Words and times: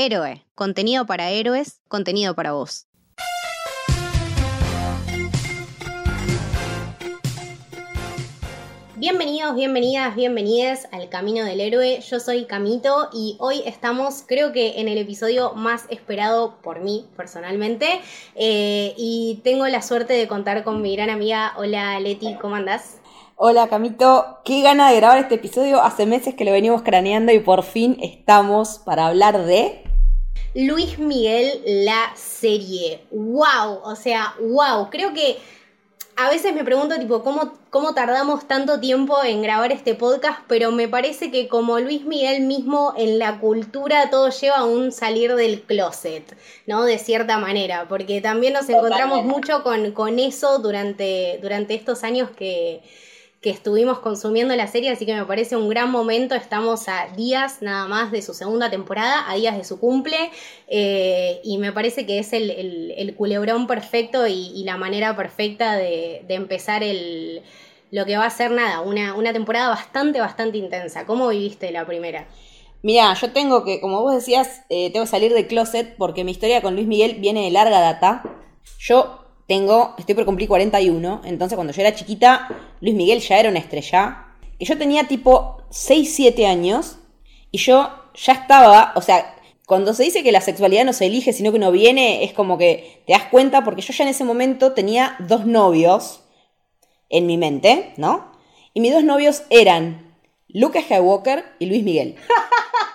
Héroe, 0.00 0.46
contenido 0.54 1.06
para 1.06 1.30
héroes, 1.30 1.80
contenido 1.88 2.36
para 2.36 2.52
vos. 2.52 2.86
Bienvenidos, 8.94 9.56
bienvenidas, 9.56 10.14
bienvenidas 10.14 10.86
al 10.92 11.08
Camino 11.08 11.44
del 11.44 11.60
Héroe. 11.60 12.00
Yo 12.00 12.20
soy 12.20 12.44
Camito 12.44 13.08
y 13.12 13.38
hoy 13.40 13.64
estamos, 13.66 14.22
creo 14.24 14.52
que 14.52 14.80
en 14.80 14.86
el 14.86 14.98
episodio 14.98 15.54
más 15.54 15.86
esperado 15.88 16.60
por 16.62 16.78
mí 16.78 17.08
personalmente. 17.16 18.00
Eh, 18.36 18.94
y 18.96 19.40
tengo 19.42 19.66
la 19.66 19.82
suerte 19.82 20.12
de 20.12 20.28
contar 20.28 20.62
con 20.62 20.80
mi 20.80 20.94
gran 20.94 21.10
amiga. 21.10 21.54
Hola 21.56 21.98
Leti, 21.98 22.36
¿cómo 22.40 22.54
andás? 22.54 23.00
Hola 23.34 23.66
Camito, 23.66 24.38
qué 24.44 24.62
gana 24.62 24.90
de 24.90 24.96
grabar 24.96 25.18
este 25.18 25.36
episodio. 25.36 25.82
Hace 25.82 26.06
meses 26.06 26.36
que 26.36 26.44
lo 26.44 26.52
venimos 26.52 26.82
craneando 26.82 27.32
y 27.32 27.40
por 27.40 27.64
fin 27.64 27.96
estamos 28.00 28.80
para 28.84 29.06
hablar 29.06 29.44
de 29.44 29.87
Luis 30.54 30.98
Miguel, 30.98 31.62
la 31.64 32.12
serie. 32.16 33.00
¡Wow! 33.10 33.80
O 33.84 33.96
sea, 33.96 34.34
wow. 34.40 34.88
Creo 34.90 35.12
que 35.12 35.38
a 36.16 36.30
veces 36.30 36.54
me 36.54 36.64
pregunto, 36.64 36.98
tipo, 36.98 37.22
¿cómo, 37.22 37.52
¿cómo 37.70 37.94
tardamos 37.94 38.48
tanto 38.48 38.80
tiempo 38.80 39.22
en 39.22 39.42
grabar 39.42 39.70
este 39.70 39.94
podcast? 39.94 40.40
Pero 40.48 40.72
me 40.72 40.88
parece 40.88 41.30
que 41.30 41.48
como 41.48 41.78
Luis 41.78 42.04
Miguel 42.04 42.42
mismo 42.42 42.92
en 42.96 43.18
la 43.18 43.38
cultura 43.38 44.10
todo 44.10 44.30
lleva 44.30 44.56
a 44.56 44.64
un 44.64 44.90
salir 44.90 45.34
del 45.36 45.62
closet, 45.62 46.36
¿no? 46.66 46.84
De 46.84 46.98
cierta 46.98 47.38
manera, 47.38 47.86
porque 47.88 48.20
también 48.20 48.54
nos 48.54 48.68
encontramos 48.68 49.24
mucho 49.24 49.62
con, 49.62 49.92
con 49.92 50.18
eso 50.18 50.58
durante, 50.58 51.38
durante 51.40 51.74
estos 51.74 52.02
años 52.02 52.30
que, 52.30 52.82
que 53.40 53.50
estuvimos 53.50 54.00
consumiendo 54.00 54.56
la 54.56 54.66
serie, 54.66 54.90
así 54.90 55.06
que 55.06 55.14
me 55.14 55.24
parece 55.24 55.56
un 55.56 55.68
gran 55.68 55.90
momento. 55.90 56.34
Estamos 56.34 56.88
a 56.88 57.06
días 57.16 57.62
nada 57.62 57.86
más 57.86 58.10
de 58.10 58.20
su 58.20 58.34
segunda 58.34 58.68
temporada, 58.68 59.30
a 59.30 59.36
días 59.36 59.56
de 59.56 59.62
su 59.62 59.78
cumple, 59.78 60.30
eh, 60.66 61.40
y 61.44 61.58
me 61.58 61.72
parece 61.72 62.04
que 62.04 62.18
es 62.18 62.32
el, 62.32 63.14
culebrón 63.16 63.66
perfecto 63.66 64.26
y, 64.26 64.64
la 64.64 64.76
manera 64.76 65.14
perfecta 65.16 65.76
de, 65.76 66.24
empezar 66.28 66.82
el, 66.82 67.42
lo 67.92 68.04
que 68.06 68.16
va 68.16 68.26
a 68.26 68.30
ser 68.30 68.50
nada, 68.50 68.80
una, 68.80 69.14
una 69.14 69.32
temporada 69.32 69.68
bastante, 69.68 70.20
bastante 70.20 70.58
intensa. 70.58 71.06
¿Cómo 71.06 71.28
viviste 71.28 71.70
la 71.70 71.86
primera? 71.86 72.26
Mira, 72.82 73.14
yo 73.14 73.32
tengo 73.32 73.64
que, 73.64 73.80
como 73.80 74.02
vos 74.02 74.14
decías, 74.14 74.62
eh, 74.68 74.90
tengo 74.92 75.04
que 75.04 75.10
salir 75.10 75.32
del 75.32 75.46
closet 75.46 75.96
porque 75.96 76.24
mi 76.24 76.32
historia 76.32 76.60
con 76.60 76.74
Luis 76.74 76.86
Miguel 76.86 77.16
viene 77.20 77.44
de 77.44 77.50
larga 77.50 77.80
data. 77.80 78.22
Yo 78.78 79.27
tengo, 79.48 79.94
estoy 79.98 80.14
por 80.14 80.26
cumplir 80.26 80.46
41, 80.46 81.22
entonces 81.24 81.56
cuando 81.56 81.72
yo 81.72 81.80
era 81.80 81.94
chiquita, 81.94 82.48
Luis 82.80 82.94
Miguel 82.94 83.20
ya 83.20 83.40
era 83.40 83.48
una 83.48 83.58
estrella, 83.58 84.26
y 84.58 84.66
yo 84.66 84.76
tenía 84.76 85.08
tipo 85.08 85.62
6, 85.70 86.14
7 86.14 86.46
años, 86.46 86.98
y 87.50 87.56
yo 87.56 87.88
ya 88.14 88.34
estaba, 88.34 88.92
o 88.94 89.00
sea, 89.00 89.34
cuando 89.66 89.94
se 89.94 90.04
dice 90.04 90.22
que 90.22 90.32
la 90.32 90.42
sexualidad 90.42 90.84
no 90.84 90.92
se 90.92 91.06
elige, 91.06 91.32
sino 91.32 91.50
que 91.50 91.56
uno 91.56 91.72
viene, 91.72 92.24
es 92.24 92.34
como 92.34 92.58
que 92.58 93.02
te 93.06 93.14
das 93.14 93.24
cuenta, 93.24 93.64
porque 93.64 93.80
yo 93.80 93.94
ya 93.94 94.04
en 94.04 94.10
ese 94.10 94.24
momento 94.24 94.74
tenía 94.74 95.16
dos 95.18 95.46
novios 95.46 96.24
en 97.08 97.26
mi 97.26 97.38
mente, 97.38 97.94
¿no? 97.96 98.32
Y 98.74 98.80
mis 98.80 98.92
dos 98.92 99.02
novios 99.02 99.44
eran 99.48 100.14
Lucas 100.48 100.84
Skywalker 100.84 101.44
y 101.58 101.66
Luis 101.66 101.82
Miguel. 101.82 102.16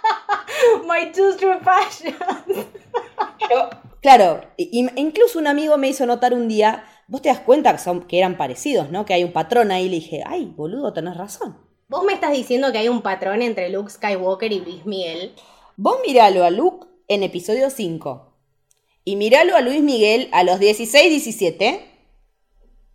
My 0.87 1.11
two 1.11 1.35
true 1.35 1.59
passions. 1.63 2.15
Yo 3.49 3.69
Claro, 4.03 4.41
incluso 4.57 5.39
un 5.39 5.47
amigo 5.47 5.77
me 5.77 5.87
hizo 5.87 6.05
notar 6.05 6.33
un 6.33 6.49
día, 6.49 6.83
vos 7.07 7.21
te 7.21 7.29
das 7.29 7.39
cuenta 7.39 7.71
que, 7.71 7.79
son, 7.79 8.05
que 8.05 8.17
eran 8.17 8.35
parecidos, 8.35 8.91
¿no? 8.91 9.05
Que 9.05 9.13
hay 9.13 9.23
un 9.23 9.31
patrón 9.31 9.71
ahí. 9.71 9.87
Le 9.87 9.95
dije, 9.95 10.21
ay, 10.25 10.45
boludo, 10.45 10.91
tenés 10.91 11.15
razón. 11.15 11.57
Vos 11.87 12.03
me 12.03 12.11
estás 12.11 12.33
diciendo 12.33 12.73
que 12.73 12.79
hay 12.79 12.89
un 12.89 13.01
patrón 13.01 13.41
entre 13.41 13.69
Luke 13.69 13.89
Skywalker 13.89 14.51
y 14.51 14.59
Luis 14.59 14.85
Miguel. 14.85 15.33
Vos 15.77 15.99
miralo 16.05 16.43
a 16.43 16.49
Luke 16.49 16.85
en 17.07 17.23
episodio 17.23 17.69
5 17.69 18.33
y 19.05 19.15
miralo 19.15 19.55
a 19.55 19.61
Luis 19.61 19.81
Miguel 19.81 20.27
a 20.33 20.43
los 20.43 20.59
16, 20.59 21.09
17 21.09 21.89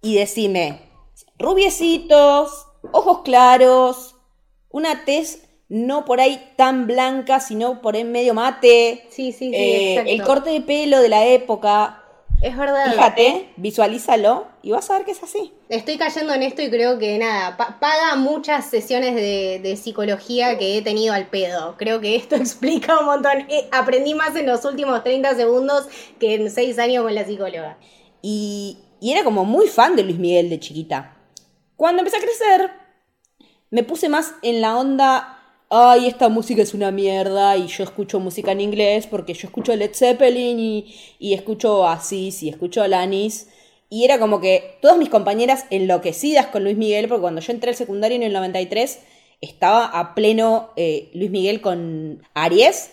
y 0.03 0.15
decime, 0.15 0.91
rubiecitos, 1.39 2.67
ojos 2.93 3.23
claros, 3.23 4.15
una 4.69 5.07
tez 5.07 5.48
no 5.69 6.05
por 6.05 6.21
ahí 6.21 6.53
tan 6.57 6.87
blanca, 6.87 7.41
sino 7.41 7.83
por 7.83 7.97
en 7.97 8.11
medio 8.11 8.35
mate. 8.35 9.07
Sí, 9.11 9.33
sí, 9.33 9.51
sí. 9.51 9.55
Eh, 9.55 10.05
el 10.07 10.23
corte 10.23 10.51
de 10.51 10.61
pelo 10.61 11.01
de 11.01 11.09
la 11.09 11.27
época. 11.27 12.05
Es 12.41 12.57
verdad. 12.57 12.93
Fíjate, 12.93 13.49
visualízalo 13.57 14.47
y 14.63 14.71
vas 14.71 14.89
a 14.91 14.95
ver 14.95 15.05
que 15.05 15.11
es 15.11 15.23
así. 15.23 15.53
Estoy 15.69 15.99
cayendo 15.99 16.33
en 16.33 16.45
esto 16.45 16.63
y 16.63 16.71
creo 16.71 16.97
que 16.99 17.19
nada, 17.19 17.57
paga 17.57 18.15
muchas 18.17 18.71
sesiones 18.71 19.17
de, 19.17 19.77
psicología 19.77 20.57
que 20.57 20.79
he 20.79 20.83
tenido 20.83 21.13
al 21.13 21.27
pedo. 21.27 21.75
Creo 21.77 22.01
que 22.01 22.15
esto 22.15 22.37
explica 22.37 22.99
un 23.01 23.07
montón. 23.07 23.41
Eh, 23.49 23.69
aprendí 23.73 24.15
más 24.15 24.37
en 24.37 24.47
los 24.47 24.65
últimos 24.65 25.03
30 25.03 25.35
segundos 25.35 25.89
que 26.21 26.35
en 26.35 26.51
6 26.51 26.79
años 26.79 27.03
con 27.03 27.15
la 27.15 27.25
psicóloga. 27.25 27.77
Y, 28.23 28.79
y 29.01 29.13
era 29.13 29.25
como 29.25 29.45
muy 29.45 29.67
fan 29.67 29.97
de 29.97 30.05
Luis 30.05 30.19
Miguel 30.19 30.49
de 30.49 30.61
chiquita. 30.61 31.17
Cuando 31.77 32.01
empecé 32.01 32.19
a 32.19 32.21
crecer, 32.21 32.71
me 33.71 33.83
puse 33.83 34.09
más 34.09 34.35
en 34.43 34.61
la 34.61 34.77
onda 34.77 35.38
ay, 35.71 36.07
esta 36.07 36.29
música 36.29 36.63
es 36.63 36.75
una 36.75 36.91
mierda 36.91 37.57
y 37.57 37.67
yo 37.67 37.85
escucho 37.85 38.21
música 38.21 38.53
en 38.53 38.61
inglés 38.61 39.07
porque 39.07 39.35
yo 39.35 39.49
escucho 39.49 39.75
Led 39.75 39.95
Zeppelin 39.95 40.59
y, 40.59 40.95
y 41.19 41.35
escucho 41.35 41.87
Asis 41.87 42.43
y 42.43 42.49
escucho 42.49 42.83
Alanis. 42.83 43.49
Y 43.91 44.05
era 44.05 44.19
como 44.19 44.41
que 44.41 44.79
todas 44.83 44.99
mis 44.99 45.09
compañeras 45.09 45.65
enloquecidas 45.71 46.49
con 46.49 46.63
Luis 46.65 46.77
Miguel, 46.77 47.09
porque 47.09 47.23
cuando 47.23 47.41
yo 47.41 47.53
entré 47.53 47.71
al 47.71 47.77
secundario 47.77 48.17
en 48.17 48.23
el 48.23 48.35
93 48.35 48.99
estaba 49.41 49.87
a 49.87 50.15
pleno 50.15 50.71
eh, 50.77 51.11
Luis 51.15 51.31
Miguel 51.31 51.61
con 51.61 52.23
Aries. 52.35 52.93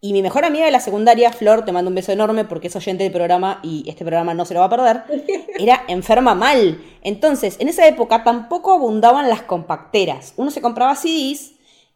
Y 0.00 0.12
mi 0.12 0.22
mejor 0.22 0.44
amiga 0.44 0.64
de 0.64 0.72
la 0.72 0.80
secundaria, 0.80 1.32
Flor, 1.32 1.64
te 1.64 1.70
mando 1.70 1.88
un 1.88 1.94
beso 1.94 2.10
enorme 2.10 2.44
porque 2.44 2.66
es 2.66 2.74
oyente 2.74 3.04
del 3.04 3.12
programa 3.12 3.60
y 3.62 3.84
este 3.88 4.04
programa 4.04 4.34
no 4.34 4.44
se 4.44 4.54
lo 4.54 4.60
va 4.60 4.66
a 4.66 4.70
perder, 4.70 5.04
era 5.60 5.84
enferma 5.86 6.34
mal. 6.34 6.82
Entonces, 7.02 7.56
en 7.60 7.68
esa 7.68 7.86
época 7.86 8.24
tampoco 8.24 8.72
abundaban 8.72 9.28
las 9.28 9.42
compacteras. 9.42 10.34
Uno 10.36 10.50
se 10.50 10.60
compraba 10.60 10.96
CDs 10.96 11.52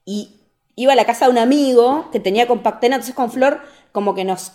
y 0.07 0.31
iba 0.77 0.95
a 0.95 0.97
la 0.97 1.05
casa 1.05 1.27
de 1.27 1.33
un 1.33 1.39
amigo 1.39 2.09
que 2.13 2.21
tenía 2.21 2.47
compactena, 2.47 2.97
entonces 2.97 3.15
con 3.15 3.31
Flor 3.31 3.61
como 3.93 4.15
que 4.15 4.25
nos 4.25 4.53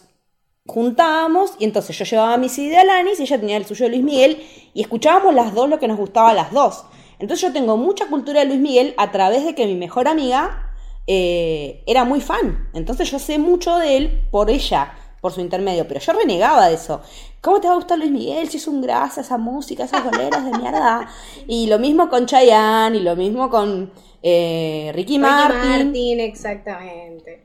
juntábamos 0.66 1.54
y 1.60 1.66
entonces 1.66 1.98
yo 1.98 2.06
llevaba 2.06 2.38
mi 2.38 2.50
CD 2.50 2.70
de 2.70 2.78
Alanis 2.78 3.20
y 3.20 3.24
ella 3.24 3.40
tenía 3.40 3.58
el 3.58 3.66
suyo 3.66 3.86
de 3.86 3.92
Luis 3.92 4.04
Miguel 4.04 4.44
y 4.74 4.82
escuchábamos 4.82 5.36
las 5.36 5.54
dos 5.54 5.70
lo 5.70 5.80
que 5.80 5.88
nos 5.88 5.98
gustaba 5.98 6.30
a 6.32 6.34
las 6.34 6.52
dos. 6.52 6.86
Entonces 7.20 7.48
yo 7.48 7.54
tengo 7.54 7.78
mucha 7.78 8.08
cultura 8.08 8.40
de 8.40 8.48
Luis 8.48 8.60
Miguel 8.60 8.94
a 8.98 9.12
través 9.12 9.46
de 9.46 9.54
que 9.54 9.66
mi 9.68 9.76
mejor 9.76 10.08
amiga 10.08 10.74
eh, 11.08 11.84
era 11.86 12.06
muy 12.06 12.22
fan. 12.22 12.70
Entonces 12.74 13.12
yo 13.12 13.20
sé 13.20 13.38
mucho 13.38 13.78
de 13.78 13.98
él 13.98 14.28
por 14.32 14.50
ella, 14.50 14.94
por 15.20 15.32
su 15.32 15.42
intermedio, 15.42 15.88
pero 15.88 16.00
yo 16.00 16.14
renegaba 16.14 16.68
de 16.68 16.76
eso. 16.76 17.02
¿Cómo 17.42 17.60
te 17.60 17.68
va 17.68 17.74
a 17.74 17.78
gustar 17.78 17.98
Luis 17.98 18.12
Miguel 18.12 18.50
si 18.50 18.58
es 18.58 18.68
un 18.68 18.82
grasa, 18.82 19.22
esa 19.22 19.38
música, 19.38 19.84
esas 19.84 20.04
boleras 20.04 20.46
de 20.46 20.58
mierda? 20.58 21.08
Y 21.48 21.68
lo 21.68 21.80
mismo 21.80 22.10
con 22.10 22.26
Chayanne 22.28 22.98
y 22.98 23.02
lo 23.02 23.16
mismo 23.16 23.50
con 23.50 23.92
eh, 24.24 24.92
Ricky, 24.94 25.20
Martin. 25.20 26.20
exactamente. 26.20 27.44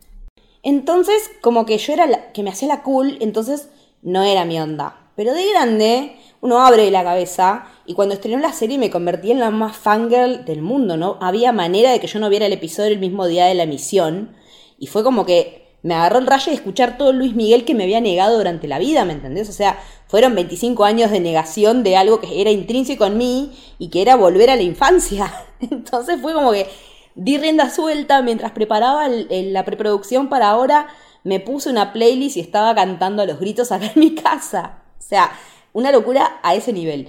Entonces, 0.62 1.31
como 1.41 1.64
que 1.64 1.78
yo 1.78 1.92
era 1.92 2.06
la 2.06 2.32
que 2.32 2.42
me 2.42 2.50
hacía 2.50 2.69
la 2.69 2.82
cool, 2.82 3.19
entonces 3.20 3.69
no 4.03 4.25
era 4.25 4.44
mi 4.44 4.59
onda. 4.59 5.10
Pero 5.14 5.32
de 5.32 5.48
grande, 5.50 6.16
uno 6.41 6.64
abre 6.64 6.91
la 6.91 7.04
cabeza 7.04 7.66
y 7.87 7.94
cuando 7.94 8.14
estrenó 8.14 8.38
la 8.38 8.53
serie 8.53 8.76
me 8.76 8.91
convertí 8.91 9.31
en 9.31 9.41
la 9.41 9.50
más 9.50 9.76
fangirl 9.76 10.44
del 10.44 10.62
mundo, 10.62 10.97
¿no? 10.97 11.19
Había 11.20 11.53
manera 11.53 11.91
de 11.91 12.00
que 12.00 12.06
yo 12.06 12.19
no 12.19 12.28
viera 12.28 12.47
el 12.47 12.53
episodio 12.53 12.93
el 12.93 12.98
mismo 12.98 13.26
día 13.26 13.47
de 13.47 13.54
la 13.54 13.62
emisión. 13.62 14.37
Y 14.78 14.88
fue 14.88 15.03
como 15.03 15.25
que 15.25 15.66
me 15.82 15.94
agarró 15.94 16.19
el 16.19 16.26
rayo 16.26 16.50
de 16.50 16.56
escuchar 16.56 16.98
todo 16.98 17.12
Luis 17.12 17.34
Miguel 17.34 17.64
que 17.64 17.75
me 17.75 17.84
había 17.84 18.00
negado 18.00 18.37
durante 18.37 18.66
la 18.66 18.78
vida, 18.78 19.04
¿me 19.04 19.12
entendés? 19.12 19.48
O 19.48 19.53
sea, 19.53 19.78
fueron 20.08 20.34
25 20.34 20.84
años 20.84 21.12
de 21.12 21.20
negación 21.20 21.84
de 21.84 21.97
algo 21.97 22.20
que 22.20 22.41
era 22.41 22.50
intrínseco 22.50 23.06
en 23.06 23.16
mí 23.16 23.53
y 23.78 23.88
que 23.88 24.03
era 24.03 24.16
volver 24.16 24.50
a 24.50 24.56
la 24.56 24.62
infancia. 24.62 25.32
Entonces 25.71 26.21
fue 26.21 26.33
como 26.33 26.53
que 26.53 26.69
di 27.15 27.39
rienda 27.39 27.71
suelta 27.71 28.22
mientras 28.22 28.53
preparaba 28.53 29.09
la 29.09 29.65
preproducción 29.65 30.28
para 30.28 30.50
ahora, 30.50 30.89
me 31.25 31.41
puse 31.41 31.71
una 31.71 31.93
playlist 31.93 32.37
y 32.37 32.41
estaba 32.41 32.75
cantando 32.75 33.23
a 33.23 33.26
los 33.26 33.41
gritos 33.41 33.73
acá 33.73 33.87
en 33.94 34.00
mi 34.00 34.14
casa. 34.14 34.82
O 34.99 35.03
sea, 35.03 35.32
una 35.73 35.93
locura 35.93 36.38
a 36.43 36.55
ese 36.55 36.73
nivel. 36.73 37.08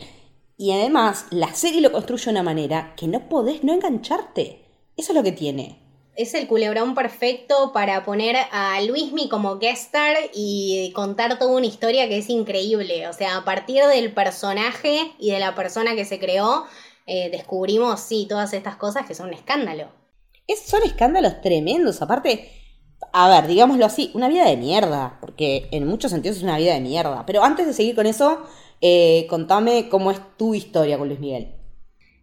Y 0.58 0.72
además, 0.72 1.26
la 1.30 1.54
serie 1.54 1.82
lo 1.82 1.92
construye 1.92 2.26
de 2.26 2.32
una 2.32 2.44
manera 2.44 2.94
que 2.96 3.08
no 3.08 3.30
podés 3.30 3.64
no 3.64 3.74
engancharte. 3.74 4.66
Eso 4.96 5.12
es 5.12 5.16
lo 5.16 5.24
que 5.24 5.32
tiene 5.32 5.88
es 6.18 6.34
el 6.34 6.48
culebrón 6.48 6.96
perfecto 6.96 7.72
para 7.72 8.04
poner 8.04 8.36
a 8.52 8.82
Luismi 8.82 9.30
como 9.30 9.60
guest 9.60 9.86
star 9.86 10.18
y 10.34 10.92
contar 10.96 11.38
toda 11.38 11.56
una 11.56 11.68
historia 11.68 12.10
que 12.10 12.18
es 12.18 12.30
increíble. 12.30 13.08
O 13.08 13.14
sea, 13.14 13.38
a 13.38 13.46
partir 13.46 13.84
del 13.86 14.12
personaje 14.12 15.14
y 15.20 15.30
de 15.30 15.40
la 15.40 15.54
persona 15.54 15.96
que 15.96 16.06
se 16.06 16.20
creó, 16.20 16.66
eh, 17.08 17.30
descubrimos, 17.32 18.02
sí, 18.02 18.28
todas 18.30 18.54
estas 18.54 18.76
cosas 18.76 19.08
que 19.08 19.16
son 19.16 19.30
un 19.30 19.34
escándalo. 19.34 19.88
Es, 20.46 20.60
son 20.64 20.84
escándalos 20.84 21.42
tremendos. 21.42 22.02
Aparte, 22.02 22.52
a 23.14 23.30
ver, 23.30 23.48
digámoslo 23.48 23.86
así, 23.86 24.12
una 24.14 24.28
vida 24.28 24.46
de 24.46 24.58
mierda. 24.58 25.18
Porque 25.22 25.70
en 25.72 25.88
muchos 25.88 26.12
sentidos 26.12 26.38
es 26.38 26.44
una 26.44 26.58
vida 26.58 26.74
de 26.74 26.82
mierda. 26.82 27.26
Pero 27.26 27.44
antes 27.44 27.66
de 27.66 27.74
seguir 27.74 27.96
con 27.96 28.06
eso, 28.06 28.44
eh, 28.82 29.26
contame 29.30 29.88
cómo 29.90 30.12
es 30.12 30.20
tu 30.38 30.54
historia 30.54 30.98
con 30.98 31.08
Luis 31.08 31.20
Miguel. 31.20 31.56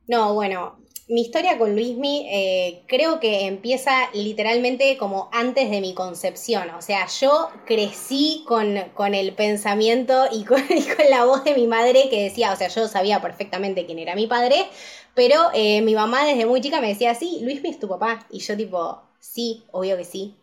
No, 0.07 0.35
bueno, 0.35 0.77
mi 1.07 1.21
historia 1.21 1.59
con 1.59 1.75
Luismi 1.75 2.27
eh, 2.31 2.83
creo 2.87 3.21
que 3.21 3.47
empieza 3.47 4.09
literalmente 4.15 4.97
como 4.97 5.29
antes 5.33 5.71
de 5.71 5.81
mi 5.81 5.93
concepción. 5.93 6.71
O 6.71 6.81
sea, 6.81 7.07
yo 7.21 7.51
crecí 7.67 8.43
con, 8.47 8.79
con 8.95 9.15
el 9.15 9.35
pensamiento 9.35 10.25
y 10.33 10.45
con, 10.45 10.63
la 11.11 11.25
voz 11.25 11.45
de 11.45 11.55
mi 11.55 11.67
madre 11.67 12.09
que 12.09 12.23
decía, 12.23 12.53
o 12.53 12.57
sea, 12.57 12.69
yo 12.69 12.89
sabía 12.89 13.21
perfectamente 13.21 13.85
quién 13.85 13.99
era 13.99 14.15
mi 14.15 14.27
padre, 14.27 14.67
pero 15.15 15.51
eh, 15.53 15.83
mi 15.83 15.95
mamá 15.95 16.25
desde 16.25 16.47
muy 16.47 16.61
chica 16.61 16.81
me 16.81 16.89
decía, 16.89 17.15
sí, 17.15 17.41
Luismi 17.43 17.71
es 17.71 17.79
tu 17.79 17.89
papá. 17.89 18.27
Y 18.31 18.41
yo 18.41 18.57
tipo, 18.57 19.03
sí, 19.21 19.65
obvio 19.73 19.97
que 19.97 20.05
sí. 20.05 20.37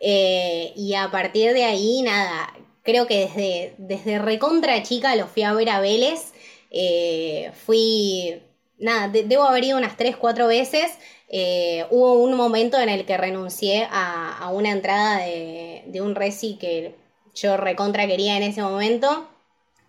Eh, 0.00 0.72
y 0.76 0.94
a 0.94 1.10
partir 1.10 1.52
de 1.52 1.64
ahí, 1.64 2.02
nada, 2.02 2.52
creo 2.82 3.06
que 3.06 3.20
desde, 3.20 3.74
desde 3.78 4.18
recontra 4.18 4.82
chica 4.82 5.14
lo 5.14 5.28
fui 5.28 5.44
a 5.44 5.52
ver 5.54 5.70
a 5.70 5.80
Vélez. 5.80 6.32
fui 7.66 8.42
nada, 8.78 9.08
debo 9.08 9.44
haber 9.44 9.64
ido 9.64 9.78
unas 9.78 9.96
3, 9.96 10.16
4 10.16 10.46
veces. 10.46 10.98
Eh, 11.28 11.84
hubo 11.90 12.14
un 12.14 12.34
momento 12.34 12.78
en 12.78 12.88
el 12.88 13.04
que 13.04 13.16
renuncié 13.16 13.86
a, 13.90 14.50
una 14.52 14.70
entrada 14.70 15.18
de, 15.18 16.00
un 16.00 16.14
reci 16.14 16.54
que 16.54 16.94
yo 17.34 17.56
recontra 17.56 18.06
quería 18.06 18.36
en 18.36 18.42
ese 18.42 18.62
momento. 18.62 19.28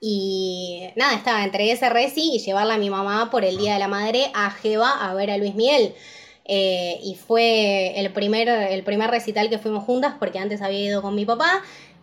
Y 0.02 0.90
nada, 0.96 1.16
estaba 1.16 1.44
entre 1.44 1.72
ese 1.72 1.90
reci 1.90 2.36
y 2.36 2.40
llevarla 2.40 2.76
a 2.76 2.78
mi 2.78 2.90
mamá 2.90 3.30
por 3.32 3.44
el 3.44 3.58
Día 3.58 3.74
de 3.74 3.80
la 3.80 3.88
Madre 3.88 4.32
a 4.34 4.50
Jeva 4.52 4.92
a 4.92 5.14
ver 5.14 5.32
a 5.32 5.38
Luis 5.38 5.56
Miguel. 5.56 5.94
Eh, 6.46 7.00
y 7.04 7.16
fue 7.16 8.00
el 8.00 8.12
primer, 8.12 8.48
el 8.50 8.84
primer 8.84 9.12
recital 9.12 9.50
que 9.50 9.60
fuimos 9.60 9.84
juntas 9.84 10.16
porque 10.18 10.40
antes 10.40 10.64
había 10.64 10.80
ido 10.80 11.02
con 11.04 11.14
mi 11.14 11.24
papá 11.24 11.62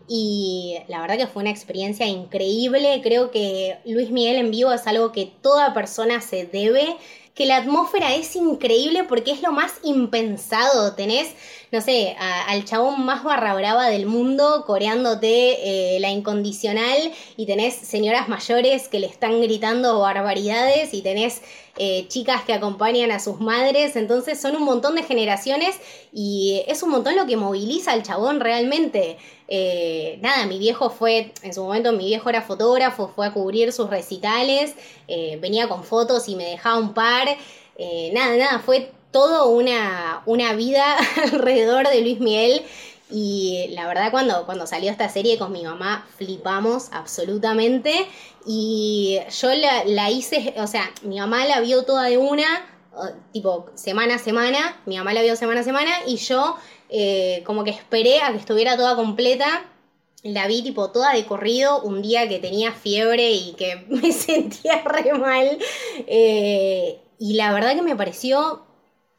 y 0.08 0.76
la 0.88 1.00
verdad 1.00 1.16
que 1.16 1.26
fue 1.26 1.42
una 1.42 1.50
experiencia 1.50 2.06
increíble. 2.06 3.00
Creo 3.02 3.30
que 3.30 3.78
Luis 3.84 4.10
Miguel 4.10 4.36
en 4.36 4.50
vivo 4.50 4.72
es 4.72 4.86
algo 4.86 5.12
que 5.12 5.30
toda 5.42 5.74
persona 5.74 6.20
se 6.20 6.46
debe. 6.46 6.96
Que 7.34 7.44
la 7.44 7.58
atmósfera 7.58 8.14
es 8.14 8.34
increíble 8.34 9.04
porque 9.04 9.30
es 9.30 9.42
lo 9.42 9.52
más 9.52 9.74
impensado. 9.82 10.94
Tenés, 10.94 11.34
no 11.70 11.82
sé, 11.82 12.16
al 12.18 12.64
chabón 12.64 13.04
más 13.04 13.24
barra 13.24 13.54
brava 13.54 13.88
del 13.88 14.06
mundo 14.06 14.64
coreándote 14.66 15.96
eh, 15.96 16.00
la 16.00 16.08
incondicional 16.08 16.96
y 17.36 17.44
tenés 17.44 17.74
señoras 17.74 18.30
mayores 18.30 18.88
que 18.88 19.00
le 19.00 19.06
están 19.06 19.42
gritando 19.42 20.00
barbaridades 20.00 20.94
y 20.94 21.02
tenés 21.02 21.42
eh, 21.78 22.06
chicas 22.08 22.42
que 22.44 22.54
acompañan 22.54 23.10
a 23.10 23.20
sus 23.20 23.38
madres, 23.38 23.96
entonces 23.96 24.40
son 24.40 24.56
un 24.56 24.62
montón 24.62 24.94
de 24.94 25.02
generaciones 25.02 25.76
y 26.10 26.62
es 26.68 26.82
un 26.82 26.88
montón 26.88 27.16
lo 27.16 27.26
que 27.26 27.36
moviliza 27.36 27.92
al 27.92 28.02
chabón 28.02 28.40
realmente. 28.40 29.18
Eh, 29.48 30.18
nada, 30.22 30.46
mi 30.46 30.58
viejo 30.58 30.90
fue, 30.90 31.32
en 31.42 31.54
su 31.54 31.62
momento 31.62 31.92
mi 31.92 32.06
viejo 32.06 32.28
era 32.28 32.42
fotógrafo, 32.42 33.08
fue 33.14 33.26
a 33.26 33.32
cubrir 33.32 33.72
sus 33.72 33.88
recitales, 33.88 34.74
eh, 35.08 35.38
venía 35.40 35.68
con 35.68 35.84
fotos 35.84 36.28
y 36.28 36.36
me 36.36 36.44
dejaba 36.44 36.78
un 36.78 36.94
par. 36.94 37.28
nada, 38.12 38.36
nada, 38.36 38.58
fue 38.58 38.92
todo 39.12 39.48
una, 39.48 40.22
una 40.26 40.52
vida 40.54 40.96
alrededor 41.32 41.88
de 41.88 42.00
Luis 42.00 42.20
Miguel 42.20 42.62
y 43.10 43.68
la 43.70 43.86
verdad 43.86 44.10
cuando, 44.10 44.44
cuando 44.46 44.66
salió 44.66 44.90
esta 44.90 45.08
serie 45.08 45.38
con 45.38 45.52
mi 45.52 45.62
mamá 45.62 46.06
flipamos 46.16 46.88
absolutamente 46.90 48.06
y 48.44 49.18
yo 49.40 49.48
la, 49.54 50.10
hice, 50.10 50.54
o 50.58 50.66
sea, 50.66 50.90
mi 51.02 51.18
mamá 51.18 51.44
la 51.46 51.60
vio 51.60 51.84
toda 51.84 52.04
de 52.04 52.18
una, 52.18 52.46
tipo 53.32 53.66
semana 53.74 54.16
a 54.16 54.18
semana, 54.18 54.80
mi 54.86 54.96
mamá 54.98 55.12
la 55.12 55.22
vio 55.22 55.36
semana 55.36 55.60
a 55.60 55.64
semana 55.64 55.90
y 56.06 56.16
yo 56.16 56.56
eh, 56.88 57.42
como 57.44 57.64
que 57.64 57.70
esperé 57.70 58.20
a 58.20 58.32
que 58.32 58.38
estuviera 58.38 58.76
toda 58.76 58.96
completa. 58.96 59.64
La 60.22 60.46
vi 60.46 60.62
tipo 60.62 60.90
toda 60.90 61.12
de 61.12 61.24
corrido 61.24 61.82
un 61.82 62.02
día 62.02 62.28
que 62.28 62.38
tenía 62.38 62.72
fiebre 62.72 63.32
y 63.32 63.52
que 63.52 63.84
me 63.88 64.12
sentía 64.12 64.82
re 64.82 65.12
mal. 65.14 65.58
Eh, 66.06 67.00
y 67.18 67.34
la 67.34 67.52
verdad 67.52 67.74
que 67.74 67.82
me 67.82 67.96
pareció 67.96 68.66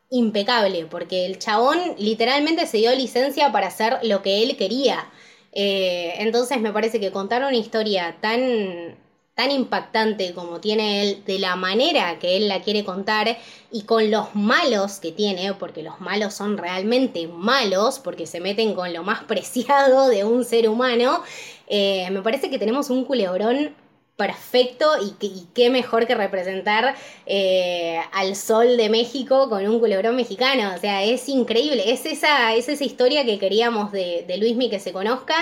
impecable, 0.10 0.86
porque 0.86 1.26
el 1.26 1.40
chabón 1.40 1.78
literalmente 1.98 2.66
se 2.66 2.78
dio 2.78 2.96
licencia 2.96 3.52
para 3.52 3.68
hacer 3.68 4.00
lo 4.04 4.22
que 4.22 4.44
él 4.44 4.58
quería. 4.58 5.10
Eh, 5.52 6.14
entonces 6.20 6.62
me 6.62 6.72
parece 6.72 7.00
que 7.00 7.12
contar 7.12 7.42
una 7.42 7.56
historia 7.56 8.18
tan, 8.22 8.98
tan 9.38 9.52
impactante 9.52 10.34
como 10.34 10.60
tiene 10.60 11.04
él, 11.04 11.24
de 11.24 11.38
la 11.38 11.56
manera 11.56 12.18
que 12.18 12.38
él 12.38 12.48
la 12.48 12.62
quiere 12.64 12.84
contar 12.84 13.38
y 13.72 13.84
con 13.84 14.10
los 14.10 14.34
malos 14.34 15.00
que 15.00 15.12
tiene, 15.12 15.54
porque 15.54 15.84
los 15.84 16.02
malos 16.02 16.34
son 16.34 16.58
realmente 16.58 17.28
malos, 17.28 18.00
porque 18.00 18.26
se 18.26 18.40
meten 18.40 18.74
con 18.74 18.92
lo 18.94 19.04
más 19.04 19.24
preciado 19.26 20.10
de 20.10 20.24
un 20.24 20.44
ser 20.44 20.68
humano, 20.68 21.22
eh, 21.68 22.10
me 22.10 22.24
parece 22.24 22.50
que 22.50 22.58
tenemos 22.58 22.90
un 22.90 23.06
culebrón 23.06 23.76
perfecto 24.16 24.88
y, 25.22 25.46
qué 25.54 25.70
mejor 25.70 26.08
que 26.08 26.16
representar 26.16 26.96
eh, 27.28 28.00
al 28.14 28.36
sol 28.36 28.76
de 28.76 28.90
México 28.90 29.50
con 29.50 29.68
un 29.68 29.80
culebrón 29.80 30.16
mexicano. 30.16 30.74
O 30.76 30.80
sea, 30.80 31.04
es 31.04 31.30
increíble. 31.30 31.92
Es 31.92 32.08
esa, 32.08 32.56
es 32.56 32.68
esa 32.70 32.84
historia 32.84 33.24
que 33.24 33.38
queríamos 33.38 33.92
de, 33.92 34.26
de 34.28 34.38
Luismi 34.38 34.72
que 34.72 34.80
se 34.80 34.92
conozca 34.92 35.36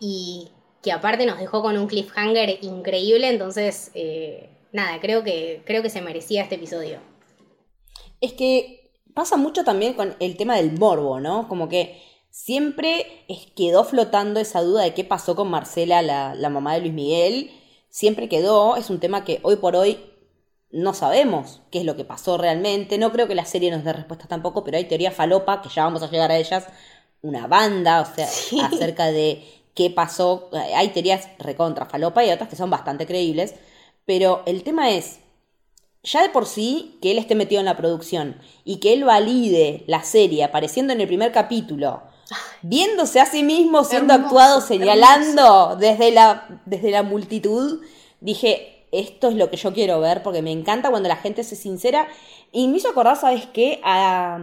y 0.00 0.48
que 0.82 0.92
aparte 0.92 1.26
nos 1.26 1.38
dejó 1.38 1.62
con 1.62 1.76
un 1.76 1.86
cliffhanger 1.86 2.58
increíble. 2.62 3.28
Entonces, 3.28 3.90
eh, 3.94 4.50
nada, 4.72 5.00
creo 5.00 5.24
que, 5.24 5.62
creo 5.64 5.82
que 5.82 5.90
se 5.90 6.02
merecía 6.02 6.42
este 6.42 6.56
episodio. 6.56 7.00
Es 8.20 8.32
que 8.32 8.92
pasa 9.14 9.36
mucho 9.36 9.64
también 9.64 9.94
con 9.94 10.16
el 10.20 10.36
tema 10.36 10.56
del 10.56 10.72
morbo, 10.72 11.20
¿no? 11.20 11.48
Como 11.48 11.68
que 11.68 12.00
siempre 12.30 13.24
quedó 13.56 13.84
flotando 13.84 14.40
esa 14.40 14.62
duda 14.62 14.82
de 14.82 14.94
qué 14.94 15.04
pasó 15.04 15.34
con 15.34 15.50
Marcela, 15.50 16.02
la, 16.02 16.34
la 16.34 16.50
mamá 16.50 16.74
de 16.74 16.80
Luis 16.80 16.92
Miguel 16.92 17.50
siempre 17.90 18.28
quedó, 18.28 18.76
es 18.76 18.90
un 18.90 19.00
tema 19.00 19.24
que 19.24 19.40
hoy 19.42 19.56
por 19.56 19.76
hoy 19.76 19.98
no 20.70 20.92
sabemos 20.94 21.62
qué 21.70 21.80
es 21.80 21.84
lo 21.84 21.96
que 21.96 22.04
pasó 22.04 22.36
realmente, 22.36 22.98
no 22.98 23.10
creo 23.12 23.26
que 23.26 23.34
la 23.34 23.44
serie 23.44 23.70
nos 23.70 23.84
dé 23.84 23.92
respuesta 23.92 24.26
tampoco, 24.26 24.64
pero 24.64 24.76
hay 24.76 24.84
teoría 24.84 25.10
falopa, 25.10 25.62
que 25.62 25.68
ya 25.68 25.84
vamos 25.84 26.02
a 26.02 26.10
llegar 26.10 26.30
a 26.30 26.36
ellas, 26.36 26.66
una 27.22 27.46
banda, 27.46 28.02
o 28.02 28.14
sea, 28.14 28.28
acerca 28.66 29.06
de 29.06 29.42
qué 29.78 29.90
pasó, 29.90 30.50
hay 30.74 30.88
teorías 30.88 31.28
recontra 31.38 31.86
falopa 31.86 32.24
y 32.24 32.32
otras 32.32 32.48
que 32.48 32.56
son 32.56 32.68
bastante 32.68 33.06
creíbles, 33.06 33.54
pero 34.04 34.42
el 34.44 34.64
tema 34.64 34.90
es, 34.90 35.20
ya 36.02 36.20
de 36.20 36.30
por 36.30 36.46
sí 36.46 36.98
que 37.00 37.12
él 37.12 37.18
esté 37.18 37.36
metido 37.36 37.60
en 37.60 37.66
la 37.66 37.76
producción 37.76 38.40
y 38.64 38.78
que 38.78 38.92
él 38.92 39.04
valide 39.04 39.84
la 39.86 40.02
serie 40.02 40.42
apareciendo 40.42 40.92
en 40.92 41.00
el 41.00 41.06
primer 41.06 41.30
capítulo, 41.30 42.02
viéndose 42.62 43.20
a 43.20 43.26
sí 43.26 43.44
mismo 43.44 43.84
siendo 43.84 44.14
actuado, 44.14 44.60
señalando 44.60 45.76
desde 45.76 46.10
la, 46.10 46.60
desde 46.66 46.90
la 46.90 47.04
multitud, 47.04 47.80
dije, 48.20 48.84
esto 48.90 49.28
es 49.28 49.36
lo 49.36 49.48
que 49.48 49.58
yo 49.58 49.72
quiero 49.72 50.00
ver 50.00 50.24
porque 50.24 50.42
me 50.42 50.50
encanta 50.50 50.90
cuando 50.90 51.08
la 51.08 51.16
gente 51.16 51.44
se 51.44 51.54
sincera. 51.54 52.08
Y 52.50 52.66
me 52.66 52.78
hizo 52.78 52.88
acordar, 52.88 53.16
¿sabes 53.16 53.46
qué? 53.52 53.80
A, 53.84 54.40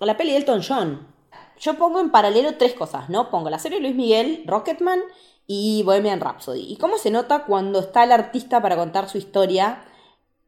a 0.00 0.04
la 0.06 0.16
peli 0.18 0.32
de 0.32 0.38
Elton 0.38 0.62
John. 0.66 1.13
Yo 1.60 1.74
pongo 1.74 2.00
en 2.00 2.10
paralelo 2.10 2.56
tres 2.56 2.74
cosas, 2.74 3.08
¿no? 3.08 3.30
Pongo 3.30 3.50
la 3.50 3.58
serie 3.58 3.80
Luis 3.80 3.94
Miguel, 3.94 4.44
Rocketman 4.46 5.00
y 5.46 5.82
Bohemian 5.84 6.20
Rhapsody. 6.20 6.72
Y 6.72 6.76
cómo 6.76 6.98
se 6.98 7.10
nota 7.10 7.44
cuando 7.44 7.80
está 7.80 8.04
el 8.04 8.12
artista 8.12 8.60
para 8.60 8.76
contar 8.76 9.08
su 9.08 9.18
historia 9.18 9.84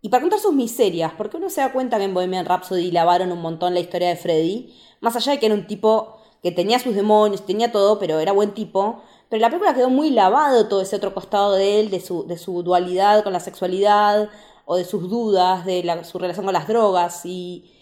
y 0.02 0.09
para 0.09 0.23
contar 0.23 0.38
sus 0.38 0.54
miserias, 0.54 1.12
porque 1.16 1.37
uno 1.37 1.50
se 1.50 1.61
da 1.61 1.73
cuenta 1.73 1.99
que 1.99 2.04
en 2.04 2.14
Bohemian 2.14 2.47
Rhapsody 2.47 2.90
lavaron 2.90 3.33
un 3.33 3.40
montón 3.40 3.75
la 3.75 3.81
historia 3.81 4.09
de 4.09 4.16
Freddy, 4.16 4.75
más 5.00 5.16
allá 5.16 5.33
de 5.33 5.38
que 5.38 5.47
era 5.47 5.54
un 5.54 5.66
tipo 5.66 6.19
que 6.42 6.52
tenía 6.52 6.78
sus 6.78 6.95
demonios, 6.95 7.45
tenía 7.45 7.73
todo, 7.73 7.99
pero 7.99 8.21
era 8.21 8.33
buen 8.33 8.52
tipo. 8.52 9.02
Pero 9.28 9.40
la 9.40 9.49
película 9.49 9.75
quedó 9.75 9.90
muy 9.90 10.11
lavado 10.11 10.69
todo 10.69 10.81
ese 10.81 10.97
otro 10.97 11.12
costado 11.12 11.54
de 11.54 11.81
él, 11.81 11.90
de 11.90 12.00
su, 12.00 12.26
de 12.26 12.38
su 12.38 12.62
dualidad 12.62 13.25
con 13.25 13.33
la 13.33 13.40
sexualidad, 13.40 14.31
o 14.64 14.76
de 14.76 14.85
sus 14.85 15.09
dudas, 15.09 15.64
de 15.64 16.02
su 16.04 16.19
relación 16.19 16.45
con 16.45 16.54
las 16.54 16.69
drogas 16.69 17.25
y... 17.25 17.73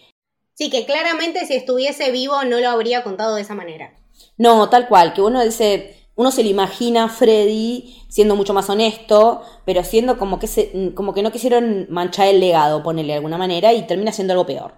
Sí, 0.54 0.70
que 0.70 0.86
claramente 0.86 1.46
si 1.46 1.54
estuviese 1.54 2.10
vivo 2.10 2.44
no 2.44 2.60
lo 2.60 2.68
habría 2.68 3.02
contado 3.02 3.34
de 3.34 3.42
esa 3.42 3.54
manera. 3.54 3.98
No, 4.36 4.68
tal 4.68 4.88
cual, 4.88 5.12
que 5.12 5.22
uno 5.22 5.42
dice, 5.44 5.96
uno 6.14 6.30
se 6.30 6.42
le 6.44 6.50
imagina 6.50 7.04
a 7.04 7.08
Freddy 7.08 8.02
siendo 8.08 8.36
mucho 8.36 8.54
más 8.54 8.70
honesto, 8.70 9.42
pero 9.64 9.82
siendo 9.82 10.16
como 10.16 10.38
que, 10.38 10.46
se, 10.46 10.94
como 10.94 11.12
que 11.12 11.22
no 11.22 11.32
quisieron 11.32 11.86
manchar 11.90 12.28
el 12.28 12.40
legado, 12.40 12.82
ponerle 12.82 13.12
de 13.12 13.16
alguna 13.16 13.38
manera, 13.38 13.72
y 13.72 13.86
termina 13.86 14.12
siendo 14.12 14.32
algo 14.32 14.46
peor. 14.46 14.74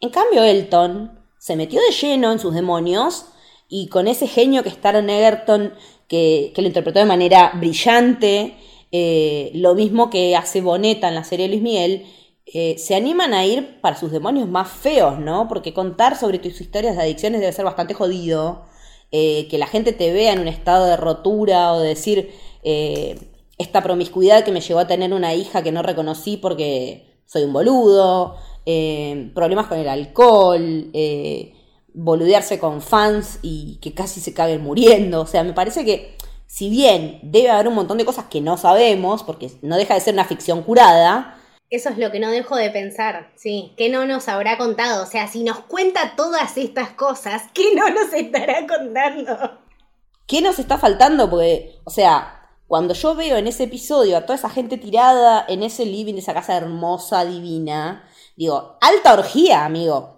En 0.00 0.10
cambio, 0.10 0.42
Elton 0.42 1.20
se 1.38 1.56
metió 1.56 1.80
de 1.80 1.92
lleno 1.92 2.32
en 2.32 2.38
sus 2.38 2.54
demonios 2.54 3.26
y 3.68 3.88
con 3.88 4.08
ese 4.08 4.26
genio 4.26 4.62
que 4.62 4.70
es 4.70 4.80
Taron 4.80 5.10
Egerton, 5.10 5.74
que, 6.08 6.52
que 6.54 6.62
lo 6.62 6.68
interpretó 6.68 7.00
de 7.00 7.04
manera 7.04 7.52
brillante, 7.54 8.56
eh, 8.90 9.50
lo 9.54 9.74
mismo 9.74 10.08
que 10.08 10.34
hace 10.36 10.62
Boneta 10.62 11.08
en 11.08 11.14
la 11.14 11.24
serie 11.24 11.48
Luis 11.48 11.60
Miguel, 11.60 12.06
eh, 12.52 12.76
se 12.78 12.94
animan 12.94 13.34
a 13.34 13.44
ir 13.44 13.80
para 13.80 13.96
sus 13.96 14.10
demonios 14.10 14.48
más 14.48 14.68
feos, 14.68 15.18
¿no? 15.18 15.48
Porque 15.48 15.74
contar 15.74 16.16
sobre 16.16 16.38
tus 16.38 16.60
historias 16.60 16.96
de 16.96 17.02
adicciones 17.02 17.40
debe 17.40 17.52
ser 17.52 17.64
bastante 17.64 17.94
jodido. 17.94 18.66
Eh, 19.10 19.48
que 19.48 19.56
la 19.56 19.66
gente 19.66 19.94
te 19.94 20.12
vea 20.12 20.34
en 20.34 20.40
un 20.40 20.48
estado 20.48 20.84
de 20.84 20.98
rotura 20.98 21.72
o 21.72 21.80
de 21.80 21.88
decir 21.88 22.30
esta 23.56 23.82
promiscuidad 23.82 24.44
que 24.44 24.52
me 24.52 24.60
llevó 24.60 24.80
a 24.80 24.86
tener 24.86 25.14
una 25.14 25.34
hija 25.34 25.62
que 25.62 25.72
no 25.72 25.82
reconocí 25.82 26.36
porque 26.36 27.22
soy 27.26 27.44
un 27.44 27.52
boludo, 27.52 28.36
eh, 28.64 29.30
problemas 29.34 29.66
con 29.66 29.78
el 29.78 29.88
alcohol, 29.88 30.90
eh, 30.92 31.54
boludearse 31.94 32.58
con 32.58 32.80
fans 32.80 33.38
y 33.42 33.78
que 33.80 33.94
casi 33.94 34.20
se 34.20 34.34
caguen 34.34 34.62
muriendo. 34.62 35.22
O 35.22 35.26
sea, 35.26 35.42
me 35.42 35.52
parece 35.52 35.84
que 35.84 36.16
si 36.46 36.70
bien 36.70 37.18
debe 37.22 37.50
haber 37.50 37.68
un 37.68 37.74
montón 37.74 37.98
de 37.98 38.04
cosas 38.04 38.26
que 38.26 38.40
no 38.40 38.56
sabemos, 38.56 39.22
porque 39.22 39.50
no 39.62 39.76
deja 39.76 39.94
de 39.94 40.00
ser 40.00 40.14
una 40.14 40.24
ficción 40.24 40.62
curada, 40.62 41.37
Eso 41.70 41.90
es 41.90 41.98
lo 41.98 42.10
que 42.10 42.18
no 42.18 42.30
dejo 42.30 42.56
de 42.56 42.70
pensar, 42.70 43.30
sí. 43.36 43.74
¿Qué 43.76 43.90
no 43.90 44.06
nos 44.06 44.28
habrá 44.28 44.56
contado? 44.56 45.02
O 45.02 45.06
sea, 45.06 45.28
si 45.28 45.42
nos 45.42 45.60
cuenta 45.60 46.14
todas 46.16 46.56
estas 46.56 46.90
cosas, 46.90 47.42
¿qué 47.52 47.74
no 47.74 47.90
nos 47.90 48.12
estará 48.14 48.66
contando? 48.66 49.58
¿Qué 50.26 50.40
nos 50.40 50.58
está 50.58 50.78
faltando? 50.78 51.28
Porque, 51.28 51.78
o 51.84 51.90
sea, 51.90 52.38
cuando 52.66 52.94
yo 52.94 53.14
veo 53.14 53.36
en 53.36 53.46
ese 53.46 53.64
episodio 53.64 54.16
a 54.16 54.22
toda 54.22 54.36
esa 54.36 54.48
gente 54.48 54.78
tirada 54.78 55.44
en 55.46 55.62
ese 55.62 55.84
living 55.84 56.14
de 56.14 56.20
esa 56.20 56.34
casa 56.34 56.56
hermosa, 56.56 57.26
divina, 57.26 58.08
digo, 58.36 58.78
alta 58.80 59.12
orgía, 59.12 59.66
amigo. 59.66 60.16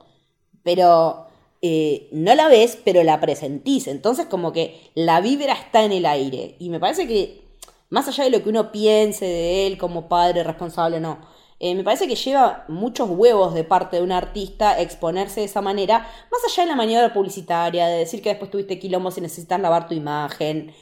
Pero 0.63 1.27
eh, 1.63 2.09
no 2.13 2.33
la 2.35 2.47
ves, 2.49 2.79
pero 2.85 3.03
la 3.03 3.21
presentís. 3.21 3.89
Entonces, 3.89 4.27
como 4.27 4.53
que 4.53 4.93
la 4.95 5.21
vibra 5.21 5.55
está 5.55 5.83
en 5.85 5.93
el 5.93 6.07
aire. 6.07 6.57
Y 6.61 6.71
me 6.71 6.79
parece 6.79 7.09
que, 7.09 7.43
más 7.89 8.07
allá 8.07 8.25
de 8.25 8.31
lo 8.31 8.43
que 8.43 8.51
uno 8.51 8.71
piense 8.71 9.25
de 9.25 9.67
él 9.67 9.79
como 9.79 10.09
padre 10.09 10.45
responsable 10.45 10.99
o 10.99 11.01
no, 11.01 11.19
eh, 11.63 11.75
me 11.75 11.85
parece 11.85 12.09
que 12.09 12.17
lleva 12.17 12.65
muchos 12.69 13.11
huevos 13.11 13.53
de 13.53 13.65
parte 13.65 13.99
de 13.99 14.03
un 14.03 14.13
artista 14.13 14.81
exponerse 14.81 15.41
de 15.41 15.47
esa 15.47 15.61
manera, 15.61 16.09
más 16.33 16.41
allá 16.47 16.63
de 16.63 16.71
la 16.71 16.75
maniobra 16.75 17.13
publicitaria, 17.13 17.87
de 17.87 17.99
decir 17.99 18.23
que 18.23 18.31
después 18.31 18.51
tuviste 18.51 18.79
quilombos 18.79 19.19
y 19.19 19.21
necesitas 19.21 19.61
lavar 19.61 19.87
tu 19.87 19.93
imagen, 19.93 20.73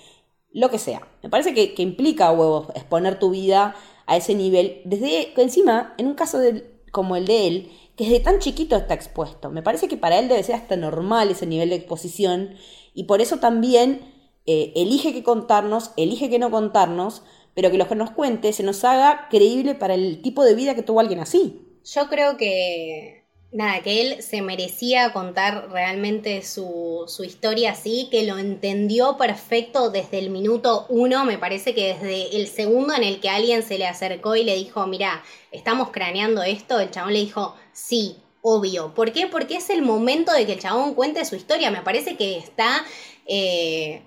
lo 0.53 0.71
que 0.71 0.79
sea. 0.79 1.09
Me 1.25 1.31
parece 1.31 1.53
que, 1.53 1.83
implica 1.83 2.31
huevos 2.31 2.69
exponer 2.77 3.19
tu 3.19 3.31
vida 3.31 3.75
a 4.07 4.17
ese 4.17 4.37
nivel, 4.37 4.81
desde 4.85 5.33
encima, 5.43 5.95
en 5.99 6.07
un 6.07 6.15
caso 6.15 6.39
como 6.93 7.17
el 7.17 7.27
de 7.27 7.49
él, 7.49 7.73
que 7.97 8.05
desde 8.05 8.21
tan 8.21 8.39
chiquito 8.39 8.77
está 8.77 8.95
expuesto. 8.95 9.51
Me 9.51 9.63
parece 9.63 9.89
que 9.89 9.97
para 9.97 10.21
él 10.21 10.29
debe 10.29 10.45
ser 10.45 10.55
hasta 10.55 10.77
normal 10.77 11.33
ese 11.33 11.47
nivel 11.47 11.71
de 11.71 11.75
exposición 11.75 12.55
y 12.95 13.05
por 13.05 13.21
eso 13.21 13.39
también 13.39 14.15
eh, 14.47 14.73
elige 14.77 15.13
que 15.13 15.25
contarnos, 15.25 15.91
elige 15.97 16.31
que 16.31 16.39
no 16.39 16.53
contarnos, 16.53 17.23
pero 17.59 17.73
que 17.73 17.77
lo 17.77 17.89
que 17.89 17.97
nos 17.97 18.13
cuente 18.13 18.53
se 18.53 18.63
nos 18.63 18.85
haga 18.85 19.27
creíble 19.29 19.75
para 19.75 19.95
el 19.95 20.23
tipo 20.23 20.45
de 20.45 20.55
vida 20.55 20.77
que 20.77 20.85
tuvo 20.85 21.01
alguien 21.01 21.19
así. 21.19 21.81
Yo 21.93 22.09
creo 22.09 22.37
que, 22.37 23.25
nada, 23.51 23.81
que 23.83 24.01
él 24.01 24.23
se 24.23 24.43
merecía 24.43 25.13
contar 25.13 25.69
realmente 25.69 26.45
su, 26.45 27.03
su 27.09 27.25
historia 27.25 27.73
así, 27.73 28.07
que 28.13 28.23
lo 28.23 28.39
entendió 28.39 29.17
perfecto 29.17 29.91
desde 29.91 30.21
el 30.21 30.31
minuto 30.31 30.87
uno, 30.89 31.25
me 31.25 31.37
parece 31.37 31.75
que 31.75 31.95
desde 31.95 32.37
el 32.37 32.47
segundo 32.47 32.95
en 32.95 33.03
el 33.03 33.19
que 33.19 33.29
alguien 33.29 33.65
se 33.65 33.77
le 33.77 33.89
acercó 33.89 34.37
y 34.37 34.45
le 34.45 34.55
dijo, 34.55 34.87
mira, 34.87 35.25
estamos 35.51 35.91
craneando 35.91 36.45
esto, 36.45 36.79
el 36.79 36.93
chabón 36.93 37.13
le 37.13 37.19
dijo, 37.19 37.57
sí, 37.73 38.19
obvio. 38.41 38.95
¿Por 38.95 39.13
qué? 39.13 39.27
Porque 39.27 39.57
es 39.57 39.69
el 39.71 39.83
momento 39.83 40.33
de 40.33 40.47
que 40.47 40.53
el 40.53 40.61
chabón 40.61 40.95
cuente 40.95 41.25
su 41.25 41.35
historia. 41.35 41.73
Me 41.73 41.83
parece 41.83 42.17
que 42.17 42.39
está 42.39 42.85
eh, 43.27 44.03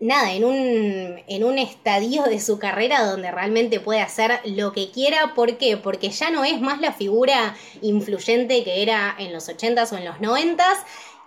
nada, 0.00 0.32
en 0.32 0.44
un, 0.44 1.22
en 1.26 1.44
un 1.44 1.58
estadio 1.58 2.22
de 2.24 2.40
su 2.40 2.58
carrera 2.58 3.04
donde 3.04 3.30
realmente 3.30 3.80
puede 3.80 4.00
hacer 4.00 4.40
lo 4.44 4.72
que 4.72 4.90
quiera. 4.90 5.34
¿Por 5.34 5.58
qué? 5.58 5.76
Porque 5.76 6.08
ya 6.10 6.30
no 6.30 6.42
es 6.44 6.60
más 6.60 6.80
la 6.80 6.92
figura 6.92 7.54
influyente 7.82 8.64
que 8.64 8.82
era 8.82 9.14
en 9.18 9.32
los 9.32 9.48
80s 9.48 9.92
o 9.92 9.98
en 9.98 10.06
los 10.06 10.16
90s. 10.16 10.78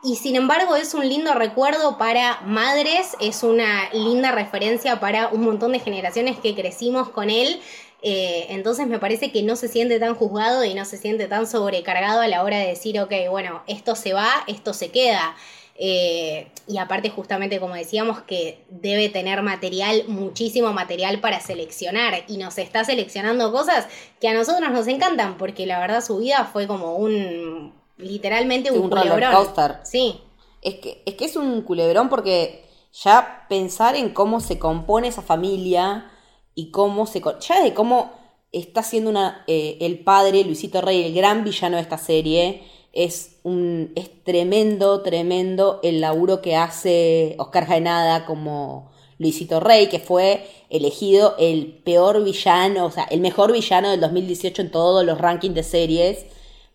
Y 0.04 0.18
sin 0.18 0.36
embargo 0.36 0.76
es 0.76 0.94
un 0.94 1.08
lindo 1.08 1.34
recuerdo 1.34 1.98
para 1.98 2.42
madres, 2.42 3.16
es 3.22 3.42
una 3.42 3.90
linda 3.94 4.34
referencia 4.34 5.00
para 5.00 5.30
un 5.30 5.44
montón 5.44 5.72
de 5.72 5.80
generaciones 5.80 6.38
que 6.40 6.56
crecimos 6.56 7.10
con 7.10 7.30
él. 7.30 7.62
Eh, 8.02 8.48
entonces 8.50 8.86
me 8.88 9.00
parece 9.00 9.32
que 9.32 9.44
no 9.44 9.56
se 9.56 9.70
siente 9.70 10.00
tan 10.00 10.16
juzgado 10.16 10.66
y 10.66 10.74
no 10.74 10.84
se 10.84 10.98
siente 10.98 11.28
tan 11.28 11.48
sobrecargado 11.48 12.20
a 12.20 12.28
la 12.28 12.44
hora 12.44 12.58
de 12.58 12.68
decir, 12.68 13.00
ok, 13.00 13.14
bueno, 13.30 13.64
esto 13.66 13.96
se 13.96 14.12
va, 14.12 14.30
esto 14.48 14.74
se 14.74 14.92
queda. 14.92 15.38
Eh, 15.76 16.52
y 16.68 16.78
aparte 16.78 17.10
justamente 17.10 17.60
como 17.60 17.74
decíamos 17.74 18.22
que 18.22 18.64
debe 18.70 19.10
tener 19.10 19.42
material, 19.42 20.04
muchísimo 20.08 20.72
material 20.72 21.20
para 21.20 21.40
seleccionar 21.40 22.24
y 22.28 22.38
nos 22.38 22.60
está 22.60 22.84
seleccionando 22.84 23.52
cosas 23.52 23.88
que 24.22 24.28
a 24.28 24.36
nosotros 24.36 24.70
nos 24.72 24.88
encantan 24.88 25.38
porque 25.38 25.66
la 25.66 25.80
verdad 25.80 26.04
su 26.04 26.20
vida 26.20 26.48
fue 26.52 26.68
como 26.68 26.96
un 26.96 27.74
literalmente 27.98 28.72
un, 28.72 28.90
culebrón. 28.90 29.48
Sí. 29.84 30.22
Es 30.62 30.76
que, 30.76 31.02
es 31.06 31.16
que 31.16 31.26
es 31.26 31.36
un 31.36 31.62
culebrón 31.64 32.08
porque 32.08 32.66
ya 32.94 33.46
pensar 33.50 33.96
en 33.96 34.10
cómo 34.10 34.40
se 34.42 34.60
compone 34.60 35.08
esa 35.08 35.24
familia 35.24 36.12
y 36.54 36.70
cómo 36.70 37.08
se 37.08 37.22
ya 37.40 37.64
de 37.64 37.74
cómo 37.74 38.12
está 38.52 38.84
siendo 38.84 39.10
una 39.10 39.44
eh, 39.48 39.78
el 39.82 40.04
padre 40.04 40.44
Luisito 40.44 40.82
Rey 40.82 41.04
el 41.04 41.16
gran 41.16 41.44
villano 41.44 41.78
de 41.78 41.82
esta 41.82 41.98
serie 41.98 42.64
es, 42.94 43.38
un, 43.42 43.92
es 43.96 44.24
tremendo, 44.24 45.02
tremendo 45.02 45.80
el 45.84 46.00
laburo 46.00 46.42
que 46.42 46.56
hace 46.56 47.36
Oscar 47.40 47.66
Jaenada 47.66 48.26
como 48.26 48.92
Luisito 49.18 49.60
Rey, 49.60 49.88
que 49.88 50.00
fue 50.00 50.48
elegido 50.70 51.36
el 51.40 51.82
peor 51.84 52.24
villano, 52.24 52.86
o 52.86 52.92
sea, 52.92 53.06
el 53.06 53.20
mejor 53.20 53.52
villano 53.52 53.90
del 53.90 54.00
2018 54.00 54.62
en 54.62 54.72
todos 54.72 55.04
los 55.04 55.18
rankings 55.18 55.56
de 55.56 55.64
series, 55.64 56.26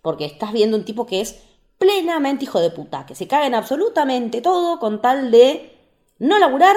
porque 0.02 0.24
estás 0.24 0.52
viendo 0.52 0.76
un 0.76 0.84
tipo 0.84 1.06
que 1.06 1.20
es 1.20 1.40
plenamente 1.78 2.44
hijo 2.44 2.60
de 2.60 2.70
puta, 2.70 3.06
que 3.06 3.14
se 3.14 3.28
caga 3.28 3.46
en 3.46 3.54
absolutamente 3.54 4.40
todo 4.40 4.80
con 4.80 5.00
tal 5.00 5.30
de 5.30 5.72
no 6.18 6.38
laburar, 6.40 6.76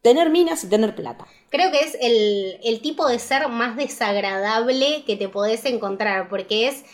tener 0.00 0.30
minas 0.30 0.62
y 0.62 0.68
tener 0.68 0.94
plata. 0.94 1.26
Creo 1.50 1.72
que 1.72 1.80
es 1.80 1.96
el, 2.00 2.60
el 2.62 2.80
tipo 2.80 3.08
de 3.08 3.18
ser 3.18 3.48
más 3.48 3.76
desagradable 3.76 5.02
que 5.04 5.16
te 5.16 5.28
podés 5.28 5.64
encontrar, 5.64 6.28
porque 6.28 6.68
es 6.68 6.84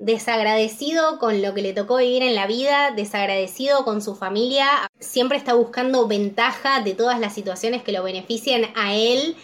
desagradecido 0.00 1.18
con 1.18 1.42
lo 1.42 1.54
que 1.54 1.62
le 1.62 1.74
tocó 1.74 1.98
vivir 1.98 2.22
en 2.22 2.34
la 2.34 2.46
vida, 2.46 2.90
desagradecido 2.90 3.84
con 3.84 4.00
su 4.00 4.16
familia, 4.16 4.66
siempre 4.98 5.36
está 5.36 5.52
buscando 5.52 6.08
ventaja 6.08 6.80
de 6.80 6.94
todas 6.94 7.20
las 7.20 7.34
situaciones 7.34 7.82
que 7.82 7.92
lo 7.92 8.02
beneficien 8.02 8.66
a 8.74 8.94
él. 8.96 9.36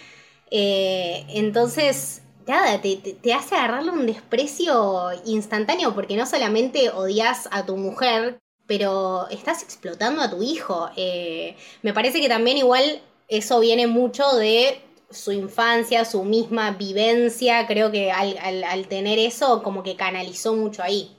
Eh, 0.50 1.26
entonces, 1.28 2.22
nada, 2.46 2.80
te, 2.80 3.34
hace 3.34 3.54
agarrarle 3.54 3.90
un 3.90 4.06
desprecio 4.06 5.10
instantáneo 5.26 5.94
porque 5.94 6.16
no 6.16 6.24
solamente 6.24 6.88
odias 6.88 7.48
a 7.52 7.66
tu 7.66 7.76
mujer, 7.76 8.38
pero 8.66 9.28
estás 9.28 9.62
explotando 9.62 10.22
a 10.22 10.30
tu 10.30 10.42
hijo. 10.42 10.88
Eh, 10.96 11.54
me 11.82 11.92
parece 11.92 12.18
que 12.18 12.30
también 12.30 12.56
igual 12.56 13.02
eso 13.28 13.60
viene 13.60 13.86
mucho 13.86 14.34
de 14.36 14.80
su 15.10 15.32
infancia, 15.32 16.04
su 16.04 16.24
misma 16.24 16.72
vivencia, 16.72 17.66
creo 17.66 17.90
que 17.90 18.10
al, 18.10 18.88
tener 18.88 19.18
eso 19.18 19.62
como 19.62 19.82
que 19.82 19.96
canalizó 19.96 20.54
mucho 20.54 20.82
ahí. 20.82 21.16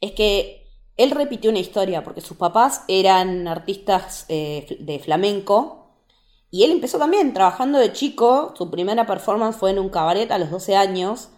Es 0.00 0.12
que 0.12 0.66
él 0.96 1.10
repitió 1.10 1.50
una 1.50 1.60
historia, 1.60 2.04
porque 2.04 2.20
sus 2.20 2.36
papás 2.36 2.84
eran 2.88 3.48
artistas 3.48 4.26
eh, 4.28 4.76
de 4.80 4.98
flamenco, 4.98 5.78
y 6.50 6.64
él 6.64 6.70
empezó 6.70 6.98
también 6.98 7.32
trabajando 7.32 7.78
de 7.78 7.92
chico, 7.92 8.52
su 8.58 8.70
primera 8.70 9.06
performance 9.06 9.56
fue 9.56 9.70
en 9.70 9.78
un 9.78 9.88
cabaret 9.88 10.30
a 10.30 10.38
los 10.38 10.50
12 10.50 10.76
años, 10.76 11.30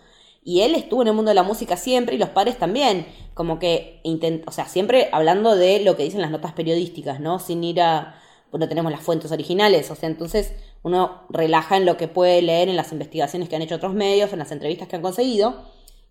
y 0.42 0.62
él 0.62 0.74
estuvo 0.74 1.02
en 1.02 1.08
el 1.08 1.14
mundo 1.14 1.30
de 1.30 1.36
la 1.36 1.42
música 1.42 1.76
siempre, 1.76 2.16
y 2.16 2.18
los 2.18 2.30
padres 2.30 2.58
también, 2.58 3.06
como 3.32 3.58
que, 3.58 4.02
o 4.46 4.50
sea, 4.50 4.66
siempre 4.66 5.08
hablando 5.12 5.54
de 5.54 5.80
lo 5.80 5.96
que 5.96 6.02
dicen 6.02 6.20
las 6.20 6.30
notas 6.30 6.52
periodísticas, 6.52 7.20
¿no? 7.20 7.38
Sin 7.38 7.62
ir 7.62 7.80
a, 7.80 8.20
no 8.58 8.68
tenemos 8.68 8.92
las 8.92 9.00
fuentes 9.00 9.32
originales, 9.32 9.90
o 9.90 9.94
sea, 9.94 10.08
entonces 10.08 10.52
uno 10.82 11.22
relaja 11.28 11.76
en 11.76 11.86
lo 11.86 11.96
que 11.96 12.08
puede 12.08 12.40
leer 12.42 12.68
en 12.68 12.76
las 12.76 12.92
investigaciones 12.92 13.48
que 13.48 13.56
han 13.56 13.62
hecho 13.62 13.76
otros 13.76 13.94
medios, 13.94 14.32
en 14.32 14.38
las 14.38 14.52
entrevistas 14.52 14.88
que 14.88 14.96
han 14.96 15.02
conseguido, 15.02 15.62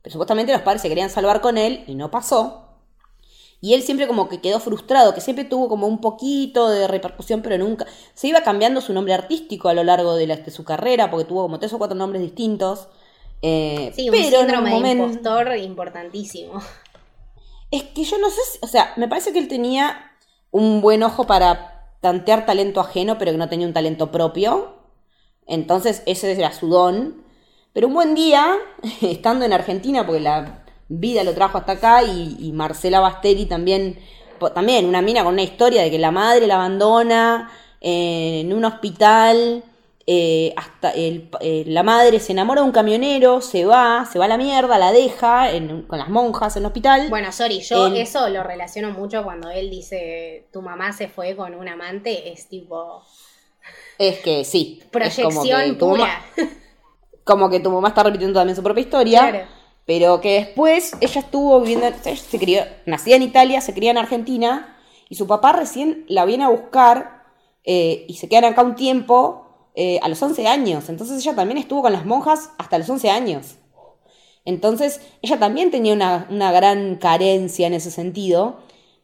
pero 0.02 0.12
supuestamente 0.12 0.52
los 0.52 0.62
padres 0.62 0.82
se 0.82 0.90
querían 0.90 1.10
salvar 1.10 1.42
con 1.42 1.58
él 1.58 1.84
y 1.88 1.96
no 1.96 2.12
pasó. 2.12 2.64
Y 3.62 3.74
él 3.76 3.82
siempre 3.82 4.08
como 4.08 4.28
que 4.28 4.42
quedó 4.42 4.60
frustrado, 4.60 5.14
que 5.14 5.22
siempre 5.22 5.46
tuvo 5.46 5.70
como 5.70 5.88
un 5.88 6.02
poquito 6.02 6.70
de 6.70 6.86
repercusión, 6.86 7.42
pero 7.42 7.58
nunca... 7.58 7.86
Se 8.14 8.28
iba 8.28 8.42
cambiando 8.42 8.82
su 8.82 8.92
nombre 8.92 9.14
artístico 9.14 9.70
a 9.70 9.74
lo 9.74 9.86
largo 9.86 10.16
de, 10.16 10.52
su 10.52 10.66
carrera, 10.66 11.10
porque 11.10 11.24
tuvo 11.24 11.44
como 11.44 11.60
tres 11.60 11.72
o 11.72 11.78
cuatro 11.78 11.96
nombres 11.96 12.22
distintos. 12.22 12.90
Eh, 13.42 13.94
sí, 13.96 14.10
un 14.10 14.18
pero 14.18 14.40
síndrome 14.40 14.82
de 14.82 14.92
impostor 14.92 15.56
importantísimo. 15.56 16.62
Es 17.72 17.84
que 17.84 18.04
yo 18.04 18.18
no 18.18 18.30
sé, 18.30 18.42
o 18.62 18.68
sea, 18.68 18.92
me 18.98 19.08
parece 19.08 19.32
que 19.32 19.40
él 19.40 19.48
tenía 19.48 20.12
un 20.52 20.82
buen 20.82 21.02
ojo 21.02 21.26
para 21.26 21.73
tantear 22.04 22.46
talento 22.46 22.82
ajeno, 22.82 23.18
pero 23.18 23.32
que 23.32 23.38
no 23.38 23.48
tenía 23.48 23.66
un 23.66 23.72
talento 23.72 24.12
propio. 24.12 24.76
Entonces 25.48 26.04
ese 26.06 26.34
era 26.34 26.52
su 26.52 26.68
don. 26.68 27.24
Pero 27.72 27.88
un 27.88 27.94
buen 27.94 28.14
día, 28.14 28.58
estando 29.02 29.46
en 29.46 29.54
Argentina, 29.54 30.06
porque 30.06 30.20
la 30.20 30.66
vida 30.90 31.24
lo 31.24 31.34
trajo 31.34 31.58
hasta 31.58 31.72
acá, 31.72 32.04
y, 32.04 32.52
Marcela 32.52 33.00
Basteri 33.00 33.46
también, 33.46 33.98
también 34.54 34.86
una 34.86 35.02
mina 35.02 35.24
con 35.24 35.34
una 35.34 35.44
historia 35.44 35.82
de 35.82 35.90
que 35.90 35.98
la 35.98 36.12
madre 36.12 36.46
la 36.46 36.56
abandona 36.56 37.50
en 37.80 38.52
un 38.52 38.66
hospital 38.66 39.64
eh, 40.06 40.54
hasta 40.58 40.92
el, 40.92 41.30
eh, 41.40 41.64
la 41.66 41.82
madre 41.84 42.20
se 42.20 42.34
enamora 42.34 42.62
de 42.62 42.68
un 42.68 42.74
camionero, 42.74 43.40
se 43.40 43.66
va, 43.66 44.06
se 44.12 44.20
va 44.20 44.26
a 44.26 44.28
la 44.28 44.38
mierda, 44.38 44.78
la 44.78 44.92
deja 44.92 45.50
con 45.88 45.98
las 45.98 46.10
monjas 46.10 46.56
en 46.58 46.64
el 46.64 46.68
hospital. 46.68 47.10
Bueno, 47.10 47.32
sorry, 47.32 47.62
yo 47.62 47.88
eso 47.88 48.28
lo 48.30 48.44
relaciono 48.44 48.92
mucho 48.92 49.24
cuando 49.24 49.50
él 49.50 49.70
dice 49.70 50.48
tu 50.52 50.62
mamá 50.62 50.92
se 50.92 51.08
fue 51.08 51.36
con 51.36 51.56
un 51.56 51.68
amante, 51.68 52.32
es 52.32 52.48
tipo... 52.48 53.04
Es 53.98 54.20
que 54.20 54.44
sí. 54.44 54.82
Proyección 54.92 55.78
pura. 55.78 56.22
como 57.24 57.50
que 57.50 57.60
tu 57.60 57.72
mamá 57.72 57.90
está 57.90 58.04
repitiendo 58.04 58.40
también 58.40 58.56
su 58.56 58.64
propia 58.64 58.82
historia. 58.82 59.48
Pero 59.86 60.22
que 60.22 60.36
después 60.36 60.94
ella 61.02 61.20
estuvo 61.20 61.60
viviendo, 61.60 61.88
se 62.02 62.40
crió, 62.40 62.64
nacida 62.86 63.18
en 63.18 63.24
Italia, 63.24 63.60
se 63.60 63.74
cría 63.74 63.92
en 63.92 63.98
Argentina, 63.98 64.78
y 65.10 65.16
su 65.16 65.28
papá 65.28 65.52
recién 65.52 66.06
la 66.08 66.24
viene 66.24 66.46
a 66.46 66.50
buscar 66.50 67.24
eh, 67.66 68.06
y 68.08 68.16
se 68.16 68.30
quedan 68.30 68.46
acá 68.46 68.62
un 68.62 68.76
tiempo 68.76 69.43
eh, 69.76 70.00
a 70.02 70.10
los 70.10 70.22
11 70.22 70.48
años. 70.48 70.90
Entonces 70.90 71.20
ella 71.20 71.36
también 71.36 71.58
estuvo 71.58 71.82
con 71.82 71.94
las 71.94 72.06
monjas 72.06 72.52
hasta 72.58 72.78
los 72.78 72.90
11 72.90 73.10
años. 73.10 73.56
Entonces, 74.46 75.00
ella 75.22 75.40
también 75.40 75.72
tenía 75.72 75.94
una, 75.94 76.28
una 76.30 76.52
gran 76.52 76.98
carencia 76.98 77.68
en 77.68 77.74
ese 77.74 77.92
sentido. 77.92 78.60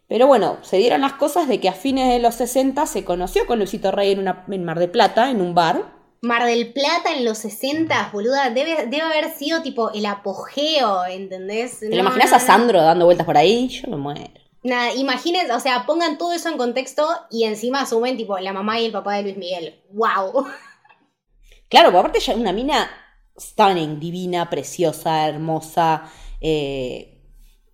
Pero 0.07 0.27
bueno, 0.27 0.57
se 0.63 0.77
dieron 0.77 1.01
las 1.01 1.13
cosas 1.13 1.47
de 1.47 1.59
que 1.59 1.69
a 1.69 1.73
fines 1.73 2.09
de 2.09 2.19
los 2.19 2.35
60 2.35 2.85
se 2.87 3.05
conoció 3.05 3.45
con 3.45 3.59
Luisito 3.59 3.91
Rey 3.91 4.11
en, 4.11 4.19
una, 4.19 4.43
en 4.49 4.65
Mar 4.65 4.79
de 4.79 4.87
Plata, 4.87 5.29
en 5.29 5.39
un 5.39 5.53
bar. 5.53 5.97
Mar 6.21 6.45
del 6.45 6.73
Plata 6.73 7.13
en 7.15 7.23
los 7.23 7.37
60, 7.37 8.09
boluda, 8.11 8.49
debe, 8.49 8.87
debe 8.87 9.01
haber 9.03 9.31
sido 9.31 9.61
tipo 9.61 9.91
el 9.91 10.05
apogeo, 10.05 11.05
¿entendés? 11.05 11.79
¿Te 11.79 11.89
lo 11.89 11.99
imaginas 11.99 12.33
a 12.33 12.39
Sandro 12.39 12.81
dando 12.81 13.05
vueltas 13.05 13.25
por 13.25 13.37
ahí? 13.37 13.69
Yo 13.69 13.89
me 13.89 13.97
muero. 13.97 14.48
Nada, 14.63 14.93
imagínense, 14.93 15.53
o 15.53 15.59
sea, 15.59 15.85
pongan 15.85 16.17
todo 16.17 16.33
eso 16.33 16.49
en 16.49 16.57
contexto 16.57 17.07
y 17.31 17.45
encima 17.45 17.81
asumen 17.81 18.17
tipo 18.17 18.37
la 18.39 18.51
mamá 18.51 18.79
y 18.79 18.85
el 18.85 18.91
papá 18.91 19.15
de 19.15 19.23
Luis 19.23 19.37
Miguel. 19.37 19.81
¡Wow! 19.91 20.47
Claro, 21.69 21.89
porque 21.91 21.99
aparte 21.99 22.19
ya 22.19 22.35
una 22.35 22.51
mina 22.51 22.89
stunning, 23.39 23.99
divina, 23.99 24.49
preciosa, 24.49 25.27
hermosa, 25.27 26.09
eh, 26.41 27.21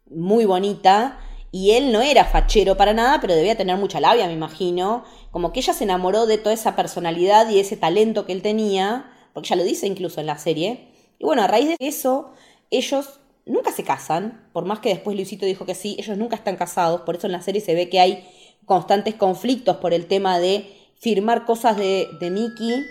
muy 0.05 0.45
bonita. 0.45 1.19
Y 1.51 1.71
él 1.71 1.93
no 1.93 2.01
era 2.01 2.25
fachero 2.25 2.75
para 2.75 2.93
nada, 2.93 3.21
pero 3.21 3.33
debía 3.33 3.55
tener 3.55 3.77
mucha 3.77 4.01
labia, 4.01 4.27
me 4.27 4.33
imagino. 4.33 5.05
Como 5.31 5.53
que 5.53 5.61
ella 5.61 5.71
se 5.73 5.85
enamoró 5.85 6.25
de 6.25 6.37
toda 6.37 6.53
esa 6.53 6.75
personalidad 6.75 7.49
y 7.49 7.59
ese 7.59 7.77
talento 7.77 8.25
que 8.25 8.33
él 8.33 8.41
tenía, 8.41 9.09
porque 9.33 9.47
ella 9.47 9.55
lo 9.55 9.63
dice 9.63 9.87
incluso 9.87 10.19
en 10.19 10.27
la 10.27 10.37
serie. 10.37 10.91
Y 11.17 11.23
bueno, 11.23 11.43
a 11.43 11.47
raíz 11.47 11.69
de 11.69 11.77
eso, 11.79 12.33
ellos 12.69 13.21
nunca 13.45 13.71
se 13.71 13.83
casan, 13.83 14.47
por 14.53 14.65
más 14.65 14.79
que 14.79 14.89
después 14.89 15.15
Luisito 15.15 15.45
dijo 15.45 15.65
que 15.65 15.75
sí, 15.75 15.95
ellos 15.99 16.17
nunca 16.17 16.35
están 16.35 16.55
casados, 16.55 17.01
por 17.01 17.15
eso 17.15 17.27
en 17.27 17.33
la 17.33 17.41
serie 17.41 17.61
se 17.61 17.75
ve 17.75 17.89
que 17.89 17.99
hay 17.99 18.27
constantes 18.65 19.15
conflictos 19.15 19.77
por 19.77 19.93
el 19.93 20.07
tema 20.07 20.39
de 20.39 20.71
firmar 20.99 21.45
cosas 21.45 21.77
de, 21.77 22.07
de 22.19 22.29
Mickey, 22.31 22.85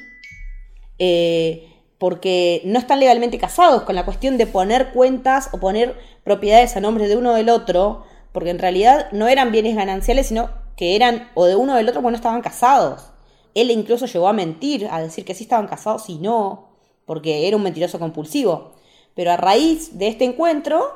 eh, 0.98 1.68
porque 1.98 2.62
no 2.64 2.78
están 2.78 3.00
legalmente 3.00 3.38
casados, 3.38 3.82
con 3.82 3.94
la 3.94 4.04
cuestión 4.04 4.36
de 4.38 4.46
poner 4.46 4.92
cuentas 4.92 5.48
o 5.52 5.58
poner 5.58 5.96
propiedades 6.22 6.76
a 6.76 6.80
nombre 6.80 7.08
de 7.08 7.16
uno 7.16 7.32
o 7.32 7.34
del 7.34 7.48
otro, 7.48 8.04
porque 8.32 8.50
en 8.50 8.58
realidad 8.58 9.08
no 9.12 9.28
eran 9.28 9.52
bienes 9.52 9.76
gananciales, 9.76 10.26
sino 10.26 10.50
que 10.76 10.96
eran 10.96 11.30
o 11.34 11.46
de 11.46 11.56
uno 11.56 11.74
o 11.74 11.76
del 11.76 11.88
otro 11.88 12.02
porque 12.02 12.12
no 12.12 12.16
estaban 12.16 12.42
casados. 12.42 13.12
Él 13.54 13.70
incluso 13.70 14.06
llegó 14.06 14.28
a 14.28 14.32
mentir, 14.32 14.88
a 14.90 15.00
decir 15.00 15.24
que 15.24 15.34
sí 15.34 15.44
estaban 15.44 15.68
casados 15.68 16.08
y 16.08 16.16
no, 16.16 16.68
porque 17.06 17.46
era 17.46 17.56
un 17.56 17.62
mentiroso 17.62 17.98
compulsivo. 17.98 18.73
Pero 19.14 19.32
a 19.32 19.36
raíz 19.36 19.98
de 19.98 20.08
este 20.08 20.24
encuentro 20.24 20.92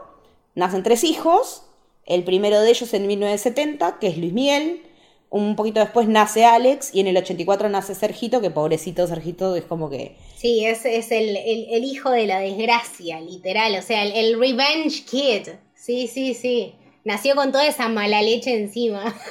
nacen 0.54 0.82
tres 0.82 1.04
hijos, 1.04 1.62
el 2.04 2.24
primero 2.24 2.60
de 2.60 2.70
ellos 2.70 2.92
en 2.94 3.06
1970, 3.06 3.98
que 4.00 4.08
es 4.08 4.18
Luis 4.18 4.32
Miguel, 4.32 4.82
un 5.30 5.56
poquito 5.56 5.80
después 5.80 6.08
nace 6.08 6.44
Alex 6.44 6.94
y 6.94 7.00
en 7.00 7.06
el 7.06 7.16
84 7.16 7.68
nace 7.68 7.94
Sergito, 7.94 8.40
que 8.40 8.50
pobrecito 8.50 9.06
Sergito 9.06 9.54
es 9.56 9.64
como 9.64 9.90
que... 9.90 10.16
Sí, 10.36 10.64
es, 10.64 10.84
es 10.84 11.10
el, 11.10 11.36
el, 11.36 11.84
hijo 11.84 12.10
de 12.10 12.26
la 12.26 12.40
desgracia, 12.40 13.20
literal, 13.20 13.74
o 13.76 13.82
sea, 13.82 14.02
el, 14.04 14.12
el, 14.12 14.40
revenge 14.40 15.04
kid. 15.04 15.48
Sí, 15.74 16.06
sí, 16.06 16.34
sí. 16.34 16.74
Nació 17.04 17.34
con 17.34 17.52
toda 17.52 17.66
esa 17.66 17.88
mala 17.88 18.22
leche 18.22 18.54
encima. 18.54 19.14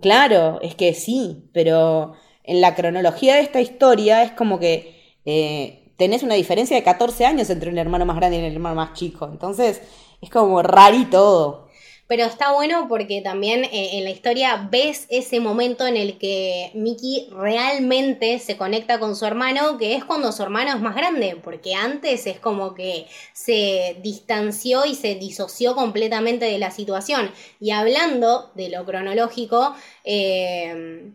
Claro, 0.00 0.58
es 0.60 0.74
que 0.74 0.92
sí, 0.92 1.48
pero 1.52 2.14
en 2.42 2.60
la 2.60 2.74
cronología 2.74 3.36
de 3.36 3.42
esta 3.42 3.60
historia 3.60 4.22
es 4.22 4.32
como 4.32 4.58
que 4.58 5.16
eh, 5.24 5.83
tenés 5.96 6.22
una 6.22 6.34
diferencia 6.34 6.76
de 6.76 6.82
14 6.82 7.26
años 7.26 7.50
entre 7.50 7.70
un 7.70 7.78
hermano 7.78 8.06
más 8.06 8.16
grande 8.16 8.36
y 8.36 8.40
un 8.40 8.52
hermano 8.52 8.76
más 8.76 8.94
chico, 8.94 9.28
entonces 9.30 9.80
es 10.20 10.30
como 10.30 10.62
raro 10.62 10.96
todo. 11.10 11.64
Pero 12.06 12.24
está 12.24 12.52
bueno 12.52 12.86
porque 12.86 13.22
también 13.22 13.64
eh, 13.64 13.96
en 13.96 14.04
la 14.04 14.10
historia 14.10 14.68
ves 14.70 15.06
ese 15.08 15.40
momento 15.40 15.86
en 15.86 15.96
el 15.96 16.18
que 16.18 16.70
Mickey 16.74 17.28
realmente 17.30 18.38
se 18.40 18.58
conecta 18.58 18.98
con 18.98 19.16
su 19.16 19.24
hermano, 19.24 19.78
que 19.78 19.94
es 19.94 20.04
cuando 20.04 20.30
su 20.30 20.42
hermano 20.42 20.74
es 20.74 20.80
más 20.80 20.94
grande, 20.94 21.40
porque 21.42 21.74
antes 21.74 22.26
es 22.26 22.38
como 22.38 22.74
que 22.74 23.06
se 23.32 23.96
distanció 24.02 24.84
y 24.84 24.94
se 24.94 25.14
disoció 25.14 25.74
completamente 25.74 26.44
de 26.44 26.58
la 26.58 26.70
situación. 26.70 27.30
Y 27.58 27.70
hablando 27.70 28.50
de 28.54 28.68
lo 28.68 28.84
cronológico, 28.84 29.74
eh, 30.04 31.10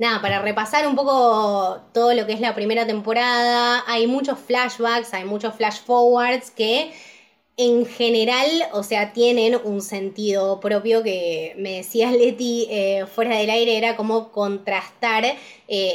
nada, 0.00 0.22
para 0.22 0.40
repasar 0.40 0.86
un 0.86 0.96
poco 0.96 1.78
todo 1.92 2.14
lo 2.14 2.26
que 2.26 2.32
es 2.32 2.40
la 2.40 2.54
primera 2.54 2.86
temporada, 2.86 3.84
hay 3.86 4.06
muchos 4.06 4.38
flashbacks, 4.38 5.12
hay 5.12 5.24
muchos 5.24 5.54
flash 5.54 5.80
forwards 5.84 6.50
que 6.50 6.90
en 7.58 7.84
general, 7.84 8.48
o 8.72 8.82
sea, 8.82 9.12
tienen 9.12 9.60
un 9.62 9.82
sentido 9.82 10.58
propio 10.60 11.02
que 11.02 11.52
me 11.58 11.76
decía 11.76 12.10
Leti 12.12 12.66
eh, 12.70 13.04
fuera 13.14 13.36
del 13.36 13.50
aire, 13.50 13.76
era 13.76 13.96
como 13.96 14.32
contrastar 14.32 15.26
eh, 15.26 15.36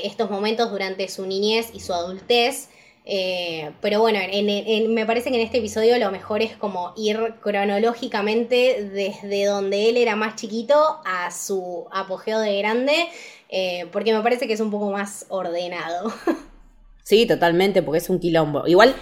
estos 0.03 0.29
momentos 0.29 0.69
durante 0.69 1.07
su 1.09 1.25
niñez 1.25 1.71
y 1.73 1.79
su 1.79 1.91
adultez. 1.91 2.69
Eh, 3.07 3.71
pero 3.81 3.99
bueno, 3.99 4.19
me 4.89 5.05
parece 5.05 5.29
que 5.29 5.35
en 5.35 5.43
este 5.43 5.59
episodio 5.59 5.97
lo 5.99 6.11
mejor 6.11 6.41
es 6.41 6.55
como 6.57 6.91
ir 6.97 7.35
cronológicamente 7.39 8.83
desde 8.83 9.45
donde 9.45 9.89
él 9.89 9.97
era 9.97 10.15
más 10.15 10.35
chiquito 10.35 10.75
a 11.05 11.29
su 11.29 11.85
apogeo 11.91 12.39
de 12.39 12.57
grande, 12.57 13.07
porque 13.91 14.13
me 14.13 14.21
parece 14.21 14.47
que 14.47 14.53
es 14.53 14.59
un 14.59 14.71
poco 14.71 14.91
más 14.91 15.25
ordenado. 15.29 16.13
Sí, 17.05 17.27
totalmente, 17.27 17.83
porque 17.83 17.99
es 17.99 18.09
un 18.09 18.19
quilombo. 18.19 18.65
Igual 18.65 18.95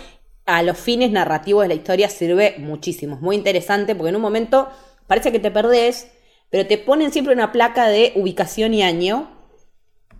a 0.45 0.62
los 0.62 0.77
fines 0.77 1.10
narrativos 1.12 1.63
de 1.63 1.69
la 1.69 1.73
historia 1.73 2.10
sirve 2.10 2.56
muchísimo. 2.60 3.15
Es 3.15 3.21
muy 3.21 3.38
interesante 3.38 3.95
porque 3.95 4.10
en 4.10 4.17
un 4.17 4.21
momento 4.21 4.67
parece 5.08 5.32
que 5.32 5.39
te 5.39 5.51
perdés, 5.51 6.12
pero 6.49 6.67
te 6.67 6.77
ponen 6.77 7.13
siempre 7.13 7.34
una 7.34 7.53
placa 7.53 7.88
de 7.88 8.12
ubicación 8.15 8.73
y 8.73 8.84
año. 8.84 9.32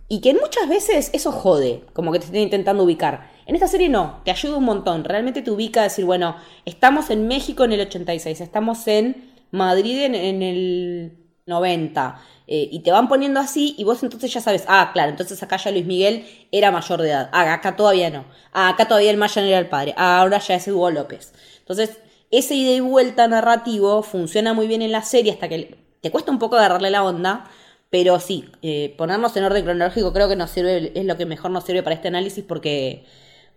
Y 0.08 0.22
que 0.22 0.32
muchas 0.32 0.66
veces 0.66 1.10
eso 1.12 1.30
jode, 1.30 1.82
como 1.92 2.10
que 2.10 2.20
te 2.20 2.24
estén 2.24 2.40
intentando 2.40 2.84
ubicar. 2.84 3.30
En 3.46 3.54
esta 3.54 3.68
serie 3.68 3.90
no, 3.90 4.22
te 4.24 4.30
ayuda 4.30 4.56
un 4.56 4.64
montón. 4.64 5.04
Realmente 5.04 5.42
te 5.42 5.50
ubica 5.50 5.80
a 5.80 5.84
decir, 5.84 6.06
bueno, 6.06 6.36
estamos 6.64 7.10
en 7.10 7.28
México 7.28 7.64
en 7.64 7.72
el 7.72 7.80
86, 7.80 8.40
estamos 8.40 8.86
en 8.88 9.30
Madrid 9.50 10.00
en, 10.00 10.14
en 10.14 10.42
el 10.42 11.23
90. 11.46 12.20
Eh, 12.46 12.68
y 12.72 12.80
te 12.80 12.90
van 12.90 13.08
poniendo 13.08 13.40
así 13.40 13.74
y 13.78 13.84
vos 13.84 14.02
entonces 14.02 14.32
ya 14.32 14.40
sabes, 14.40 14.64
ah, 14.68 14.90
claro, 14.92 15.10
entonces 15.10 15.42
acá 15.42 15.56
ya 15.56 15.70
Luis 15.70 15.86
Miguel 15.86 16.26
era 16.52 16.70
mayor 16.70 17.00
de 17.00 17.08
edad, 17.10 17.30
ah, 17.32 17.52
acá 17.54 17.74
todavía 17.76 18.10
no, 18.10 18.26
ah, 18.52 18.68
acá 18.68 18.86
todavía 18.86 19.10
el 19.10 19.16
Mayan 19.16 19.46
era 19.46 19.58
el 19.58 19.68
padre, 19.68 19.94
ah, 19.96 20.20
ahora 20.20 20.38
ya 20.38 20.54
es 20.56 20.68
Hugo 20.68 20.90
López. 20.90 21.32
Entonces, 21.60 21.98
ese 22.30 22.54
ida 22.54 22.72
y 22.72 22.80
vuelta 22.80 23.26
narrativo 23.28 24.02
funciona 24.02 24.52
muy 24.52 24.66
bien 24.66 24.82
en 24.82 24.92
la 24.92 25.02
serie 25.02 25.32
hasta 25.32 25.48
que 25.48 25.78
te 26.02 26.10
cuesta 26.10 26.30
un 26.30 26.38
poco 26.38 26.56
agarrarle 26.56 26.90
la 26.90 27.02
onda, 27.02 27.44
pero 27.90 28.20
sí, 28.20 28.44
eh, 28.62 28.94
ponernos 28.98 29.34
en 29.36 29.44
orden 29.44 29.64
cronológico 29.64 30.12
creo 30.12 30.28
que 30.28 30.36
nos 30.36 30.50
sirve, 30.50 30.92
es 30.94 31.04
lo 31.06 31.16
que 31.16 31.26
mejor 31.26 31.50
nos 31.50 31.64
sirve 31.64 31.82
para 31.82 31.94
este 31.94 32.08
análisis 32.08 32.44
porque 32.44 33.06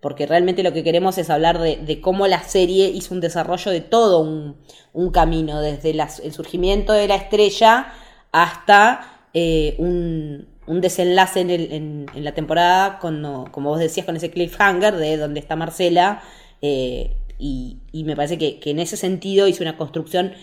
porque 0.02 0.26
realmente 0.26 0.64
lo 0.64 0.74
que 0.74 0.84
queremos 0.84 1.18
es 1.18 1.30
hablar 1.30 1.60
de, 1.60 2.02
cómo 2.02 2.28
la 2.28 2.44
serie 2.44 2.88
hizo 2.90 3.14
un 3.14 3.22
desarrollo 3.22 3.72
de 3.72 3.82
todo 3.82 4.20
un, 4.20 5.12
camino, 5.12 5.62
desde 5.62 5.92
el 5.92 6.34
surgimiento 6.34 6.94
de 6.94 7.08
la 7.08 7.16
estrella 7.16 7.94
hasta 8.32 9.28
eh, 9.34 9.76
un, 9.80 10.48
desenlace 10.68 11.42
en, 11.42 12.06
la 12.14 12.34
temporada, 12.34 13.00
como 13.00 13.70
vos 13.70 13.80
decías, 13.80 14.06
con 14.06 14.16
ese 14.16 14.32
cliffhanger 14.32 14.96
de 14.96 15.18
donde 15.18 15.40
está 15.40 15.56
Marcela, 15.56 16.22
eh, 16.62 17.16
y, 17.40 17.80
me 18.06 18.16
parece 18.16 18.38
que 18.38 18.70
en 18.70 18.80
ese 18.80 18.98
sentido 18.98 19.48
hizo 19.48 19.64
una 19.64 19.78
construcción 19.78 20.34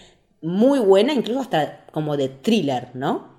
muy 0.43 0.79
buena, 0.79 1.15
incluso 1.15 1.41
hasta 1.41 1.87
como 1.91 2.17
de 2.17 2.29
thriller, 2.29 2.91
¿no? 2.95 3.35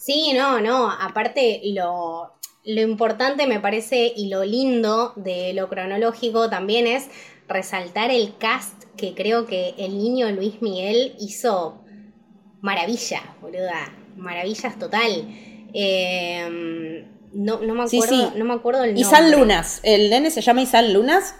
Sí, 0.00 0.32
no, 0.32 0.60
no, 0.60 0.90
aparte 0.90 1.60
lo, 1.74 2.39
lo 2.64 2.80
importante 2.82 3.46
me 3.46 3.60
parece 3.60 4.12
y 4.14 4.28
lo 4.28 4.44
lindo 4.44 5.12
de 5.16 5.52
lo 5.54 5.68
cronológico 5.68 6.50
también 6.50 6.86
es 6.86 7.08
resaltar 7.48 8.10
el 8.10 8.36
cast 8.38 8.84
que 8.96 9.14
creo 9.14 9.46
que 9.46 9.74
el 9.78 9.98
niño 9.98 10.30
Luis 10.30 10.60
Miguel 10.60 11.14
hizo 11.18 11.82
maravilla, 12.60 13.22
boluda. 13.40 13.92
Maravillas 14.16 14.78
total. 14.78 15.10
Em, 15.72 17.06
no, 17.32 17.60
no, 17.60 17.74
me 17.74 17.84
acuerdo, 17.84 18.32
no 18.36 18.44
me 18.44 18.54
acuerdo 18.54 18.84
el 18.84 18.94
nombre. 18.94 19.00
Isan 19.00 19.30
Lunas. 19.30 19.80
El 19.82 20.10
nene 20.10 20.30
se 20.30 20.42
llama 20.42 20.62
Isan 20.62 20.92
Lunas. 20.92 21.34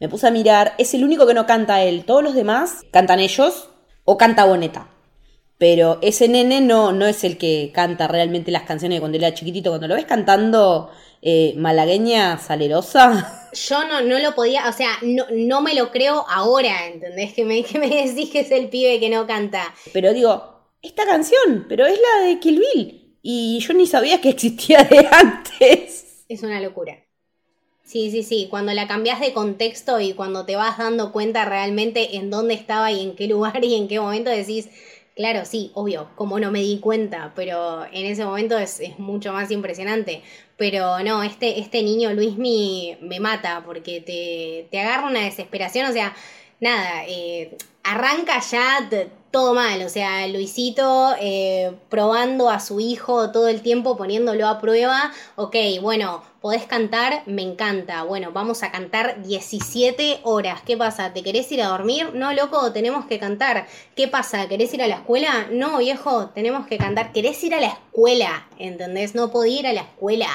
Me 0.00 0.08
puse 0.08 0.26
a 0.26 0.30
mirar. 0.30 0.74
Es 0.76 0.92
el 0.92 1.04
único 1.04 1.26
que 1.26 1.34
no 1.34 1.46
canta 1.46 1.82
él. 1.82 2.04
Todos 2.04 2.22
los 2.22 2.34
demás 2.34 2.82
cantan 2.90 3.20
ellos 3.20 3.70
o 4.04 4.18
canta 4.18 4.44
Boneta. 4.44 4.88
Pero 5.58 5.98
ese 6.02 6.28
nene 6.28 6.60
no, 6.60 6.92
no 6.92 7.06
es 7.06 7.24
el 7.24 7.38
que 7.38 7.70
canta 7.74 8.08
realmente 8.08 8.50
las 8.50 8.64
canciones 8.64 8.96
de 8.96 9.00
cuando 9.00 9.18
era 9.18 9.32
chiquitito. 9.32 9.70
Cuando 9.70 9.88
lo 9.88 9.94
ves 9.94 10.04
cantando 10.04 10.90
eh, 11.22 11.54
malagueña 11.56 12.38
salerosa. 12.38 13.48
Yo 13.52 13.88
no, 13.88 14.02
no 14.02 14.18
lo 14.18 14.34
podía, 14.34 14.68
o 14.68 14.72
sea, 14.72 14.90
no, 15.02 15.24
no 15.32 15.62
me 15.62 15.74
lo 15.74 15.90
creo 15.90 16.26
ahora, 16.28 16.88
¿entendés? 16.88 17.32
Que 17.32 17.44
me, 17.44 17.64
que 17.64 17.78
me 17.78 17.88
decís 17.88 18.30
que 18.30 18.40
es 18.40 18.50
el 18.50 18.68
pibe 18.68 19.00
que 19.00 19.08
no 19.08 19.26
canta. 19.26 19.74
Pero 19.92 20.12
digo, 20.12 20.56
esta 20.82 21.06
canción, 21.06 21.64
pero 21.68 21.86
es 21.86 21.98
la 21.98 22.26
de 22.26 22.38
Kill 22.38 22.60
Bill. 22.60 23.18
Y 23.22 23.58
yo 23.60 23.72
ni 23.72 23.86
sabía 23.86 24.20
que 24.20 24.28
existía 24.28 24.84
de 24.84 25.08
antes. 25.10 26.24
Es 26.28 26.42
una 26.42 26.60
locura. 26.60 27.02
Sí, 27.82 28.10
sí, 28.10 28.22
sí. 28.22 28.48
Cuando 28.50 28.72
la 28.72 28.88
cambias 28.88 29.20
de 29.20 29.32
contexto 29.32 30.00
y 30.00 30.12
cuando 30.12 30.44
te 30.44 30.56
vas 30.56 30.76
dando 30.76 31.12
cuenta 31.12 31.44
realmente 31.44 32.16
en 32.16 32.30
dónde 32.30 32.54
estaba 32.54 32.90
y 32.92 33.00
en 33.00 33.16
qué 33.16 33.28
lugar 33.28 33.64
y 33.64 33.74
en 33.76 33.88
qué 33.88 34.00
momento 34.00 34.28
decís, 34.30 34.68
Claro, 35.16 35.46
sí, 35.46 35.70
obvio, 35.74 36.10
como 36.14 36.38
no 36.38 36.50
me 36.52 36.60
di 36.60 36.78
cuenta, 36.78 37.32
pero 37.34 37.86
en 37.86 38.04
ese 38.04 38.22
momento 38.26 38.58
es, 38.58 38.82
mucho 38.98 39.32
más 39.32 39.50
impresionante. 39.50 40.22
Pero 40.58 40.98
no, 41.02 41.22
este, 41.22 41.58
este 41.58 41.82
niño 41.82 42.12
Luis 42.12 42.36
me 42.36 43.18
mata 43.18 43.62
porque 43.64 44.00
te, 44.02 44.68
te 44.70 44.78
agarra 44.80 45.08
una 45.08 45.20
desesperación, 45.24 45.88
o 45.88 45.92
sea, 45.92 46.14
nada, 46.60 47.04
eh, 47.08 47.56
arranca 47.86 48.40
ya 48.40 48.88
todo 49.30 49.54
mal, 49.54 49.82
o 49.82 49.88
sea, 49.88 50.26
Luisito 50.28 51.14
eh, 51.20 51.72
probando 51.88 52.48
a 52.48 52.58
su 52.58 52.80
hijo 52.80 53.30
todo 53.32 53.48
el 53.48 53.60
tiempo, 53.60 53.96
poniéndolo 53.96 54.48
a 54.48 54.60
prueba, 54.60 55.12
ok, 55.36 55.54
bueno, 55.82 56.22
podés 56.40 56.64
cantar, 56.64 57.22
me 57.26 57.42
encanta, 57.42 58.02
bueno, 58.02 58.32
vamos 58.32 58.62
a 58.62 58.72
cantar 58.72 59.22
17 59.22 60.20
horas, 60.22 60.62
¿qué 60.64 60.76
pasa? 60.76 61.12
¿Te 61.12 61.22
querés 61.22 61.50
ir 61.52 61.62
a 61.62 61.68
dormir? 61.68 62.14
No, 62.14 62.32
loco, 62.32 62.72
tenemos 62.72 63.04
que 63.06 63.18
cantar, 63.18 63.66
¿qué 63.94 64.08
pasa? 64.08 64.48
¿Querés 64.48 64.72
ir 64.72 64.82
a 64.82 64.88
la 64.88 64.96
escuela? 64.96 65.48
No, 65.52 65.78
viejo, 65.78 66.30
tenemos 66.30 66.66
que 66.66 66.78
cantar, 66.78 67.12
¿querés 67.12 67.42
ir 67.44 67.54
a 67.54 67.60
la 67.60 67.68
escuela? 67.68 68.48
¿Entendés? 68.58 69.14
No 69.14 69.30
podía 69.30 69.60
ir 69.60 69.66
a 69.66 69.72
la 69.72 69.82
escuela. 69.82 70.28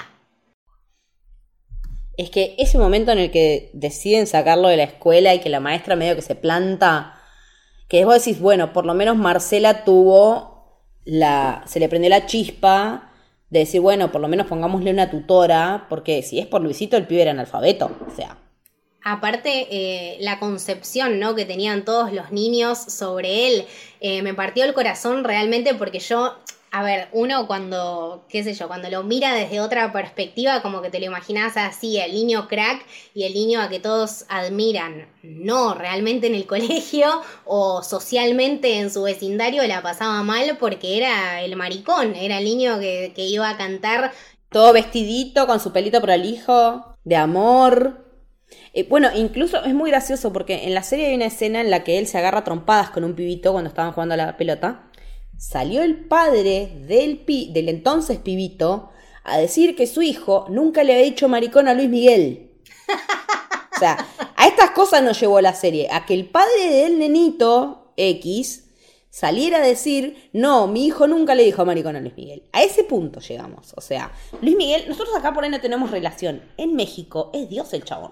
Es 2.17 2.29
que 2.29 2.55
ese 2.59 2.77
momento 2.77 3.11
en 3.13 3.17
el 3.17 3.31
que 3.31 3.71
deciden 3.73 4.27
sacarlo 4.27 4.67
de 4.67 4.77
la 4.77 4.83
escuela 4.83 5.33
y 5.33 5.39
que 5.39 5.49
la 5.49 5.59
maestra 5.59 5.95
medio 5.95 6.15
que 6.15 6.21
se 6.21 6.35
planta 6.35 7.17
que 7.91 8.05
vos 8.05 8.23
decís, 8.23 8.39
bueno, 8.39 8.71
por 8.71 8.85
lo 8.85 8.93
menos 8.93 9.17
Marcela 9.17 9.83
tuvo 9.83 10.85
la, 11.03 11.61
se 11.67 11.77
le 11.77 11.89
prendió 11.89 12.09
la 12.09 12.25
chispa 12.25 13.11
de 13.49 13.59
decir, 13.59 13.81
bueno, 13.81 14.13
por 14.13 14.21
lo 14.21 14.29
menos 14.29 14.47
pongámosle 14.47 14.91
una 14.91 15.09
tutora, 15.09 15.87
porque 15.89 16.23
si 16.23 16.39
es 16.39 16.47
por 16.47 16.61
Luisito, 16.61 16.95
el 16.95 17.05
pibe 17.05 17.23
era 17.23 17.31
analfabeto, 17.31 17.91
o 18.09 18.15
sea. 18.15 18.37
Aparte, 19.03 19.67
eh, 19.71 20.17
la 20.21 20.39
concepción 20.39 21.19
¿no? 21.19 21.35
que 21.35 21.43
tenían 21.43 21.83
todos 21.83 22.13
los 22.13 22.31
niños 22.31 22.77
sobre 22.77 23.49
él, 23.49 23.65
eh, 23.99 24.21
me 24.21 24.33
partió 24.33 24.63
el 24.63 24.73
corazón 24.73 25.25
realmente 25.25 25.73
porque 25.73 25.99
yo 25.99 26.37
a 26.73 26.83
ver, 26.83 27.09
uno 27.11 27.47
cuando, 27.47 28.25
qué 28.29 28.45
sé 28.45 28.53
yo, 28.53 28.69
cuando 28.69 28.89
lo 28.89 29.03
mira 29.03 29.33
desde 29.33 29.59
otra 29.59 29.91
perspectiva, 29.91 30.61
como 30.61 30.81
que 30.81 30.89
te 30.89 31.01
lo 31.01 31.05
imaginas 31.05 31.57
así, 31.57 31.99
el 31.99 32.13
niño 32.13 32.47
crack 32.47 32.85
y 33.13 33.25
el 33.25 33.33
niño 33.33 33.59
a 33.59 33.67
que 33.67 33.81
todos 33.81 34.23
admiran. 34.29 35.09
No, 35.21 35.73
realmente 35.73 36.27
en 36.27 36.35
el 36.35 36.45
colegio 36.47 37.23
o 37.43 37.83
socialmente 37.83 38.79
en 38.79 38.89
su 38.89 39.03
vecindario 39.03 39.67
la 39.67 39.81
pasaba 39.81 40.23
mal 40.23 40.57
porque 40.61 40.95
era 40.95 41.41
el 41.41 41.57
maricón, 41.57 42.15
era 42.15 42.37
el 42.37 42.45
niño 42.45 42.79
que, 42.79 43.11
iba 43.17 43.49
a 43.49 43.57
cantar. 43.57 44.13
Todo 44.49 44.71
vestidito, 44.71 45.47
con 45.47 45.59
su 45.59 45.73
pelito 45.73 46.01
prolijo, 46.01 46.95
de 47.03 47.17
amor. 47.17 48.05
Eh, 48.73 48.87
bueno, 48.87 49.09
incluso 49.13 49.61
es 49.61 49.73
muy 49.73 49.91
gracioso 49.91 50.31
porque 50.31 50.67
en 50.67 50.73
la 50.73 50.83
serie 50.83 51.07
hay 51.07 51.15
una 51.15 51.25
escena 51.25 51.59
en 51.59 51.69
la 51.69 51.83
que 51.83 51.99
él 51.99 52.07
se 52.07 52.17
agarra 52.17 52.45
trompadas 52.45 52.91
con 52.91 53.03
un 53.03 53.13
pibito 53.13 53.51
cuando 53.51 53.69
estaban 53.69 53.91
jugando 53.91 54.13
a 54.13 54.17
la 54.17 54.37
pelota 54.37 54.90
salió 55.41 55.81
el 55.81 56.05
padre 56.05 56.71
del, 56.87 57.25
del 57.25 57.69
entonces 57.69 58.19
pibito 58.19 58.91
a 59.23 59.39
decir 59.39 59.75
que 59.75 59.87
su 59.87 60.03
hijo 60.03 60.45
nunca 60.49 60.83
le 60.83 60.93
había 60.93 61.05
dicho 61.05 61.27
maricón 61.27 61.67
a 61.67 61.73
Luis 61.73 61.89
Miguel. 61.89 62.51
O 63.75 63.79
sea, 63.79 63.97
a 64.35 64.47
estas 64.47 64.69
cosas 64.71 65.01
nos 65.01 65.19
llevó 65.19 65.41
la 65.41 65.55
serie, 65.55 65.89
a 65.91 66.05
que 66.05 66.13
el 66.13 66.29
padre 66.29 66.69
del 66.69 66.99
nenito 66.99 67.91
X 67.97 68.65
saliera 69.09 69.57
a 69.57 69.61
decir, 69.61 70.29
no, 70.31 70.67
mi 70.67 70.85
hijo 70.85 71.07
nunca 71.07 71.33
le 71.33 71.43
dijo 71.43 71.65
maricón 71.65 71.95
a 71.95 72.01
Luis 72.01 72.15
Miguel. 72.15 72.43
A 72.51 72.61
ese 72.61 72.83
punto 72.83 73.19
llegamos. 73.19 73.73
O 73.75 73.81
sea, 73.81 74.11
Luis 74.43 74.55
Miguel, 74.55 74.85
nosotros 74.87 75.15
acá 75.15 75.33
por 75.33 75.43
ahí 75.43 75.49
no 75.49 75.59
tenemos 75.59 75.89
relación. 75.89 76.43
En 76.57 76.75
México 76.75 77.31
es 77.33 77.49
Dios 77.49 77.73
el 77.73 77.83
chabón. 77.83 78.11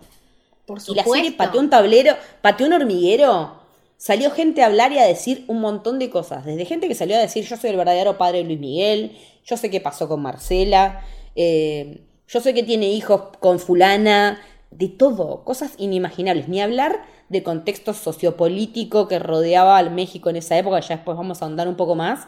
Por 0.66 0.82
supuesto. 0.82 0.94
Y 0.94 0.96
la 0.96 1.18
serie 1.18 1.38
pateó 1.38 1.62
un 1.62 1.70
tablero, 1.70 2.16
pateó 2.42 2.66
un 2.66 2.74
hormiguero 2.74 3.59
salió 4.00 4.32
gente 4.32 4.64
a 4.64 4.68
hablar 4.68 4.94
y 4.94 4.98
a 4.98 5.06
decir 5.06 5.44
un 5.48 5.60
montón 5.60 6.00
de 6.00 6.10
cosas. 6.10 6.46
Desde 6.46 6.66
gente 6.66 6.88
que 6.88 6.96
salió 6.96 7.18
a 7.18 7.20
decir, 7.20 7.44
yo 7.44 7.58
soy 7.58 7.72
el 7.72 7.76
verdadero 7.76 8.18
padre 8.18 8.40
de 8.40 8.44
Luis 8.46 8.60
Miguel, 8.60 9.18
yo 9.44 9.58
sé 9.58 9.70
qué 9.70 9.82
pasó 9.82 10.08
con 10.08 10.22
Marcela, 10.22 11.04
eh, 11.36 12.02
yo 12.26 12.40
sé 12.40 12.54
que 12.54 12.64
tiene 12.64 12.88
hijos 12.92 13.24
con 13.40 13.60
fulana, 13.60 14.40
de 14.72 14.88
todo, 14.88 15.44
cosas 15.44 15.74
inimaginables. 15.78 16.48
Ni 16.48 16.62
hablar 16.62 17.04
de 17.28 17.44
contexto 17.44 17.94
sociopolítico 17.94 19.08
que 19.10 19.20
rodeaba 19.20 19.78
al 19.78 19.92
México 19.92 20.30
en 20.30 20.38
esa 20.38 20.58
época, 20.58 20.80
ya 20.80 20.96
después 20.96 21.18
vamos 21.18 21.42
a 21.42 21.46
ahondar 21.46 21.68
un 21.68 21.76
poco 21.76 21.96
más, 21.96 22.28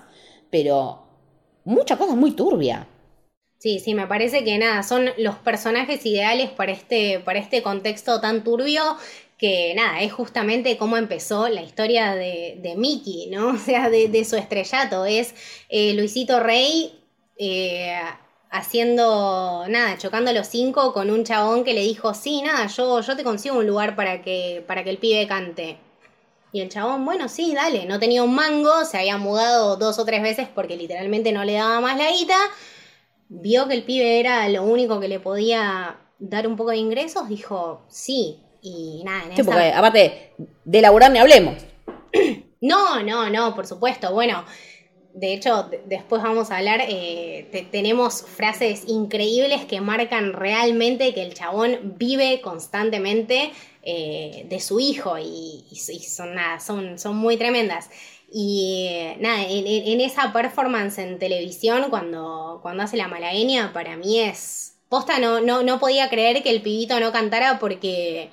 pero 0.49 1.03
mucha 1.63 1.97
cosa 1.97 2.15
muy 2.15 2.31
turbia. 2.31 2.87
Sí, 3.59 3.79
sí, 3.79 3.93
me 3.93 4.07
parece 4.07 4.43
que 4.43 4.57
nada, 4.57 4.83
son 4.83 5.11
los 5.17 5.35
personajes 5.35 6.05
ideales 6.05 6.49
para 6.49 6.71
este, 6.71 7.19
para 7.19 7.39
este 7.39 7.61
contexto 7.61 8.19
tan 8.19 8.43
turbio 8.43 8.81
que 9.41 9.73
nada, 9.73 10.01
es 10.01 10.13
justamente 10.13 10.77
cómo 10.77 10.97
empezó 10.97 11.49
la 11.49 11.63
historia 11.63 12.13
de, 12.13 12.59
de 12.61 12.75
Mickey, 12.75 13.27
¿no? 13.31 13.49
O 13.55 13.57
sea, 13.57 13.89
de, 13.89 14.23
su 14.23 14.35
estrellato. 14.35 15.05
Es 15.05 15.33
eh, 15.67 15.95
Luisito 15.95 16.39
Rey 16.39 17.03
eh, 17.37 17.99
haciendo, 18.51 19.65
nada, 19.67 19.97
chocando 19.97 20.31
los 20.31 20.45
cinco 20.45 20.93
con 20.93 21.09
un 21.09 21.23
chabón 21.23 21.63
que 21.63 21.73
le 21.73 21.81
dijo, 21.81 22.13
sí, 22.13 22.43
nada, 22.43 22.67
yo, 22.67 23.01
yo 23.01 23.15
te 23.17 23.23
consigo 23.23 23.57
un 23.57 23.65
lugar 23.65 23.95
para 23.95 24.21
que, 24.21 24.63
para 24.67 24.83
que 24.83 24.91
el 24.91 24.99
pibe 24.99 25.25
cante. 25.27 25.79
Y 26.53 26.61
el 26.61 26.69
chabón, 26.69 27.03
bueno, 27.03 27.27
sí, 27.27 27.55
dale, 27.55 27.85
no 27.87 27.99
tenía 27.99 28.21
un 28.21 28.35
mango, 28.35 28.85
se 28.85 28.99
había 28.99 29.17
mudado 29.17 29.75
dos 29.75 29.97
o 29.97 30.05
tres 30.05 30.21
veces 30.21 30.49
porque 30.53 30.77
literalmente 30.77 31.31
no 31.31 31.43
le 31.45 31.53
daba 31.53 31.81
más 31.81 31.97
la 31.97 32.11
guita. 32.11 32.37
Vio 33.29 33.67
que 33.67 33.73
el 33.73 33.83
pibe 33.83 34.19
era 34.19 34.47
lo 34.49 34.61
único 34.63 34.99
que 34.99 35.07
le 35.07 35.19
podía 35.19 35.97
dar 36.19 36.47
un 36.47 36.57
poco 36.57 36.69
de 36.71 36.77
ingresos, 36.77 37.27
dijo, 37.27 37.81
sí, 37.87 38.43
y 38.61 39.03
nada, 39.03 39.23
en 39.25 39.35
sí, 39.35 39.43
porque 39.43 39.71
aparte, 39.71 40.33
de 40.63 40.81
laburar 40.81 41.11
ni 41.11 41.19
hablemos. 41.19 41.55
No, 42.63 43.01
no, 43.01 43.27
no, 43.31 43.55
por 43.55 43.65
supuesto. 43.65 44.13
Bueno, 44.13 44.45
de 45.13 45.33
hecho, 45.33 45.69
después 45.85 46.21
vamos 46.21 46.51
a 46.51 46.57
hablar, 46.57 46.81
eh, 46.87 47.67
tenemos 47.71 48.21
frases 48.21 48.83
increíbles 48.87 49.65
que 49.65 49.81
marcan 49.81 50.33
realmente 50.33 51.13
que 51.13 51.23
el 51.23 51.33
chabón 51.33 51.95
vive 51.97 52.39
constantemente 52.41 53.51
eh, 53.83 54.45
de 54.47 54.59
su 54.59 54.79
hijo 54.79 55.17
y, 55.17 55.65
son, 55.75 56.35
nada, 56.35 56.59
son, 56.59 56.99
son 56.99 57.17
muy 57.17 57.35
tremendas. 57.37 57.89
Y 58.31 58.87
eh, 58.89 59.17
nada, 59.19 59.43
en, 59.43 59.99
esa 59.99 60.31
performance 60.31 60.99
en 60.99 61.19
televisión, 61.19 61.89
cuando, 61.89 62.59
cuando 62.61 62.83
hace 62.83 62.95
la 62.95 63.07
malagueña, 63.07 63.73
para 63.73 63.97
mí 63.97 64.19
es... 64.19 64.77
Posta, 64.87 65.19
no, 65.19 65.39
no, 65.39 65.63
no 65.63 65.79
podía 65.79 66.09
creer 66.09 66.43
que 66.43 66.49
el 66.49 66.61
pibito 66.61 66.99
no 66.99 67.13
cantara 67.13 67.59
porque 67.59 68.29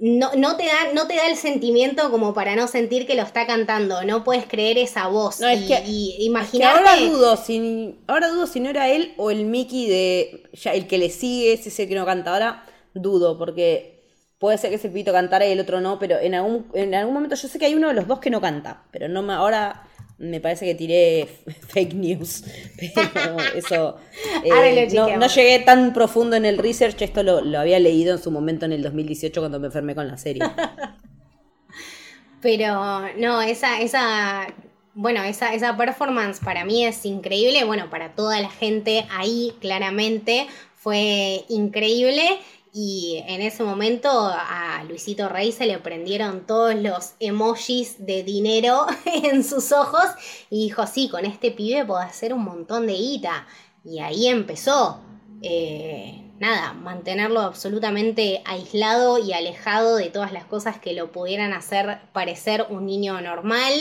no, 0.00 0.32
no, 0.34 0.56
te 0.56 0.66
da, 0.66 0.92
no 0.94 1.06
te 1.06 1.14
da 1.14 1.28
el 1.28 1.36
sentimiento 1.36 2.10
como 2.10 2.34
para 2.34 2.56
no 2.56 2.66
sentir 2.66 3.06
que 3.06 3.14
lo 3.14 3.22
está 3.22 3.46
cantando, 3.46 4.02
no 4.02 4.24
puedes 4.24 4.44
creer 4.46 4.78
esa 4.78 5.06
voz. 5.06 5.40
No, 5.40 5.46
es 5.46 5.62
y, 5.62 5.68
que, 5.68 6.64
ahora 6.64 6.96
dudo 6.96 7.36
si 7.36 7.96
ahora 8.08 8.28
dudo 8.28 8.48
si 8.48 8.58
no 8.58 8.68
era 8.68 8.88
él 8.88 9.14
o 9.16 9.30
el 9.30 9.44
Mickey 9.44 9.88
de 9.88 10.42
ya 10.54 10.72
el 10.72 10.88
que 10.88 10.98
le 10.98 11.10
sigue, 11.10 11.56
si 11.56 11.68
es 11.68 11.78
el 11.78 11.88
que 11.88 11.94
no 11.94 12.04
canta 12.04 12.32
ahora, 12.32 12.64
dudo, 12.94 13.38
porque 13.38 14.02
puede 14.38 14.58
ser 14.58 14.70
que 14.70 14.76
ese 14.76 14.88
pito 14.88 15.12
cantara 15.12 15.46
y 15.46 15.52
el 15.52 15.60
otro 15.60 15.80
no, 15.80 16.00
pero 16.00 16.18
en 16.18 16.34
algún, 16.34 16.66
en 16.74 16.94
algún 16.94 17.14
momento 17.14 17.36
yo 17.36 17.46
sé 17.46 17.58
que 17.58 17.66
hay 17.66 17.74
uno 17.74 17.88
de 17.88 17.94
los 17.94 18.08
dos 18.08 18.18
que 18.18 18.30
no 18.30 18.40
canta, 18.40 18.82
pero 18.90 19.08
no 19.08 19.22
me, 19.22 19.34
ahora 19.34 19.85
me 20.18 20.40
parece 20.40 20.64
que 20.64 20.74
tiré 20.74 21.28
fake 21.68 21.94
news, 21.94 22.44
pero 22.78 23.36
eso... 23.54 23.96
Eh, 24.44 24.88
no, 24.94 25.26
llegué 25.28 25.58
tan 25.60 25.92
profundo 25.92 26.36
en 26.36 26.44
el 26.44 26.58
research, 26.58 27.02
esto 27.02 27.22
lo, 27.22 27.58
había 27.58 27.78
leído 27.78 28.14
en 28.14 28.22
su 28.22 28.30
momento 28.30 28.64
en 28.66 28.72
el 28.72 28.82
2018 28.82 29.40
cuando 29.40 29.60
me 29.60 29.66
enfermé 29.66 29.94
con 29.94 30.08
la 30.08 30.16
serie. 30.16 30.42
pero 32.40 33.02
no, 33.18 33.42
esa, 33.42 33.80
esa, 33.80 34.46
bueno, 34.94 35.22
esa, 35.22 35.52
esa 35.54 35.76
performance 35.76 36.40
para 36.40 36.64
mí 36.64 36.84
es 36.84 37.04
increíble, 37.04 37.64
bueno, 37.64 37.90
para 37.90 38.14
toda 38.14 38.40
la 38.40 38.50
gente 38.50 39.06
ahí 39.10 39.52
claramente 39.60 40.46
fue 40.74 41.44
increíble. 41.48 42.38
Y 42.78 43.24
en 43.26 43.40
ese 43.40 43.64
momento 43.64 44.10
a 44.10 44.84
Luisito 44.86 45.30
Rey 45.30 45.50
se 45.50 45.64
le 45.64 45.78
prendieron 45.78 46.46
todos 46.46 46.74
los 46.74 47.14
emojis 47.20 48.04
de 48.04 48.22
dinero 48.22 48.84
en 49.06 49.44
sus 49.44 49.72
ojos 49.72 50.04
y 50.50 50.64
dijo, 50.64 50.86
sí, 50.86 51.08
con 51.08 51.24
este 51.24 51.50
pibe 51.50 51.86
puedo 51.86 52.00
hacer 52.00 52.34
un 52.34 52.44
montón 52.44 52.86
de 52.86 52.92
guita. 52.92 53.46
Y 53.82 54.00
ahí 54.00 54.26
empezó. 54.26 55.00
Eh, 55.40 56.30
nada, 56.38 56.74
mantenerlo 56.74 57.40
absolutamente 57.40 58.42
aislado 58.44 59.16
y 59.24 59.32
alejado 59.32 59.96
de 59.96 60.10
todas 60.10 60.32
las 60.32 60.44
cosas 60.44 60.78
que 60.78 60.92
lo 60.92 61.12
pudieran 61.12 61.54
hacer 61.54 62.00
parecer 62.12 62.66
un 62.68 62.84
niño 62.84 63.18
normal. 63.22 63.72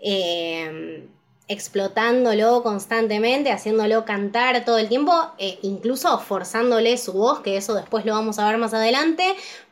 Eh, 0.00 1.08
explotándolo 1.48 2.62
constantemente, 2.62 3.50
haciéndolo 3.50 4.04
cantar 4.04 4.64
todo 4.64 4.78
el 4.78 4.88
tiempo, 4.88 5.12
eh, 5.38 5.58
incluso 5.62 6.18
forzándole 6.18 6.96
su 6.98 7.14
voz, 7.14 7.40
que 7.40 7.56
eso 7.56 7.74
después 7.74 8.04
lo 8.04 8.12
vamos 8.12 8.38
a 8.38 8.46
ver 8.46 8.58
más 8.58 8.74
adelante, 8.74 9.24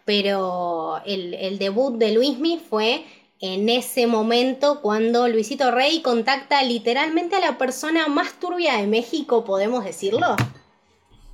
pero 0.06 1.02
el, 1.04 1.58
debut 1.58 1.98
de 1.98 2.12
Luismi 2.12 2.58
fue 2.58 3.04
en 3.40 3.68
ese 3.68 4.06
momento 4.06 4.80
cuando 4.80 5.28
Luisito 5.28 5.70
Rey 5.70 6.00
contacta 6.00 6.62
literalmente 6.62 7.36
a 7.36 7.40
la 7.40 7.58
persona 7.58 8.08
más 8.08 8.40
turbia 8.40 8.78
de 8.78 8.86
México, 8.86 9.44
podemos 9.44 9.84
decirlo. 9.84 10.36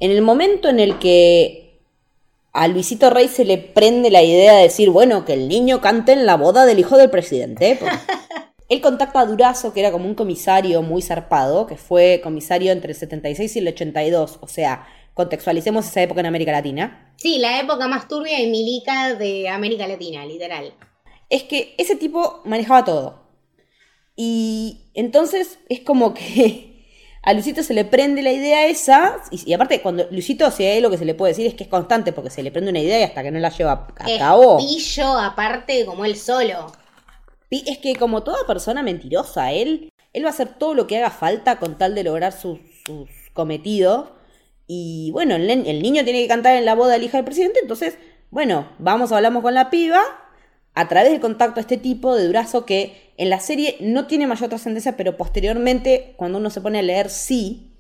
En 0.01 0.11
el 0.11 0.23
momento 0.23 0.69
en 0.69 0.81
el 0.81 0.99
que 0.99 1.81
a 2.53 2.67
Luisito 2.67 3.11
Rey 3.11 3.29
se 3.29 3.45
le 3.45 3.59
prende 3.59 4.11
la 4.11 4.23
idea 4.23 4.55
de 4.55 4.65
decir, 4.65 4.91
bueno, 4.91 5.25
que 5.25 5.35
el 5.35 5.47
niño 5.47 5.81
cante 5.81 6.13
en 6.13 6.27
la 6.27 6.37
boda 6.37 6.67
del 6.67 6.81
hijo 6.81 6.97
del 6.97 7.11
presidente. 7.11 7.77
Pues, 7.79 7.93
Él 8.73 8.81
contacta 8.81 9.21
a 9.21 9.27
Durazo, 9.27 9.73
que 9.73 9.81
era 9.81 9.93
como 9.93 10.07
un 10.07 10.15
comisario 10.15 10.83
muy 10.83 11.03
zarpado, 11.03 11.67
que 11.67 11.77
fue 11.77 12.21
comisario 12.23 12.73
entre 12.73 12.93
el 12.93 12.99
76 12.99 13.57
y 13.57 13.59
el 13.59 13.69
82, 13.69 14.39
o 14.41 14.49
sea, 14.49 14.87
contextualicemos 15.15 15.87
esa 15.87 16.03
época 16.03 16.21
en 16.21 16.27
América 16.27 16.53
Latina. 16.53 17.15
Sí, 17.17 17.39
la 17.39 17.61
época 17.61 17.87
más 17.89 18.09
turbia 18.09 18.41
y 18.41 18.51
milica 18.51 19.15
de 19.15 19.49
América 19.49 19.87
Latina, 19.87 20.25
literal. 20.27 20.75
es 21.29 21.45
que 21.45 21.75
ese 21.79 21.97
tipo 21.97 22.43
manejaba 22.45 22.85
todo. 22.85 23.23
Y 24.17 24.91
entonces 24.95 25.59
es 25.69 25.81
como 25.81 26.15
que 26.15 26.85
a 27.23 27.33
Luisito 27.33 27.63
se 27.63 27.75
le 27.75 27.85
prende 27.85 28.23
la 28.23 28.33
idea 28.33 28.67
esa, 28.67 29.21
y, 29.31 29.51
y 29.51 29.55
aparte 29.55 29.81
cuando 29.83 30.07
Luisito, 30.11 30.51
si 30.51 30.65
hay 30.65 30.81
lo 30.81 30.91
que 30.91 30.99
se 30.99 31.05
le 31.05 31.15
puede 31.15 31.33
decir 31.33 31.47
es 31.47 31.55
que 31.55 31.65
es 31.65 31.71
constante, 31.71 32.13
porque 32.13 32.31
se 32.31 32.43
le 32.43 32.51
prende 32.53 32.71
una 32.71 32.81
idea 32.81 33.01
y 33.01 33.03
hasta 33.05 33.23
que 33.23 33.31
no 33.31 33.39
la 33.39 33.51
lleva 33.51 33.89
a 33.99 34.11
Es 34.11 34.19
cabo. 34.19 34.57
pillo 34.59 35.19
aparte 35.19 35.85
como 35.87 36.05
él 36.05 36.17
solo. 36.17 36.73
Es 37.67 37.79
que 37.79 37.95
como 37.97 38.23
toda 38.23 38.47
persona 38.47 38.83
mentirosa, 38.83 39.53
él, 39.53 39.93
él 40.13 40.25
va 40.25 40.29
a 40.29 40.33
hacer 40.33 40.49
todo 40.59 40.75
lo 40.75 40.87
que 40.87 40.97
haga 40.97 41.11
falta 41.11 41.59
con 41.59 41.77
tal 41.77 41.95
de 41.95 42.05
lograr 42.05 42.33
sus, 42.33 42.59
cometidos. 43.35 44.11
Y 44.67 45.11
bueno, 45.13 45.37
el, 45.37 45.83
niño 45.83 46.05
tiene 46.05 46.23
que 46.23 46.29
cantar 46.29 46.57
en 46.57 46.65
la 46.65 46.75
boda 46.75 46.93
del 46.95 47.03
hija 47.03 47.19
del 47.19 47.25
presidente, 47.25 47.61
entonces, 47.61 47.99
bueno, 48.31 48.69
vamos, 48.79 49.13
hablamos 49.13 49.43
con 49.43 49.55
la 49.55 49.71
piba 49.71 50.01
a 50.75 50.89
través 50.89 51.13
del 51.13 51.21
contacto 51.21 51.61
a 51.61 51.63
este 51.63 51.77
tipo 51.77 52.15
de 52.15 52.27
Durazo 52.27 52.65
que 52.65 53.13
en 53.19 53.29
la 53.29 53.41
serie 53.41 53.77
no 53.81 54.07
tiene 54.07 54.27
mayor 54.27 54.49
trascendencia, 54.49 54.97
pero 54.97 55.17
posteriormente, 55.17 56.15
cuando 56.17 56.39
uno 56.39 56.49
se 56.49 56.63
pone 56.63 56.79
a 56.79 56.83
leer, 56.83 57.11
sí. 57.11 57.77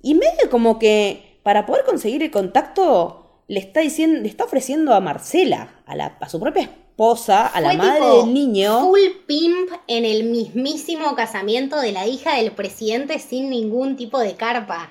Y 0.00 0.14
medio 0.14 0.48
como 0.50 0.78
que 0.78 1.38
para 1.42 1.66
poder 1.66 1.84
conseguir 1.84 2.22
el 2.22 2.30
contacto, 2.30 3.42
le 3.48 3.60
está 3.60 3.80
diciendo, 3.80 4.20
le 4.20 4.28
está 4.28 4.44
ofreciendo 4.44 4.94
a 4.94 5.00
Marcela, 5.00 5.82
a, 5.84 5.94
la, 5.94 6.16
a 6.20 6.28
su 6.28 6.40
propia 6.40 6.62
esposa, 6.62 6.81
a 7.46 7.60
la 7.60 7.72
madre 7.74 8.04
del 8.06 8.34
niño. 8.34 8.80
Full 8.80 9.00
pimp 9.26 9.70
en 9.88 10.04
el 10.04 10.24
mismísimo 10.24 11.14
casamiento 11.14 11.80
de 11.80 11.92
la 11.92 12.06
hija 12.06 12.36
del 12.36 12.52
presidente 12.52 13.18
sin 13.18 13.50
ningún 13.50 13.96
tipo 13.96 14.18
de 14.18 14.34
carpa. 14.34 14.90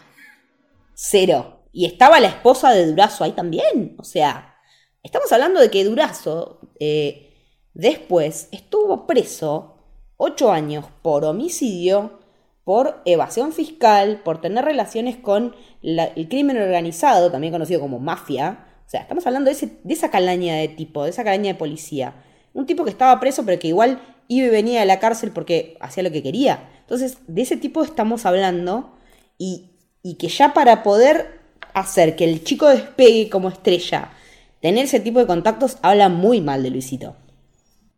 Cero. 0.94 1.60
Y 1.74 1.86
estaba 1.86 2.20
la 2.20 2.28
esposa 2.28 2.72
de 2.72 2.86
Durazo 2.88 3.24
ahí 3.24 3.32
también. 3.32 3.96
O 3.98 4.04
sea, 4.04 4.56
estamos 5.04 5.32
hablando 5.32 5.60
de 5.62 5.72
que 5.72 5.86
Durazo 5.86 6.60
eh, 6.80 7.34
después 7.74 8.50
estuvo 8.52 9.08
preso 9.08 9.78
ocho 10.18 10.52
años 10.52 10.86
por 11.02 11.24
homicidio, 11.26 12.20
por 12.64 13.02
evasión 13.06 13.54
fiscal, 13.54 14.22
por 14.24 14.42
tener 14.42 14.66
relaciones 14.66 15.16
con 15.18 15.56
la- 15.82 16.06
el 16.06 16.28
crimen 16.28 16.58
organizado, 16.62 17.32
también 17.32 17.54
conocido 17.54 17.80
como 17.80 18.00
mafia. 18.00 18.68
Sea, 18.92 19.02
estamos 19.02 19.26
hablando 19.26 19.50
de, 19.50 19.54
ese- 19.56 19.78
de 19.84 19.94
esa 19.94 20.12
calaña 20.12 20.56
de 20.56 20.68
tipo, 20.68 21.04
de 21.04 21.12
esa 21.12 21.24
calaña 21.24 21.54
de 21.54 21.56
policía. 21.60 22.14
Un 22.54 22.66
tipo 22.66 22.84
que 22.84 22.90
estaba 22.90 23.20
preso, 23.20 23.46
pero 23.46 23.58
que 23.60 23.70
igual 23.70 24.02
iba 24.28 24.48
y 24.48 24.50
venía 24.50 24.82
de 24.82 24.86
la 24.86 25.00
cárcel 25.00 25.32
porque 25.32 25.78
hacía 25.80 26.04
lo 26.04 26.12
que 26.12 26.22
quería. 26.24 26.70
Entonces, 26.82 27.20
de 27.28 27.42
ese 27.42 27.56
tipo 27.58 27.84
estamos 27.84 28.26
hablando 28.26 28.98
y, 29.38 29.70
y 30.04 30.16
que 30.16 30.28
ya 30.28 30.54
para 30.54 30.84
poder 30.84 31.40
hacer 31.74 32.18
que 32.18 32.26
el 32.26 32.44
chico 32.44 32.68
despegue 32.68 33.30
como 33.30 33.48
estrella, 33.48 34.12
tener 34.62 34.84
ese 34.86 35.00
tipo 35.00 35.20
de 35.20 35.28
contactos, 35.28 35.78
habla 35.82 36.10
muy 36.10 36.42
mal 36.42 36.62
de 36.64 36.72
Luisito. 36.72 37.16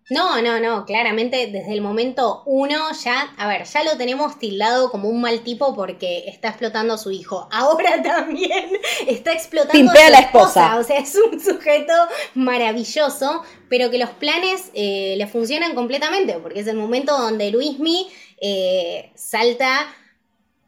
No, 0.09 0.41
no, 0.41 0.59
no, 0.59 0.85
claramente 0.85 1.47
desde 1.47 1.73
el 1.73 1.81
momento 1.81 2.43
uno 2.45 2.77
ya, 3.03 3.33
a 3.37 3.47
ver, 3.47 3.63
ya 3.63 3.83
lo 3.83 3.97
tenemos 3.97 4.37
tildado 4.37 4.91
como 4.91 5.07
un 5.07 5.21
mal 5.21 5.41
tipo 5.41 5.73
porque 5.75 6.25
está 6.27 6.49
explotando 6.49 6.93
a 6.93 6.97
su 6.97 7.11
hijo. 7.11 7.47
Ahora 7.51 8.01
también 8.01 8.71
está 9.07 9.31
explotando 9.31 9.71
Pimpea 9.71 10.03
a 10.03 10.07
su 10.07 10.13
a 10.13 10.19
la 10.19 10.19
esposa. 10.19 10.77
O 10.77 10.83
sea, 10.83 10.97
es 10.97 11.15
un 11.15 11.39
sujeto 11.39 11.93
maravilloso, 12.33 13.43
pero 13.69 13.89
que 13.89 13.97
los 13.97 14.09
planes 14.11 14.71
eh, 14.73 15.15
le 15.17 15.27
funcionan 15.27 15.73
completamente 15.73 16.33
porque 16.39 16.59
es 16.59 16.67
el 16.67 16.75
momento 16.75 17.17
donde 17.17 17.51
Luismi 17.51 18.09
eh, 18.41 19.11
salta 19.15 19.87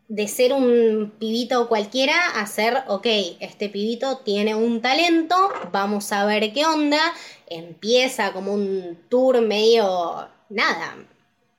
de 0.07 0.27
ser 0.27 0.53
un 0.53 1.13
pibito 1.19 1.67
cualquiera 1.67 2.15
a 2.39 2.45
ser, 2.45 2.83
ok, 2.87 3.07
este 3.39 3.69
pibito 3.69 4.17
tiene 4.19 4.53
un 4.53 4.81
talento, 4.81 5.35
vamos 5.71 6.11
a 6.11 6.25
ver 6.25 6.53
qué 6.53 6.65
onda. 6.65 6.99
Empieza 7.47 8.31
como 8.31 8.53
un 8.53 8.99
tour 9.09 9.41
medio, 9.41 10.27
nada, 10.49 10.95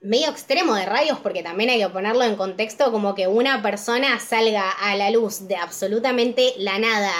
medio 0.01 0.31
extremo 0.31 0.75
de 0.75 0.87
rayos, 0.87 1.19
porque 1.19 1.43
también 1.43 1.71
hay 1.71 1.81
que 1.81 1.89
ponerlo 1.89 2.23
en 2.23 2.37
contexto 2.37 2.93
como 2.93 3.15
que 3.15 3.27
una 3.27 3.63
persona 3.63 4.21
salga 4.21 4.71
a 4.71 4.95
la 4.95 5.11
luz 5.11 5.49
de 5.49 5.57
absolutamente 5.57 6.55
la 6.59 6.79
nada 6.79 7.13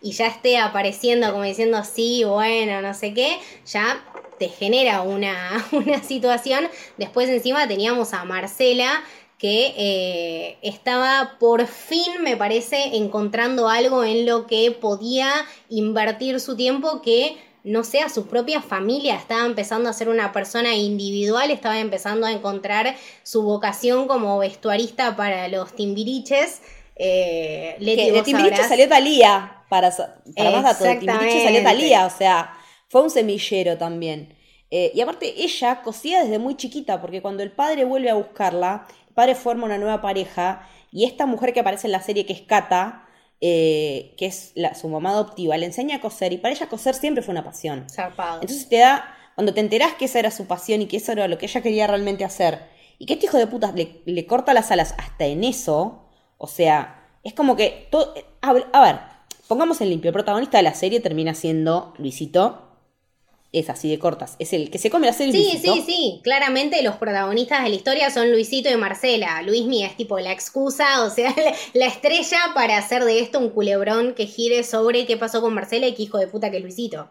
y 0.00 0.12
ya 0.12 0.26
esté 0.26 0.58
apareciendo 0.58 1.30
como 1.30 1.44
diciendo 1.44 1.84
sí, 1.84 2.24
bueno, 2.24 2.82
no 2.82 2.92
sé 2.92 3.14
qué, 3.14 3.38
ya 3.64 4.04
te 4.38 4.48
genera 4.48 5.02
una, 5.02 5.64
una 5.72 6.02
situación. 6.02 6.68
Después 6.96 7.28
encima 7.28 7.68
teníamos 7.68 8.12
a 8.12 8.24
Marcela 8.24 9.04
que 9.42 9.74
eh, 9.76 10.58
estaba 10.62 11.36
por 11.40 11.66
fin, 11.66 12.22
me 12.22 12.36
parece, 12.36 12.94
encontrando 12.96 13.68
algo 13.68 14.04
en 14.04 14.24
lo 14.24 14.46
que 14.46 14.70
podía 14.70 15.32
invertir 15.68 16.38
su 16.38 16.54
tiempo 16.54 17.02
que 17.02 17.36
no 17.64 17.82
sea 17.82 18.08
su 18.08 18.28
propia 18.28 18.62
familia, 18.62 19.16
estaba 19.16 19.44
empezando 19.44 19.90
a 19.90 19.94
ser 19.94 20.08
una 20.08 20.30
persona 20.30 20.76
individual, 20.76 21.50
estaba 21.50 21.80
empezando 21.80 22.24
a 22.24 22.30
encontrar 22.30 22.94
su 23.24 23.42
vocación 23.42 24.06
como 24.06 24.38
vestuarista 24.38 25.16
para 25.16 25.48
los 25.48 25.74
timbiriches. 25.74 26.62
Eh, 26.94 27.74
Leti, 27.80 27.96
Que 28.00 28.12
de 28.12 28.22
Timbiriche 28.22 28.50
sabrás. 28.52 28.68
salió 28.68 28.88
Talía, 28.88 29.64
para, 29.68 29.90
para 30.36 30.50
más 30.52 30.62
datos, 30.62 30.86
de 30.86 30.94
Timbiriche 30.94 31.42
salió. 31.42 31.64
Talía, 31.64 32.06
o 32.06 32.16
sea, 32.16 32.56
fue 32.86 33.02
un 33.02 33.10
semillero 33.10 33.76
también. 33.76 34.36
Eh, 34.74 34.90
y 34.94 35.02
aparte 35.02 35.34
ella 35.36 35.82
cosía 35.82 36.22
desde 36.22 36.38
muy 36.38 36.56
chiquita, 36.56 37.02
porque 37.02 37.20
cuando 37.20 37.42
el 37.42 37.52
padre 37.52 37.84
vuelve 37.84 38.08
a 38.08 38.14
buscarla, 38.14 38.86
padre 39.14 39.34
forma 39.34 39.64
una 39.66 39.78
nueva 39.78 40.00
pareja, 40.00 40.68
y 40.90 41.04
esta 41.04 41.26
mujer 41.26 41.52
que 41.52 41.60
aparece 41.60 41.86
en 41.86 41.92
la 41.92 42.02
serie, 42.02 42.26
que 42.26 42.32
es 42.32 42.42
Cata, 42.42 43.06
eh, 43.40 44.14
que 44.18 44.26
es 44.26 44.52
la- 44.54 44.74
su 44.74 44.88
mamá 44.88 45.10
adoptiva, 45.10 45.56
le 45.56 45.66
enseña 45.66 45.96
a 45.96 46.00
coser, 46.00 46.32
y 46.32 46.38
para 46.38 46.54
ella 46.54 46.68
coser 46.68 46.94
siempre 46.94 47.22
fue 47.22 47.32
una 47.32 47.44
pasión. 47.44 47.88
Zarpado. 47.90 48.40
Entonces 48.42 48.68
te 48.68 48.78
da, 48.78 49.04
cuando 49.34 49.52
te 49.54 49.60
enterás 49.60 49.94
que 49.94 50.04
esa 50.04 50.18
era 50.18 50.30
su 50.30 50.46
pasión 50.46 50.82
y 50.82 50.86
que 50.86 50.98
eso 50.98 51.12
era 51.12 51.26
lo 51.28 51.38
que 51.38 51.46
ella 51.46 51.60
quería 51.62 51.86
realmente 51.86 52.24
hacer, 52.24 52.60
y 52.98 53.06
que 53.06 53.14
este 53.14 53.26
hijo 53.26 53.38
de 53.38 53.46
puta 53.48 53.72
le, 53.74 54.02
le 54.04 54.26
corta 54.26 54.54
las 54.54 54.70
alas 54.70 54.94
hasta 54.98 55.24
en 55.26 55.42
eso, 55.44 56.04
o 56.38 56.46
sea, 56.46 57.08
es 57.24 57.34
como 57.34 57.56
que 57.56 57.88
todo. 57.90 58.14
A 58.40 58.52
ver, 58.52 58.66
a 58.72 58.80
ver, 58.82 58.98
pongamos 59.48 59.80
en 59.80 59.88
limpio, 59.90 60.08
el 60.10 60.12
protagonista 60.14 60.58
de 60.58 60.62
la 60.64 60.74
serie 60.74 61.00
termina 61.00 61.34
siendo 61.34 61.94
Luisito. 61.98 62.71
Es 63.52 63.68
así 63.68 63.90
de 63.90 63.98
cortas. 63.98 64.36
Es 64.38 64.54
el 64.54 64.70
que 64.70 64.78
se 64.78 64.88
come 64.88 65.06
la 65.06 65.12
serie 65.12 65.32
Sí, 65.32 65.42
Luisito. 65.52 65.74
sí, 65.74 65.82
sí. 65.86 66.20
Claramente 66.24 66.82
los 66.82 66.96
protagonistas 66.96 67.62
de 67.62 67.68
la 67.68 67.74
historia 67.74 68.10
son 68.10 68.32
Luisito 68.32 68.70
y 68.70 68.76
Marcela. 68.76 69.42
Luismi 69.42 69.84
es 69.84 69.94
tipo 69.96 70.18
la 70.18 70.32
excusa, 70.32 71.04
o 71.04 71.10
sea, 71.10 71.28
la, 71.36 71.52
la 71.74 71.86
estrella 71.86 72.38
para 72.54 72.78
hacer 72.78 73.04
de 73.04 73.20
esto 73.20 73.38
un 73.38 73.50
culebrón 73.50 74.14
que 74.14 74.26
gire 74.26 74.62
sobre 74.64 75.04
qué 75.04 75.18
pasó 75.18 75.42
con 75.42 75.52
Marcela 75.52 75.86
y 75.86 75.92
qué 75.94 76.04
hijo 76.04 76.16
de 76.18 76.28
puta 76.28 76.50
que 76.50 76.60
Luisito. 76.60 77.10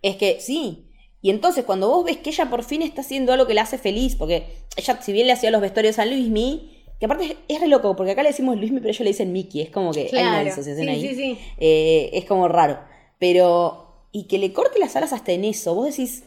Es 0.00 0.16
que 0.16 0.38
sí. 0.40 0.86
Y 1.20 1.30
entonces 1.30 1.64
cuando 1.64 1.88
vos 1.88 2.04
ves 2.04 2.16
que 2.18 2.30
ella 2.30 2.48
por 2.50 2.64
fin 2.64 2.82
está 2.82 3.00
haciendo 3.00 3.32
algo 3.32 3.46
que 3.46 3.54
la 3.54 3.62
hace 3.62 3.78
feliz, 3.78 4.16
porque 4.16 4.46
ella 4.76 5.00
si 5.02 5.12
bien 5.12 5.26
le 5.26 5.32
hacía 5.32 5.50
los 5.50 5.60
vestuarios 5.60 5.98
a 5.98 6.04
Luismi, 6.06 6.84
que 6.98 7.06
aparte 7.06 7.36
es, 7.48 7.60
re 7.60 7.66
loco, 7.68 7.96
porque 7.96 8.12
acá 8.12 8.22
le 8.22 8.28
decimos 8.30 8.56
Luismi, 8.56 8.78
pero 8.78 8.90
ellos 8.90 9.00
le 9.00 9.10
dicen 9.10 9.32
Mickey, 9.32 9.60
es 9.62 9.70
como 9.70 9.92
que 9.92 10.08
hay 10.12 10.22
una 10.24 10.44
disociación 10.44 10.86
Sí, 10.86 10.92
ahí. 10.92 11.00
sí, 11.08 11.14
sí. 11.16 11.38
Eh, 11.58 12.10
es 12.12 12.24
como 12.26 12.46
raro. 12.48 12.78
Pero, 13.18 13.91
y 14.12 14.24
que 14.24 14.38
le 14.38 14.52
corte 14.52 14.78
las 14.78 14.94
alas 14.94 15.12
hasta 15.12 15.32
en 15.32 15.44
eso, 15.44 15.74
vos 15.74 15.86
decís, 15.86 16.24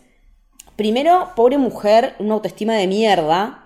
primero, 0.75 1.31
pobre 1.35 1.57
mujer, 1.57 2.15
una 2.19 2.33
autoestima 2.33 2.73
de 2.73 2.87
mierda, 2.87 3.65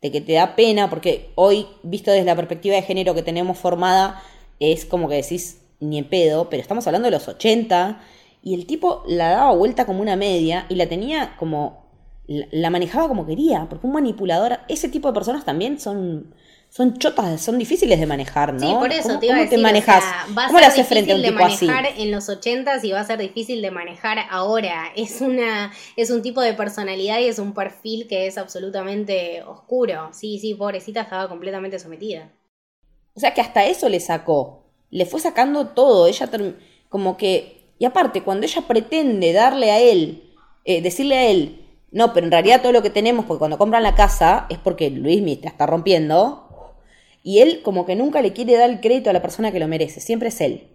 de 0.00 0.10
que 0.10 0.20
te 0.20 0.32
da 0.32 0.56
pena, 0.56 0.88
porque 0.88 1.30
hoy, 1.34 1.66
visto 1.82 2.10
desde 2.10 2.24
la 2.24 2.36
perspectiva 2.36 2.74
de 2.74 2.82
género 2.82 3.14
que 3.14 3.22
tenemos 3.22 3.58
formada, 3.58 4.22
es 4.58 4.84
como 4.84 5.08
que 5.08 5.16
decís, 5.16 5.60
ni 5.80 5.98
en 5.98 6.08
pedo, 6.08 6.48
pero 6.48 6.62
estamos 6.62 6.86
hablando 6.86 7.06
de 7.06 7.12
los 7.12 7.28
80, 7.28 8.00
y 8.42 8.54
el 8.54 8.66
tipo 8.66 9.04
la 9.06 9.30
daba 9.30 9.52
vuelta 9.54 9.86
como 9.86 10.00
una 10.02 10.16
media 10.16 10.66
y 10.68 10.74
la 10.74 10.88
tenía 10.88 11.36
como, 11.38 11.84
la, 12.26 12.70
manejaba 12.70 13.08
como 13.08 13.26
quería, 13.26 13.66
porque 13.68 13.86
un 13.86 13.92
manipulador, 13.92 14.58
ese 14.68 14.88
tipo 14.88 15.08
de 15.08 15.14
personas 15.14 15.44
también 15.44 15.78
son... 15.78 16.34
Son 16.72 16.96
chotas, 16.96 17.42
son 17.42 17.58
difíciles 17.58 18.00
de 18.00 18.06
manejar, 18.06 18.54
¿no? 18.54 18.60
Sí, 18.60 18.74
por 18.78 18.90
eso 18.90 19.08
¿Cómo, 19.08 19.18
te 19.18 19.26
iba 19.26 19.34
a 19.34 19.36
cómo 19.36 19.44
decir. 19.44 19.58
te 19.58 19.62
manejas? 19.62 20.02
o 20.02 20.32
sea, 20.32 20.46
¿Cómo 20.46 20.58
le 20.58 20.64
haces 20.64 20.86
frente 20.86 21.12
a 21.12 21.16
un 21.16 21.20
difícil 21.20 21.36
tipo 21.36 21.46
de 21.46 21.54
así? 21.54 21.66
manejar 21.66 22.00
en 22.00 22.10
los 22.10 22.28
80 22.30 22.80
y 22.82 22.92
va 22.92 23.00
a 23.00 23.04
ser 23.04 23.18
difícil 23.18 23.60
de 23.60 23.70
manejar 23.70 24.16
ahora. 24.30 24.86
Es 24.96 25.20
una 25.20 25.70
es 25.96 26.10
un 26.10 26.22
tipo 26.22 26.40
de 26.40 26.54
personalidad 26.54 27.18
y 27.18 27.24
es 27.24 27.38
un 27.38 27.52
perfil 27.52 28.08
que 28.08 28.26
es 28.26 28.38
absolutamente 28.38 29.42
oscuro. 29.42 30.08
Sí, 30.14 30.38
sí, 30.38 30.54
pobrecita 30.54 31.02
estaba 31.02 31.28
completamente 31.28 31.78
sometida. 31.78 32.32
O 33.14 33.20
sea 33.20 33.34
que 33.34 33.42
hasta 33.42 33.66
eso 33.66 33.90
le 33.90 34.00
sacó. 34.00 34.64
Le 34.88 35.04
fue 35.04 35.20
sacando 35.20 35.66
todo. 35.66 36.06
Ella 36.06 36.30
como 36.88 37.18
que. 37.18 37.74
Y 37.78 37.84
aparte, 37.84 38.22
cuando 38.22 38.46
ella 38.46 38.62
pretende 38.62 39.34
darle 39.34 39.70
a 39.70 39.78
él, 39.78 40.32
eh, 40.64 40.80
decirle 40.80 41.18
a 41.18 41.26
él, 41.26 41.62
no, 41.90 42.14
pero 42.14 42.24
en 42.24 42.32
realidad 42.32 42.62
todo 42.62 42.72
lo 42.72 42.80
que 42.80 42.88
tenemos, 42.88 43.26
porque 43.26 43.40
cuando 43.40 43.58
compran 43.58 43.82
la 43.82 43.94
casa, 43.94 44.46
es 44.48 44.56
porque 44.56 44.88
Luis 44.88 45.20
la 45.42 45.50
está 45.50 45.66
rompiendo. 45.66 46.41
Y 47.22 47.38
él 47.40 47.60
como 47.62 47.86
que 47.86 47.96
nunca 47.96 48.20
le 48.22 48.32
quiere 48.32 48.56
dar 48.56 48.70
el 48.70 48.80
crédito 48.80 49.10
a 49.10 49.12
la 49.12 49.22
persona 49.22 49.52
que 49.52 49.60
lo 49.60 49.68
merece. 49.68 50.00
Siempre 50.00 50.28
es 50.28 50.40
él. 50.40 50.68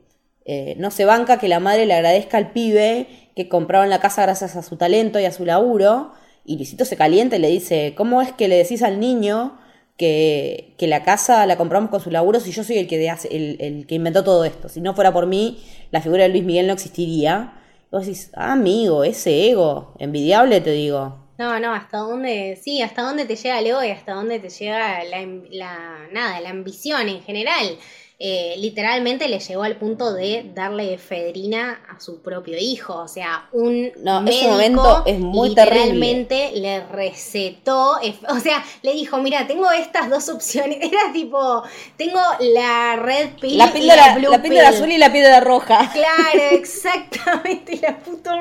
Eh, 0.45 0.75
no 0.77 0.91
se 0.91 1.03
banca 1.05 1.39
que 1.39 1.47
la 1.49 1.59
madre 1.59 1.85
le 1.85 1.93
agradezca 1.93 2.37
al 2.37 2.51
pibe 2.53 3.07
que 3.35 3.49
compraron 3.49 3.89
la 3.89 3.99
casa 3.99 4.21
gracias 4.23 4.55
a 4.55 4.63
su 4.63 4.77
talento 4.77 5.19
y 5.19 5.25
a 5.25 5.31
su 5.31 5.45
laburo. 5.45 6.11
Y 6.45 6.55
Luisito 6.55 6.85
se 6.85 6.95
calienta 6.95 7.35
y 7.35 7.39
le 7.39 7.49
dice, 7.49 7.93
¿cómo 7.97 8.21
es 8.21 8.31
que 8.31 8.47
le 8.47 8.55
decís 8.57 8.81
al 8.81 8.99
niño 9.01 9.59
que, 9.97 10.73
que 10.77 10.87
la 10.87 11.03
casa 11.03 11.45
la 11.45 11.57
compramos 11.57 11.89
con 11.89 11.99
su 11.99 12.11
laburo 12.11 12.39
si 12.39 12.51
yo 12.51 12.63
soy 12.63 12.77
el 12.77 12.87
que, 12.87 13.09
hace- 13.09 13.35
el, 13.35 13.57
el 13.59 13.85
que 13.87 13.95
inventó 13.95 14.23
todo 14.23 14.45
esto? 14.45 14.69
Si 14.69 14.79
no 14.79 14.93
fuera 14.95 15.11
por 15.11 15.25
mí, 15.27 15.59
la 15.91 16.01
figura 16.01 16.23
de 16.23 16.29
Luis 16.29 16.43
Miguel 16.45 16.67
no 16.67 16.73
existiría. 16.73 17.53
Vos 17.91 18.05
decís, 18.05 18.31
ah, 18.35 18.53
amigo, 18.53 19.03
ese 19.03 19.49
ego, 19.49 19.93
envidiable 19.99 20.61
te 20.61 20.71
digo. 20.71 21.26
No, 21.37 21.59
no, 21.59 21.73
hasta 21.73 21.99
dónde, 21.99 22.59
sí, 22.61 22.81
hasta 22.81 23.03
dónde 23.03 23.25
te 23.25 23.35
llega 23.35 23.59
el 23.59 23.67
ego 23.67 23.83
y 23.83 23.91
hasta 23.91 24.13
dónde 24.13 24.39
te 24.39 24.49
llega 24.49 25.03
la, 25.03 25.25
la 25.51 26.07
nada, 26.11 26.39
la 26.41 26.49
ambición 26.49 27.07
en 27.09 27.21
general. 27.21 27.77
Eh, 28.19 28.55
literalmente 28.57 29.27
le 29.27 29.39
llegó 29.39 29.61
al 29.61 29.75
punto 29.75 30.11
de 30.11 30.49
darle 30.55 30.95
efedrina 30.95 31.79
a 31.87 31.99
su 31.99 32.23
propio 32.23 32.57
hijo. 32.57 32.95
O 32.95 33.07
sea, 33.07 33.47
un 33.51 33.91
no, 33.97 34.21
médico 34.21 34.49
momento 34.49 35.03
es 35.05 35.19
muy 35.19 35.49
literalmente 35.49 36.51
le 36.55 36.83
recetó, 36.87 37.91
o 37.91 38.39
sea, 38.39 38.65
le 38.81 38.93
dijo, 38.93 39.19
mira, 39.19 39.45
tengo 39.45 39.69
estas 39.69 40.09
dos 40.09 40.29
opciones. 40.29 40.79
Era 40.81 41.13
tipo, 41.13 41.61
tengo 41.95 42.19
la 42.39 42.95
red 42.95 43.29
pill 43.39 43.59
la 43.59 43.71
píldora, 43.71 44.17
la, 44.17 44.37
la 44.39 44.69
azul 44.69 44.91
y 44.91 44.97
la 44.97 45.11
píldora 45.11 45.39
roja. 45.39 45.91
Claro, 45.97 46.41
exactamente, 46.51 47.79
la 47.81 47.97
puta 47.97 48.35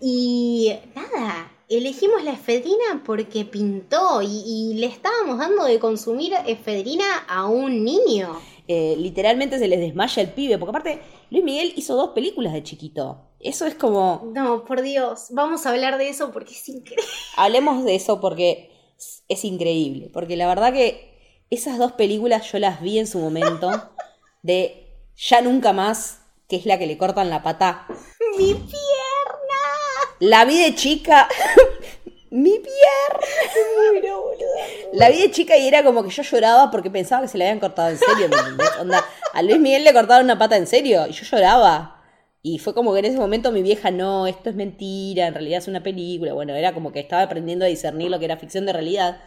Y 0.00 0.72
nada, 0.94 1.50
elegimos 1.78 2.22
la 2.24 2.32
efedrina 2.32 3.02
porque 3.04 3.44
pintó 3.44 4.20
y, 4.22 4.74
le 4.74 4.86
estábamos 4.86 5.38
dando 5.38 5.64
de 5.64 5.78
consumir 5.78 6.32
efedrina 6.46 7.04
a 7.28 7.46
un 7.46 7.84
niño. 7.84 8.40
Eh, 8.66 8.96
literalmente 8.98 9.58
se 9.58 9.68
les 9.68 9.80
desmaya 9.80 10.22
el 10.22 10.30
pibe, 10.30 10.58
porque 10.58 10.70
aparte 10.70 11.02
Luis 11.30 11.44
Miguel 11.44 11.72
hizo 11.76 11.96
dos 11.96 12.10
películas 12.10 12.52
de 12.52 12.62
chiquito. 12.62 13.28
Eso 13.40 13.66
es 13.66 13.74
como... 13.74 14.30
No, 14.34 14.64
por 14.64 14.82
Dios, 14.82 15.26
vamos 15.30 15.66
a 15.66 15.70
hablar 15.70 15.98
de 15.98 16.08
eso 16.08 16.32
porque 16.32 16.54
es 16.54 16.68
increíble. 16.68 17.04
Hablemos 17.36 17.84
de 17.84 17.94
eso 17.94 18.20
porque 18.20 18.70
es 19.28 19.44
increíble, 19.44 20.10
porque 20.12 20.36
la 20.36 20.46
verdad 20.46 20.72
que 20.72 21.14
esas 21.50 21.78
dos 21.78 21.92
películas 21.92 22.50
yo 22.50 22.58
las 22.58 22.80
vi 22.80 22.98
en 22.98 23.06
su 23.06 23.18
momento 23.18 23.70
de 24.42 24.88
Ya 25.16 25.42
Nunca 25.42 25.72
Más, 25.72 26.20
que 26.48 26.56
es 26.56 26.66
la 26.66 26.78
que 26.78 26.86
le 26.86 26.98
cortan 26.98 27.30
la 27.30 27.42
pata. 27.42 27.86
Mi 28.38 28.54
pierna. 28.54 29.03
La 30.20 30.44
vi 30.44 30.62
de 30.62 30.74
chica. 30.74 31.28
Mi 32.30 32.50
pierna. 32.58 34.14
La 34.92 35.08
vi 35.08 35.20
de 35.22 35.30
chica 35.30 35.56
y 35.56 35.68
era 35.68 35.84
como 35.84 36.02
que 36.02 36.10
yo 36.10 36.22
lloraba 36.22 36.70
porque 36.70 36.90
pensaba 36.90 37.22
que 37.22 37.28
se 37.28 37.38
le 37.38 37.44
habían 37.44 37.60
cortado 37.60 37.90
en 37.90 37.98
serio. 37.98 38.28
a 39.32 39.42
Luis 39.42 39.58
Miguel 39.58 39.84
le 39.84 39.92
cortaron 39.92 40.24
una 40.24 40.38
pata 40.38 40.56
en 40.56 40.66
serio 40.66 41.06
y 41.08 41.12
yo 41.12 41.24
lloraba. 41.24 42.02
Y 42.42 42.58
fue 42.58 42.74
como 42.74 42.92
que 42.92 42.98
en 42.98 43.06
ese 43.06 43.18
momento 43.18 43.52
mi 43.52 43.62
vieja, 43.62 43.90
no, 43.90 44.26
esto 44.26 44.50
es 44.50 44.56
mentira, 44.56 45.28
en 45.28 45.34
realidad 45.34 45.58
es 45.58 45.68
una 45.68 45.82
película. 45.82 46.34
Bueno, 46.34 46.54
era 46.54 46.74
como 46.74 46.92
que 46.92 47.00
estaba 47.00 47.22
aprendiendo 47.22 47.64
a 47.64 47.68
discernir 47.68 48.10
lo 48.10 48.18
que 48.18 48.26
era 48.26 48.36
ficción 48.36 48.66
de 48.66 48.72
realidad. 48.72 49.18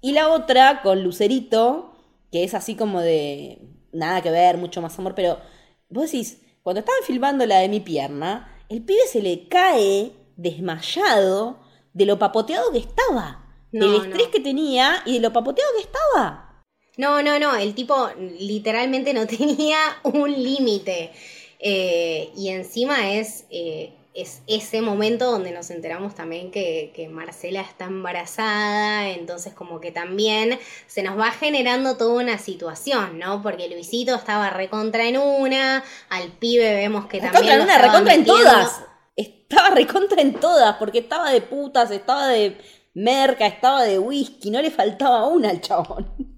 Y 0.00 0.12
la 0.12 0.28
otra 0.28 0.80
con 0.82 1.02
Lucerito, 1.02 1.96
que 2.30 2.44
es 2.44 2.54
así 2.54 2.76
como 2.76 3.00
de 3.00 3.62
nada 3.92 4.22
que 4.22 4.30
ver, 4.30 4.58
mucho 4.58 4.80
más 4.82 4.98
amor, 4.98 5.14
pero 5.14 5.40
vos 5.88 6.04
decís, 6.04 6.42
cuando 6.62 6.80
estaban 6.80 7.02
filmando 7.04 7.46
la 7.46 7.58
de 7.58 7.68
mi 7.68 7.80
pierna, 7.80 8.55
el 8.68 8.82
pibe 8.82 9.06
se 9.06 9.22
le 9.22 9.48
cae 9.48 10.12
desmayado 10.36 11.60
de 11.92 12.06
lo 12.06 12.18
papoteado 12.18 12.72
que 12.72 12.78
estaba. 12.78 13.42
del 13.72 13.94
estrés 13.94 14.28
que 14.28 14.40
tenía 14.40 15.02
y 15.04 15.14
de 15.14 15.20
lo 15.20 15.32
papoteado 15.32 15.70
que 15.76 15.82
estaba. 15.82 16.64
No, 16.96 17.22
no, 17.22 17.38
no, 17.38 17.54
el 17.56 17.74
tipo 17.74 18.08
literalmente 18.38 19.12
no 19.12 19.26
tenía 19.38 19.78
un 20.04 20.32
límite. 20.32 21.12
Eh, 21.58 22.32
y 22.36 22.48
encima 22.50 23.12
es, 23.14 23.44
eh, 23.50 23.95
es 24.16 24.42
ese 24.46 24.80
momento 24.80 25.30
donde 25.30 25.52
nos 25.52 25.70
enteramos 25.70 26.14
también 26.14 26.50
que, 26.50 26.92
que, 26.94 27.08
Marcela 27.08 27.60
está 27.60 27.84
embarazada, 27.84 29.10
entonces 29.10 29.52
como 29.54 29.80
que 29.80 29.92
también 29.92 30.58
se 30.86 31.02
nos 31.02 31.18
va 31.18 31.30
generando 31.30 31.96
toda 31.96 32.22
una 32.22 32.38
situación, 32.38 33.18
¿no? 33.18 33.42
Porque 33.42 33.68
Luisito 33.68 34.14
estaba 34.14 34.50
recontra 34.50 35.04
en 35.06 35.18
una, 35.18 35.84
al 36.08 36.32
pibe 36.32 36.74
vemos 36.74 37.06
que 37.06 37.20
también... 37.20 37.54
en 37.54 37.60
una, 37.62 37.78
recontra 37.78 38.14
en 38.14 38.24
todas 38.24 38.82
estaba 39.16 39.70
recontra 39.70 40.20
en 40.20 40.34
todas, 40.34 40.76
porque 40.76 40.98
estaba 40.98 41.30
de 41.30 41.40
putas, 41.40 41.90
estaba 41.90 42.28
de 42.28 42.58
merca, 42.94 43.46
estaba 43.46 43.82
de 43.82 43.98
whisky, 43.98 44.50
no 44.50 44.60
le 44.60 44.70
faltaba 44.70 45.26
una 45.26 45.50
al 45.50 45.60
chabón. 45.60 46.35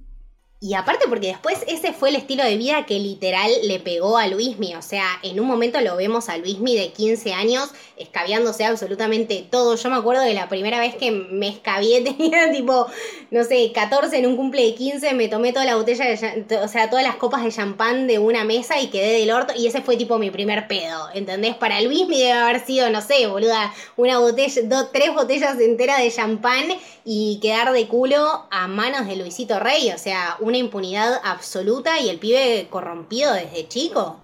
Y 0.61 0.75
aparte 0.75 1.07
porque 1.09 1.29
después 1.29 1.59
ese 1.68 1.92
fue 1.92 2.09
el 2.09 2.16
estilo 2.16 2.42
de 2.42 2.57
vida 2.57 2.85
que 2.85 2.99
literal 2.99 3.49
le 3.62 3.79
pegó 3.79 4.18
a 4.18 4.27
Luismi. 4.27 4.75
O 4.75 4.83
sea, 4.83 5.07
en 5.23 5.38
un 5.38 5.47
momento 5.47 5.81
lo 5.81 5.94
vemos 5.94 6.29
a 6.29 6.37
Luismi 6.37 6.75
de 6.75 6.90
15 6.90 7.33
años 7.33 7.71
escabiándose 7.97 8.64
absolutamente 8.64 9.47
todo. 9.49 9.77
Yo 9.77 9.88
me 9.88 9.94
acuerdo 9.94 10.23
de 10.23 10.35
la 10.35 10.49
primera 10.49 10.81
vez 10.81 10.97
que 10.97 11.12
me 11.12 11.47
escabié, 11.47 12.01
tenía 12.16 12.51
tipo, 12.51 12.88
no 13.31 13.44
sé, 13.44 13.71
14 13.73 14.18
en 14.18 14.27
un 14.27 14.37
cumple 14.37 14.64
de 14.64 14.75
15, 14.75 15.14
me 15.14 15.29
tomé 15.29 15.53
toda 15.53 15.64
la 15.64 15.77
botella, 15.77 16.07
de, 16.07 16.57
o 16.57 16.66
sea, 16.66 16.90
todas 16.90 17.05
las 17.05 17.14
copas 17.16 17.44
de 17.44 17.53
champán 17.53 18.09
de 18.09 18.18
una 18.18 18.42
mesa 18.42 18.81
y 18.81 18.88
quedé 18.88 19.21
del 19.21 19.31
orto. 19.31 19.53
Y 19.57 19.68
ese 19.68 19.81
fue 19.81 19.97
tipo 19.97 20.18
mi 20.18 20.33
primer 20.33 20.66
pedo, 20.66 21.09
¿entendés? 21.14 21.55
Para 21.55 21.81
Luismi 21.81 22.18
debe 22.18 22.33
haber 22.33 22.66
sido, 22.66 22.90
no 22.90 23.01
sé, 23.01 23.29
boluda, 23.29 23.73
una 23.97 24.18
botella, 24.18 24.62
dos, 24.64 24.90
tres 24.92 25.14
botellas 25.14 25.61
enteras 25.61 25.99
de 25.99 26.11
champán 26.11 26.64
y 27.05 27.38
quedar 27.40 27.73
de 27.73 27.87
culo 27.87 28.47
a 28.51 28.66
manos 28.66 29.07
de 29.07 29.14
Luisito 29.14 29.61
Rey. 29.61 29.92
O 29.92 29.99
sea, 29.99 30.37
una 30.49 30.59
impunidad 30.59 31.21
absoluta 31.23 32.01
y 32.01 32.09
el 32.09 32.19
pibe 32.19 32.67
corrompido 32.71 33.33
desde 33.33 33.69
chico. 33.69 34.21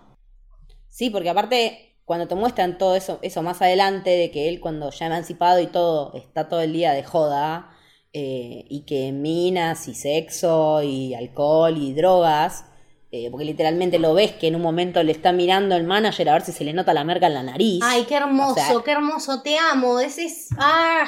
Sí, 0.88 1.10
porque 1.10 1.30
aparte, 1.30 1.96
cuando 2.04 2.26
te 2.26 2.34
muestran 2.34 2.78
todo 2.78 2.96
eso, 2.96 3.18
eso 3.22 3.42
más 3.42 3.62
adelante, 3.62 4.10
de 4.10 4.30
que 4.30 4.48
él 4.48 4.60
cuando 4.60 4.90
ya 4.90 5.06
emancipado 5.06 5.60
y 5.60 5.66
todo, 5.66 6.12
está 6.14 6.48
todo 6.48 6.60
el 6.60 6.72
día 6.72 6.92
de 6.92 7.04
joda, 7.04 7.70
eh, 8.12 8.64
y 8.68 8.84
que 8.86 9.10
minas 9.12 9.88
y 9.88 9.94
sexo 9.94 10.82
y 10.82 11.14
alcohol 11.14 11.76
y 11.76 11.92
drogas, 11.94 12.64
eh, 13.10 13.28
porque 13.30 13.44
literalmente 13.44 13.98
lo 13.98 14.14
ves 14.14 14.32
que 14.32 14.46
en 14.46 14.56
un 14.56 14.62
momento 14.62 15.02
le 15.02 15.12
está 15.12 15.32
mirando 15.32 15.76
el 15.76 15.84
manager 15.84 16.28
a 16.28 16.32
ver 16.34 16.42
si 16.42 16.52
se 16.52 16.64
le 16.64 16.72
nota 16.72 16.94
la 16.94 17.04
merca 17.04 17.26
en 17.26 17.34
la 17.34 17.42
nariz. 17.42 17.80
Ay, 17.82 18.04
qué 18.04 18.14
hermoso, 18.14 18.82
qué 18.84 18.92
hermoso, 18.92 19.42
te 19.42 19.58
amo. 19.58 19.98
Ese 19.98 20.26
es 20.26 20.48
ah, 20.58 21.06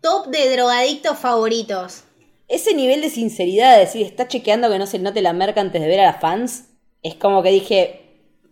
top 0.00 0.28
de 0.28 0.50
drogadictos 0.50 1.18
favoritos 1.18 2.05
ese 2.48 2.74
nivel 2.74 3.00
de 3.00 3.10
sinceridad 3.10 3.74
de 3.74 3.80
decir, 3.80 4.06
está 4.06 4.28
chequeando 4.28 4.70
que 4.70 4.78
no 4.78 4.86
se 4.86 4.98
note 4.98 5.22
la 5.22 5.32
merca 5.32 5.60
antes 5.60 5.80
de 5.80 5.88
ver 5.88 6.00
a 6.00 6.06
las 6.06 6.20
fans, 6.20 6.68
es 7.02 7.14
como 7.14 7.42
que 7.42 7.50
dije, 7.50 8.06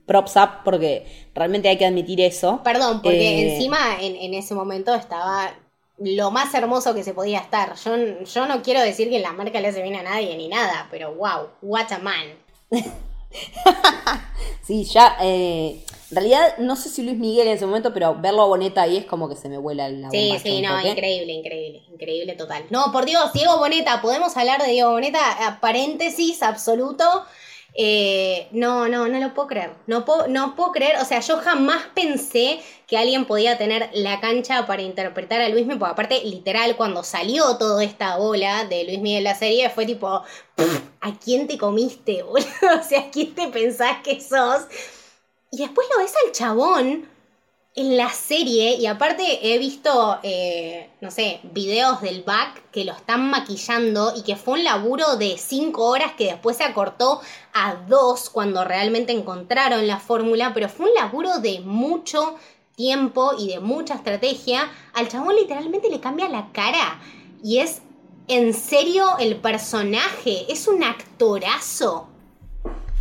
props 0.06 0.36
up, 0.36 0.50
porque 0.64 1.06
realmente 1.34 1.68
hay 1.68 1.78
que 1.78 1.86
admitir 1.86 2.20
eso. 2.20 2.60
Perdón, 2.62 3.02
porque 3.02 3.38
eh, 3.38 3.54
encima 3.54 4.00
en, 4.00 4.34
ese 4.34 4.54
momento 4.54 4.94
estaba 4.94 5.54
lo 5.98 6.30
más 6.30 6.52
hermoso 6.54 6.94
que 6.94 7.04
se 7.04 7.14
podía 7.14 7.38
estar. 7.38 7.74
Yo, 7.76 8.24
yo 8.24 8.46
no 8.46 8.62
quiero 8.62 8.80
decir 8.80 9.08
que 9.10 9.20
la 9.20 9.32
marca 9.32 9.60
le 9.60 9.68
hace 9.68 9.82
bien 9.82 9.96
a 9.96 10.02
nadie 10.02 10.36
ni 10.36 10.48
nada, 10.48 10.88
pero 10.90 11.14
wow, 11.14 11.48
what 11.62 11.90
a 11.92 11.98
man. 11.98 12.26
sí, 14.62 14.84
ya, 14.84 15.16
eh, 15.20 15.84
en 16.10 16.16
realidad, 16.16 16.58
no 16.58 16.76
sé 16.76 16.88
si 16.90 17.02
Luis 17.02 17.18
Miguel 17.18 17.48
en 17.48 17.54
ese 17.54 17.66
momento, 17.66 17.92
pero 17.92 18.14
verlo 18.20 18.42
a 18.42 18.46
Boneta 18.46 18.82
ahí 18.82 18.96
es 18.96 19.04
como 19.04 19.28
que 19.28 19.36
se 19.36 19.48
me 19.48 19.58
vuela 19.58 19.88
la 19.88 20.10
Sí, 20.10 20.32
sí, 20.42 20.62
no, 20.62 20.80
increíble, 20.80 21.32
increíble, 21.32 21.82
increíble 21.92 22.34
total. 22.34 22.64
No, 22.70 22.92
por 22.92 23.04
Dios, 23.04 23.32
Diego 23.32 23.58
Boneta, 23.58 24.00
podemos 24.00 24.36
hablar 24.36 24.62
de 24.62 24.70
Diego 24.70 24.92
Boneta, 24.92 25.58
paréntesis 25.60 26.42
absoluto. 26.42 27.04
Eh, 27.76 28.46
no, 28.52 28.86
no, 28.88 29.08
no 29.08 29.18
lo 29.18 29.34
puedo 29.34 29.48
creer. 29.48 29.74
No 29.86 30.04
puedo, 30.04 30.28
no 30.28 30.54
puedo 30.54 30.72
creer. 30.72 30.96
O 31.00 31.04
sea, 31.04 31.20
yo 31.20 31.38
jamás 31.38 31.82
pensé 31.94 32.60
que 32.86 32.96
alguien 32.96 33.24
podía 33.24 33.58
tener 33.58 33.90
la 33.92 34.20
cancha 34.20 34.66
para 34.66 34.82
interpretar 34.82 35.40
a 35.40 35.48
Luis 35.48 35.64
Miguel. 35.64 35.78
Porque 35.78 35.92
aparte, 35.92 36.24
literal, 36.24 36.76
cuando 36.76 37.02
salió 37.02 37.56
toda 37.56 37.82
esta 37.82 38.16
bola 38.16 38.64
de 38.64 38.84
Luis 38.84 39.00
Miguel 39.00 39.24
la 39.24 39.34
serie, 39.34 39.70
fue 39.70 39.86
tipo, 39.86 40.22
¿a 41.00 41.18
quién 41.22 41.46
te 41.46 41.58
comiste, 41.58 42.22
o 42.22 42.36
sea, 42.82 43.00
¿a 43.00 43.10
quién 43.10 43.34
te 43.34 43.48
pensás 43.48 43.98
que 44.02 44.20
sos? 44.20 44.62
Y 45.50 45.58
después 45.58 45.86
lo 45.90 46.02
ves 46.02 46.14
al 46.24 46.32
chabón 46.32 47.13
en 47.76 47.96
la 47.96 48.08
serie, 48.10 48.76
y 48.76 48.86
aparte 48.86 49.52
he 49.52 49.58
visto, 49.58 50.20
eh, 50.22 50.90
no 51.00 51.10
sé, 51.10 51.40
videos 51.42 52.00
del 52.02 52.22
back 52.22 52.70
que 52.70 52.84
lo 52.84 52.92
están 52.92 53.28
maquillando 53.30 54.12
y 54.16 54.22
que 54.22 54.36
fue 54.36 54.54
un 54.54 54.64
laburo 54.64 55.16
de 55.16 55.36
5 55.36 55.84
horas 55.84 56.12
que 56.16 56.26
después 56.26 56.56
se 56.56 56.62
acortó 56.62 57.20
a 57.52 57.74
2 57.88 58.30
cuando 58.30 58.62
realmente 58.62 59.12
encontraron 59.12 59.88
la 59.88 59.98
fórmula, 59.98 60.52
pero 60.54 60.68
fue 60.68 60.86
un 60.86 60.94
laburo 60.94 61.40
de 61.40 61.60
mucho 61.60 62.36
tiempo 62.76 63.32
y 63.36 63.48
de 63.48 63.58
mucha 63.58 63.94
estrategia. 63.94 64.70
Al 64.92 65.08
chabón 65.08 65.34
literalmente 65.34 65.90
le 65.90 65.98
cambia 65.98 66.28
la 66.28 66.52
cara 66.52 67.00
y 67.42 67.58
es 67.58 67.82
en 68.28 68.54
serio 68.54 69.18
el 69.18 69.34
personaje, 69.36 70.46
es 70.48 70.68
un 70.68 70.84
actorazo. 70.84 72.06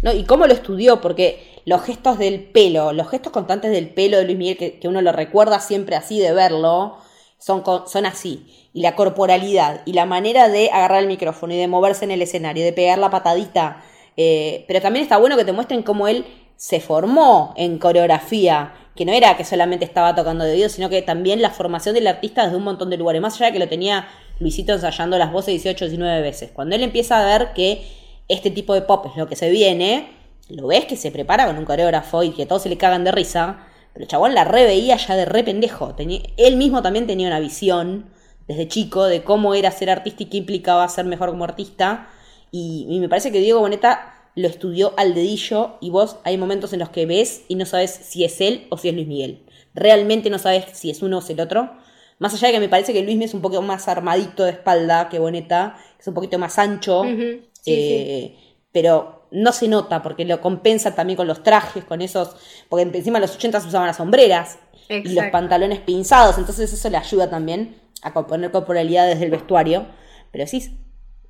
No, 0.01 0.11
y 0.11 0.25
cómo 0.25 0.47
lo 0.47 0.53
estudió, 0.53 0.99
porque 0.99 1.52
los 1.65 1.81
gestos 1.81 2.17
del 2.17 2.43
pelo, 2.43 2.93
los 2.93 3.09
gestos 3.09 3.31
constantes 3.31 3.71
del 3.71 3.89
pelo 3.89 4.17
de 4.17 4.25
Luis 4.25 4.37
Miguel, 4.37 4.57
que, 4.57 4.87
uno 4.87 5.01
lo 5.01 5.11
recuerda 5.11 5.59
siempre 5.59 5.95
así 5.95 6.19
de 6.19 6.33
verlo, 6.33 6.97
son, 7.37 7.63
son 7.87 8.05
así. 8.05 8.69
Y 8.73 8.81
la 8.81 8.95
corporalidad 8.95 9.81
y 9.85 9.93
la 9.93 10.05
manera 10.05 10.49
de 10.49 10.69
agarrar 10.71 11.01
el 11.01 11.07
micrófono 11.07 11.53
y 11.53 11.57
de 11.57 11.67
moverse 11.67 12.05
en 12.05 12.11
el 12.11 12.21
escenario, 12.21 12.63
de 12.63 12.73
pegar 12.73 12.97
la 12.97 13.09
patadita. 13.09 13.83
Eh, 14.17 14.65
pero 14.67 14.81
también 14.81 15.03
está 15.03 15.17
bueno 15.17 15.37
que 15.37 15.45
te 15.45 15.53
muestren 15.53 15.83
cómo 15.83 16.07
él 16.07 16.25
se 16.55 16.79
formó 16.79 17.53
en 17.57 17.77
coreografía, 17.77 18.73
que 18.95 19.05
no 19.05 19.11
era 19.11 19.35
que 19.35 19.43
solamente 19.43 19.85
estaba 19.85 20.15
tocando 20.15 20.45
de 20.45 20.53
oído, 20.53 20.69
sino 20.69 20.89
que 20.89 21.01
también 21.01 21.41
la 21.41 21.49
formación 21.49 21.95
del 21.95 22.07
artista 22.07 22.43
desde 22.43 22.57
un 22.57 22.63
montón 22.63 22.89
de 22.89 22.97
lugares, 22.97 23.21
más 23.21 23.35
allá 23.35 23.47
de 23.47 23.53
que 23.53 23.59
lo 23.59 23.67
tenía 23.67 24.07
Luisito 24.39 24.73
ensayando 24.73 25.17
las 25.17 25.31
voces 25.31 25.53
18, 25.53 25.85
19 25.85 26.21
veces. 26.21 26.51
Cuando 26.51 26.75
él 26.75 26.83
empieza 26.83 27.19
a 27.19 27.25
ver 27.25 27.53
que 27.53 27.85
este 28.27 28.51
tipo 28.51 28.73
de 28.73 28.81
pop 28.81 29.05
es 29.07 29.17
lo 29.17 29.27
que 29.27 29.35
se 29.35 29.49
viene, 29.49 30.07
lo 30.49 30.67
ves 30.67 30.85
que 30.85 30.97
se 30.97 31.11
prepara 31.11 31.45
con 31.45 31.57
un 31.57 31.65
coreógrafo 31.65 32.23
y 32.23 32.31
que 32.31 32.45
todos 32.45 32.63
se 32.63 32.69
le 32.69 32.77
cagan 32.77 33.03
de 33.03 33.11
risa, 33.11 33.67
Pero 33.93 34.03
el 34.03 34.09
chabón 34.09 34.33
la 34.33 34.43
reveía 34.43 34.97
ya 34.97 35.15
de 35.15 35.25
re 35.25 35.43
pendejo. 35.43 35.95
Tenía, 35.95 36.21
él 36.37 36.57
mismo 36.57 36.81
también 36.81 37.07
tenía 37.07 37.27
una 37.27 37.39
visión 37.39 38.09
desde 38.47 38.67
chico 38.67 39.05
de 39.05 39.23
cómo 39.23 39.53
era 39.53 39.71
ser 39.71 39.89
artista 39.89 40.23
y 40.23 40.25
qué 40.27 40.37
implicaba 40.37 40.87
ser 40.87 41.05
mejor 41.05 41.29
como 41.29 41.43
artista. 41.43 42.09
Y, 42.51 42.87
y 42.89 42.99
me 42.99 43.09
parece 43.09 43.31
que 43.31 43.39
Diego 43.39 43.59
Boneta 43.59 44.13
lo 44.35 44.47
estudió 44.47 44.93
al 44.97 45.13
dedillo 45.13 45.77
y 45.79 45.91
vos 45.91 46.17
hay 46.23 46.37
momentos 46.37 46.73
en 46.73 46.79
los 46.79 46.89
que 46.89 47.05
ves 47.05 47.43
y 47.47 47.55
no 47.55 47.65
sabes 47.65 47.91
si 47.91 48.23
es 48.23 48.41
él 48.41 48.65
o 48.69 48.77
si 48.77 48.89
es 48.89 48.95
Luis 48.95 49.07
Miguel. 49.07 49.45
Realmente 49.75 50.29
no 50.29 50.39
sabes 50.39 50.65
si 50.73 50.89
es 50.89 51.01
uno 51.01 51.17
o 51.17 51.19
es 51.19 51.29
el 51.29 51.39
otro. 51.39 51.71
Más 52.19 52.33
allá 52.33 52.47
de 52.47 52.53
que 52.53 52.59
me 52.59 52.69
parece 52.69 52.93
que 52.93 53.01
Luis 53.03 53.15
Miguel 53.15 53.29
es 53.29 53.33
un 53.33 53.41
poco 53.41 53.61
más 53.61 53.87
armadito 53.87 54.43
de 54.43 54.51
espalda 54.51 55.09
que 55.09 55.19
Boneta, 55.19 55.77
es 55.99 56.07
un 56.07 56.13
poquito 56.13 56.39
más 56.39 56.57
ancho, 56.57 57.03
sí, 57.03 57.41
eh, 57.65 58.37
pero 58.71 59.12
no 59.33 59.51
se 59.51 59.67
nota 59.67 60.01
porque 60.01 60.25
lo 60.25 60.39
compensa 60.39 60.95
también 60.95 61.17
con 61.17 61.27
los 61.27 61.43
trajes, 61.43 61.83
con 61.83 62.01
esos, 62.01 62.35
porque 62.69 62.83
encima 62.83 63.17
en 63.17 63.23
los 63.23 63.35
80 63.35 63.61
se 63.61 63.67
usaban 63.67 63.87
las 63.87 63.97
sombreras 63.97 64.59
y 64.89 65.13
los 65.13 65.25
pantalones 65.31 65.79
pinzados, 65.79 66.37
entonces 66.37 66.71
eso 66.71 66.89
le 66.89 66.97
ayuda 66.97 67.29
también 67.29 67.75
a 68.03 68.13
componer 68.13 68.51
corporalidad 68.51 69.07
desde 69.07 69.25
el 69.25 69.31
vestuario. 69.31 69.87
Pero 70.31 70.45
decís, 70.45 70.71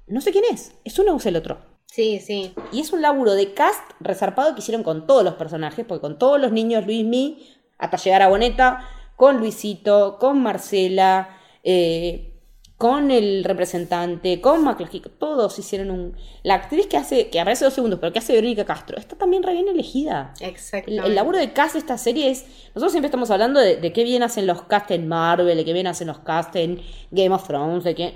no 0.08 0.22
sé 0.22 0.32
quién 0.32 0.44
es, 0.52 0.74
es 0.84 1.00
uno 1.00 1.14
o 1.14 1.18
es 1.18 1.26
el 1.26 1.38
otro. 1.38 1.60
Sí, 1.88 2.20
sí. 2.20 2.54
Y 2.72 2.82
es 2.82 2.92
un 2.92 3.02
laburo 3.02 3.34
de 3.36 3.54
cast 3.54 3.84
resarpado 4.00 4.54
que 4.54 4.62
hicieron 4.62 4.84
con 4.84 5.08
todos 5.08 5.24
los 5.24 5.36
personajes, 5.36 5.86
porque 5.86 6.02
con 6.02 6.18
todos 6.18 6.42
los 6.42 6.52
niños 6.52 6.86
Luis 6.86 7.06
Mi, 7.06 7.48
hasta 7.78 7.98
llegar 7.98 8.22
a 8.22 8.28
Boneta, 8.28 8.86
con 9.16 9.38
Luisito, 9.38 10.18
con 10.20 10.42
Marcela, 10.42 11.38
eh, 11.64 12.33
con 12.78 13.12
el 13.12 13.44
representante, 13.44 14.42
con 14.42 14.64
Maclajico, 14.64 15.10
todos 15.10 15.58
hicieron 15.60 15.92
un... 15.92 16.18
La 16.44 16.56
actriz 16.56 16.88
que 16.88 16.98
hace, 16.98 17.30
que 17.30 17.40
aparece 17.40 17.66
dos 17.66 17.74
segundos, 17.74 18.00
pero 18.00 18.12
que 18.12 18.20
hace 18.20 18.34
Verónica 18.34 18.66
Castro, 18.66 18.98
está 18.98 19.16
también 19.16 19.44
re 19.44 19.54
bien 19.54 19.68
elegida. 19.70 20.34
El, 20.40 20.50
Exactamente. 20.50 21.08
el 21.08 21.16
laburo 21.16 21.38
de 21.38 21.54
cast 21.54 21.74
de 21.74 21.80
esta 21.80 21.98
serie 21.98 22.30
es. 22.30 22.46
Nosotros 22.76 22.92
siempre 22.92 23.08
estamos 23.08 23.32
hablando 23.32 23.60
de, 23.60 23.78
de 23.78 23.94
qué 23.94 24.04
bien 24.04 24.24
hacen 24.24 24.48
los 24.48 24.64
cast 24.64 24.92
en 24.92 25.08
Marvel, 25.08 25.56
de 25.58 25.66
qué 25.66 25.74
bien 25.74 25.88
hacen 25.88 26.08
los 26.08 26.20
cast 26.20 26.56
en 26.58 26.82
Game 27.12 27.34
of 27.34 27.48
Thrones, 27.48 27.84
de 27.84 27.96
que. 27.96 28.14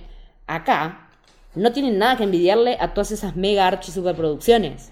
Acá 0.47 1.09
no 1.55 1.71
tienen 1.73 1.97
nada 1.97 2.17
que 2.17 2.23
envidiarle 2.23 2.77
a 2.79 2.93
todas 2.93 3.11
esas 3.11 3.35
mega 3.35 3.67
archi 3.67 3.91
superproducciones. 3.91 4.91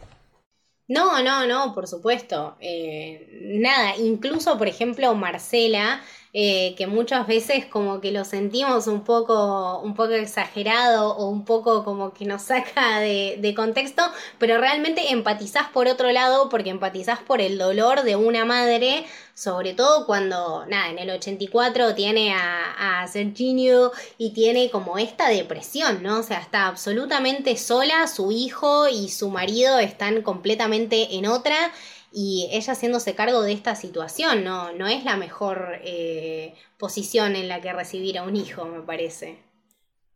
No, 0.88 1.22
no, 1.24 1.48
no, 1.48 1.74
por 1.74 1.88
supuesto. 1.88 2.58
Eh, 2.60 3.28
nada, 3.60 3.98
incluso, 3.98 4.58
por 4.58 4.68
ejemplo, 4.68 5.16
Marcela, 5.16 6.02
eh, 6.38 6.76
que 6.76 6.86
muchas 6.86 7.28
veces 7.28 7.66
como 7.66 8.02
que 8.02 8.12
lo 8.12 8.26
sentimos 8.26 8.88
un 8.88 9.06
poco, 9.06 9.80
un 9.80 9.96
poco 9.96 10.12
exagerado 10.12 11.16
o 11.16 11.30
un 11.30 11.46
poco 11.46 11.86
como 11.86 12.14
que 12.14 12.26
nos 12.26 12.42
saca 12.42 13.00
de, 13.00 13.54
contexto, 13.56 14.04
pero 14.38 14.58
realmente 14.58 15.12
empatizás 15.14 15.70
por 15.70 15.88
otro 15.88 16.12
lado 16.12 16.50
porque 16.50 16.72
empatizás 16.72 17.20
por 17.20 17.40
el 17.40 17.58
dolor 17.58 18.04
de 18.04 18.18
una 18.18 18.44
madre, 18.44 19.06
sobre 19.34 19.74
todo 19.74 20.06
cuando, 20.06 20.66
nada, 20.66 20.90
en 20.90 21.00
el 21.00 21.10
84 21.10 21.96
tiene 21.96 22.34
a, 22.34 23.02
a 23.02 23.08
Serginio 23.08 23.94
y 24.18 24.32
tiene 24.32 24.70
como 24.70 24.98
esta 24.98 25.30
depresión, 25.30 26.04
¿no? 26.04 26.20
O 26.20 26.24
sea, 26.24 26.40
está 26.40 26.68
absolutamente 26.68 27.56
sola, 27.56 28.08
su 28.08 28.34
hijo 28.34 28.90
y 28.90 29.08
su 29.08 29.30
marido 29.30 29.80
están 29.80 30.22
completamente 30.22 31.16
en 31.16 31.28
otra 31.28 31.72
y 32.16 32.48
ella 32.54 32.74
haciéndose 32.74 33.14
cargo 33.16 33.42
de 33.42 33.52
esta 33.54 33.76
situación, 33.76 34.44
no, 34.46 34.72
no 34.74 34.88
es 34.88 35.04
la 35.04 35.18
mejor 35.18 35.80
eh, 35.84 36.56
posición 36.80 37.36
en 37.36 37.50
la 37.50 37.62
que 37.62 37.74
recibir 37.74 38.18
a 38.18 38.24
un 38.24 38.38
hijo, 38.38 38.66
me 38.66 38.82
parece. 38.82 39.40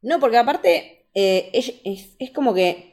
No, 0.01 0.19
porque 0.19 0.37
aparte 0.37 1.07
eh, 1.13 1.49
es, 1.53 1.73
es- 1.83 2.15
es 2.19 2.31
como 2.31 2.53
que 2.53 2.87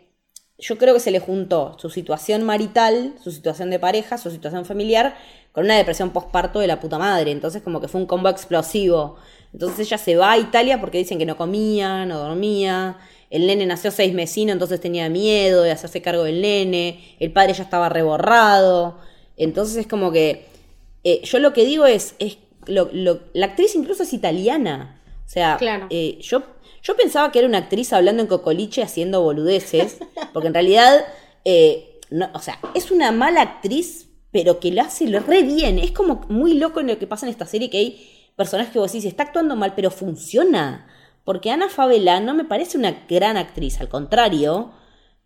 yo 0.58 0.78
creo 0.78 0.94
que 0.94 1.00
se 1.00 1.10
le 1.10 1.20
juntó 1.20 1.76
su 1.78 1.90
situación 1.90 2.42
marital, 2.44 3.14
su 3.22 3.30
situación 3.30 3.70
de 3.70 3.78
pareja, 3.78 4.16
su 4.18 4.30
situación 4.30 4.64
familiar, 4.64 5.14
con 5.52 5.64
una 5.66 5.76
depresión 5.76 6.10
postparto 6.10 6.60
de 6.60 6.66
la 6.66 6.80
puta 6.80 6.98
madre. 6.98 7.30
Entonces 7.30 7.62
como 7.62 7.80
que 7.80 7.88
fue 7.88 8.00
un 8.00 8.06
combo 8.06 8.28
explosivo. 8.30 9.16
Entonces 9.52 9.80
ella 9.86 9.98
se 9.98 10.16
va 10.16 10.32
a 10.32 10.38
Italia 10.38 10.80
porque 10.80 10.98
dicen 10.98 11.18
que 11.18 11.26
no 11.26 11.36
comía, 11.36 12.06
no 12.06 12.18
dormía. 12.18 12.98
El 13.30 13.46
nene 13.46 13.66
nació 13.66 13.90
seis 13.90 14.14
mesino, 14.14 14.52
entonces 14.52 14.80
tenía 14.80 15.08
miedo 15.08 15.62
de 15.62 15.70
hacerse 15.72 16.00
cargo 16.02 16.24
del 16.24 16.40
nene. 16.40 17.16
El 17.18 17.32
padre 17.32 17.52
ya 17.54 17.62
estaba 17.64 17.88
reborrado. 17.88 18.98
Entonces 19.36 19.76
es 19.76 19.86
como 19.86 20.12
que... 20.12 20.46
eh, 21.04 21.20
yo 21.24 21.38
lo 21.38 21.52
que 21.52 21.64
digo 21.64 21.86
es... 21.86 22.14
es 22.18 22.38
lo- 22.66 22.88
lo- 22.92 23.20
la 23.32 23.46
actriz 23.46 23.74
incluso 23.74 24.02
es 24.02 24.12
italiana. 24.12 25.00
O 25.24 25.28
sea, 25.28 25.56
Claro. 25.56 25.86
eh, 25.90 26.18
yo, 26.20 26.42
yo 26.82 26.96
pensaba 26.96 27.30
que 27.32 27.38
era 27.40 27.48
una 27.48 27.58
actriz 27.58 27.92
hablando 27.92 28.22
en 28.22 28.28
cocoliche 28.28 28.82
haciendo 28.82 29.22
boludeces, 29.22 29.98
porque 30.32 30.48
en 30.48 30.54
realidad, 30.54 31.04
eh, 31.44 32.00
no, 32.10 32.28
o 32.34 32.38
sea, 32.40 32.58
es 32.74 32.90
una 32.90 33.10
mala 33.12 33.42
actriz, 33.42 34.08
pero 34.30 34.60
que 34.60 34.70
lo 34.72 34.82
hace 34.82 35.06
re 35.06 35.42
bien. 35.42 35.78
Es 35.78 35.90
como 35.92 36.24
muy 36.28 36.54
loco 36.54 36.80
en 36.80 36.88
lo 36.88 36.98
que 36.98 37.06
pasa 37.06 37.26
en 37.26 37.30
esta 37.30 37.46
serie, 37.46 37.70
que 37.70 37.78
hay 37.78 38.10
personajes 38.36 38.72
que 38.72 38.78
vos 38.78 38.92
decís, 38.92 39.04
está 39.06 39.24
actuando 39.24 39.56
mal, 39.56 39.74
pero 39.74 39.90
funciona. 39.90 40.86
Porque 41.26 41.50
Ana 41.52 41.68
Favela 41.68 42.20
no 42.20 42.34
me 42.34 42.46
parece 42.46 42.78
una 42.78 43.04
gran 43.10 43.36
actriz, 43.36 43.80
al 43.82 43.90
contrario, 43.90 44.72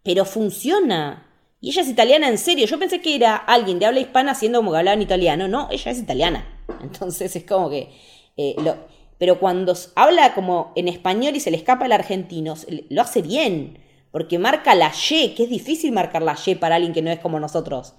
pero 0.02 0.24
funciona. 0.24 1.28
Y 1.60 1.70
ella 1.70 1.82
es 1.82 1.88
italiana 1.88 2.28
en 2.28 2.38
serio. 2.38 2.66
Yo 2.66 2.78
pensé 2.78 3.00
que 3.02 3.14
era 3.14 3.36
alguien 3.36 3.78
de 3.78 3.86
habla 3.86 4.00
hispana 4.00 4.32
haciendo 4.32 4.60
como 4.60 4.72
que 4.72 4.78
hablaba 4.78 4.94
en 4.96 5.02
italiano. 5.02 5.48
No, 5.48 5.68
ella 5.70 5.92
es 5.92 5.98
italiana. 6.00 6.64
Entonces 6.82 7.36
es 7.36 7.44
como 7.44 7.70
que... 7.70 7.90
eh, 8.36 8.56
lo- 8.58 8.76
pero 9.18 9.38
cuando 9.38 9.74
habla 9.96 10.34
como 10.34 10.72
en 10.76 10.88
español 10.88 11.36
y 11.36 11.40
se 11.40 11.50
le 11.50 11.58
escapa 11.58 11.84
el 11.84 11.92
argentino, 11.92 12.54
lo 12.88 13.02
hace 13.02 13.20
bien. 13.22 13.78
Porque 14.10 14.38
marca 14.38 14.74
la 14.74 14.90
Y, 15.10 15.34
que 15.36 15.44
es 15.44 15.50
difícil 15.50 15.92
marcar 15.92 16.22
la 16.22 16.36
Y 16.46 16.54
para 16.56 16.76
alguien 16.76 16.94
que 16.94 17.02
no 17.02 17.10
es 17.10 17.20
como 17.20 17.38
nosotros. 17.38 17.94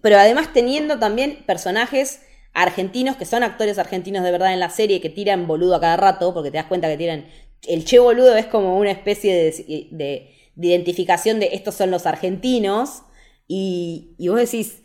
Pero 0.00 0.16
además 0.18 0.52
teniendo 0.54 0.98
también 0.98 1.44
personajes 1.46 2.22
argentinos 2.54 3.16
que 3.16 3.24
son 3.26 3.42
actores 3.42 3.78
argentinos 3.78 4.24
de 4.24 4.30
verdad 4.30 4.52
en 4.52 4.60
la 4.60 4.70
serie 4.70 5.00
que 5.00 5.10
tiran 5.10 5.46
boludo 5.46 5.74
a 5.76 5.80
cada 5.80 5.96
rato, 5.96 6.32
porque 6.34 6.50
te 6.50 6.56
das 6.58 6.66
cuenta 6.66 6.88
que 6.88 6.96
tiran. 6.96 7.26
El 7.66 7.84
che 7.84 7.98
boludo 7.98 8.36
es 8.36 8.46
como 8.46 8.78
una 8.78 8.90
especie 8.90 9.34
de, 9.34 9.88
de- 9.90 10.30
de 10.56 10.66
identificación 10.68 11.40
de 11.40 11.50
estos 11.54 11.74
son 11.74 11.90
los 11.90 12.06
argentinos. 12.06 13.02
Y, 13.48 14.14
y 14.18 14.28
vos 14.28 14.38
decís, 14.38 14.82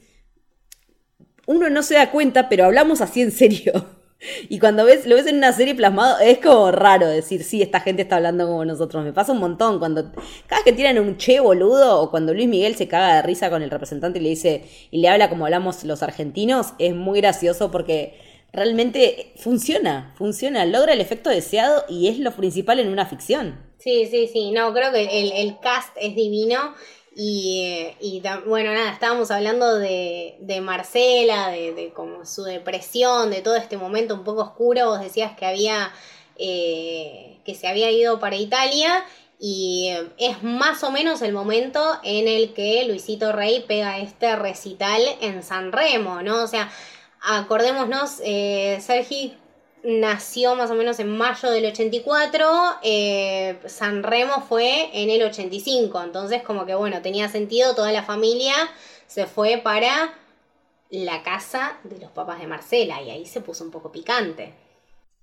uno 1.47 1.69
no 1.69 1.83
se 1.83 1.95
da 1.95 2.11
cuenta, 2.11 2.47
pero 2.49 2.65
hablamos 2.65 3.01
así 3.01 3.21
en 3.21 3.31
serio. 3.31 3.73
Y 4.49 4.59
cuando 4.59 4.83
ves, 4.83 5.05
lo 5.05 5.15
ves 5.15 5.27
en 5.27 5.37
una 5.37 5.53
serie 5.53 5.75
plasmado, 5.75 6.19
es 6.19 6.39
como 6.39 6.71
raro 6.71 7.07
decir, 7.07 7.43
sí, 7.43 7.61
esta 7.61 7.79
gente 7.79 8.01
está 8.01 8.17
hablando 8.17 8.47
como 8.47 8.65
nosotros. 8.65 9.03
Me 9.03 9.13
pasa 9.13 9.31
un 9.31 9.39
montón 9.39 9.79
cuando 9.79 10.11
cada 10.47 10.61
vez 10.61 10.65
que 10.65 10.73
tiran 10.73 10.99
un 10.99 11.17
che 11.17 11.39
boludo 11.39 12.01
o 12.01 12.11
cuando 12.11 12.33
Luis 12.33 12.47
Miguel 12.47 12.75
se 12.75 12.87
caga 12.89 13.15
de 13.15 13.21
risa 13.21 13.49
con 13.49 13.63
el 13.63 13.69
representante 13.69 14.19
y 14.19 14.21
le 14.21 14.29
dice 14.29 14.65
y 14.91 14.99
le 14.99 15.07
habla 15.07 15.29
como 15.29 15.45
hablamos 15.45 15.83
los 15.85 16.03
argentinos, 16.03 16.73
es 16.79 16.93
muy 16.93 17.21
gracioso 17.21 17.71
porque 17.71 18.19
realmente 18.51 19.31
funciona, 19.37 20.13
funciona, 20.17 20.65
logra 20.65 20.93
el 20.93 21.01
efecto 21.01 21.29
deseado 21.29 21.85
y 21.87 22.07
es 22.07 22.19
lo 22.19 22.31
principal 22.31 22.79
en 22.79 22.89
una 22.89 23.05
ficción. 23.05 23.57
Sí, 23.77 24.07
sí, 24.11 24.27
sí, 24.27 24.51
no, 24.51 24.73
creo 24.73 24.91
que 24.91 25.21
el, 25.21 25.31
el 25.31 25.59
cast 25.59 25.95
es 25.95 26.13
divino 26.13 26.73
y, 27.21 27.97
y 27.99 28.23
bueno, 28.45 28.73
nada, 28.73 28.93
estábamos 28.93 29.29
hablando 29.29 29.77
de, 29.77 30.37
de 30.39 30.61
Marcela, 30.61 31.49
de, 31.49 31.73
de 31.73 31.91
como 31.91 32.25
su 32.25 32.43
depresión, 32.43 33.29
de 33.29 33.41
todo 33.41 33.57
este 33.57 33.75
momento 33.75 34.13
un 34.13 34.23
poco 34.23 34.41
oscuro, 34.41 34.85
vos 34.85 35.01
decías 35.01 35.35
que 35.35 35.45
había, 35.45 35.91
eh, 36.37 37.41
que 37.43 37.55
se 37.55 37.67
había 37.67 37.91
ido 37.91 38.21
para 38.21 38.37
Italia 38.37 39.03
y 39.37 39.89
es 40.17 40.43
más 40.43 40.81
o 40.85 40.91
menos 40.91 41.21
el 41.21 41.33
momento 41.33 41.83
en 42.03 42.29
el 42.29 42.53
que 42.53 42.85
Luisito 42.85 43.33
Rey 43.33 43.65
pega 43.67 43.99
este 43.99 44.37
recital 44.37 45.01
en 45.19 45.43
San 45.43 45.73
Remo, 45.73 46.21
¿no? 46.21 46.41
O 46.41 46.47
sea, 46.47 46.71
acordémonos, 47.21 48.21
eh, 48.23 48.79
Sergi 48.79 49.35
nació 49.83 50.55
más 50.55 50.71
o 50.71 50.75
menos 50.75 50.99
en 50.99 51.09
mayo 51.17 51.49
del 51.49 51.65
84, 51.65 52.47
eh, 52.83 53.59
San 53.65 54.03
Remo 54.03 54.41
fue 54.41 54.89
en 54.93 55.09
el 55.09 55.23
85, 55.23 56.01
entonces 56.03 56.43
como 56.43 56.65
que 56.65 56.75
bueno, 56.75 57.01
tenía 57.01 57.29
sentido, 57.29 57.75
toda 57.75 57.91
la 57.91 58.03
familia 58.03 58.53
se 59.07 59.25
fue 59.25 59.59
para 59.63 60.13
la 60.89 61.23
casa 61.23 61.79
de 61.83 61.99
los 61.99 62.11
papás 62.11 62.39
de 62.39 62.47
Marcela 62.47 63.01
y 63.01 63.09
ahí 63.09 63.25
se 63.25 63.41
puso 63.41 63.63
un 63.63 63.71
poco 63.71 63.91
picante. 63.91 64.53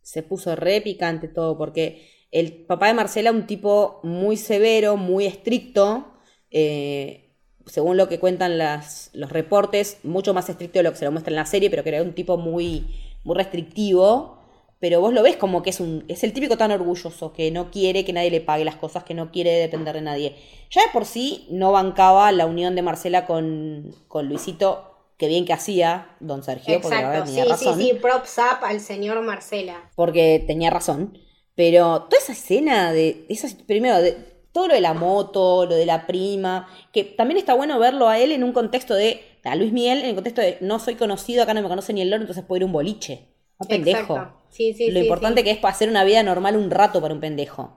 se 0.02 0.22
puso 0.22 0.54
re 0.54 0.80
picante 0.80 1.26
todo, 1.26 1.58
porque 1.58 2.08
el 2.30 2.64
papá 2.66 2.88
de 2.88 2.94
Marcela, 2.94 3.32
un 3.32 3.46
tipo 3.46 4.00
muy 4.02 4.36
severo, 4.36 4.96
muy 4.96 5.26
estricto, 5.26 6.12
eh, 6.50 7.34
según 7.66 7.96
lo 7.96 8.08
que 8.08 8.20
cuentan 8.20 8.58
las, 8.58 9.10
los 9.14 9.30
reportes, 9.30 9.98
mucho 10.04 10.34
más 10.34 10.48
estricto 10.48 10.78
de 10.78 10.84
lo 10.84 10.92
que 10.92 10.98
se 10.98 11.04
lo 11.04 11.12
muestra 11.12 11.32
en 11.32 11.36
la 11.36 11.46
serie, 11.46 11.70
pero 11.70 11.82
que 11.82 11.88
era 11.90 12.02
un 12.02 12.14
tipo 12.14 12.36
muy, 12.36 12.86
muy 13.24 13.36
restrictivo. 13.36 14.35
Pero 14.78 15.00
vos 15.00 15.12
lo 15.12 15.22
ves 15.22 15.36
como 15.36 15.62
que 15.62 15.70
es 15.70 15.80
un 15.80 16.04
es 16.08 16.22
el 16.24 16.32
típico 16.32 16.56
tan 16.58 16.70
orgulloso 16.70 17.32
que 17.32 17.50
no 17.50 17.70
quiere 17.70 18.04
que 18.04 18.12
nadie 18.12 18.30
le 18.30 18.40
pague 18.42 18.64
las 18.64 18.76
cosas, 18.76 19.04
que 19.04 19.14
no 19.14 19.30
quiere 19.30 19.52
depender 19.52 19.94
de 19.94 20.02
nadie. 20.02 20.36
Ya 20.70 20.82
de 20.82 20.88
por 20.92 21.06
sí 21.06 21.46
no 21.50 21.72
bancaba 21.72 22.30
la 22.32 22.46
unión 22.46 22.74
de 22.74 22.82
Marcela 22.82 23.26
con, 23.26 23.94
con 24.08 24.28
Luisito, 24.28 24.92
que 25.16 25.28
bien 25.28 25.46
que 25.46 25.52
hacía 25.54 26.16
don 26.20 26.42
Sergio, 26.42 26.80
porque 26.82 27.00
la 27.00 27.08
verdad 27.08 27.22
Exacto, 27.22 27.30
tenía 27.30 27.44
sí, 27.44 27.50
razón 27.50 27.80
sí, 27.80 27.90
sí, 27.90 27.94
props 28.00 28.38
up 28.38 28.64
al 28.64 28.80
señor 28.80 29.20
Marcela. 29.22 29.90
porque 29.94 30.42
tenía 30.46 30.70
razón. 30.70 31.18
Pero 31.54 32.02
toda 32.04 32.18
esa 32.18 32.32
escena 32.32 32.92
de, 32.92 33.24
esas, 33.28 33.54
primero, 33.54 33.98
de 34.02 34.12
todo 34.52 34.68
lo 34.68 34.74
de 34.74 34.80
la 34.80 34.94
moto, 34.94 35.66
lo 35.66 35.74
de 35.74 35.86
la 35.86 36.06
prima, 36.06 36.68
que 36.92 37.04
también 37.04 37.38
está 37.38 37.54
bueno 37.54 37.78
verlo 37.78 38.08
a 38.08 38.18
él 38.18 38.32
en 38.32 38.44
un 38.44 38.52
contexto 38.52 38.94
de, 38.94 39.22
A 39.44 39.56
Luis 39.56 39.72
Miguel, 39.72 40.00
en 40.00 40.06
el 40.06 40.14
contexto 40.14 40.42
de 40.42 40.58
no 40.60 40.78
soy 40.78 40.96
conocido, 40.96 41.42
acá 41.42 41.54
no 41.54 41.62
me 41.62 41.68
conoce 41.68 41.92
ni 41.92 42.02
el 42.02 42.10
loro, 42.10 42.22
entonces 42.22 42.44
puedo 42.44 42.58
ir 42.58 42.62
a 42.64 42.66
un 42.66 42.72
boliche. 42.72 43.28
Un 43.58 43.68
pendejo. 43.68 44.32
Sí, 44.50 44.72
sí, 44.74 44.90
Lo 44.90 45.00
sí, 45.00 45.06
importante 45.06 45.44
que 45.44 45.50
es 45.50 45.64
hacer 45.64 45.88
una 45.88 46.04
vida 46.04 46.22
normal 46.22 46.56
un 46.56 46.70
rato 46.70 47.00
para 47.00 47.14
un 47.14 47.20
pendejo. 47.20 47.76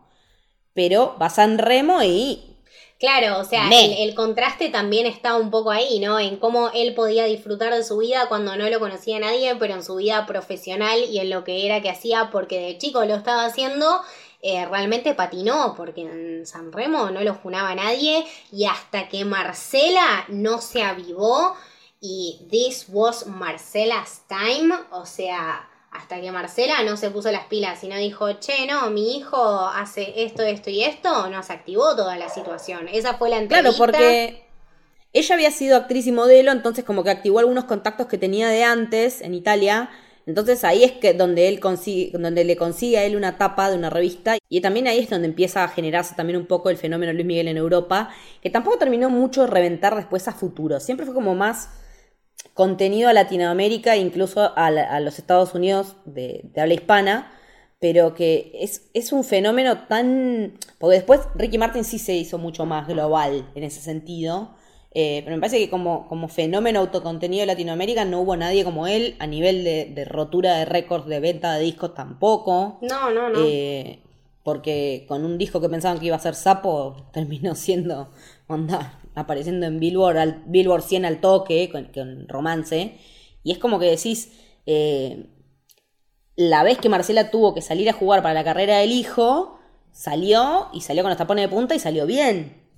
Pero 0.74 1.16
vas 1.20 1.34
a 1.34 1.36
San 1.38 1.58
Remo 1.58 2.02
y 2.04 2.50
Claro, 3.00 3.40
o 3.40 3.46
sea, 3.46 3.70
el, 3.70 4.10
el 4.10 4.14
contraste 4.14 4.68
también 4.70 5.06
está 5.06 5.38
un 5.38 5.52
poco 5.52 5.72
ahí, 5.72 6.00
¿no? 6.00 6.20
En 6.20 6.36
cómo 6.36 6.70
él 6.74 6.94
podía 6.94 7.24
disfrutar 7.24 7.74
de 7.74 7.84
su 7.86 7.98
vida 7.98 8.28
cuando 8.28 8.58
no 8.58 8.70
lo 8.70 8.80
conocía 8.82 9.20
nadie, 9.20 9.56
pero 9.56 9.76
en 9.76 9.86
su 9.86 9.96
vida 9.96 10.26
profesional 10.26 11.00
y 11.06 11.20
en 11.20 11.30
lo 11.30 11.46
que 11.46 11.66
era 11.66 11.82
que 11.82 11.90
hacía, 11.90 12.30
porque 12.30 12.60
de 12.60 12.78
chico 12.78 13.06
lo 13.06 13.16
estaba 13.16 13.46
haciendo, 13.46 14.02
eh, 14.42 14.66
realmente 14.66 15.14
patinó, 15.14 15.76
porque 15.78 16.02
en 16.02 16.46
San 16.46 16.74
Remo 16.74 17.10
no 17.10 17.22
lo 17.22 17.36
junaba 17.36 17.74
nadie, 17.74 18.26
y 18.52 18.66
hasta 18.66 19.08
que 19.08 19.24
Marcela 19.24 20.26
no 20.28 20.60
se 20.60 20.84
avivó 20.84 21.56
y 22.02 22.48
this 22.50 22.88
was 22.90 23.28
Marcela's 23.28 24.24
time, 24.28 24.74
o 24.92 25.06
sea, 25.06 25.69
hasta 25.92 26.22
que 26.22 26.32
Marcela 26.32 26.84
no 26.84 26.98
se 26.98 27.10
puso 27.10 27.32
las 27.32 27.46
pilas 27.46 27.84
y 27.84 27.88
no 27.88 27.98
dijo, 27.98 28.34
che, 28.34 28.68
no, 28.68 28.90
mi 28.92 29.18
hijo 29.18 29.60
hace 29.68 30.24
esto, 30.24 30.44
esto 30.44 30.70
y 30.70 30.84
esto, 30.84 31.30
no 31.30 31.42
se 31.42 31.54
activó 31.54 31.96
toda 31.96 32.18
la 32.18 32.30
situación. 32.30 32.88
Esa 32.92 33.16
fue 33.16 33.30
la 33.30 33.38
entrevista. 33.38 33.76
Claro, 33.76 33.78
porque 33.78 34.44
ella 35.14 35.36
había 35.36 35.52
sido 35.52 35.78
actriz 35.78 36.06
y 36.06 36.12
modelo, 36.12 36.52
entonces 36.52 36.86
como 36.86 37.04
que 37.04 37.10
activó 37.10 37.40
algunos 37.40 37.66
contactos 37.66 38.08
que 38.08 38.20
tenía 38.20 38.50
de 38.50 38.64
antes 38.64 39.22
en 39.22 39.34
Italia. 39.34 39.90
Entonces 40.28 40.64
ahí 40.64 40.84
es 40.84 40.92
que 40.92 41.16
donde 41.16 41.48
él 41.48 41.60
consigue, 41.60 42.16
donde 42.16 42.44
le 42.44 42.56
consigue 42.56 43.00
a 43.00 43.04
él 43.04 43.16
una 43.16 43.40
tapa 43.40 43.72
de 43.72 43.76
una 43.76 43.90
revista. 43.90 44.38
Y 44.48 44.62
también 44.62 44.88
ahí 44.88 45.00
es 45.00 45.10
donde 45.10 45.28
empieza 45.28 45.64
a 45.64 45.70
generarse 45.70 46.14
también 46.14 46.38
un 46.38 46.46
poco 46.46 46.70
el 46.70 46.78
fenómeno 46.78 47.12
Luis 47.14 47.26
Miguel 47.26 47.48
en 47.48 47.58
Europa, 47.58 48.10
que 48.44 48.52
tampoco 48.52 48.78
terminó 48.78 49.10
mucho 49.10 49.42
de 49.42 49.48
reventar 49.48 49.96
después 49.96 50.28
a 50.28 50.34
futuro. 50.34 50.80
Siempre 50.80 51.08
fue 51.08 51.16
como 51.16 51.34
más 51.34 51.70
contenido 52.64 53.08
a 53.08 53.14
Latinoamérica, 53.14 53.96
incluso 53.96 54.52
a, 54.54 54.70
la- 54.70 54.84
a 54.84 55.00
los 55.00 55.18
Estados 55.18 55.56
Unidos 55.56 55.96
de, 56.04 56.42
de 56.54 56.60
habla 56.62 56.74
hispana, 56.74 57.32
pero 57.80 58.14
que 58.14 58.52
es, 58.54 58.90
es 58.94 59.14
un 59.14 59.24
fenómeno 59.24 59.72
tan... 59.88 60.56
Porque 60.78 60.98
después 60.98 61.22
Ricky 61.36 61.58
Martin 61.58 61.86
sí 61.86 62.00
se 62.00 62.16
hizo 62.16 62.38
mucho 62.38 62.66
más 62.66 62.86
global 62.86 63.50
en 63.56 63.64
ese 63.64 63.80
sentido, 63.80 64.56
eh, 64.94 65.22
pero 65.24 65.38
me 65.38 65.40
parece 65.42 65.60
que 65.60 65.70
como, 65.70 66.06
como 66.10 66.28
fenómeno 66.28 66.80
autocontenido 66.82 67.42
de 67.44 67.46
Latinoamérica 67.54 68.04
no 68.04 68.20
hubo 68.20 68.36
nadie 68.36 68.66
como 68.66 68.88
él, 68.88 69.16
a 69.20 69.26
nivel 69.28 69.64
de, 69.64 69.86
de 69.96 70.04
rotura 70.04 70.58
de 70.58 70.66
récords 70.66 71.06
de 71.08 71.20
venta 71.22 71.54
de 71.56 71.64
discos 71.64 71.94
tampoco. 71.94 72.80
No, 72.82 73.10
no, 73.10 73.30
no. 73.30 73.40
Eh, 73.46 74.00
porque 74.44 75.06
con 75.08 75.24
un 75.24 75.38
disco 75.38 75.62
que 75.62 75.70
pensaban 75.70 76.00
que 76.00 76.08
iba 76.08 76.18
a 76.18 76.20
ser 76.28 76.36
sapo, 76.36 77.08
terminó 77.14 77.56
siendo, 77.56 78.10
onda, 78.48 79.00
apareciendo 79.20 79.66
en 79.66 79.80
Billboard, 79.80 80.18
al, 80.18 80.44
Billboard 80.48 80.84
100 80.84 81.06
al 81.06 81.22
toque, 81.22 81.70
con, 81.70 82.28
romance. 82.28 82.98
Y 83.44 83.52
es 83.52 83.58
como 83.58 83.80
que 83.80 83.86
decís, 83.86 84.32
eh, 84.66 85.28
la 86.36 86.64
vez 86.64 86.78
que 86.78 86.90
Marcela 86.90 87.32
tuvo 87.32 87.54
que 87.54 87.62
salir 87.62 87.90
a 87.90 87.94
jugar 87.94 88.22
para 88.22 88.34
la 88.34 88.44
carrera 88.44 88.78
del 88.78 88.92
hijo, 88.92 89.60
salió 89.92 90.68
y 90.74 90.82
salió 90.82 91.04
con 91.04 91.10
los 91.10 91.18
tapones 91.18 91.44
de 91.44 91.56
punta 91.56 91.76
y 91.76 91.80
salió 91.80 92.06
bien. 92.06 92.69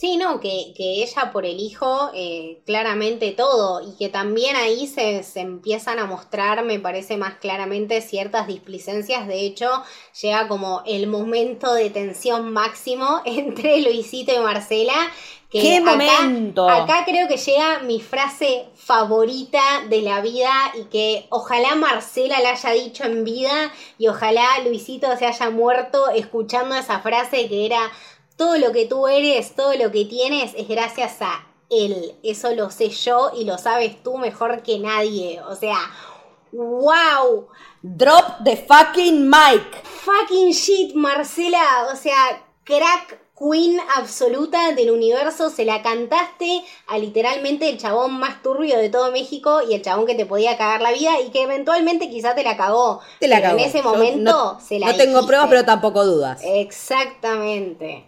Sí, 0.00 0.16
no, 0.16 0.40
que, 0.40 0.72
que 0.74 1.02
ella 1.02 1.30
por 1.30 1.44
el 1.44 1.60
hijo, 1.60 2.10
eh, 2.14 2.62
claramente 2.64 3.32
todo, 3.32 3.82
y 3.86 3.98
que 3.98 4.08
también 4.08 4.56
ahí 4.56 4.86
se, 4.86 5.22
se 5.22 5.40
empiezan 5.40 5.98
a 5.98 6.06
mostrar, 6.06 6.64
me 6.64 6.80
parece 6.80 7.18
más 7.18 7.34
claramente, 7.34 8.00
ciertas 8.00 8.46
displicencias. 8.46 9.28
De 9.28 9.40
hecho, 9.44 9.68
llega 10.22 10.48
como 10.48 10.82
el 10.86 11.06
momento 11.06 11.74
de 11.74 11.90
tensión 11.90 12.50
máximo 12.50 13.20
entre 13.26 13.82
Luisito 13.82 14.32
y 14.34 14.38
Marcela. 14.38 14.94
Que 15.50 15.60
¡Qué 15.60 15.76
acá- 15.76 15.90
momento! 15.90 16.66
Acá 16.66 17.02
creo 17.04 17.28
que 17.28 17.36
llega 17.36 17.80
mi 17.80 18.00
frase 18.00 18.68
favorita 18.76 19.60
de 19.90 20.00
la 20.00 20.22
vida 20.22 20.50
y 20.80 20.84
que 20.84 21.26
ojalá 21.28 21.74
Marcela 21.74 22.40
la 22.40 22.52
haya 22.52 22.70
dicho 22.70 23.04
en 23.04 23.24
vida 23.24 23.70
y 23.98 24.08
ojalá 24.08 24.60
Luisito 24.64 25.14
se 25.18 25.26
haya 25.26 25.50
muerto 25.50 26.08
escuchando 26.08 26.74
esa 26.74 27.00
frase 27.00 27.48
que 27.48 27.66
era 27.66 27.80
todo 28.40 28.56
lo 28.56 28.72
que 28.72 28.86
tú 28.86 29.06
eres, 29.06 29.54
todo 29.54 29.74
lo 29.74 29.90
que 29.92 30.06
tienes 30.06 30.54
es 30.56 30.66
gracias 30.66 31.20
a 31.20 31.46
él. 31.68 32.14
Eso 32.22 32.54
lo 32.54 32.70
sé 32.70 32.88
yo 32.88 33.32
y 33.36 33.44
lo 33.44 33.58
sabes 33.58 34.02
tú 34.02 34.16
mejor 34.16 34.62
que 34.62 34.78
nadie. 34.78 35.42
O 35.42 35.54
sea, 35.54 35.76
wow. 36.50 37.48
Drop 37.82 38.42
the 38.42 38.56
fucking 38.56 39.28
mic. 39.28 39.84
Fucking 39.84 40.52
shit, 40.52 40.94
Marcela. 40.94 41.88
O 41.92 41.96
sea, 41.96 42.42
crack 42.64 43.20
queen 43.38 43.78
absoluta 43.98 44.72
del 44.72 44.90
universo. 44.90 45.50
Se 45.50 45.66
la 45.66 45.82
cantaste 45.82 46.64
a 46.86 46.96
literalmente 46.96 47.68
el 47.68 47.76
chabón 47.76 48.18
más 48.18 48.42
turbio 48.42 48.78
de 48.78 48.88
todo 48.88 49.12
México 49.12 49.60
y 49.68 49.74
el 49.74 49.82
chabón 49.82 50.06
que 50.06 50.14
te 50.14 50.24
podía 50.24 50.56
cagar 50.56 50.80
la 50.80 50.92
vida 50.92 51.20
y 51.20 51.28
que 51.28 51.42
eventualmente 51.42 52.08
quizá 52.08 52.34
te 52.34 52.42
la 52.42 52.56
cagó. 52.56 53.02
Te 53.18 53.28
la 53.28 53.42
cagó. 53.42 53.58
En 53.58 53.64
ese 53.66 53.82
momento 53.82 54.32
no, 54.32 54.60
se 54.66 54.78
la 54.78 54.86
No 54.86 54.92
tengo 54.96 55.18
dijiste. 55.18 55.26
pruebas, 55.26 55.48
pero 55.50 55.66
tampoco 55.66 56.06
dudas. 56.06 56.40
Exactamente. 56.42 58.06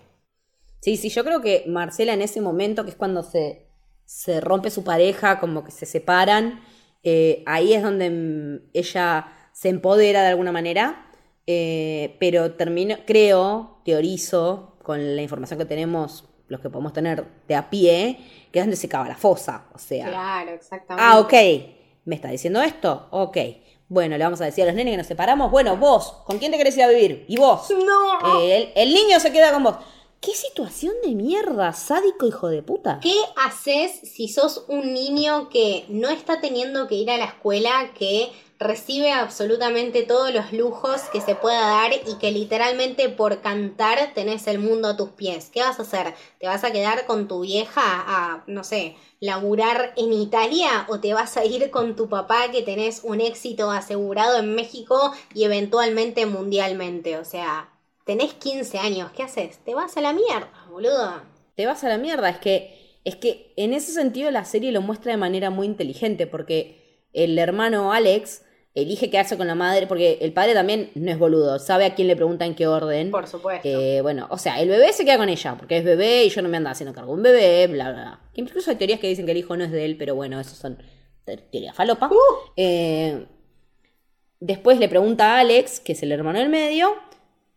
Sí, 0.82 0.96
sí, 0.96 1.10
yo 1.10 1.22
creo 1.24 1.40
que 1.40 1.62
Marcela 1.68 2.12
en 2.12 2.22
ese 2.22 2.40
momento, 2.40 2.82
que 2.82 2.90
es 2.90 2.96
cuando 2.96 3.22
se, 3.22 3.68
se 4.04 4.40
rompe 4.40 4.68
su 4.68 4.82
pareja, 4.82 5.38
como 5.38 5.62
que 5.62 5.70
se 5.70 5.86
separan, 5.86 6.60
eh, 7.04 7.44
ahí 7.46 7.72
es 7.72 7.84
donde 7.84 8.10
mm, 8.10 8.70
ella 8.74 9.28
se 9.52 9.68
empodera 9.68 10.22
de 10.22 10.28
alguna 10.30 10.50
manera, 10.50 11.06
eh, 11.46 12.16
pero 12.18 12.54
termino, 12.54 12.96
creo, 13.06 13.80
teorizo, 13.84 14.76
con 14.82 15.14
la 15.14 15.22
información 15.22 15.56
que 15.60 15.66
tenemos, 15.66 16.28
los 16.48 16.60
que 16.60 16.68
podemos 16.68 16.92
tener 16.92 17.26
de 17.46 17.54
a 17.54 17.70
pie, 17.70 18.18
que 18.50 18.58
es 18.58 18.64
donde 18.64 18.76
se 18.76 18.88
cava 18.88 19.06
la 19.06 19.16
fosa, 19.16 19.68
o 19.72 19.78
sea... 19.78 20.08
Claro, 20.08 20.50
exactamente. 20.50 21.08
Ah, 21.08 21.20
ok. 21.20 21.32
¿Me 22.06 22.16
está 22.16 22.28
diciendo 22.28 22.60
esto? 22.60 23.06
Ok. 23.12 23.36
Bueno, 23.88 24.18
le 24.18 24.24
vamos 24.24 24.40
a 24.40 24.46
decir 24.46 24.64
a 24.64 24.66
los 24.66 24.74
nenes 24.74 24.94
que 24.94 24.98
nos 24.98 25.06
separamos. 25.06 25.48
Bueno, 25.52 25.76
vos, 25.76 26.22
¿con 26.24 26.38
quién 26.38 26.50
te 26.50 26.58
querés 26.58 26.76
ir 26.76 26.82
a 26.82 26.88
vivir? 26.88 27.24
¿Y 27.28 27.36
vos? 27.36 27.70
No. 27.70 28.40
Eh, 28.40 28.72
el, 28.74 28.88
el 28.88 28.94
niño 28.94 29.20
se 29.20 29.30
queda 29.30 29.52
con 29.52 29.62
vos. 29.62 29.76
¿Qué 30.22 30.36
situación 30.36 30.94
de 31.02 31.16
mierda, 31.16 31.72
sádico 31.72 32.28
hijo 32.28 32.46
de 32.46 32.62
puta? 32.62 33.00
¿Qué 33.02 33.16
haces 33.34 33.90
si 34.04 34.28
sos 34.28 34.64
un 34.68 34.94
niño 34.94 35.48
que 35.48 35.84
no 35.88 36.10
está 36.10 36.40
teniendo 36.40 36.86
que 36.86 36.94
ir 36.94 37.10
a 37.10 37.18
la 37.18 37.24
escuela, 37.24 37.90
que 37.98 38.30
recibe 38.60 39.10
absolutamente 39.10 40.04
todos 40.04 40.32
los 40.32 40.52
lujos 40.52 41.02
que 41.12 41.20
se 41.20 41.34
pueda 41.34 41.66
dar 41.66 41.90
y 42.06 42.18
que 42.20 42.30
literalmente 42.30 43.08
por 43.08 43.40
cantar 43.40 44.14
tenés 44.14 44.46
el 44.46 44.60
mundo 44.60 44.90
a 44.90 44.96
tus 44.96 45.08
pies? 45.08 45.50
¿Qué 45.52 45.58
vas 45.58 45.80
a 45.80 45.82
hacer? 45.82 46.14
¿Te 46.38 46.46
vas 46.46 46.62
a 46.62 46.70
quedar 46.70 47.04
con 47.06 47.26
tu 47.26 47.40
vieja 47.40 47.82
a, 47.84 48.44
no 48.46 48.62
sé, 48.62 48.94
laburar 49.18 49.92
en 49.96 50.12
Italia 50.12 50.86
o 50.88 51.00
te 51.00 51.14
vas 51.14 51.36
a 51.36 51.44
ir 51.44 51.72
con 51.72 51.96
tu 51.96 52.08
papá 52.08 52.52
que 52.52 52.62
tenés 52.62 53.00
un 53.02 53.20
éxito 53.20 53.72
asegurado 53.72 54.38
en 54.38 54.54
México 54.54 55.12
y 55.34 55.42
eventualmente 55.42 56.26
mundialmente? 56.26 57.18
O 57.18 57.24
sea, 57.24 57.71
tenés 58.04 58.34
15 58.34 58.78
años, 58.78 59.10
¿qué 59.12 59.22
haces? 59.22 59.58
Te 59.64 59.74
vas 59.74 59.96
a 59.96 60.00
la 60.00 60.12
mierda, 60.12 60.50
boludo. 60.70 61.22
Te 61.54 61.66
vas 61.66 61.82
a 61.84 61.88
la 61.88 61.98
mierda. 61.98 62.28
Es 62.28 62.38
que, 62.38 62.98
es 63.04 63.16
que 63.16 63.52
en 63.56 63.72
ese 63.74 63.92
sentido 63.92 64.30
la 64.30 64.44
serie 64.44 64.72
lo 64.72 64.80
muestra 64.80 65.12
de 65.12 65.18
manera 65.18 65.50
muy 65.50 65.66
inteligente 65.66 66.26
porque 66.26 67.06
el 67.12 67.38
hermano 67.38 67.92
Alex 67.92 68.42
elige 68.74 69.10
quedarse 69.10 69.36
con 69.36 69.46
la 69.46 69.54
madre 69.54 69.86
porque 69.86 70.16
el 70.22 70.32
padre 70.32 70.54
también 70.54 70.90
no 70.94 71.10
es 71.10 71.18
boludo, 71.18 71.58
sabe 71.58 71.84
a 71.84 71.94
quién 71.94 72.08
le 72.08 72.16
pregunta 72.16 72.46
en 72.46 72.54
qué 72.54 72.66
orden. 72.66 73.10
Por 73.10 73.26
supuesto. 73.26 73.68
Eh, 73.68 74.00
bueno, 74.00 74.26
o 74.30 74.38
sea, 74.38 74.60
el 74.62 74.68
bebé 74.70 74.92
se 74.94 75.04
queda 75.04 75.18
con 75.18 75.28
ella, 75.28 75.56
porque 75.58 75.76
es 75.76 75.84
bebé 75.84 76.24
y 76.24 76.30
yo 76.30 76.40
no 76.40 76.48
me 76.48 76.56
ando 76.56 76.70
haciendo 76.70 76.94
cargo 76.94 77.12
de 77.12 77.16
un 77.18 77.22
bebé, 77.22 77.66
bla, 77.66 77.92
bla, 77.92 78.00
bla. 78.02 78.20
Que 78.32 78.40
incluso 78.40 78.70
hay 78.70 78.76
teorías 78.76 78.98
que 78.98 79.08
dicen 79.08 79.26
que 79.26 79.32
el 79.32 79.38
hijo 79.38 79.54
no 79.58 79.64
es 79.64 79.70
de 79.72 79.84
él, 79.84 79.96
pero 79.98 80.14
bueno, 80.14 80.40
eso 80.40 80.54
son 80.56 80.78
te- 81.26 81.36
teorías 81.36 81.76
falopa. 81.76 82.08
Eh, 82.56 83.26
después 84.40 84.78
le 84.78 84.88
pregunta 84.88 85.36
a 85.36 85.40
Alex, 85.40 85.80
que 85.80 85.92
es 85.92 86.02
el 86.02 86.10
hermano 86.12 86.38
del 86.38 86.48
medio, 86.48 86.94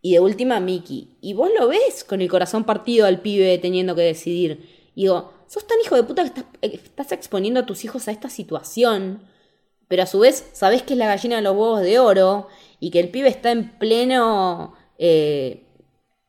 y 0.05 0.13
de 0.13 0.19
última 0.19 0.59
Mickey. 0.59 1.17
Y 1.21 1.33
vos 1.33 1.49
lo 1.57 1.67
ves 1.67 2.03
con 2.03 2.21
el 2.21 2.29
corazón 2.29 2.63
partido 2.63 3.07
al 3.07 3.21
pibe 3.21 3.57
teniendo 3.57 3.95
que 3.95 4.03
decidir. 4.03 4.91
Y 4.93 5.03
digo, 5.03 5.33
sos 5.47 5.65
tan 5.65 5.79
hijo 5.83 5.95
de 5.95 6.03
puta 6.03 6.21
que 6.21 6.27
estás, 6.27 6.45
eh, 6.61 6.79
estás 6.83 7.11
exponiendo 7.11 7.59
a 7.59 7.65
tus 7.65 7.83
hijos 7.85 8.07
a 8.07 8.11
esta 8.11 8.29
situación 8.29 9.21
pero 9.87 10.03
a 10.03 10.05
su 10.05 10.19
vez 10.19 10.49
sabés 10.53 10.83
que 10.83 10.93
es 10.93 10.99
la 10.99 11.07
gallina 11.07 11.37
de 11.37 11.41
los 11.41 11.53
huevos 11.53 11.81
de 11.81 11.99
oro 11.99 12.47
y 12.79 12.91
que 12.91 12.99
el 12.99 13.09
pibe 13.09 13.29
está 13.29 13.51
en 13.51 13.77
pleno 13.77 14.73
eh, 14.97 15.63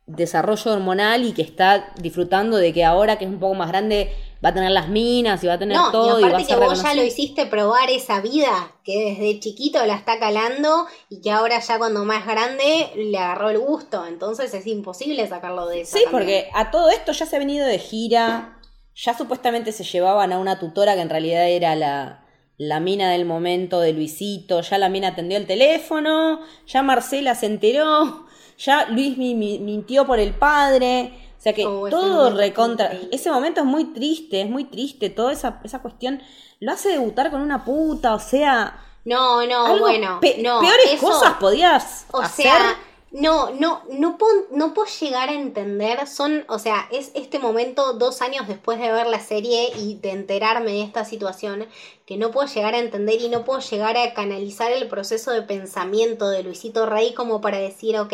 desarrollo 0.06 0.72
hormonal 0.72 1.24
y 1.24 1.32
que 1.32 1.42
está 1.42 1.92
disfrutando 2.00 2.58
de 2.58 2.72
que 2.72 2.84
ahora 2.84 3.16
que 3.18 3.24
es 3.24 3.30
un 3.30 3.40
poco 3.40 3.54
más 3.54 3.68
grande 3.68 4.12
va 4.44 4.50
a 4.50 4.54
tener 4.54 4.70
las 4.70 4.88
minas 4.88 5.42
y 5.42 5.46
va 5.46 5.54
a 5.54 5.58
tener 5.58 5.76
No, 5.76 5.90
todo 5.90 6.18
y 6.20 6.22
va 6.22 6.28
a 6.28 6.30
aparte 6.32 6.46
que 6.54 6.60
vos 6.60 6.82
ya 6.82 6.94
lo 6.94 7.02
hiciste 7.04 7.46
probar 7.46 7.90
esa 7.90 8.20
vida 8.20 8.72
que 8.84 9.10
desde 9.16 9.40
chiquito 9.40 9.84
la 9.86 9.94
está 9.94 10.18
calando 10.18 10.86
y 11.08 11.20
que 11.20 11.30
ahora 11.30 11.58
ya 11.60 11.78
cuando 11.78 12.04
más 12.04 12.26
grande 12.26 12.90
le 12.96 13.18
agarró 13.18 13.50
el 13.50 13.58
gusto. 13.58 14.04
Entonces 14.06 14.52
es 14.54 14.66
imposible 14.66 15.26
sacarlo 15.26 15.66
de 15.66 15.80
eso. 15.82 15.96
Sí, 15.96 16.04
porque 16.10 16.48
a 16.54 16.70
todo 16.70 16.90
esto 16.90 17.12
ya 17.12 17.24
se 17.26 17.36
ha 17.36 17.38
venido 17.38 17.66
de 17.66 17.78
gira, 17.78 18.58
ya 18.94 19.16
supuestamente 19.16 19.72
se 19.72 19.84
llevaban 19.84 20.32
a 20.32 20.38
una 20.38 20.58
tutora 20.58 20.94
que 20.94 21.00
en 21.00 21.10
realidad 21.10 21.48
era 21.48 21.74
la, 21.74 22.24
la 22.58 22.78
mina 22.80 23.10
del 23.10 23.24
momento 23.24 23.80
de 23.80 23.92
Luisito, 23.94 24.60
ya 24.60 24.78
la 24.78 24.88
mina 24.88 25.08
atendió 25.08 25.38
el 25.38 25.46
teléfono, 25.46 26.40
ya 26.66 26.82
Marcela 26.82 27.34
se 27.34 27.46
enteró, 27.46 28.26
ya 28.58 28.86
Luis 28.88 29.18
mi- 29.18 29.34
mi- 29.34 29.58
mintió 29.58 30.06
por 30.06 30.18
el 30.18 30.32
padre, 30.34 31.12
O 31.38 31.40
sea 31.40 31.52
que 31.52 31.66
Oh, 31.66 31.88
todo 31.88 32.30
recontra. 32.36 32.92
Ese 33.12 33.30
momento 33.30 33.60
es 33.60 33.66
muy 33.66 33.84
triste, 33.92 34.40
es 34.40 34.48
muy 34.50 34.64
triste. 34.64 35.10
Toda 35.10 35.32
esa, 35.32 35.60
esa 35.64 35.80
cuestión 35.82 36.22
lo 36.60 36.72
hace 36.72 36.88
debutar 36.90 37.30
con 37.30 37.40
una 37.40 37.64
puta, 37.64 38.14
o 38.14 38.20
sea. 38.20 38.82
No, 39.04 39.46
no, 39.46 39.66
algo 39.66 39.80
bueno. 39.86 40.18
pe- 40.20 40.38
no, 40.42 40.60
peores 40.60 40.92
eso- 40.94 41.06
cosas 41.06 41.34
podías 41.34 42.06
O 42.12 42.20
hacer. 42.20 42.46
sea, 42.46 42.76
no, 43.12 43.50
no, 43.50 43.82
no 43.90 44.18
puedo, 44.18 44.46
no 44.50 44.74
puedo 44.74 44.88
llegar 45.00 45.28
a 45.28 45.32
entender. 45.32 46.06
Son, 46.08 46.44
o 46.48 46.58
sea, 46.58 46.88
es 46.90 47.12
este 47.14 47.38
momento 47.38 47.92
dos 47.92 48.20
años 48.20 48.48
después 48.48 48.80
de 48.80 48.90
ver 48.90 49.06
la 49.06 49.20
serie 49.20 49.70
y 49.78 49.94
de 49.94 50.10
enterarme 50.10 50.72
de 50.72 50.82
esta 50.82 51.04
situación 51.04 51.66
que 52.04 52.16
no 52.16 52.30
puedo 52.32 52.48
llegar 52.48 52.74
a 52.74 52.78
entender 52.78 53.20
y 53.20 53.28
no 53.28 53.44
puedo 53.44 53.60
llegar 53.60 53.96
a 53.96 54.12
canalizar 54.12 54.72
el 54.72 54.88
proceso 54.88 55.30
de 55.30 55.42
pensamiento 55.42 56.28
de 56.28 56.42
Luisito 56.42 56.84
Rey 56.86 57.14
como 57.14 57.40
para 57.40 57.58
decir, 57.58 57.96
ok, 57.98 58.12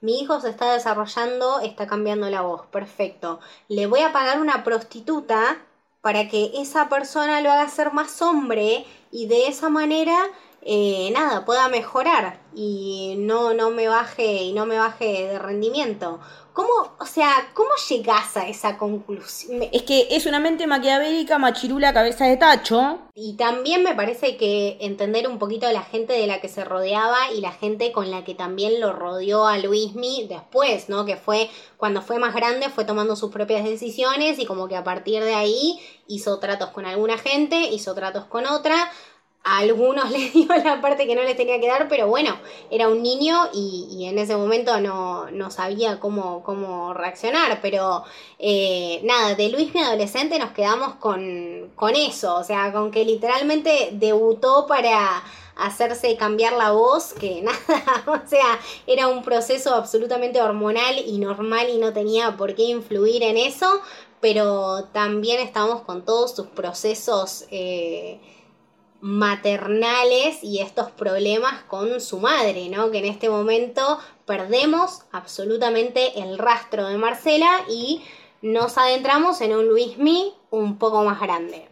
mi 0.00 0.20
hijo 0.20 0.40
se 0.40 0.50
está 0.50 0.72
desarrollando, 0.72 1.60
está 1.60 1.86
cambiando 1.86 2.28
la 2.30 2.42
voz, 2.42 2.66
perfecto. 2.66 3.40
Le 3.68 3.86
voy 3.86 4.00
a 4.00 4.12
pagar 4.12 4.40
una 4.40 4.64
prostituta 4.64 5.58
para 6.00 6.28
que 6.28 6.52
esa 6.54 6.88
persona 6.88 7.40
lo 7.40 7.50
haga 7.50 7.68
ser 7.68 7.92
más 7.92 8.22
hombre 8.22 8.86
y 9.10 9.26
de 9.26 9.48
esa 9.48 9.68
manera 9.68 10.16
eh, 10.62 11.10
nada 11.12 11.44
pueda 11.44 11.68
mejorar 11.68 12.40
y 12.54 13.14
no 13.18 13.54
no 13.54 13.70
me 13.70 13.88
baje 13.88 14.42
y 14.42 14.52
no 14.52 14.66
me 14.66 14.78
baje 14.78 15.28
de 15.28 15.38
rendimiento 15.38 16.20
cómo 16.56 16.96
o 16.98 17.04
sea 17.04 17.50
cómo 17.52 17.68
llegas 17.86 18.34
a 18.38 18.48
esa 18.48 18.78
conclusión 18.78 19.62
Es 19.70 19.82
que 19.82 20.08
es 20.10 20.24
una 20.24 20.40
mente 20.40 20.66
maquiavélica, 20.66 21.36
machirula, 21.36 21.92
cabeza 21.92 22.24
de 22.24 22.38
tacho. 22.38 22.98
y 23.14 23.36
también 23.36 23.82
me 23.82 23.94
parece 23.94 24.38
que 24.38 24.78
entender 24.80 25.28
un 25.28 25.38
poquito 25.38 25.66
a 25.66 25.72
la 25.72 25.82
gente 25.82 26.14
de 26.14 26.26
la 26.26 26.40
que 26.40 26.48
se 26.48 26.64
rodeaba 26.64 27.30
y 27.36 27.42
la 27.42 27.52
gente 27.52 27.92
con 27.92 28.10
la 28.10 28.24
que 28.24 28.34
también 28.34 28.80
lo 28.80 28.94
rodeó 28.94 29.46
a 29.46 29.58
Luismi 29.58 30.26
después, 30.28 30.88
¿no? 30.88 31.04
Que 31.04 31.16
fue 31.16 31.50
cuando 31.76 32.00
fue 32.00 32.18
más 32.18 32.34
grande, 32.34 32.70
fue 32.70 32.86
tomando 32.86 33.16
sus 33.16 33.30
propias 33.30 33.62
decisiones 33.62 34.38
y 34.38 34.46
como 34.46 34.66
que 34.66 34.76
a 34.76 34.84
partir 34.84 35.22
de 35.22 35.34
ahí 35.34 35.78
hizo 36.08 36.38
tratos 36.38 36.70
con 36.70 36.86
alguna 36.86 37.18
gente, 37.18 37.68
hizo 37.70 37.94
tratos 37.94 38.24
con 38.24 38.46
otra. 38.46 38.90
A 39.48 39.58
algunos 39.58 40.10
les 40.16 40.32
dio 40.32 40.48
la 40.48 40.80
parte 40.80 41.06
que 41.06 41.14
no 41.14 41.22
les 41.22 41.36
tenía 41.36 41.60
que 41.60 41.68
dar, 41.68 41.86
pero 41.88 42.08
bueno, 42.08 42.36
era 42.68 42.88
un 42.88 43.00
niño 43.00 43.48
y, 43.54 44.06
en 44.06 44.18
ese 44.18 44.36
momento 44.36 44.80
no, 44.80 45.30
no 45.30 45.52
sabía 45.52 46.00
cómo, 46.00 46.42
cómo 46.42 46.92
reaccionar. 46.94 47.60
Pero 47.62 48.02
eh, 48.40 49.00
nada, 49.04 49.36
de 49.36 49.48
Luis 49.50 49.72
mi 49.72 49.80
adolescente 49.80 50.40
nos 50.40 50.50
quedamos 50.50 50.96
con, 50.96 51.70
con 51.76 51.94
eso, 51.94 52.34
o 52.34 52.42
sea, 52.42 52.72
con 52.72 52.90
que 52.90 53.04
literalmente 53.04 53.90
debutó 53.92 54.66
para 54.66 55.22
hacerse 55.56 56.16
cambiar 56.16 56.52
la 56.54 56.72
voz, 56.72 57.12
que 57.14 57.42
nada, 57.42 58.04
o 58.06 58.28
sea, 58.28 58.58
era 58.86 59.06
un 59.06 59.22
proceso 59.22 59.74
absolutamente 59.74 60.40
hormonal 60.40 60.98
y 60.98 61.18
normal 61.18 61.68
y 61.70 61.78
no 61.78 61.92
tenía 61.92 62.36
por 62.36 62.54
qué 62.54 62.64
influir 62.64 63.22
en 63.22 63.36
eso, 63.36 63.80
pero 64.20 64.84
también 64.92 65.40
estamos 65.40 65.82
con 65.82 66.04
todos 66.04 66.34
sus 66.34 66.46
procesos 66.48 67.44
eh, 67.50 68.18
maternales 69.00 70.42
y 70.42 70.60
estos 70.60 70.90
problemas 70.90 71.62
con 71.64 72.00
su 72.00 72.18
madre, 72.18 72.68
¿no? 72.68 72.90
Que 72.90 72.98
en 72.98 73.06
este 73.06 73.28
momento 73.28 73.98
perdemos 74.24 75.02
absolutamente 75.12 76.20
el 76.20 76.38
rastro 76.38 76.88
de 76.88 76.96
Marcela 76.96 77.64
y 77.68 78.02
nos 78.42 78.78
adentramos 78.78 79.40
en 79.40 79.54
un 79.54 79.68
Luismi 79.68 80.34
un 80.50 80.78
poco 80.78 81.04
más 81.04 81.20
grande. 81.20 81.68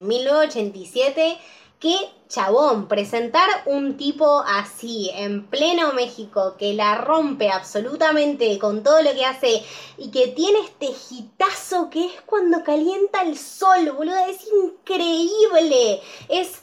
1987, 0.00 1.38
qué 1.78 1.96
chabón, 2.30 2.86
presentar 2.86 3.48
un 3.66 3.96
tipo 3.96 4.42
así 4.46 5.10
en 5.14 5.46
pleno 5.48 5.92
México 5.92 6.54
que 6.56 6.72
la 6.72 6.94
rompe 6.94 7.50
absolutamente 7.50 8.58
con 8.58 8.82
todo 8.82 9.02
lo 9.02 9.12
que 9.12 9.26
hace 9.26 9.62
y 9.98 10.10
que 10.10 10.28
tiene 10.28 10.60
este 10.60 10.88
hitazo 11.10 11.90
que 11.90 12.06
es 12.06 12.12
cuando 12.24 12.62
calienta 12.64 13.22
el 13.22 13.36
sol, 13.36 13.90
boludo, 13.90 14.16
es 14.28 14.46
increíble. 14.64 16.00
Es 16.28 16.62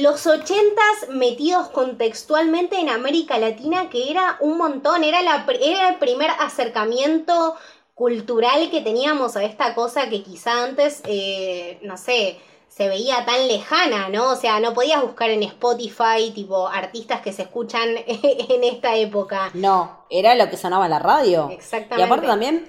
los 0.00 0.26
ochentas 0.26 1.08
metidos 1.08 1.68
contextualmente 1.68 2.78
en 2.78 2.90
América 2.90 3.38
Latina, 3.38 3.88
que 3.88 4.10
era 4.10 4.36
un 4.40 4.58
montón, 4.58 5.02
era, 5.02 5.22
la, 5.22 5.46
era 5.60 5.90
el 5.90 5.96
primer 5.96 6.30
acercamiento 6.38 7.54
cultural 7.94 8.70
que 8.70 8.82
teníamos 8.82 9.36
a 9.36 9.44
esta 9.44 9.74
cosa 9.74 10.10
que 10.10 10.22
quizá 10.22 10.64
antes, 10.64 11.00
eh, 11.06 11.78
no 11.82 11.96
sé, 11.96 12.38
se 12.76 12.88
veía 12.88 13.24
tan 13.24 13.48
lejana, 13.48 14.10
¿no? 14.10 14.32
O 14.32 14.36
sea, 14.36 14.60
no 14.60 14.74
podías 14.74 15.00
buscar 15.00 15.30
en 15.30 15.42
Spotify, 15.42 16.30
tipo, 16.34 16.68
artistas 16.68 17.22
que 17.22 17.32
se 17.32 17.42
escuchan 17.42 17.88
en 18.06 18.64
esta 18.64 18.96
época. 18.96 19.50
No, 19.54 20.04
era 20.10 20.34
lo 20.34 20.50
que 20.50 20.58
sonaba 20.58 20.84
en 20.84 20.90
la 20.90 20.98
radio. 20.98 21.48
Exactamente. 21.50 22.02
Y 22.02 22.04
aparte 22.04 22.26
también, 22.26 22.68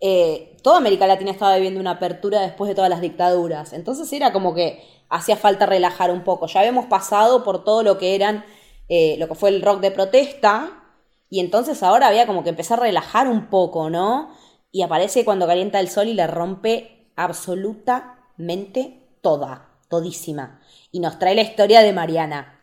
eh, 0.00 0.56
toda 0.64 0.78
América 0.78 1.06
Latina 1.06 1.30
estaba 1.30 1.54
viviendo 1.54 1.78
una 1.78 1.92
apertura 1.92 2.40
después 2.40 2.68
de 2.68 2.74
todas 2.74 2.90
las 2.90 3.00
dictaduras. 3.00 3.72
Entonces 3.72 4.12
era 4.12 4.32
como 4.32 4.54
que 4.54 4.82
hacía 5.08 5.36
falta 5.36 5.66
relajar 5.66 6.10
un 6.10 6.24
poco. 6.24 6.48
Ya 6.48 6.58
habíamos 6.58 6.86
pasado 6.86 7.44
por 7.44 7.62
todo 7.62 7.84
lo 7.84 7.96
que 7.96 8.16
eran, 8.16 8.44
eh, 8.88 9.14
lo 9.20 9.28
que 9.28 9.36
fue 9.36 9.50
el 9.50 9.62
rock 9.62 9.78
de 9.78 9.92
protesta. 9.92 10.82
Y 11.30 11.38
entonces 11.38 11.84
ahora 11.84 12.08
había 12.08 12.26
como 12.26 12.42
que 12.42 12.50
empezar 12.50 12.80
a 12.80 12.82
relajar 12.82 13.28
un 13.28 13.48
poco, 13.50 13.88
¿no? 13.88 14.34
Y 14.72 14.82
aparece 14.82 15.24
cuando 15.24 15.46
calienta 15.46 15.78
el 15.78 15.88
sol 15.88 16.08
y 16.08 16.14
le 16.14 16.26
rompe 16.26 17.12
absolutamente 17.14 19.03
toda, 19.24 19.70
todísima. 19.88 20.60
Y 20.92 21.00
nos 21.00 21.18
trae 21.18 21.34
la 21.34 21.42
historia 21.42 21.80
de 21.80 21.92
Mariana. 21.92 22.60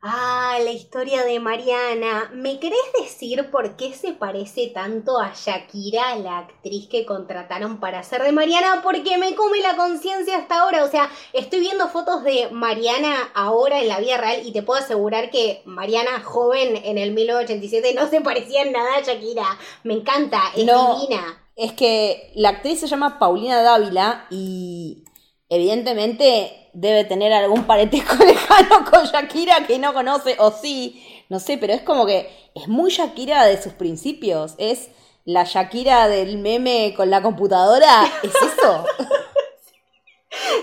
Ah, 0.00 0.56
la 0.62 0.70
historia 0.70 1.24
de 1.24 1.40
Mariana. 1.40 2.30
¿Me 2.32 2.60
querés 2.60 2.78
decir 3.02 3.50
por 3.50 3.74
qué 3.76 3.92
se 3.94 4.12
parece 4.12 4.68
tanto 4.68 5.18
a 5.18 5.32
Shakira, 5.34 6.14
la 6.14 6.38
actriz 6.38 6.86
que 6.88 7.04
contrataron 7.04 7.80
para 7.80 7.98
hacer 7.98 8.22
de 8.22 8.30
Mariana? 8.30 8.80
Porque 8.84 9.18
me 9.18 9.34
come 9.34 9.58
la 9.60 9.76
conciencia 9.76 10.36
hasta 10.36 10.60
ahora. 10.60 10.84
O 10.84 10.88
sea, 10.88 11.10
estoy 11.32 11.58
viendo 11.58 11.88
fotos 11.88 12.22
de 12.22 12.48
Mariana 12.52 13.12
ahora 13.34 13.80
en 13.80 13.88
la 13.88 13.98
vida 13.98 14.18
real 14.18 14.42
y 14.46 14.52
te 14.52 14.62
puedo 14.62 14.80
asegurar 14.80 15.30
que 15.30 15.62
Mariana 15.64 16.20
joven 16.22 16.76
en 16.84 16.96
el 16.96 17.10
1987 17.10 17.94
no 17.94 18.08
se 18.08 18.20
parecía 18.20 18.62
en 18.62 18.70
nada 18.72 18.98
a 18.98 19.00
Shakira. 19.00 19.58
Me 19.82 19.94
encanta, 19.94 20.40
es 20.54 20.64
No. 20.64 20.94
divina. 21.00 21.44
Es 21.56 21.72
que 21.72 22.30
la 22.36 22.50
actriz 22.50 22.78
se 22.78 22.86
llama 22.86 23.18
Paulina 23.18 23.62
Dávila 23.62 24.26
y 24.30 25.02
evidentemente 25.48 26.70
debe 26.72 27.04
tener 27.04 27.32
algún 27.32 27.64
parentesco 27.64 28.16
lejano 28.24 28.84
con 28.90 29.04
Shakira 29.06 29.66
que 29.66 29.78
no 29.78 29.92
conoce, 29.94 30.36
o 30.38 30.50
sí, 30.50 31.02
no 31.28 31.40
sé, 31.40 31.58
pero 31.58 31.72
es 31.72 31.82
como 31.82 32.06
que 32.06 32.30
es 32.54 32.68
muy 32.68 32.90
Shakira 32.90 33.44
de 33.44 33.60
sus 33.62 33.72
principios. 33.72 34.54
Es 34.58 34.88
la 35.24 35.44
Shakira 35.44 36.08
del 36.08 36.38
meme 36.38 36.94
con 36.96 37.10
la 37.10 37.22
computadora. 37.22 38.04
¿Es 38.22 38.34
eso? 38.34 38.84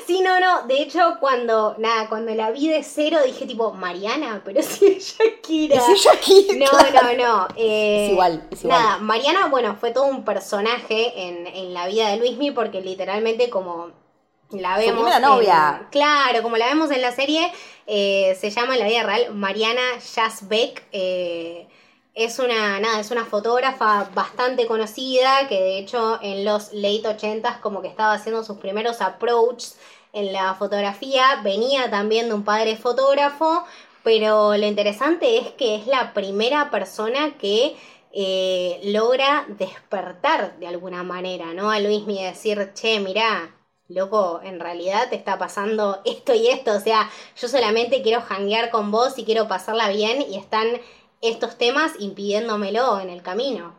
Sí, 0.06 0.22
no, 0.22 0.40
no. 0.40 0.68
De 0.68 0.82
hecho, 0.82 1.18
cuando, 1.20 1.76
nada, 1.80 2.08
cuando 2.08 2.34
la 2.36 2.52
vi 2.52 2.70
de 2.70 2.84
cero 2.84 3.18
dije 3.26 3.46
tipo, 3.46 3.74
Mariana, 3.74 4.42
pero 4.46 4.62
sí 4.62 4.86
es 4.98 5.18
Shakira. 5.18 5.76
¿Es 5.78 6.00
Shakira? 6.02 6.66
No, 6.72 7.02
no, 7.02 7.14
no. 7.18 7.48
eh, 7.58 8.06
Es 8.06 8.12
igual, 8.12 8.48
es 8.52 8.64
igual. 8.64 8.80
Nada, 8.80 8.98
Mariana, 9.00 9.48
bueno, 9.48 9.76
fue 9.76 9.92
todo 9.92 10.06
un 10.06 10.24
personaje 10.24 11.28
en, 11.28 11.48
en 11.48 11.74
la 11.74 11.88
vida 11.88 12.10
de 12.10 12.18
Luismi 12.18 12.52
porque 12.52 12.82
literalmente 12.82 13.50
como 13.50 13.90
la 14.52 14.78
vemos... 14.78 14.96
primera 14.96 15.18
en- 15.18 15.22
novia. 15.24 15.88
claro, 15.92 16.42
como 16.44 16.58
la 16.58 16.68
vemos 16.68 16.92
en 16.92 17.02
la 17.02 17.12
serie, 17.12 17.52
eh, 17.88 18.38
se 18.40 18.50
llama 18.52 18.74
en 18.76 18.80
la 18.80 18.88
vida 18.88 19.04
real 19.04 19.34
Mariana 19.34 19.82
Jasbeck. 20.14 20.84
eh, 20.92 21.68
es 22.14 22.40
una, 22.40 22.80
nada, 22.80 23.02
es 23.02 23.12
una 23.12 23.26
fotógrafa 23.26 24.10
bastante 24.14 24.68
conocida 24.68 25.50
que 25.50 25.60
de 25.60 25.78
hecho 25.80 26.18
en 26.22 26.46
los 26.46 26.72
late 26.72 27.04
80s 27.10 27.60
como 27.60 27.82
que 27.82 27.90
estaba 27.90 28.14
haciendo 28.14 28.42
sus 28.46 28.58
primeros 28.58 29.02
approaches 29.02 29.78
en 30.14 30.32
la 30.32 30.54
fotografía, 30.56 31.42
venía 31.44 31.90
también 31.92 32.30
de 32.30 32.34
un 32.36 32.46
padre 32.46 32.78
fotógrafo, 32.78 33.66
pero 34.02 34.56
lo 34.56 34.66
interesante 34.66 35.40
es 35.40 35.50
que 35.52 35.76
es 35.76 35.88
la 35.88 36.14
primera 36.14 36.72
persona 36.72 37.34
que 37.38 37.76
eh, 38.14 38.80
logra 38.86 39.44
despertar 39.50 40.58
de 40.58 40.68
alguna 40.68 41.04
manera, 41.04 41.48
¿no? 41.54 41.70
A 41.70 41.82
Luismi 41.82 42.24
decir, 42.24 42.72
che, 42.74 43.02
mirá, 43.02 43.54
loco, 43.88 44.42
en 44.44 44.60
realidad 44.60 45.10
te 45.10 45.16
está 45.16 45.38
pasando 45.38 46.02
esto 46.06 46.34
y 46.34 46.48
esto, 46.48 46.76
o 46.76 46.80
sea, 46.80 47.10
yo 47.40 47.48
solamente 47.48 48.02
quiero 48.02 48.24
hanguear 48.28 48.72
con 48.72 48.92
vos 48.92 49.18
y 49.18 49.26
quiero 49.26 49.48
pasarla 49.48 49.90
bien 49.90 50.24
y 50.30 50.38
están 50.38 50.68
estos 51.22 51.58
temas 51.58 51.94
impidiéndomelo 52.00 53.00
en 53.00 53.10
el 53.10 53.22
camino. 53.22 53.76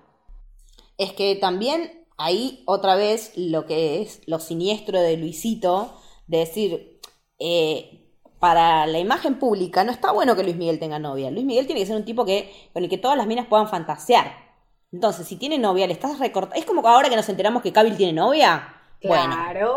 Es 0.98 1.12
que 1.12 1.36
también 1.36 2.06
ahí 2.16 2.62
otra 2.66 2.94
vez 2.94 3.32
lo 3.36 3.66
que 3.66 4.02
es 4.02 4.22
lo 4.26 4.38
siniestro 4.38 5.00
de 5.00 5.16
Luisito, 5.16 5.92
de 6.26 6.38
decir, 6.38 7.00
eh, 7.38 8.02
para 8.38 8.86
la 8.86 8.98
imagen 8.98 9.38
pública 9.38 9.84
no 9.84 9.92
está 9.92 10.12
bueno 10.12 10.36
que 10.36 10.42
Luis 10.42 10.56
Miguel 10.56 10.78
tenga 10.78 10.98
novia. 10.98 11.30
Luis 11.30 11.44
Miguel 11.44 11.66
tiene 11.66 11.80
que 11.80 11.86
ser 11.86 11.96
un 11.96 12.04
tipo 12.04 12.24
que 12.24 12.52
con 12.72 12.82
el 12.82 12.88
que 12.88 12.98
todas 12.98 13.16
las 13.16 13.26
minas 13.26 13.46
puedan 13.46 13.68
fantasear. 13.68 14.46
Entonces, 14.92 15.26
si 15.26 15.36
tiene 15.36 15.58
novia, 15.58 15.86
le 15.86 15.92
estás 15.92 16.18
recortando. 16.18 16.56
Es 16.56 16.64
como 16.64 16.86
ahora 16.86 17.08
que 17.08 17.16
nos 17.16 17.28
enteramos 17.28 17.62
que 17.62 17.72
Cabil 17.72 17.96
tiene 17.96 18.12
novia. 18.12 18.75
Bueno, 19.08 19.34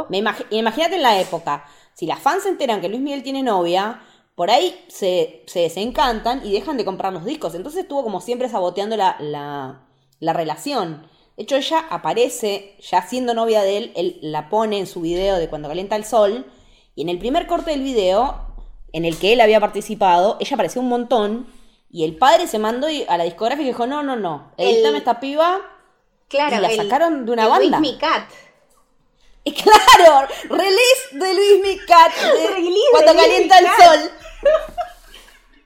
me 0.09 0.17
imagínate 0.51 0.95
en 0.95 1.01
la 1.03 1.19
época, 1.19 1.65
si 1.93 2.05
las 2.05 2.19
fans 2.19 2.43
se 2.43 2.49
enteran 2.49 2.81
que 2.81 2.89
Luis 2.89 3.01
Miguel 3.01 3.23
tiene 3.23 3.43
novia, 3.43 4.01
por 4.35 4.49
ahí 4.51 4.85
se, 4.87 5.43
se 5.47 5.59
desencantan 5.59 6.45
y 6.45 6.51
dejan 6.53 6.77
de 6.77 6.85
comprar 6.85 7.11
los 7.11 7.25
discos. 7.25 7.55
Entonces 7.55 7.81
estuvo 7.81 8.03
como 8.03 8.21
siempre 8.21 8.47
saboteando 8.49 8.95
la, 8.95 9.17
la, 9.19 9.81
la 10.19 10.33
relación. 10.33 11.07
De 11.35 11.43
hecho, 11.43 11.55
ella 11.57 11.85
aparece, 11.89 12.75
ya 12.81 13.01
siendo 13.01 13.33
novia 13.33 13.61
de 13.63 13.77
él, 13.77 13.91
él 13.95 14.19
la 14.21 14.49
pone 14.49 14.77
en 14.79 14.87
su 14.87 15.01
video 15.01 15.37
de 15.37 15.49
cuando 15.49 15.67
calienta 15.67 15.95
el 15.95 16.05
sol. 16.05 16.45
Y 16.95 17.01
en 17.01 17.09
el 17.09 17.17
primer 17.19 17.47
corte 17.47 17.71
del 17.71 17.81
video, 17.81 18.35
en 18.93 19.05
el 19.05 19.17
que 19.17 19.33
él 19.33 19.41
había 19.41 19.59
participado, 19.59 20.37
ella 20.39 20.53
apareció 20.55 20.81
un 20.81 20.89
montón. 20.89 21.47
Y 21.91 22.03
el 22.03 22.17
padre 22.17 22.47
se 22.47 22.59
mandó 22.59 22.87
a 23.07 23.17
la 23.17 23.23
discográfica 23.23 23.63
y 23.63 23.71
dijo: 23.71 23.87
No, 23.87 24.03
no, 24.03 24.15
no, 24.15 24.51
edítame 24.57 24.89
El- 24.89 24.95
esta 24.97 25.19
piba. 25.19 25.59
Claro, 26.27 26.57
Y 26.57 26.59
la 26.59 26.67
el- 26.69 26.77
sacaron 26.77 27.25
de 27.25 27.31
una 27.31 27.43
el 27.43 27.49
banda. 27.49 27.79
Luis 27.79 27.93
Mi 27.93 27.97
Cat. 27.97 28.23
Claro, 29.63 30.27
release 30.49 31.09
de 31.11 31.33
Luis 31.33 31.61
Micat. 31.61 32.11
Release 32.55 32.87
cuando 32.91 33.13
Luis 33.13 33.25
calienta 33.25 33.59
el 33.59 33.65
sol. 33.65 34.11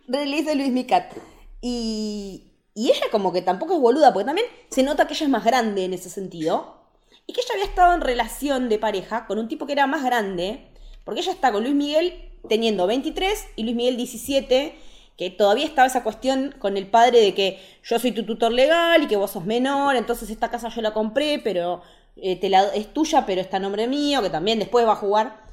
release 0.07 0.43
de 0.43 0.55
Luis 0.55 0.71
Micat. 0.71 1.13
Y, 1.61 2.53
y 2.73 2.89
ella 2.89 3.05
como 3.11 3.31
que 3.31 3.41
tampoco 3.41 3.75
es 3.75 3.79
boluda, 3.79 4.13
porque 4.13 4.25
también 4.25 4.47
se 4.69 4.83
nota 4.83 5.07
que 5.07 5.13
ella 5.13 5.25
es 5.25 5.31
más 5.31 5.45
grande 5.45 5.85
en 5.85 5.93
ese 5.93 6.09
sentido. 6.09 6.83
Y 7.25 7.33
que 7.33 7.41
ella 7.41 7.51
había 7.53 7.65
estado 7.65 7.93
en 7.93 8.01
relación 8.01 8.69
de 8.69 8.79
pareja 8.79 9.25
con 9.27 9.39
un 9.39 9.47
tipo 9.47 9.65
que 9.65 9.73
era 9.73 9.87
más 9.87 10.03
grande. 10.03 10.67
Porque 11.05 11.21
ella 11.21 11.31
está 11.31 11.51
con 11.51 11.63
Luis 11.63 11.75
Miguel 11.75 12.31
teniendo 12.49 12.87
23 12.87 13.47
y 13.55 13.63
Luis 13.63 13.75
Miguel 13.75 13.97
17. 13.97 14.75
Que 15.17 15.29
todavía 15.29 15.65
estaba 15.65 15.87
esa 15.87 16.03
cuestión 16.03 16.55
con 16.57 16.75
el 16.75 16.87
padre 16.87 17.21
de 17.21 17.35
que 17.35 17.59
yo 17.83 17.99
soy 17.99 18.11
tu 18.13 18.25
tutor 18.25 18.51
legal 18.51 19.03
y 19.03 19.07
que 19.07 19.15
vos 19.15 19.29
sos 19.29 19.45
menor, 19.45 19.95
entonces 19.95 20.31
esta 20.31 20.49
casa 20.49 20.69
yo 20.69 20.81
la 20.81 20.91
compré, 20.91 21.37
pero 21.37 21.83
eh, 22.15 22.39
te 22.39 22.49
la- 22.49 22.73
es 22.73 22.93
tuya, 22.93 23.25
pero 23.25 23.41
está 23.41 23.57
a 23.57 23.59
nombre 23.59 23.87
mío, 23.87 24.21
que 24.21 24.29
también 24.29 24.59
después 24.59 24.85
va 24.87 24.93
a 24.93 24.97
jugar. 24.97 25.43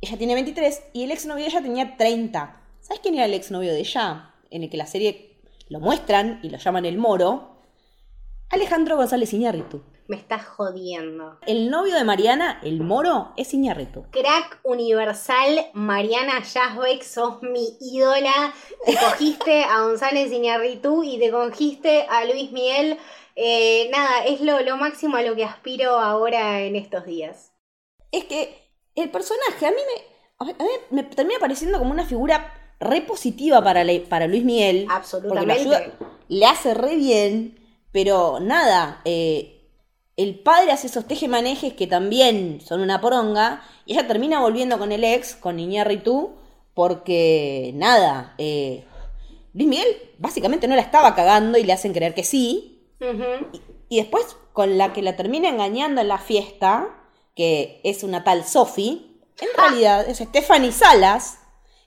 Ella 0.00 0.16
tiene 0.16 0.34
23 0.34 0.82
y 0.92 1.04
el 1.04 1.10
exnovio 1.10 1.44
de 1.44 1.50
ella 1.50 1.62
tenía 1.62 1.96
30. 1.96 2.60
¿Sabes 2.80 3.00
quién 3.00 3.14
era 3.14 3.24
el 3.26 3.34
exnovio 3.34 3.72
de 3.72 3.80
ella? 3.80 4.34
En 4.50 4.62
el 4.62 4.70
que 4.70 4.76
la 4.76 4.86
serie 4.86 5.36
lo 5.68 5.78
muestran 5.80 6.40
y 6.42 6.50
lo 6.50 6.58
llaman 6.58 6.84
el 6.86 6.98
moro. 6.98 7.56
Alejandro 8.48 8.96
González 8.96 9.32
Iñárritu. 9.32 9.82
Me 10.08 10.16
estás 10.16 10.44
jodiendo. 10.44 11.38
El 11.46 11.70
novio 11.70 11.94
de 11.94 12.02
Mariana, 12.02 12.58
el 12.64 12.80
moro, 12.80 13.32
es 13.36 13.54
Iñárritu. 13.54 14.06
Crack 14.10 14.58
universal, 14.64 15.66
Mariana 15.72 16.42
Yazbek, 16.42 17.02
sos 17.04 17.42
mi 17.42 17.76
ídola. 17.80 18.52
Te 18.84 18.96
cogiste 18.96 19.62
a 19.62 19.82
González 19.82 20.32
Iñarritu 20.32 21.04
y 21.04 21.18
te 21.20 21.30
cogiste 21.30 22.06
a 22.08 22.24
Luis 22.24 22.50
Miguel. 22.50 22.98
Eh, 23.36 23.88
nada, 23.90 24.24
es 24.24 24.40
lo, 24.40 24.60
lo 24.60 24.76
máximo 24.76 25.16
a 25.16 25.22
lo 25.22 25.34
que 25.36 25.44
aspiro 25.44 25.98
ahora 25.98 26.60
en 26.62 26.76
estos 26.76 27.04
días. 27.06 27.52
Es 28.12 28.24
que 28.24 28.56
el 28.94 29.10
personaje 29.10 29.66
a 29.66 29.70
mí 29.70 29.76
me, 29.94 30.40
a 30.40 30.44
mí 30.64 30.70
me 30.90 31.02
termina 31.04 31.38
pareciendo 31.40 31.78
como 31.78 31.90
una 31.92 32.04
figura 32.04 32.52
re 32.80 33.02
positiva 33.02 33.62
para, 33.62 33.84
le- 33.84 34.00
para 34.00 34.26
Luis 34.26 34.44
Miguel. 34.44 34.86
Absolutamente. 34.90 35.52
ayuda- 35.52 35.92
le 36.28 36.46
hace 36.46 36.74
re 36.74 36.96
bien, 36.96 37.58
pero 37.92 38.40
nada, 38.40 39.00
eh, 39.04 39.56
el 40.16 40.38
padre 40.40 40.72
hace 40.72 40.86
esos 40.88 41.06
tejemanejes 41.06 41.72
que 41.74 41.86
también 41.86 42.60
son 42.60 42.80
una 42.80 43.00
poronga, 43.00 43.62
y 43.86 43.92
ella 43.94 44.06
termina 44.06 44.40
volviendo 44.40 44.78
con 44.78 44.92
el 44.92 45.02
ex, 45.04 45.34
con 45.34 45.58
Iñárritu, 45.58 46.36
porque 46.74 47.72
nada, 47.74 48.34
eh, 48.38 48.84
Luis 49.54 49.68
Miguel 49.68 49.88
básicamente 50.18 50.68
no 50.68 50.76
la 50.76 50.82
estaba 50.82 51.14
cagando 51.14 51.58
y 51.58 51.64
le 51.64 51.72
hacen 51.72 51.92
creer 51.92 52.14
que 52.14 52.24
sí, 52.24 52.79
Y 53.88 53.96
después 53.96 54.36
con 54.52 54.78
la 54.78 54.92
que 54.92 55.02
la 55.02 55.16
termina 55.16 55.48
engañando 55.48 56.00
en 56.00 56.08
la 56.08 56.18
fiesta, 56.18 56.88
que 57.34 57.80
es 57.84 58.02
una 58.02 58.24
tal 58.24 58.44
Sophie, 58.44 59.06
en 59.40 59.48
realidad 59.56 60.08
es 60.08 60.18
Stephanie 60.18 60.72
Salas, 60.72 61.38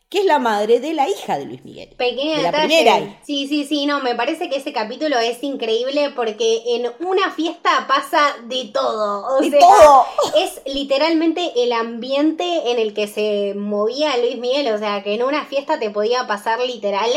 que 0.09 0.19
es 0.19 0.25
la 0.25 0.37
madre 0.37 0.79
de 0.79 0.93
la 0.93 1.09
hija 1.09 1.39
de 1.39 1.45
Luis 1.45 1.65
Miguel. 1.65 1.89
Pequeño 1.97 2.35
de 2.37 2.43
la 2.43 2.51
primera. 2.51 3.19
Sí, 3.25 3.47
sí, 3.47 3.65
sí, 3.65 3.87
no, 3.87 3.99
me 3.99 4.13
parece 4.13 4.47
que 4.47 4.57
ese 4.57 4.71
capítulo 4.71 5.17
es 5.17 5.41
increíble 5.41 6.11
porque 6.15 6.61
en 6.75 6.91
una 6.99 7.31
fiesta 7.31 7.87
pasa 7.87 8.35
de 8.43 8.65
todo. 8.71 9.37
O 9.37 9.41
De 9.41 9.49
sea, 9.49 9.59
todo. 9.59 10.05
es 10.37 10.61
literalmente 10.71 11.51
el 11.55 11.71
ambiente 11.73 12.71
en 12.71 12.77
el 12.77 12.93
que 12.93 13.07
se 13.07 13.55
movía 13.55 14.15
Luis 14.17 14.37
Miguel. 14.37 14.71
O 14.71 14.77
sea, 14.77 15.01
que 15.01 15.15
en 15.15 15.23
una 15.23 15.45
fiesta 15.45 15.79
te 15.79 15.89
podía 15.89 16.27
pasar 16.27 16.59
literal 16.59 17.09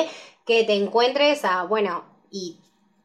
que 0.46 0.64
te 0.64 0.74
encuentres 0.74 1.44
a, 1.44 1.64
bueno, 1.64 2.02
y 2.30 2.56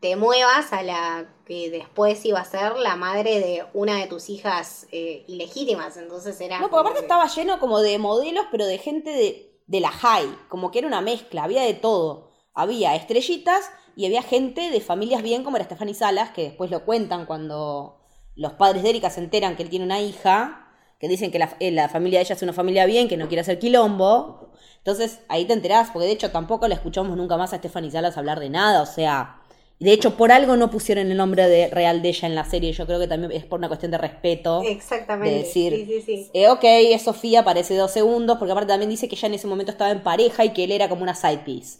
te 0.02 0.16
muevas 0.16 0.74
a 0.74 0.82
la 0.84 1.26
que 1.45 1.70
después 1.70 2.26
iba 2.26 2.39
a 2.39 2.45
ser 2.45 2.76
la 2.78 2.95
madre 2.95 3.39
de 3.39 3.64
una 3.74 3.97
de 3.97 4.08
tus 4.08 4.30
hijas 4.30 4.88
eh, 4.91 5.24
ilegítimas. 5.28 5.95
Entonces 5.97 6.41
era. 6.41 6.60
No, 6.60 6.70
porque 6.70 6.80
aparte 6.82 6.99
que- 6.99 7.06
estaba 7.06 7.28
lleno 7.28 7.60
como 7.60 7.80
de 7.80 7.97
modelos, 7.99 8.45
pero 8.52 8.66
de 8.66 8.78
gente 8.80 9.12
de, 9.12 9.62
de 9.68 9.80
la 9.80 9.91
high, 9.91 10.28
como 10.49 10.72
que 10.72 10.80
era 10.80 10.88
una 10.88 11.02
mezcla, 11.02 11.43
había 11.43 11.62
de 11.62 11.76
todo. 11.76 12.32
Había 12.54 12.95
estrellitas 12.95 13.70
y 13.95 14.06
había 14.08 14.24
gente 14.24 14.72
de 14.72 14.82
familias 14.82 15.22
bien 15.22 15.43
como 15.43 15.58
era 15.58 15.66
Stephanie 15.66 15.93
Salas, 15.93 16.32
que 16.32 16.43
después 16.43 16.72
lo 16.72 16.84
cuentan 16.84 17.26
cuando 17.26 18.02
los 18.36 18.54
padres 18.54 18.84
de 18.84 18.89
Erika 18.89 19.10
se 19.10 19.20
enteran 19.22 19.56
que 19.56 19.64
él 19.64 19.70
tiene 19.70 19.86
una 19.86 20.02
hija, 20.02 20.68
que 20.99 21.08
dicen 21.08 21.32
que 21.32 21.38
la, 21.39 21.56
eh, 21.60 21.72
la 21.72 21.89
familia 21.89 22.20
de 22.20 22.24
ella 22.26 22.36
es 22.36 22.41
una 22.41 22.54
familia 22.54 22.86
bien, 22.86 23.08
que 23.08 23.18
no 23.18 23.28
quiere 23.28 23.41
hacer 23.41 23.60
quilombo. 23.60 24.52
Entonces 24.78 25.20
ahí 25.30 25.45
te 25.45 25.54
enterás, 25.54 25.89
porque 25.91 26.08
de 26.08 26.14
hecho 26.14 26.32
tampoco 26.32 26.68
la 26.68 26.76
escuchamos 26.76 27.16
nunca 27.16 27.38
más 27.38 27.54
a 27.54 27.58
Stephanie 27.58 27.91
Salas 27.91 28.18
hablar 28.18 28.39
de 28.39 28.49
nada, 28.49 28.82
o 28.82 28.86
sea... 28.88 29.38
De 29.82 29.92
hecho, 29.94 30.16
por 30.16 30.32
algo 30.32 30.56
no 30.58 30.70
pusieron 30.70 31.10
el 31.10 31.18
nombre 31.18 31.48
de, 31.50 31.68
real 31.70 32.04
de 32.04 32.10
ella 32.10 32.28
en 32.28 32.36
la 32.36 32.46
serie. 32.46 32.72
Yo 32.72 32.86
creo 32.86 33.00
que 33.00 33.08
también 33.08 33.32
es 33.32 33.44
por 33.46 33.58
una 33.58 33.68
cuestión 33.68 33.90
de 33.92 33.98
respeto 33.98 34.62
Exactamente. 34.64 35.32
de 35.34 35.40
decir, 35.40 35.74
Sí, 35.74 35.86
sí, 35.86 36.02
sí. 36.06 36.30
eh, 36.34 36.50
ok, 36.50 36.60
es 36.64 37.02
Sofía, 37.02 37.40
aparece 37.40 37.76
dos 37.76 37.90
segundos, 37.92 38.38
porque 38.38 38.52
aparte 38.52 38.70
también 38.70 38.92
dice 38.92 39.10
que 39.10 39.16
ella 39.16 39.28
en 39.28 39.34
ese 39.34 39.48
momento 39.48 39.72
estaba 39.72 39.90
en 39.90 40.04
pareja 40.04 40.46
y 40.46 40.50
que 40.54 40.66
él 40.66 40.72
era 40.72 40.88
como 40.88 41.02
una 41.02 41.16
side 41.16 41.40
piece. 41.40 41.80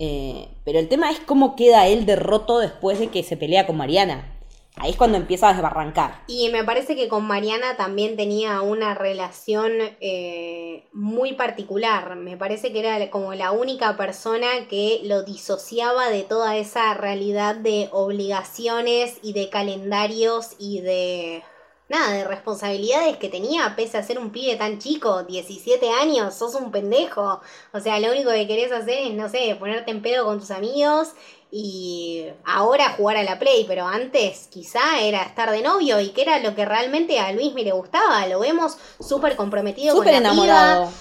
Eh, 0.00 0.48
pero 0.64 0.78
el 0.80 0.88
tema 0.88 1.10
es 1.12 1.20
cómo 1.20 1.54
queda 1.56 1.86
él 1.86 2.04
derroto 2.04 2.58
después 2.58 2.98
de 2.98 3.08
que 3.08 3.22
se 3.22 3.36
pelea 3.36 3.66
con 3.66 3.76
Mariana. 3.76 4.35
Ahí 4.78 4.90
es 4.90 4.96
cuando 4.96 5.16
empieza 5.16 5.48
a 5.48 5.52
desbarrancar. 5.54 6.22
Y 6.26 6.50
me 6.50 6.62
parece 6.62 6.96
que 6.96 7.08
con 7.08 7.26
Mariana 7.26 7.76
también 7.76 8.14
tenía 8.16 8.60
una 8.60 8.94
relación 8.94 9.72
eh, 10.00 10.86
muy 10.92 11.32
particular. 11.32 12.16
Me 12.16 12.36
parece 12.36 12.72
que 12.72 12.80
era 12.80 13.10
como 13.10 13.32
la 13.34 13.52
única 13.52 13.96
persona 13.96 14.46
que 14.68 15.00
lo 15.04 15.22
disociaba 15.22 16.10
de 16.10 16.22
toda 16.22 16.56
esa 16.56 16.92
realidad 16.92 17.56
de 17.56 17.88
obligaciones 17.90 19.18
y 19.22 19.32
de 19.32 19.48
calendarios 19.48 20.56
y 20.58 20.80
de... 20.82 21.42
Nada, 21.88 22.12
de 22.14 22.24
responsabilidades 22.24 23.16
que 23.16 23.28
tenía, 23.28 23.74
pese 23.76 23.96
a 23.96 24.02
ser 24.02 24.18
un 24.18 24.30
pibe 24.30 24.56
tan 24.56 24.80
chico, 24.80 25.22
17 25.22 25.88
años, 25.90 26.34
sos 26.34 26.56
un 26.56 26.72
pendejo. 26.72 27.40
O 27.72 27.78
sea, 27.80 28.00
lo 28.00 28.10
único 28.10 28.30
que 28.30 28.48
querés 28.48 28.72
hacer 28.72 28.98
es, 29.06 29.12
no 29.14 29.28
sé, 29.28 29.54
ponerte 29.58 29.92
en 29.92 30.02
pedo 30.02 30.24
con 30.24 30.40
tus 30.40 30.50
amigos 30.50 31.10
y 31.52 32.26
ahora 32.44 32.94
jugar 32.96 33.18
a 33.18 33.22
la 33.22 33.38
Play, 33.38 33.64
pero 33.68 33.86
antes 33.86 34.48
quizá 34.50 35.00
era 35.00 35.22
estar 35.22 35.50
de 35.52 35.62
novio 35.62 36.00
y 36.00 36.08
que 36.08 36.22
era 36.22 36.40
lo 36.40 36.56
que 36.56 36.64
realmente 36.64 37.20
a 37.20 37.30
Luis 37.30 37.54
me 37.54 37.62
le 37.62 37.70
gustaba. 37.70 38.26
Lo 38.26 38.40
vemos 38.40 38.76
súper 38.98 39.36
comprometido 39.36 39.94
Súper 39.94 40.14
con 40.14 40.22
la 40.24 40.28
enamorado. 40.30 40.86
piba. 40.86 40.92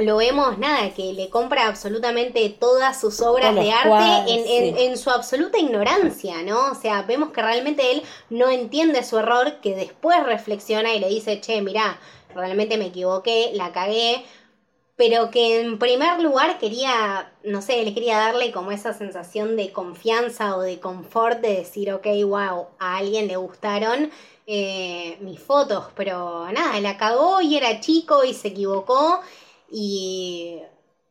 Lo 0.00 0.16
vemos, 0.16 0.56
nada, 0.56 0.94
que 0.94 1.12
le 1.12 1.28
compra 1.28 1.66
absolutamente 1.66 2.48
todas 2.58 2.98
sus 2.98 3.20
obras 3.20 3.54
de 3.58 3.70
arte 3.70 3.88
cuadros, 3.88 4.30
en, 4.32 4.46
en- 4.46 4.76
sí. 4.76 4.82
en 4.90 4.96
su 4.96 5.10
absoluta 5.10 5.58
ignorancia, 5.58 6.42
¿no? 6.42 6.72
O 6.72 6.74
sea, 6.74 7.02
vemos 7.02 7.32
que 7.32 7.42
realmente 7.42 7.92
él 7.92 8.02
no 8.30 8.48
entiende 8.50 9.04
su 9.04 9.18
error, 9.18 9.60
que 9.60 9.74
después 9.76 10.24
reflexiona 10.24 10.94
y 10.94 11.00
le 11.00 11.08
dice, 11.08 11.40
che, 11.42 11.60
mirá, 11.60 12.00
realmente 12.34 12.78
me 12.78 12.86
equivoqué, 12.86 13.50
la 13.54 13.72
cagué, 13.72 14.24
pero 14.96 15.30
que 15.30 15.60
en 15.60 15.78
primer 15.78 16.20
lugar 16.20 16.58
quería, 16.58 17.32
no 17.44 17.62
sé, 17.62 17.82
le 17.84 17.94
quería 17.94 18.18
darle 18.18 18.52
como 18.52 18.72
esa 18.72 18.92
sensación 18.94 19.56
de 19.56 19.72
confianza 19.72 20.56
o 20.56 20.62
de 20.62 20.80
confort 20.80 21.40
de 21.40 21.56
decir, 21.56 21.92
ok, 21.92 22.06
wow, 22.26 22.68
a 22.78 22.98
alguien 22.98 23.26
le 23.28 23.36
gustaron 23.36 24.10
eh, 24.46 25.16
mis 25.20 25.40
fotos, 25.40 25.86
pero 25.96 26.50
nada, 26.52 26.80
la 26.80 26.96
cagó 26.98 27.40
y 27.40 27.56
era 27.56 27.80
chico 27.80 28.24
y 28.24 28.34
se 28.34 28.48
equivocó 28.48 29.20
y 29.70 30.58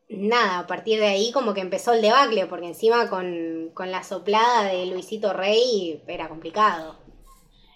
nada, 0.08 0.60
a 0.60 0.66
partir 0.66 0.98
de 0.98 1.06
ahí 1.06 1.32
como 1.32 1.54
que 1.54 1.60
empezó 1.60 1.92
el 1.92 2.02
debacle, 2.02 2.46
porque 2.46 2.66
encima 2.66 3.08
con, 3.08 3.70
con 3.74 3.90
la 3.90 4.02
soplada 4.02 4.64
de 4.64 4.86
Luisito 4.86 5.32
Rey 5.32 6.02
era 6.06 6.28
complicado. 6.28 6.96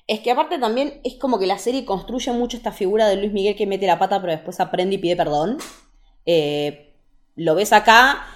Es 0.06 0.20
que 0.20 0.30
aparte 0.30 0.58
también 0.58 1.00
es 1.02 1.14
como 1.14 1.38
que 1.38 1.46
la 1.46 1.58
serie 1.58 1.84
construye 1.84 2.32
mucho 2.32 2.56
esta 2.56 2.72
figura 2.72 3.08
de 3.08 3.16
Luis 3.16 3.32
Miguel 3.32 3.56
que 3.56 3.66
mete 3.66 3.86
la 3.86 3.98
pata 3.98 4.20
pero 4.20 4.32
después 4.32 4.60
aprende 4.60 4.96
y 4.96 4.98
pide 4.98 5.16
perdón. 5.16 5.58
Eh, 6.26 6.94
lo 7.36 7.54
ves 7.54 7.72
acá, 7.72 8.26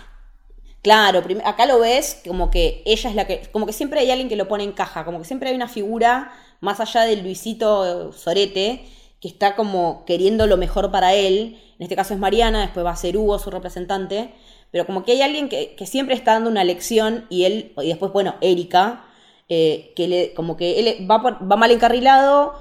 claro, 0.83 1.23
acá 1.45 1.67
lo 1.67 1.79
ves 1.79 2.23
como 2.27 2.51
que 2.51 2.83
ella 2.87 3.11
es 3.11 3.17
la 3.17 3.27
que, 3.27 3.43
como 3.53 3.67
que 3.67 3.73
siempre 3.73 4.01
hay 4.01 4.11
alguien 4.11 4.29
que 4.29 4.37
lo 4.37 4.49
pone 4.49 4.65
en 4.65 4.73
caja, 4.73 5.05
como 5.05 5.19
que 5.19 5.25
siempre 5.25 5.51
hay 5.51 5.57
una 5.57 5.69
figura 5.69 6.33
más 6.61 6.81
allá 6.81 7.03
del 7.03 7.23
Luisito 7.23 8.13
Sorete 8.13 8.87
que 9.21 9.29
está 9.29 9.57
como 9.57 10.05
queriendo 10.07 10.47
lo 10.47 10.57
mejor 10.57 10.91
para 10.91 11.15
él. 11.15 11.61
En 11.79 11.83
este 11.83 11.97
caso 11.97 12.15
es 12.15 12.21
Mariana, 12.21 12.61
después 12.61 12.85
va 12.85 12.91
a 12.91 12.97
ser 12.97 13.17
Hugo, 13.17 13.39
su 13.39 13.51
representante. 13.51 14.33
Pero 14.71 14.87
como 14.87 15.05
que 15.05 15.13
hay 15.13 15.23
alguien 15.23 15.49
que, 15.49 15.75
que 15.75 15.87
siempre 15.87 16.15
está 16.15 16.35
dando 16.35 16.51
una 16.51 16.65
lección 16.65 17.27
y 17.31 17.45
él, 17.45 17.73
y 17.79 17.89
después, 17.89 18.13
bueno, 18.13 18.37
Erika, 18.41 19.07
eh, 19.49 19.93
que 19.97 20.09
le, 20.09 20.35
como 20.35 20.57
que 20.57 20.79
él 20.79 21.11
va, 21.11 21.19
va 21.19 21.57
mal 21.57 21.71
encarrilado, 21.71 22.55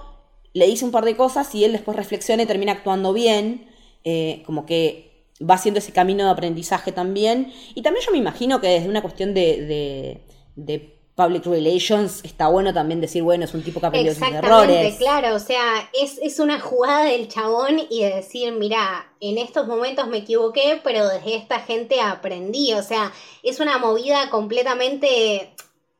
le 0.53 0.67
dice 0.67 0.85
un 0.85 0.91
par 0.91 1.05
de 1.05 1.17
cosas 1.17 1.53
y 1.53 1.65
él 1.65 1.73
después 1.73 1.97
reflexiona 1.97 2.43
y 2.43 2.45
termina 2.45 2.71
actuando 2.71 3.13
bien, 3.13 3.67
eh, 4.03 4.41
como 4.45 4.65
que 4.65 5.27
va 5.47 5.55
haciendo 5.55 5.79
ese 5.79 5.91
camino 5.91 6.25
de 6.25 6.31
aprendizaje 6.31 6.91
también. 6.91 7.51
Y 7.75 7.81
también 7.81 8.05
yo 8.05 8.11
me 8.11 8.17
imagino 8.17 8.61
que 8.61 8.67
desde 8.67 8.89
una 8.89 9.01
cuestión 9.01 9.33
de, 9.33 10.23
de 10.55 10.96
public 11.17 11.45
relations, 11.45 12.23
está 12.23 12.47
bueno 12.47 12.73
también 12.73 13.01
decir, 13.01 13.23
bueno, 13.23 13.45
es 13.45 13.53
un 13.55 13.63
tipo 13.63 13.81
que 13.81 13.87
aprendió 13.87 14.13
sus 14.13 14.21
Exactamente, 14.21 14.37
errores. 14.45 14.97
claro, 14.97 15.35
o 15.35 15.39
sea, 15.39 15.89
es, 15.93 16.19
es 16.21 16.39
una 16.39 16.59
jugada 16.59 17.05
del 17.05 17.27
chabón 17.27 17.81
y 17.89 18.03
de 18.03 18.15
decir, 18.15 18.53
mira, 18.53 19.11
en 19.19 19.37
estos 19.39 19.67
momentos 19.67 20.07
me 20.07 20.17
equivoqué, 20.19 20.79
pero 20.83 21.07
desde 21.07 21.35
esta 21.35 21.59
gente 21.61 21.99
aprendí, 22.01 22.73
o 22.73 22.83
sea, 22.83 23.11
es 23.43 23.59
una 23.59 23.77
movida 23.79 24.29
completamente... 24.29 25.53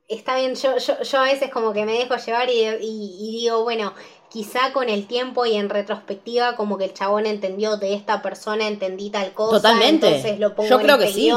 Está 0.10 0.38
bien, 0.38 0.56
yo, 0.56 0.78
yo, 0.78 1.02
yo 1.04 1.20
a 1.20 1.24
veces 1.24 1.50
como 1.52 1.74
que 1.74 1.86
me 1.86 1.94
dejo 1.98 2.16
llevar 2.16 2.50
y, 2.50 2.62
y- 2.64 3.18
y 3.20 3.32
digo, 3.42 3.64
bueno, 3.64 3.94
quizá 4.30 4.72
con 4.74 4.88
el 4.90 5.06
tiempo 5.06 5.46
y 5.46 5.56
en 5.58 5.70
retrospectiva 5.70 6.56
como 6.56 6.78
que 6.78 6.86
el 6.86 6.94
chabón 6.94 7.26
entendió 7.26 7.76
de 7.78 7.94
esta 7.94 8.22
persona, 8.22 8.68
entendí 8.68 9.10
tal 9.10 9.34
cosa, 9.34 9.58
Totalmente. 9.58 10.08
entonces 10.08 10.40
lo 10.40 10.56
pongo 10.56 10.70
Yo 10.70 10.76
en 10.80 10.82
creo 10.86 10.96
este 10.98 11.08
que 11.08 11.14
sí. 11.14 11.30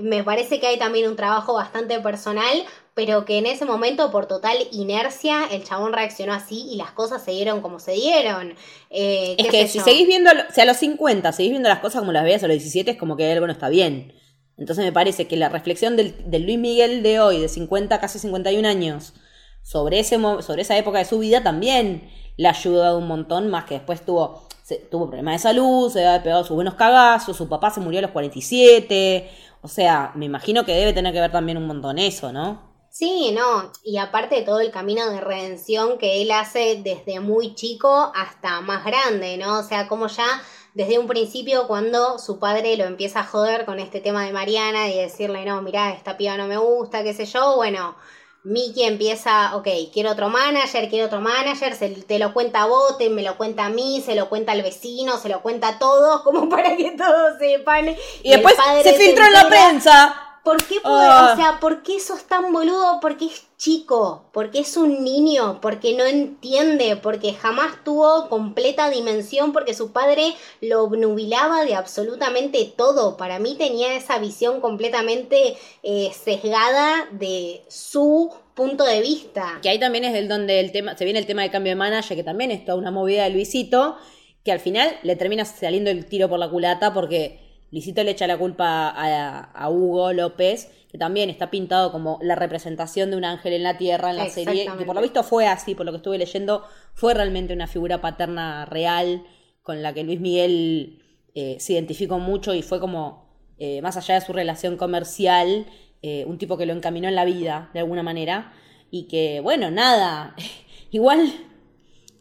Me 0.00 0.24
parece 0.24 0.60
que 0.60 0.66
hay 0.66 0.78
también 0.78 1.08
un 1.08 1.16
trabajo 1.16 1.54
bastante 1.54 2.00
personal, 2.00 2.64
pero 3.00 3.24
que 3.24 3.38
en 3.38 3.46
ese 3.46 3.64
momento, 3.64 4.10
por 4.10 4.26
total 4.26 4.58
inercia, 4.72 5.46
el 5.50 5.64
chabón 5.64 5.94
reaccionó 5.94 6.34
así 6.34 6.66
y 6.70 6.76
las 6.76 6.90
cosas 6.90 7.24
se 7.24 7.30
dieron 7.30 7.62
como 7.62 7.78
se 7.78 7.92
dieron. 7.92 8.54
Eh, 8.90 9.36
Es 9.38 9.48
que 9.48 9.66
si 9.68 9.78
yo. 9.78 9.84
seguís 9.84 10.06
viendo, 10.06 10.30
o 10.30 10.52
sea, 10.52 10.64
a 10.64 10.66
los 10.66 10.76
50, 10.76 11.32
seguís 11.32 11.52
viendo 11.52 11.70
las 11.70 11.78
cosas 11.78 12.00
como 12.00 12.12
las 12.12 12.24
veías 12.24 12.42
a 12.44 12.46
los 12.46 12.56
17, 12.56 12.90
es 12.90 12.96
como 12.98 13.16
que 13.16 13.32
algo 13.32 13.46
no 13.46 13.52
está 13.52 13.70
bien. 13.70 14.12
Entonces 14.58 14.84
me 14.84 14.92
parece 14.92 15.26
que 15.26 15.38
la 15.38 15.48
reflexión 15.48 15.96
del, 15.96 16.14
del 16.30 16.42
Luis 16.42 16.58
Miguel 16.58 17.02
de 17.02 17.20
hoy, 17.20 17.40
de 17.40 17.48
50, 17.48 17.98
casi 18.00 18.18
51 18.18 18.66
años, 18.68 19.14
sobre, 19.62 19.98
ese, 20.00 20.18
sobre 20.42 20.60
esa 20.60 20.76
época 20.76 20.98
de 20.98 21.06
su 21.06 21.18
vida 21.20 21.42
también 21.42 22.10
le 22.36 22.48
ha 22.48 22.50
ayudado 22.50 22.98
un 22.98 23.06
montón, 23.08 23.48
más 23.48 23.64
que 23.64 23.76
después 23.76 24.04
tuvo, 24.04 24.46
se- 24.62 24.76
tuvo 24.76 25.06
problemas 25.06 25.36
de 25.36 25.38
salud, 25.48 25.90
se 25.90 26.04
había 26.06 26.22
pegado 26.22 26.44
sus 26.44 26.54
buenos 26.54 26.74
cagazos, 26.74 27.34
su 27.34 27.48
papá 27.48 27.70
se 27.70 27.80
murió 27.80 28.00
a 28.00 28.02
los 28.02 28.10
47, 28.10 29.30
o 29.62 29.68
sea, 29.68 30.12
me 30.16 30.26
imagino 30.26 30.66
que 30.66 30.74
debe 30.74 30.92
tener 30.92 31.14
que 31.14 31.20
ver 31.20 31.32
también 31.32 31.56
un 31.56 31.66
montón 31.66 31.98
eso, 31.98 32.30
¿no? 32.32 32.69
Sí, 33.00 33.32
no, 33.32 33.72
y 33.82 33.96
aparte 33.96 34.34
de 34.34 34.42
todo 34.42 34.60
el 34.60 34.70
camino 34.70 35.08
de 35.08 35.22
redención 35.22 35.96
que 35.96 36.20
él 36.20 36.30
hace 36.30 36.82
desde 36.84 37.18
muy 37.18 37.54
chico 37.54 38.12
hasta 38.14 38.60
más 38.60 38.84
grande, 38.84 39.38
¿no? 39.38 39.60
O 39.60 39.62
sea, 39.62 39.88
como 39.88 40.08
ya 40.08 40.26
desde 40.74 40.98
un 40.98 41.06
principio 41.06 41.66
cuando 41.66 42.18
su 42.18 42.38
padre 42.38 42.76
lo 42.76 42.84
empieza 42.84 43.20
a 43.20 43.24
joder 43.24 43.64
con 43.64 43.78
este 43.78 44.00
tema 44.00 44.26
de 44.26 44.34
Mariana 44.34 44.90
y 44.90 44.98
decirle, 44.98 45.46
no, 45.46 45.62
mirá, 45.62 45.94
esta 45.94 46.18
piba 46.18 46.36
no 46.36 46.46
me 46.46 46.58
gusta, 46.58 47.02
qué 47.02 47.14
sé 47.14 47.24
yo, 47.24 47.56
bueno, 47.56 47.96
Mickey 48.44 48.84
empieza, 48.84 49.56
ok, 49.56 49.68
quiero 49.90 50.10
otro 50.10 50.28
manager, 50.28 50.90
quiero 50.90 51.06
otro 51.06 51.22
manager, 51.22 51.74
se, 51.74 51.88
te 51.88 52.18
lo 52.18 52.34
cuenta 52.34 52.64
a 52.64 52.66
vos, 52.66 52.98
te, 52.98 53.08
me 53.08 53.22
lo 53.22 53.38
cuenta 53.38 53.64
a 53.64 53.70
mí, 53.70 54.02
se 54.04 54.14
lo 54.14 54.28
cuenta 54.28 54.52
al 54.52 54.60
vecino, 54.60 55.16
se 55.16 55.30
lo 55.30 55.40
cuenta 55.40 55.68
a 55.68 55.78
todos, 55.78 56.20
como 56.24 56.50
para 56.50 56.76
que 56.76 56.90
todos 56.90 57.38
sepan. 57.38 57.96
Y, 58.22 58.30
después 58.30 58.58
el 58.58 58.62
padre 58.62 58.82
se 58.82 58.92
filtró 58.92 59.24
en 59.24 59.32
la 59.32 59.48
prensa. 59.48 60.29
¿Por 60.42 60.56
qué, 60.64 60.80
poder- 60.80 61.10
Ah. 61.10 61.30
o 61.32 61.36
sea, 61.36 61.60
¿por 61.60 61.82
qué 61.82 62.00
sos 62.00 62.24
tan 62.24 62.52
boludo? 62.52 62.98
Porque 63.00 63.26
es 63.26 63.46
chico, 63.58 64.24
porque 64.32 64.60
es 64.60 64.76
un 64.78 65.04
niño, 65.04 65.60
porque 65.60 65.94
no 65.94 66.04
entiende, 66.04 66.96
porque 66.96 67.34
jamás 67.34 67.84
tuvo 67.84 68.28
completa 68.30 68.88
dimensión, 68.88 69.52
porque 69.52 69.74
su 69.74 69.92
padre 69.92 70.34
lo 70.62 70.84
obnubilaba 70.84 71.64
de 71.64 71.74
absolutamente 71.74 72.72
todo. 72.74 73.18
Para 73.18 73.38
mí 73.38 73.54
tenía 73.56 73.94
esa 73.94 74.18
visión 74.18 74.60
completamente 74.62 75.58
eh, 75.82 76.10
sesgada 76.14 77.06
de 77.12 77.62
su 77.68 78.32
punto 78.54 78.84
de 78.84 79.00
vista. 79.02 79.58
Que 79.62 79.68
ahí 79.68 79.78
también 79.78 80.04
es 80.04 80.14
el 80.14 80.26
donde 80.26 80.60
el 80.60 80.72
tema, 80.72 80.96
se 80.96 81.04
viene 81.04 81.18
el 81.18 81.26
tema 81.26 81.42
de 81.42 81.50
cambio 81.50 81.72
de 81.72 81.76
manager, 81.76 82.16
que 82.16 82.24
también 82.24 82.50
es 82.50 82.64
toda 82.64 82.78
una 82.78 82.90
movida 82.90 83.24
de 83.24 83.30
Luisito, 83.30 83.96
que 84.42 84.52
al 84.52 84.60
final 84.60 84.96
le 85.02 85.16
termina 85.16 85.44
saliendo 85.44 85.90
el 85.90 86.06
tiro 86.06 86.30
por 86.30 86.38
la 86.38 86.48
culata 86.48 86.94
porque 86.94 87.49
Luisito 87.70 88.02
le 88.02 88.10
echa 88.10 88.26
la 88.26 88.36
culpa 88.36 88.88
a, 88.88 89.40
a 89.40 89.70
Hugo 89.70 90.12
López, 90.12 90.70
que 90.90 90.98
también 90.98 91.30
está 91.30 91.50
pintado 91.50 91.92
como 91.92 92.18
la 92.20 92.34
representación 92.34 93.10
de 93.10 93.16
un 93.16 93.24
ángel 93.24 93.52
en 93.52 93.62
la 93.62 93.78
tierra 93.78 94.10
en 94.10 94.16
la 94.16 94.28
serie, 94.28 94.66
que 94.76 94.84
por 94.84 94.96
lo 94.96 95.02
visto 95.02 95.22
fue 95.22 95.46
así, 95.46 95.76
por 95.76 95.86
lo 95.86 95.92
que 95.92 95.98
estuve 95.98 96.18
leyendo, 96.18 96.64
fue 96.94 97.14
realmente 97.14 97.54
una 97.54 97.68
figura 97.68 98.00
paterna 98.00 98.66
real 98.66 99.24
con 99.62 99.82
la 99.82 99.94
que 99.94 100.02
Luis 100.02 100.20
Miguel 100.20 101.00
eh, 101.34 101.56
se 101.60 101.74
identificó 101.74 102.18
mucho 102.18 102.54
y 102.54 102.62
fue 102.62 102.80
como, 102.80 103.30
eh, 103.58 103.80
más 103.82 103.96
allá 103.96 104.16
de 104.16 104.20
su 104.20 104.32
relación 104.32 104.76
comercial, 104.76 105.66
eh, 106.02 106.24
un 106.26 106.38
tipo 106.38 106.58
que 106.58 106.66
lo 106.66 106.72
encaminó 106.72 107.06
en 107.06 107.14
la 107.14 107.24
vida, 107.24 107.70
de 107.72 107.80
alguna 107.80 108.02
manera, 108.02 108.52
y 108.90 109.06
que, 109.06 109.38
bueno, 109.38 109.70
nada, 109.70 110.34
igual, 110.90 111.32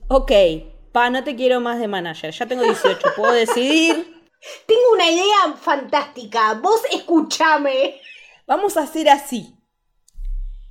ok, 0.09 0.31
pa, 0.91 1.09
no 1.09 1.23
te 1.23 1.35
quiero 1.35 1.59
más 1.59 1.79
de 1.79 1.87
manager, 1.87 2.31
ya 2.31 2.45
tengo 2.45 2.61
18, 2.61 2.99
puedo 3.15 3.33
decidir, 3.33 4.18
Tengo 4.65 4.91
una 4.93 5.09
idea 5.09 5.53
fantástica, 5.59 6.53
vos 6.55 6.81
escúchame. 6.91 8.01
vamos 8.47 8.77
a 8.77 8.83
hacer 8.83 9.09
así. 9.09 9.55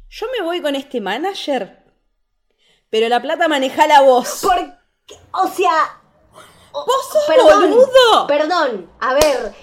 Yo 0.08 0.26
me 0.36 0.44
voy 0.44 0.62
con 0.62 0.74
este 0.74 1.00
manager, 1.00 1.84
pero 2.88 3.08
la 3.08 3.20
plata 3.20 3.46
manejala 3.46 4.00
vos. 4.00 4.40
Porque, 4.42 4.72
o 5.32 5.48
sea, 5.48 5.98
¡Vos 6.72 7.08
sos 7.12 7.60
boludo! 7.60 8.26
Perdón, 8.26 8.90
a 9.00 9.14
ver, 9.14 9.54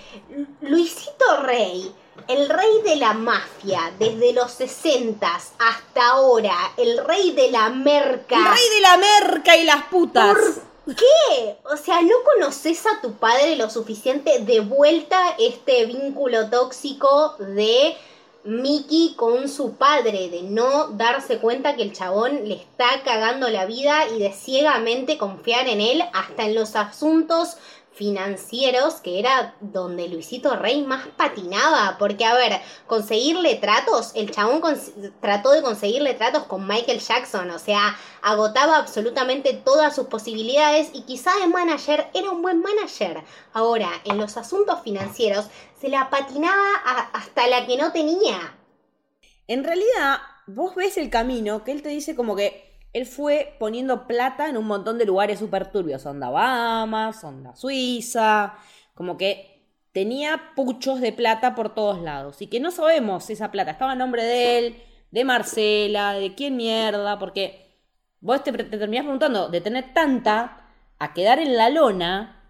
Luisito 0.62 1.38
Rey, 1.42 1.94
el 2.28 2.50
rey 2.50 2.82
de 2.84 2.96
la 2.98 3.14
mafia, 3.14 3.94
desde 4.00 4.34
los 4.34 4.52
60 4.52 5.28
hasta 5.60 6.08
ahora, 6.08 6.56
el 6.78 6.98
rey 7.06 7.32
de 7.32 7.52
la 7.52 7.70
merca. 7.70 8.36
El 8.36 8.46
rey 8.46 8.70
de 8.76 8.82
la 8.82 8.98
merca 8.98 9.56
y 9.56 9.64
las 9.64 9.84
putas. 9.86 10.36
¿Por 10.36 10.75
qué? 10.94 11.58
O 11.64 11.78
sea, 11.78 12.02
¿no 12.02 12.16
conoces 12.24 12.86
a 12.86 13.02
tu 13.02 13.14
padre 13.14 13.56
lo 13.56 13.70
suficiente 13.70 14.40
de 14.40 14.60
vuelta 14.60 15.36
este 15.40 15.86
vínculo 15.86 16.50
tóxico 16.50 17.36
de 17.40 17.96
Mickey 18.44 19.16
con 19.16 19.50
su 19.50 19.76
padre? 19.76 20.30
De 20.30 20.44
no 20.44 20.90
darse 20.90 21.40
cuenta 21.40 21.76
que 21.76 21.84
el 21.84 21.94
chabón 21.94 22.48
le 22.48 22.56
está 22.56 23.02
cagando 23.04 23.50
la 23.50 23.66
vida 23.66 24.08
y 24.10 24.20
de 24.20 24.32
ciegamente 24.32 25.18
confiar 25.18 25.68
en 25.68 25.82
él 25.82 26.04
hasta 26.14 26.44
en 26.44 26.56
los 26.56 26.76
asuntos 26.76 27.58
financieros, 27.96 28.96
que 28.96 29.20
era 29.20 29.56
donde 29.62 30.10
Luisito 30.10 30.56
Rey 30.56 30.84
más 30.84 31.08
patinaba, 31.16 31.96
porque 31.98 32.26
a 32.26 32.36
ver, 32.36 32.60
conseguirle 32.88 33.56
tratos, 33.56 34.12
el 34.16 34.32
chabón 34.32 34.62
trató 35.22 35.52
de 35.52 35.62
conseguirle 35.62 36.14
tratos 36.14 36.44
con 36.44 36.68
Michael 36.68 37.00
Jackson, 37.00 37.50
o 37.52 37.60
sea, 37.60 37.98
agotaba 38.22 38.78
absolutamente 38.78 39.54
todas 39.54 39.96
sus 39.96 40.08
posibilidades 40.08 40.90
y 40.94 41.04
quizá 41.04 41.32
de 41.40 41.48
manager 41.48 42.08
era 42.14 42.32
un 42.32 42.42
buen 42.42 42.62
manager. 42.62 43.24
Ahora, 43.54 43.90
en 44.04 44.18
los 44.18 44.36
asuntos 44.36 44.82
financieros 44.84 45.48
se 45.80 45.88
la 45.88 46.10
patinaba 46.10 46.74
hasta 47.14 47.48
la 47.48 47.66
que 47.66 47.78
no 47.78 47.94
tenía. 47.94 48.58
En 49.48 49.64
realidad, 49.64 50.20
vos 50.48 50.76
ves 50.76 50.98
el 50.98 51.10
camino 51.10 51.64
que 51.64 51.72
él 51.72 51.82
te 51.82 51.90
dice 51.90 52.16
como 52.16 52.36
que 52.36 52.65
él 52.96 53.06
fue 53.06 53.58
poniendo 53.60 54.08
plata 54.08 54.48
en 54.48 54.56
un 54.56 54.68
montón 54.68 54.98
de 54.98 55.04
lugares 55.04 55.40
súper 55.40 55.70
turbios. 55.70 56.06
Onda 56.06 56.30
Bahamas, 56.30 57.22
onda 57.26 57.54
Suiza. 57.54 58.56
Como 58.94 59.18
que 59.18 59.68
tenía 59.92 60.54
puchos 60.56 61.02
de 61.02 61.12
plata 61.12 61.56
por 61.56 61.76
todos 61.76 62.02
lados. 62.02 62.42
Y 62.42 62.48
que 62.48 62.62
no 62.62 62.72
sabemos 62.72 63.26
si 63.26 63.34
esa 63.34 63.52
plata 63.52 63.72
estaba 63.72 63.92
a 63.92 63.96
nombre 63.96 64.24
de 64.24 64.58
él, 64.58 64.82
de 65.12 65.26
Marcela, 65.26 66.14
de 66.14 66.36
quién 66.36 66.56
mierda. 66.56 67.20
Porque 67.20 67.82
vos 68.22 68.42
te, 68.46 68.54
te 68.54 68.64
terminás 68.64 69.04
preguntando 69.04 69.50
de 69.50 69.60
tener 69.60 69.94
tanta 69.94 70.70
a 70.98 71.14
quedar 71.14 71.40
en 71.40 71.58
la 71.58 71.70
lona. 71.70 72.50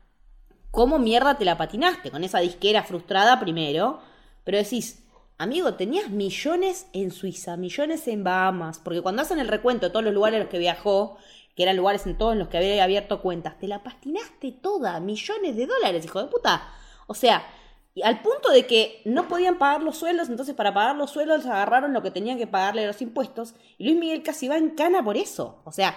¿Cómo 0.69 0.99
mierda 0.99 1.39
te 1.39 1.45
la 1.45 1.57
patinaste? 1.57 2.11
Con 2.11 2.23
esa 2.23 2.37
disquera 2.37 2.83
frustrada 2.83 3.39
primero. 3.39 3.99
Pero 4.43 4.59
decís, 4.59 5.04
amigo, 5.37 5.73
tenías 5.75 6.09
millones 6.09 6.87
en 6.93 7.11
Suiza, 7.11 7.57
millones 7.57 8.07
en 8.07 8.23
Bahamas. 8.23 8.79
Porque 8.79 9.01
cuando 9.01 9.21
hacen 9.21 9.39
el 9.39 9.47
recuento 9.47 9.87
de 9.87 9.91
todos 9.91 10.05
los 10.05 10.13
lugares 10.13 10.37
a 10.37 10.43
los 10.43 10.49
que 10.49 10.59
viajó, 10.59 11.17
que 11.55 11.63
eran 11.63 11.77
lugares 11.77 12.05
en 12.05 12.17
todos 12.17 12.35
los 12.35 12.49
que 12.49 12.57
había 12.57 12.83
abierto 12.83 13.21
cuentas, 13.21 13.57
te 13.59 13.67
la 13.67 13.83
patinaste 13.83 14.51
toda, 14.51 14.99
millones 14.99 15.55
de 15.55 15.65
dólares, 15.65 16.05
hijo 16.05 16.21
de 16.21 16.29
puta. 16.29 16.67
O 17.07 17.13
sea, 17.13 17.45
al 18.03 18.21
punto 18.21 18.49
de 18.49 18.67
que 18.67 19.01
no 19.05 19.27
podían 19.27 19.57
pagar 19.57 19.81
los 19.81 19.97
sueldos, 19.97 20.29
entonces 20.29 20.53
para 20.53 20.73
pagar 20.73 20.97
los 20.97 21.11
sueldos 21.11 21.45
agarraron 21.45 21.93
lo 21.93 22.01
que 22.01 22.11
tenían 22.11 22.37
que 22.37 22.47
pagarle 22.47 22.85
los 22.85 23.01
impuestos. 23.01 23.55
Y 23.77 23.85
Luis 23.85 23.97
Miguel 23.97 24.23
casi 24.23 24.47
va 24.47 24.57
en 24.57 24.71
cana 24.71 25.03
por 25.03 25.15
eso. 25.15 25.61
O 25.63 25.71
sea, 25.71 25.95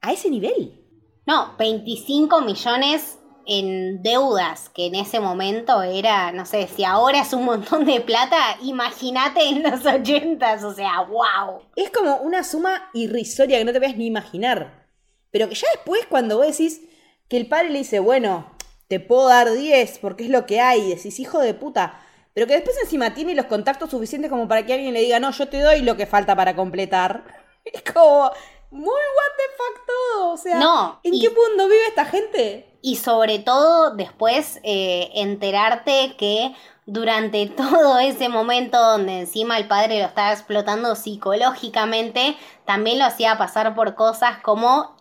a 0.00 0.12
ese 0.12 0.30
nivel. 0.30 0.84
No, 1.26 1.54
25 1.58 2.40
millones 2.40 3.18
en 3.50 4.02
deudas, 4.02 4.68
que 4.68 4.86
en 4.86 4.94
ese 4.94 5.20
momento 5.20 5.82
era, 5.82 6.30
no 6.32 6.44
sé, 6.44 6.68
si 6.68 6.84
ahora 6.84 7.22
es 7.22 7.32
un 7.32 7.46
montón 7.46 7.86
de 7.86 8.02
plata, 8.02 8.36
imagínate 8.62 9.40
en 9.48 9.62
los 9.62 9.86
80, 9.86 10.66
o 10.66 10.74
sea, 10.74 11.00
wow. 11.00 11.62
Es 11.74 11.90
como 11.90 12.16
una 12.18 12.44
suma 12.44 12.90
irrisoria 12.92 13.56
que 13.58 13.64
no 13.64 13.72
te 13.72 13.78
veas 13.78 13.96
ni 13.96 14.06
imaginar. 14.06 14.86
Pero 15.30 15.48
que 15.48 15.54
ya 15.54 15.66
después, 15.74 16.04
cuando 16.06 16.36
vos 16.36 16.46
decís 16.46 16.82
que 17.28 17.38
el 17.38 17.48
padre 17.48 17.70
le 17.70 17.78
dice, 17.78 18.00
bueno, 18.00 18.52
te 18.86 19.00
puedo 19.00 19.28
dar 19.28 19.50
10 19.50 19.98
porque 19.98 20.24
es 20.24 20.30
lo 20.30 20.44
que 20.44 20.60
hay, 20.60 20.90
decís, 20.90 21.18
hijo 21.18 21.40
de 21.40 21.54
puta. 21.54 22.02
Pero 22.34 22.46
que 22.46 22.52
después 22.52 22.76
encima 22.82 23.14
tiene 23.14 23.34
los 23.34 23.46
contactos 23.46 23.90
suficientes 23.90 24.30
como 24.30 24.46
para 24.46 24.66
que 24.66 24.74
alguien 24.74 24.92
le 24.92 25.00
diga, 25.00 25.20
no, 25.20 25.30
yo 25.30 25.48
te 25.48 25.60
doy 25.60 25.80
lo 25.80 25.96
que 25.96 26.06
falta 26.06 26.36
para 26.36 26.54
completar. 26.54 27.24
Es 27.64 27.82
como, 27.82 28.30
muy 28.70 28.84
what 28.86 29.36
the 29.36 29.56
fuck 29.56 29.86
todo. 29.86 30.32
O 30.32 30.36
sea, 30.36 30.58
No, 30.58 31.00
¿en 31.02 31.14
y- 31.14 31.20
qué 31.20 31.28
mundo 31.30 31.64
vive 31.68 31.86
esta 31.88 32.04
gente? 32.04 32.64
Y 32.80 32.96
sobre 32.96 33.38
todo 33.40 33.90
después 33.96 34.60
eh, 34.62 35.10
enterarte 35.14 36.14
que 36.16 36.54
durante 36.86 37.46
todo 37.56 37.98
ese 37.98 38.28
momento 38.28 38.78
donde 38.80 39.20
encima 39.20 39.58
el 39.58 39.66
padre 39.66 39.98
lo 40.00 40.06
estaba 40.06 40.32
explotando 40.32 40.94
psicológicamente, 40.94 42.36
también 42.64 42.98
lo 42.98 43.04
hacía 43.04 43.36
pasar 43.38 43.74
por 43.74 43.94
cosas 43.94 44.38
como 44.42 44.96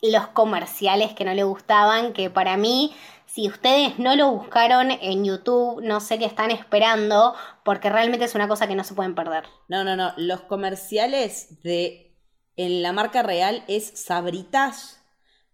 los 0.00 0.28
comerciales 0.28 1.12
que 1.14 1.24
no 1.24 1.34
le 1.34 1.42
gustaban, 1.42 2.12
que 2.12 2.30
para 2.30 2.56
mí, 2.56 2.94
si 3.26 3.48
ustedes 3.48 3.98
no 3.98 4.14
lo 4.14 4.30
buscaron 4.30 4.92
en 4.92 5.24
YouTube, 5.24 5.80
no 5.82 5.98
sé 6.00 6.18
qué 6.20 6.24
están 6.24 6.52
esperando, 6.52 7.34
porque 7.64 7.90
realmente 7.90 8.24
es 8.24 8.34
una 8.36 8.46
cosa 8.46 8.68
que 8.68 8.76
no 8.76 8.84
se 8.84 8.94
pueden 8.94 9.16
perder. 9.16 9.44
No, 9.66 9.82
no, 9.82 9.96
no, 9.96 10.12
los 10.16 10.42
comerciales 10.42 11.60
de 11.64 12.07
en 12.58 12.82
la 12.82 12.92
marca 12.92 13.22
real 13.22 13.64
es 13.68 13.90
Sabritas. 13.94 15.00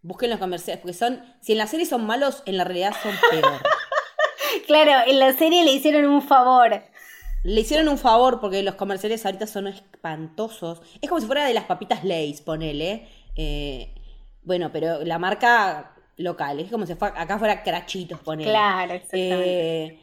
Busquen 0.01 0.29
los 0.29 0.39
comerciales, 0.39 0.81
porque 0.81 0.93
son, 0.93 1.23
si 1.39 1.53
en 1.53 1.59
la 1.59 1.67
serie 1.67 1.85
son 1.85 2.05
malos, 2.05 2.43
en 2.45 2.57
la 2.57 2.65
realidad 2.65 2.93
son 3.01 3.15
peor. 3.31 3.61
Claro, 4.67 4.91
en 5.05 5.19
la 5.19 5.33
serie 5.33 5.63
le 5.65 5.73
hicieron 5.73 6.05
un 6.05 6.21
favor. 6.21 6.81
Le 7.43 7.61
hicieron 7.61 7.89
un 7.89 7.97
favor 7.97 8.39
porque 8.39 8.63
los 8.63 8.75
comerciales 8.75 9.25
ahorita 9.25 9.47
son 9.47 9.67
espantosos. 9.67 10.81
Es 11.01 11.09
como 11.09 11.19
si 11.19 11.27
fuera 11.27 11.45
de 11.45 11.53
las 11.53 11.65
papitas 11.65 12.03
Lays, 12.03 12.41
ponele. 12.41 13.07
Eh, 13.35 13.93
bueno, 14.43 14.71
pero 14.71 15.03
la 15.03 15.19
marca 15.19 15.95
local. 16.17 16.59
Es 16.59 16.71
como 16.71 16.85
si 16.85 16.93
acá 16.93 17.37
fuera 17.37 17.63
Crachitos, 17.63 18.19
ponele. 18.21 18.49
Claro, 18.49 18.93
exactamente. 18.93 19.85
Eh, 19.85 19.99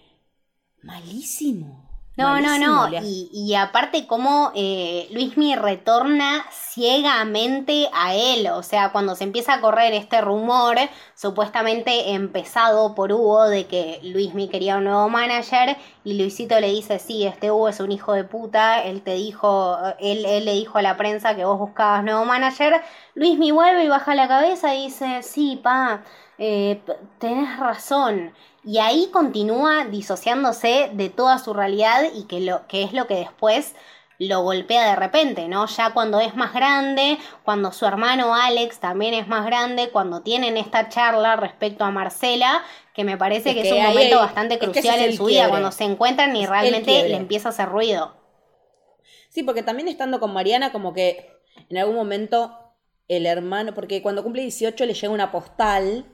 malísimo. 0.82 1.91
No, 2.14 2.40
no, 2.40 2.58
no. 2.58 2.88
Y, 3.02 3.30
y, 3.32 3.54
aparte 3.54 4.06
cómo 4.06 4.52
eh, 4.54 5.08
Luismi 5.12 5.56
retorna 5.56 6.44
ciegamente 6.50 7.88
a 7.94 8.14
él. 8.14 8.48
O 8.48 8.62
sea, 8.62 8.92
cuando 8.92 9.14
se 9.14 9.24
empieza 9.24 9.54
a 9.54 9.60
correr 9.62 9.94
este 9.94 10.20
rumor, 10.20 10.76
supuestamente 11.14 12.10
empezado 12.12 12.94
por 12.94 13.12
Hugo, 13.12 13.44
de 13.48 13.66
que 13.66 14.00
Luismi 14.02 14.48
quería 14.48 14.76
un 14.76 14.84
nuevo 14.84 15.08
manager, 15.08 15.78
y 16.04 16.18
Luisito 16.18 16.60
le 16.60 16.68
dice, 16.68 16.98
sí, 16.98 17.24
este 17.24 17.50
Hugo 17.50 17.70
es 17.70 17.80
un 17.80 17.90
hijo 17.92 18.12
de 18.12 18.24
puta, 18.24 18.82
él 18.82 19.00
te 19.00 19.14
dijo, 19.14 19.78
él, 19.98 20.26
él 20.26 20.44
le 20.44 20.52
dijo 20.52 20.76
a 20.78 20.82
la 20.82 20.98
prensa 20.98 21.34
que 21.34 21.46
vos 21.46 21.58
buscabas 21.58 22.04
nuevo 22.04 22.26
manager. 22.26 22.82
Luismi 23.14 23.52
vuelve 23.52 23.84
y 23.84 23.88
baja 23.88 24.14
la 24.14 24.28
cabeza 24.28 24.74
y 24.74 24.84
dice, 24.84 25.22
sí, 25.22 25.58
pa, 25.62 26.02
eh, 26.38 26.82
tenés 27.18 27.58
razón. 27.58 28.34
Y 28.64 28.78
ahí 28.78 29.08
continúa 29.12 29.84
disociándose 29.86 30.90
de 30.92 31.08
toda 31.08 31.38
su 31.38 31.52
realidad 31.52 32.04
y 32.14 32.24
que, 32.24 32.40
lo, 32.40 32.66
que 32.68 32.84
es 32.84 32.92
lo 32.92 33.06
que 33.06 33.16
después 33.16 33.74
lo 34.28 34.42
golpea 34.42 34.88
de 34.90 34.96
repente, 34.96 35.48
¿no? 35.48 35.66
Ya 35.66 35.92
cuando 35.92 36.20
es 36.20 36.36
más 36.36 36.54
grande, 36.54 37.18
cuando 37.44 37.72
su 37.72 37.86
hermano 37.86 38.34
Alex 38.34 38.78
también 38.78 39.14
es 39.14 39.26
más 39.26 39.44
grande, 39.44 39.90
cuando 39.90 40.22
tienen 40.22 40.56
esta 40.56 40.88
charla 40.88 41.36
respecto 41.36 41.84
a 41.84 41.90
Marcela, 41.90 42.62
que 42.94 43.04
me 43.04 43.16
parece 43.16 43.54
que, 43.54 43.62
es 43.62 43.72
un 43.72 43.82
momento 43.82 44.18
bastante 44.18 44.58
crucial 44.58 45.00
en 45.00 45.16
su 45.16 45.24
vida, 45.24 45.48
cuando 45.48 45.72
se 45.72 45.84
encuentran 45.84 46.36
y 46.36 46.46
realmente 46.46 47.08
le 47.08 47.16
empieza 47.16 47.48
a 47.48 47.52
hacer 47.52 47.68
ruido. 47.68 48.14
Sí, 49.28 49.42
porque 49.42 49.62
también 49.62 49.88
estando 49.88 50.20
con 50.20 50.32
Mariana, 50.32 50.72
como 50.72 50.92
que 50.92 51.30
en 51.68 51.78
algún 51.78 51.96
momento 51.96 52.56
el 53.08 53.26
hermano, 53.26 53.74
porque 53.74 54.02
cuando 54.02 54.22
cumple 54.22 54.42
18 54.42 54.86
le 54.86 54.94
llega 54.94 55.12
una 55.12 55.32
postal, 55.32 56.04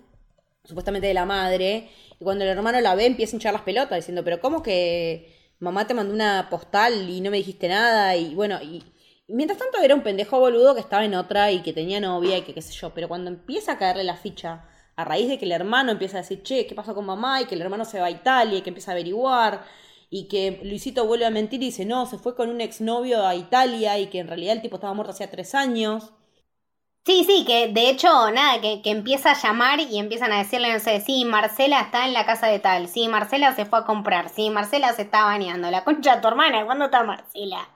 supuestamente 0.64 1.08
de 1.08 1.14
la 1.14 1.24
madre, 1.24 1.90
y 2.20 2.24
cuando 2.24 2.44
el 2.44 2.50
hermano 2.50 2.80
la 2.80 2.94
ve, 2.94 3.06
empieza 3.06 3.32
a 3.32 3.36
hinchar 3.36 3.52
las 3.52 3.62
pelotas, 3.62 3.96
diciendo, 3.96 4.24
pero 4.24 4.40
¿cómo 4.40 4.62
que 4.62 5.34
mamá 5.60 5.86
te 5.86 5.94
mandó 5.94 6.12
una 6.14 6.48
postal 6.50 7.08
y 7.08 7.20
no 7.20 7.30
me 7.30 7.38
dijiste 7.38 7.68
nada? 7.68 8.16
Y 8.16 8.34
bueno, 8.34 8.60
y, 8.62 8.84
mientras 9.28 9.58
tanto 9.58 9.78
era 9.78 9.94
un 9.94 10.02
pendejo 10.02 10.38
boludo 10.40 10.74
que 10.74 10.80
estaba 10.80 11.04
en 11.04 11.14
otra 11.14 11.52
y 11.52 11.62
que 11.62 11.72
tenía 11.72 12.00
novia 12.00 12.38
y 12.38 12.42
que 12.42 12.54
qué 12.54 12.62
sé 12.62 12.72
yo, 12.72 12.94
pero 12.94 13.08
cuando 13.08 13.30
empieza 13.30 13.72
a 13.72 13.78
caerle 13.78 14.04
la 14.04 14.16
ficha, 14.16 14.64
a 14.96 15.04
raíz 15.04 15.28
de 15.28 15.38
que 15.38 15.44
el 15.44 15.52
hermano 15.52 15.92
empieza 15.92 16.18
a 16.18 16.22
decir, 16.22 16.42
che, 16.42 16.66
¿qué 16.66 16.74
pasó 16.74 16.94
con 16.94 17.06
mamá? 17.06 17.40
Y 17.40 17.46
que 17.46 17.54
el 17.54 17.62
hermano 17.62 17.84
se 17.84 18.00
va 18.00 18.06
a 18.06 18.10
Italia 18.10 18.58
y 18.58 18.62
que 18.62 18.70
empieza 18.70 18.90
a 18.90 18.94
averiguar, 18.94 19.64
y 20.10 20.28
que 20.28 20.60
Luisito 20.64 21.06
vuelve 21.06 21.26
a 21.26 21.30
mentir 21.30 21.62
y 21.62 21.66
dice, 21.66 21.84
no, 21.84 22.06
se 22.06 22.18
fue 22.18 22.34
con 22.34 22.48
un 22.48 22.60
exnovio 22.60 23.26
a 23.26 23.34
Italia 23.34 23.98
y 23.98 24.06
que 24.06 24.18
en 24.18 24.28
realidad 24.28 24.56
el 24.56 24.62
tipo 24.62 24.76
estaba 24.76 24.94
muerto 24.94 25.12
hacía 25.12 25.30
tres 25.30 25.54
años. 25.54 26.12
Sí, 27.04 27.24
sí, 27.24 27.44
que 27.46 27.68
de 27.68 27.88
hecho, 27.88 28.08
nada, 28.30 28.60
que, 28.60 28.82
que, 28.82 28.90
empieza 28.90 29.30
a 29.30 29.40
llamar 29.40 29.80
y 29.80 29.98
empiezan 29.98 30.30
a 30.32 30.38
decirle, 30.38 30.72
no 30.72 30.78
sé, 30.78 31.00
sí, 31.00 31.24
Marcela 31.24 31.80
está 31.80 32.06
en 32.06 32.12
la 32.12 32.26
casa 32.26 32.48
de 32.48 32.58
tal, 32.58 32.88
sí, 32.88 33.08
Marcela 33.08 33.54
se 33.54 33.64
fue 33.64 33.78
a 33.78 33.84
comprar, 33.84 34.28
sí, 34.28 34.50
Marcela 34.50 34.92
se 34.92 35.02
está 35.02 35.24
bañando, 35.24 35.70
la 35.70 35.84
concha 35.84 36.16
de 36.16 36.22
tu 36.22 36.28
hermana, 36.28 36.66
¿cuándo 36.66 36.86
está 36.86 37.04
Marcela? 37.04 37.68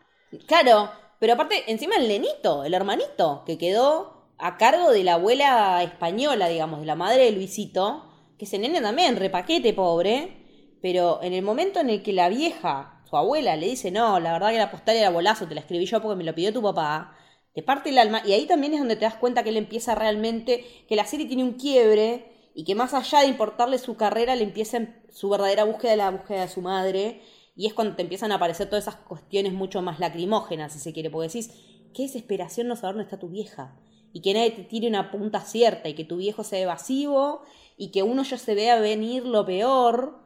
Claro, 0.47 0.91
pero 1.19 1.35
aparte, 1.35 1.71
encima 1.71 1.97
el 1.97 2.09
nenito, 2.09 2.65
el 2.65 2.75
hermanito, 2.75 3.45
que 3.47 3.57
quedó 3.57 4.27
a 4.39 4.57
cargo 4.57 4.91
de 4.91 5.05
la 5.05 5.15
abuela 5.15 5.83
española, 5.83 6.49
digamos, 6.49 6.81
de 6.81 6.87
la 6.87 6.97
madre 6.97 7.25
de 7.25 7.33
Luisito, 7.33 8.05
que 8.37 8.45
ese 8.45 8.59
nene 8.59 8.81
también, 8.81 9.17
repaquete 9.17 9.73
pobre, 9.73 10.77
pero 10.83 11.21
en 11.23 11.33
el 11.33 11.43
momento 11.43 11.79
en 11.79 11.91
el 11.91 12.03
que 12.03 12.13
la 12.13 12.29
vieja, 12.29 13.01
su 13.09 13.17
abuela, 13.17 13.55
le 13.57 13.69
dice, 13.69 13.93
no, 13.93 14.19
la 14.19 14.33
verdad 14.33 14.51
que 14.51 14.59
la 14.59 14.71
postal 14.71 14.97
era 14.97 15.11
bolazo, 15.11 15.47
te 15.47 15.55
la 15.55 15.61
escribí 15.61 15.87
yo 15.87 16.03
porque 16.03 16.17
me 16.17 16.25
lo 16.25 16.35
pidió 16.35 16.53
tu 16.53 16.61
papá, 16.61 17.15
te 17.55 17.63
parte 17.63 17.91
el 17.91 17.99
alma. 17.99 18.23
Y 18.25 18.33
ahí 18.33 18.47
también 18.47 18.73
es 18.73 18.79
donde 18.79 18.97
te 18.97 19.05
das 19.05 19.17
cuenta 19.17 19.43
que 19.43 19.51
él 19.51 19.57
empieza 19.57 19.95
realmente, 19.95 20.65
que 20.89 20.97
la 20.97 21.07
serie 21.07 21.27
tiene 21.27 21.45
un 21.45 21.55
quiebre 21.55 22.51
y 22.55 22.65
que 22.65 22.75
más 22.75 22.95
allá 22.95 23.21
de 23.21 23.29
importarle 23.29 23.79
su 23.79 23.97
carrera, 23.97 24.37
le 24.37 24.45
empieza 24.45 24.79
su 25.11 25.29
verdadera 25.29 25.65
búsqueda 25.65 25.97
la 25.97 26.11
búsqueda 26.11 26.43
de 26.43 26.49
su 26.49 26.61
madre. 26.61 27.23
Y 27.55 27.67
es 27.67 27.75
cuando 27.75 27.97
te 27.97 28.03
empiezan 28.03 28.33
a 28.33 28.37
aparecer 28.37 28.69
todas 28.69 28.85
esas 28.85 28.97
cuestiones 28.97 29.53
mucho 29.53 29.83
más 29.83 30.01
lacrimógenas, 30.01 30.73
si 30.73 30.79
se 30.79 30.93
quiere, 30.93 31.11
porque 31.11 31.29
decís, 31.29 31.51
qué 31.95 32.05
desesperación 32.05 32.67
no 32.67 32.77
saber 32.77 32.95
dónde 32.95 33.05
está 33.05 33.19
tu 33.19 33.29
vieja. 33.29 33.77
Y 34.15 34.23
que 34.23 34.33
nadie 34.35 34.53
te 34.53 34.65
tire 34.65 34.89
una 34.89 35.11
punta 35.11 35.41
cierta, 35.41 35.89
y 35.89 35.95
que 35.95 36.05
tu 36.05 36.17
viejo 36.17 36.45
sea 36.45 36.61
evasivo, 36.61 37.43
y 37.77 37.91
que 37.91 38.03
uno 38.03 38.23
ya 38.23 38.39
se 38.39 38.55
vea 38.55 38.81
venir 38.81 39.27
lo 39.27 39.45
peor, 39.45 40.19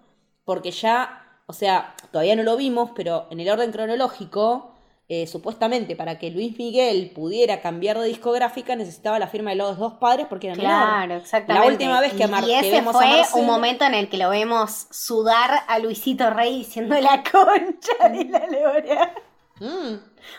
porque 0.44 0.70
ya, 0.70 1.40
o 1.46 1.52
sea, 1.52 1.96
todavía 2.12 2.36
no 2.36 2.44
lo 2.44 2.56
vimos, 2.56 2.90
pero 2.94 3.26
en 3.30 3.40
el 3.40 3.48
orden 3.48 3.72
cronológico, 3.72 4.75
eh, 5.08 5.28
supuestamente 5.28 5.94
para 5.94 6.18
que 6.18 6.30
Luis 6.30 6.58
Miguel 6.58 7.12
pudiera 7.14 7.60
cambiar 7.60 7.96
de 7.96 8.08
discográfica 8.08 8.74
necesitaba 8.74 9.20
la 9.20 9.28
firma 9.28 9.50
de 9.50 9.56
los 9.56 9.78
dos 9.78 9.94
padres 9.94 10.26
porque 10.28 10.48
eran 10.48 10.58
Claro, 10.58 11.14
exactamente. 11.14 11.64
La 11.64 11.72
última 11.72 12.00
vez 12.00 12.12
que, 12.12 12.24
y 12.24 12.52
ese 12.54 12.82
fue 12.82 13.22
un 13.34 13.46
momento 13.46 13.84
en 13.84 13.94
el 13.94 14.08
que 14.08 14.18
lo 14.18 14.30
vemos 14.30 14.88
sudar 14.90 15.62
a 15.68 15.78
Luisito 15.78 16.30
Rey 16.30 16.58
diciendo 16.58 16.98
la 17.00 17.22
concha 17.22 18.08
de 18.08 18.24
la 18.24 18.46
lora. 18.46 19.14
Mm. 19.60 19.94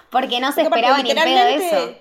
Porque 0.10 0.42
no 0.42 0.52
se 0.52 0.64
esperaba 0.64 1.02
ni 1.02 1.14
pedo 1.14 1.48
eso. 1.48 1.96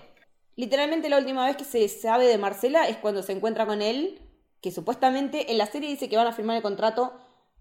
Literalmente 0.57 1.09
la 1.09 1.19
última 1.19 1.47
vez 1.47 1.57
que 1.57 1.65
se 1.65 1.89
sabe 1.89 2.27
de 2.27 2.37
Marcela 2.37 2.89
es 2.89 2.97
cuando 2.97 3.23
se 3.23 3.31
encuentra 3.31 3.67
con 3.67 3.81
él, 3.81 4.21
que 4.61 4.73
supuestamente 4.73 5.53
en 5.53 5.59
la 5.59 5.67
serie 5.67 5.89
dice 5.89 6.09
que 6.09 6.17
van 6.17 6.27
a 6.27 6.33
firmar 6.33 6.57
el 6.57 6.63
contrato, 6.63 7.13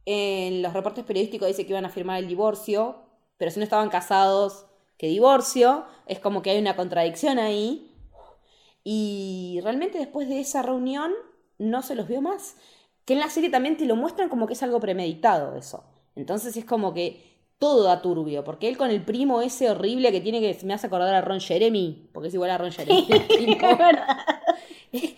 en 0.05 0.63
los 0.63 0.73
reportes 0.73 1.03
periodísticos 1.03 1.47
dice 1.47 1.67
que 1.67 1.73
iban 1.73 1.85
a 1.85 1.89
firmar 1.89 2.17
el 2.17 2.27
divorcio, 2.27 3.03
pero 3.37 3.51
si 3.51 3.59
no 3.59 3.63
estaban 3.65 3.89
casados 3.89 4.65
que 4.97 5.07
divorcio, 5.07 5.85
es 6.07 6.19
como 6.19 6.41
que 6.41 6.51
hay 6.51 6.59
una 6.59 6.75
contradicción 6.75 7.39
ahí. 7.39 7.91
Y 8.83 9.59
realmente 9.63 9.97
después 9.97 10.29
de 10.29 10.39
esa 10.39 10.61
reunión 10.61 11.13
no 11.57 11.81
se 11.81 11.95
los 11.95 12.07
vio 12.07 12.21
más. 12.21 12.55
Que 13.05 13.13
en 13.13 13.19
la 13.19 13.29
serie 13.29 13.49
también 13.49 13.77
te 13.77 13.85
lo 13.85 13.95
muestran 13.95 14.29
como 14.29 14.47
que 14.47 14.53
es 14.53 14.63
algo 14.63 14.79
premeditado 14.79 15.55
eso. 15.55 15.83
Entonces 16.15 16.55
es 16.57 16.65
como 16.65 16.93
que 16.93 17.35
todo 17.57 17.83
da 17.83 18.01
turbio, 18.01 18.43
porque 18.43 18.67
él 18.67 18.77
con 18.77 18.89
el 18.89 19.03
primo 19.03 19.41
ese 19.41 19.69
horrible 19.69 20.11
que 20.11 20.21
tiene 20.21 20.41
que 20.41 20.65
me 20.65 20.73
hace 20.73 20.87
acordar 20.87 21.13
a 21.13 21.21
Ron 21.21 21.39
Jeremy, 21.39 22.09
porque 22.13 22.27
es 22.27 22.33
igual 22.33 22.49
a 22.51 22.57
Ron 22.57 22.71
Jeremy. 22.73 23.07
el, 23.09 23.21
primo. 23.25 23.67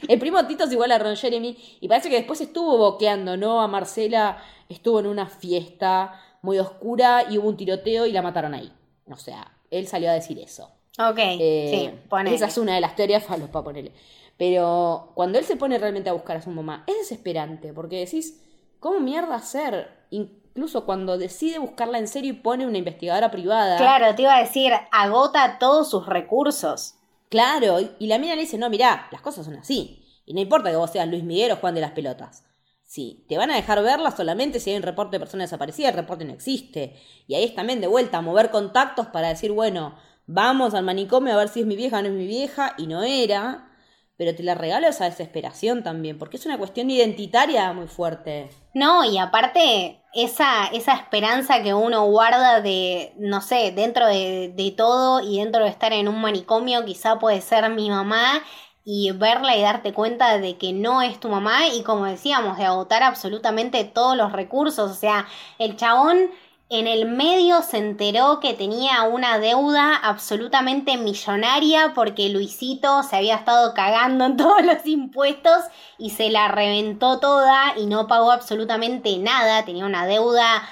el 0.08 0.20
primo 0.20 0.46
Tito 0.46 0.66
es 0.66 0.72
igual 0.72 0.92
a 0.92 1.00
Ron 1.00 1.16
Jeremy 1.16 1.58
y 1.82 1.88
parece 1.88 2.10
que 2.10 2.18
después 2.18 2.40
estuvo 2.42 2.78
boqueando, 2.78 3.38
¿no? 3.38 3.62
A 3.62 3.68
Marcela 3.68 4.38
estuvo 4.70 5.00
en 5.00 5.08
una 5.08 5.28
fiesta 5.28 6.22
muy 6.42 6.60
oscura 6.60 7.26
y 7.30 7.38
hubo 7.38 7.50
un 7.50 7.58
tiroteo 7.58 8.06
y 8.06 8.12
la 8.12 8.22
mataron 8.22 8.54
ahí. 8.54 8.72
O 9.10 9.18
sea, 9.18 9.57
él 9.72 9.88
salió 9.88 10.10
a 10.10 10.14
decir 10.14 10.40
eso. 10.40 10.72
Ok, 11.00 11.18
eh, 11.20 11.70
sí, 11.72 12.00
ponele. 12.10 12.36
Esa 12.36 12.48
es 12.48 12.58
una 12.58 12.76
de 12.76 12.82
las 12.82 12.96
teorías 12.96 13.24
falos 13.28 13.50
para 13.50 13.66
ponerle. 13.66 13.94
Pero 14.38 15.12
cuando 15.16 15.40
él 15.40 15.46
se 15.46 15.56
pone 15.56 15.78
realmente 15.78 16.10
a 16.10 16.14
buscar 16.14 16.38
a 16.38 16.42
su 16.42 16.50
mamá, 16.50 16.84
es 16.88 16.98
desesperante, 16.98 17.74
porque 17.74 17.98
decís, 17.98 18.42
¿cómo 18.80 19.00
mierda 19.00 19.36
hacer? 19.36 19.90
Incluso 20.12 20.86
cuando 20.86 21.18
decide 21.18 21.60
buscarla 21.60 21.98
en 21.98 22.08
serio 22.08 22.34
y 22.34 22.38
pone 22.38 22.68
una 22.68 22.78
investigadora 22.78 23.32
privada. 23.32 23.78
Claro, 23.78 24.14
te 24.16 24.24
iba 24.24 24.36
a 24.36 24.42
decir, 24.42 24.74
agota 24.92 25.58
todos 25.60 25.90
sus 25.90 26.06
recursos. 26.06 26.96
Claro, 27.30 27.78
y 28.00 28.08
la 28.08 28.20
mina 28.20 28.36
le 28.36 28.42
dice, 28.42 28.58
no, 28.58 28.70
mirá, 28.70 29.08
las 29.12 29.22
cosas 29.22 29.46
son 29.46 29.56
así. 29.56 30.04
Y 30.26 30.34
no 30.34 30.40
importa 30.40 30.70
que 30.70 30.76
vos 30.76 30.92
seas 30.92 31.08
Luis 31.08 31.24
Miguel 31.24 31.52
o 31.52 31.56
Juan 31.58 31.76
de 31.76 31.82
las 31.82 31.92
Pelotas. 31.92 32.47
Sí, 32.88 33.26
te 33.28 33.38
van 33.38 33.52
a 33.52 33.56
dejar 33.56 33.84
verla 33.84 34.12
solamente 34.12 34.62
si 34.62 34.70
hay 34.70 34.78
un 34.78 34.84
reporte 34.84 35.18
de 35.18 35.20
personas 35.20 35.50
desaparecidas, 35.50 35.92
el 35.92 35.98
reporte 35.98 36.24
no 36.24 36.32
existe. 36.32 36.96
Y 37.28 37.36
ahí 37.36 37.44
es 37.44 37.54
también 37.54 37.82
de 37.82 37.88
vuelta 37.88 38.22
mover 38.22 38.50
contactos 38.50 39.08
para 39.08 39.28
decir, 39.28 39.52
bueno, 39.52 39.96
vamos 40.26 40.74
al 40.74 40.86
manicomio 40.86 41.34
a 41.34 41.38
ver 41.38 41.50
si 41.50 41.60
es 41.60 41.66
mi 41.66 41.76
vieja 41.76 42.00
o 42.00 42.02
no 42.02 42.08
es 42.08 42.14
mi 42.14 42.26
vieja, 42.26 42.76
y 42.78 42.88
no 42.88 43.04
era. 43.04 43.74
Pero 44.16 44.34
te 44.34 44.42
la 44.42 44.56
regalo 44.56 44.88
esa 44.88 45.04
desesperación 45.04 45.84
también, 45.84 46.18
porque 46.18 46.38
es 46.38 46.46
una 46.46 46.58
cuestión 46.58 46.90
identitaria 46.90 47.72
muy 47.74 47.88
fuerte. 47.88 48.50
No, 48.74 49.04
y 49.04 49.18
aparte, 49.18 50.02
esa, 50.14 50.68
esa 50.68 50.94
esperanza 50.94 51.62
que 51.62 51.74
uno 51.74 52.06
guarda 52.06 52.62
de, 52.62 53.14
no 53.18 53.42
sé, 53.42 53.74
dentro 53.74 54.08
de, 54.08 54.54
de 54.56 54.72
todo 54.72 55.20
y 55.20 55.40
dentro 55.40 55.66
de 55.66 55.70
estar 55.70 55.92
en 55.92 56.08
un 56.08 56.22
manicomio, 56.22 56.86
quizá 56.86 57.20
puede 57.20 57.42
ser 57.42 57.70
mi 57.70 57.90
mamá 57.90 58.42
y 58.90 59.12
verla 59.12 59.58
y 59.58 59.62
darte 59.62 59.92
cuenta 59.92 60.38
de 60.38 60.58
que 60.58 60.72
no 60.72 61.02
es 61.02 61.20
tu 61.20 61.28
mamá 61.28 61.68
y 61.68 61.84
como 61.84 62.06
decíamos, 62.06 62.58
de 62.58 62.64
agotar 62.64 63.04
absolutamente 63.04 63.84
todos 63.84 64.16
los 64.16 64.32
recursos. 64.32 64.90
O 64.90 64.94
sea, 64.94 65.28
el 65.60 65.76
chabón 65.76 66.32
en 66.70 66.88
el 66.88 67.06
medio 67.06 67.62
se 67.64 67.80
enteró 67.80 68.40
que 68.40 68.54
tenía 68.54 69.04
una 69.04 69.40
deuda 69.40 69.94
absolutamente 69.94 70.96
millonaria 70.96 71.92
porque 71.96 72.30
Luisito 72.30 73.04
se 73.04 73.18
había 73.18 73.36
estado 73.36 73.74
cagando 73.74 74.24
en 74.24 74.38
todos 74.38 74.64
los 74.64 74.86
impuestos 74.86 75.66
y 75.98 76.12
se 76.12 76.30
la 76.30 76.48
reventó 76.48 77.20
toda 77.20 77.78
y 77.78 77.88
no 77.88 78.08
pagó 78.08 78.32
absolutamente 78.32 79.18
nada, 79.18 79.66
tenía 79.66 79.86
una 79.86 80.06
deuda 80.06 80.64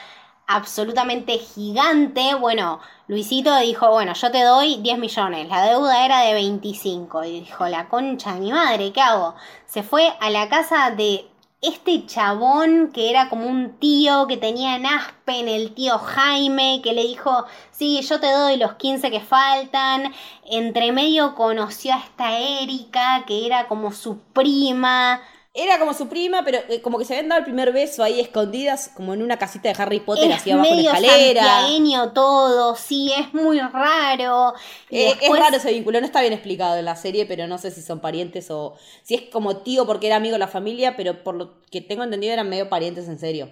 absolutamente 0.47 1.37
gigante. 1.37 2.35
Bueno, 2.35 2.79
Luisito 3.07 3.55
dijo, 3.57 3.89
bueno, 3.91 4.13
yo 4.13 4.31
te 4.31 4.43
doy 4.43 4.77
10 4.81 4.97
millones, 4.99 5.47
la 5.49 5.65
deuda 5.65 6.05
era 6.05 6.21
de 6.21 6.33
25. 6.33 7.23
Y 7.23 7.39
dijo, 7.41 7.67
la 7.67 7.87
concha 7.89 8.33
de 8.33 8.39
mi 8.41 8.51
madre, 8.51 8.91
¿qué 8.91 9.01
hago? 9.01 9.35
Se 9.65 9.83
fue 9.83 10.13
a 10.19 10.29
la 10.29 10.49
casa 10.49 10.91
de 10.91 11.27
este 11.61 12.05
chabón 12.05 12.91
que 12.93 13.09
era 13.09 13.27
como 13.29 13.47
un 13.47 13.79
tío 13.79 14.27
que 14.27 14.37
tenía 14.37 14.75
en 14.75 14.85
Aspen, 14.85 15.47
el 15.47 15.73
tío 15.73 15.97
Jaime, 15.97 16.81
que 16.83 16.93
le 16.93 17.03
dijo, 17.03 17.45
sí, 17.71 18.01
yo 18.01 18.19
te 18.19 18.31
doy 18.31 18.57
los 18.57 18.73
15 18.75 19.09
que 19.09 19.19
faltan. 19.21 20.13
Entre 20.43 20.91
medio 20.91 21.33
conoció 21.33 21.93
a 21.93 21.99
esta 21.99 22.37
Erika, 22.37 23.23
que 23.25 23.47
era 23.47 23.67
como 23.67 23.91
su 23.91 24.19
prima. 24.19 25.21
Era 25.57 25.79
como 25.79 25.93
su 25.93 26.09
prima, 26.09 26.43
pero 26.43 26.59
eh, 26.67 26.81
como 26.81 26.97
que 26.99 27.05
se 27.05 27.13
habían 27.13 27.29
dado 27.29 27.39
el 27.39 27.45
primer 27.45 27.71
beso 27.71 28.03
ahí 28.03 28.19
escondidas, 28.19 28.91
como 28.93 29.13
en 29.13 29.23
una 29.23 29.37
casita 29.37 29.69
de 29.71 29.81
Harry 29.81 30.01
Potter, 30.01 30.29
Es 30.29 30.37
así 30.41 30.51
abajo 30.51 30.69
de 30.69 30.83
la 30.83 30.91
medio 30.91 30.91
escalera. 30.93 32.13
todo, 32.13 32.75
sí, 32.75 33.13
es 33.17 33.33
muy 33.33 33.61
raro. 33.61 34.53
Eh, 34.89 35.15
después- 35.17 35.39
Es 35.39 35.45
raro 35.45 35.55
ese 35.55 35.71
vínculo, 35.71 36.01
no 36.01 36.05
está 36.05 36.19
bien 36.19 36.33
explicado 36.33 36.75
en 36.75 36.83
la 36.83 36.97
serie, 36.97 37.25
pero 37.25 37.47
no 37.47 37.57
sé 37.57 37.71
si 37.71 37.81
son 37.81 38.01
parientes 38.01 38.51
o 38.51 38.75
si 39.03 39.15
es 39.15 39.21
como 39.31 39.57
tío 39.57 39.85
porque 39.85 40.07
era 40.07 40.17
amigo 40.17 40.33
de 40.33 40.39
la 40.39 40.49
familia, 40.49 40.97
pero 40.97 41.23
por 41.23 41.35
lo 41.35 41.61
que 41.71 41.79
tengo 41.79 42.03
entendido 42.03 42.33
eran 42.33 42.49
medio 42.49 42.67
parientes 42.67 43.07
en 43.07 43.17
serio. 43.17 43.49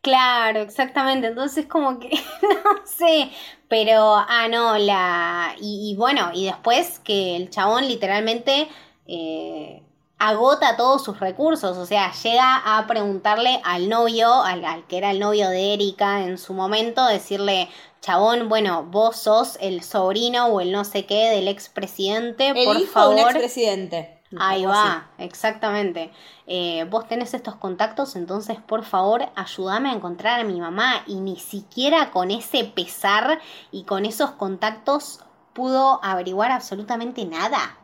Claro, 0.00 0.60
exactamente. 0.60 1.26
Entonces 1.28 1.66
como 1.66 1.98
que 1.98 2.08
no 2.42 2.86
sé, 2.86 3.30
pero 3.68 4.14
ah 4.14 4.46
no, 4.48 4.78
la 4.78 5.54
y, 5.60 5.90
y 5.90 5.96
bueno, 5.96 6.30
y 6.34 6.44
después 6.46 6.98
que 7.00 7.36
el 7.36 7.50
chabón 7.50 7.86
literalmente 7.88 8.68
eh, 9.06 9.81
agota 10.28 10.76
todos 10.76 11.02
sus 11.02 11.18
recursos, 11.18 11.76
o 11.76 11.84
sea, 11.84 12.12
llega 12.12 12.78
a 12.78 12.86
preguntarle 12.86 13.60
al 13.64 13.88
novio, 13.88 14.32
al, 14.42 14.64
al 14.64 14.86
que 14.86 14.98
era 14.98 15.10
el 15.10 15.18
novio 15.18 15.48
de 15.48 15.74
Erika 15.74 16.20
en 16.20 16.38
su 16.38 16.54
momento, 16.54 17.04
decirle, 17.06 17.68
chabón, 18.00 18.48
bueno, 18.48 18.84
vos 18.84 19.16
sos 19.16 19.58
el 19.60 19.82
sobrino 19.82 20.46
o 20.46 20.60
el 20.60 20.70
no 20.70 20.84
sé 20.84 21.06
qué 21.06 21.30
del 21.30 21.48
expresidente, 21.48 22.48
El 22.50 22.64
por 22.66 22.76
hijo 22.76 22.92
favor. 22.92 23.16
de 23.16 23.22
un 23.22 23.28
expresidente. 23.30 24.22
Ahí 24.38 24.64
así. 24.64 24.66
va, 24.66 25.10
exactamente. 25.18 26.12
Eh, 26.46 26.86
vos 26.88 27.06
tenés 27.08 27.34
estos 27.34 27.56
contactos, 27.56 28.14
entonces 28.16 28.58
por 28.66 28.84
favor 28.84 29.28
ayúdame 29.34 29.90
a 29.90 29.92
encontrar 29.92 30.40
a 30.40 30.44
mi 30.44 30.60
mamá. 30.60 31.02
Y 31.06 31.16
ni 31.16 31.36
siquiera 31.36 32.10
con 32.12 32.30
ese 32.30 32.64
pesar 32.64 33.40
y 33.72 33.84
con 33.84 34.06
esos 34.06 34.30
contactos 34.30 35.20
pudo 35.52 36.00
averiguar 36.02 36.50
absolutamente 36.50 37.24
nada. 37.26 37.76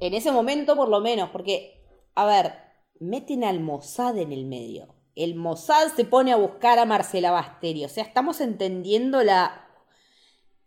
En 0.00 0.14
ese 0.14 0.30
momento, 0.32 0.76
por 0.76 0.88
lo 0.88 1.00
menos, 1.00 1.30
porque, 1.30 1.82
a 2.14 2.26
ver, 2.26 2.52
meten 3.00 3.44
al 3.44 3.60
Mossad 3.60 4.18
en 4.18 4.32
el 4.32 4.44
medio. 4.44 4.94
El 5.14 5.34
Mossad 5.34 5.88
se 5.94 6.04
pone 6.04 6.32
a 6.32 6.36
buscar 6.36 6.78
a 6.78 6.84
Marcela 6.84 7.30
Basteri. 7.30 7.84
O 7.84 7.88
sea, 7.88 8.04
estamos 8.04 8.40
entendiendo 8.40 9.22
la, 9.22 9.66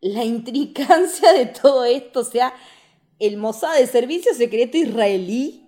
la 0.02 0.24
intricancia 0.24 1.32
de 1.34 1.46
todo 1.46 1.86
esto. 1.86 2.22
O 2.22 2.24
sea, 2.24 2.54
el 3.20 3.38
Mossad 3.38 3.76
de 3.78 3.86
Servicio 3.86 4.34
Secreto 4.34 4.78
Israelí, 4.78 5.68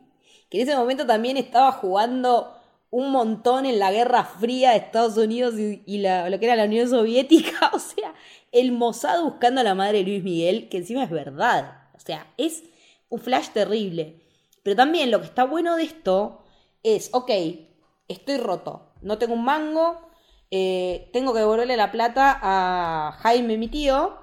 que 0.49 0.59
en 0.61 0.67
ese 0.67 0.77
momento 0.77 1.05
también 1.05 1.37
estaba 1.37 1.71
jugando 1.71 2.55
un 2.89 3.11
montón 3.11 3.65
en 3.65 3.79
la 3.79 3.91
Guerra 3.91 4.25
Fría 4.25 4.71
de 4.71 4.77
Estados 4.77 5.15
Unidos 5.17 5.53
y, 5.57 5.97
la- 5.99 6.29
lo 6.29 6.39
que 6.39 6.45
era 6.45 6.55
la 6.55 6.65
Unión 6.65 6.89
Soviética. 6.89 7.71
O 7.73 7.79
sea, 7.79 8.13
el 8.51 8.71
Mossad 8.71 9.21
buscando 9.23 9.61
a 9.61 9.63
la 9.63 9.75
madre 9.75 9.99
de 9.99 10.03
Luis 10.05 10.23
Miguel, 10.23 10.67
que 10.69 10.77
encima 10.77 11.03
es 11.03 11.09
verdad. 11.11 11.87
O 11.95 11.99
sea, 11.99 12.27
es 12.37 12.63
un 13.11 13.19
flash 13.19 13.49
terrible. 13.49 14.23
Pero 14.63 14.75
también 14.75 15.11
lo 15.11 15.19
que 15.19 15.27
está 15.27 15.43
bueno 15.43 15.75
de 15.75 15.83
esto 15.83 16.41
es, 16.81 17.09
ok, 17.13 17.29
estoy 18.07 18.37
roto, 18.37 18.93
no 19.01 19.19
tengo 19.19 19.33
un 19.33 19.43
mango, 19.43 20.09
eh, 20.49 21.09
tengo 21.13 21.33
que 21.33 21.39
devolverle 21.39 21.77
la 21.77 21.91
plata 21.91 22.39
a 22.41 23.11
Jaime, 23.19 23.57
mi 23.57 23.67
tío, 23.67 24.17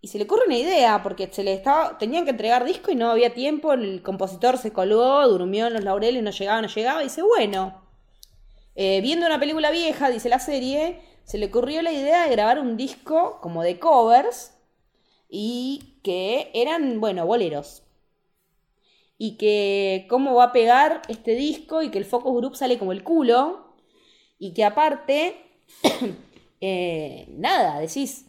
y 0.00 0.08
se 0.08 0.18
le 0.18 0.24
ocurre 0.24 0.42
una 0.46 0.56
idea, 0.56 1.02
porque 1.02 1.28
se 1.32 1.42
le 1.42 1.54
estaba, 1.54 1.98
tenían 1.98 2.24
que 2.24 2.30
entregar 2.30 2.64
disco 2.64 2.90
y 2.90 2.94
no 2.94 3.10
había 3.10 3.34
tiempo, 3.34 3.72
el 3.72 4.02
compositor 4.02 4.58
se 4.58 4.72
colgó, 4.72 5.26
durmió 5.26 5.66
en 5.66 5.74
los 5.74 5.84
laureles, 5.84 6.22
no 6.22 6.30
llegaba, 6.30 6.60
no 6.60 6.68
llegaba, 6.68 7.00
y 7.00 7.04
dice, 7.04 7.22
bueno, 7.22 7.82
eh, 8.74 9.00
viendo 9.00 9.26
una 9.26 9.40
película 9.40 9.70
vieja, 9.70 10.10
dice 10.10 10.28
la 10.28 10.38
serie, 10.38 11.00
se 11.24 11.38
le 11.38 11.46
ocurrió 11.46 11.82
la 11.82 11.92
idea 11.92 12.24
de 12.24 12.30
grabar 12.30 12.60
un 12.60 12.76
disco 12.76 13.38
como 13.40 13.62
de 13.62 13.78
covers 13.78 14.54
y 15.28 16.00
que 16.02 16.50
eran, 16.54 17.00
bueno, 17.00 17.26
boleros. 17.26 17.87
Y 19.18 19.36
que 19.36 20.06
cómo 20.08 20.34
va 20.34 20.44
a 20.44 20.52
pegar 20.52 21.02
este 21.08 21.32
disco 21.34 21.82
y 21.82 21.90
que 21.90 21.98
el 21.98 22.04
focus 22.04 22.34
group 22.36 22.56
sale 22.56 22.78
como 22.78 22.92
el 22.92 23.02
culo. 23.02 23.74
Y 24.38 24.54
que 24.54 24.64
aparte, 24.64 25.36
eh, 26.60 27.26
nada, 27.30 27.80
decís, 27.80 28.26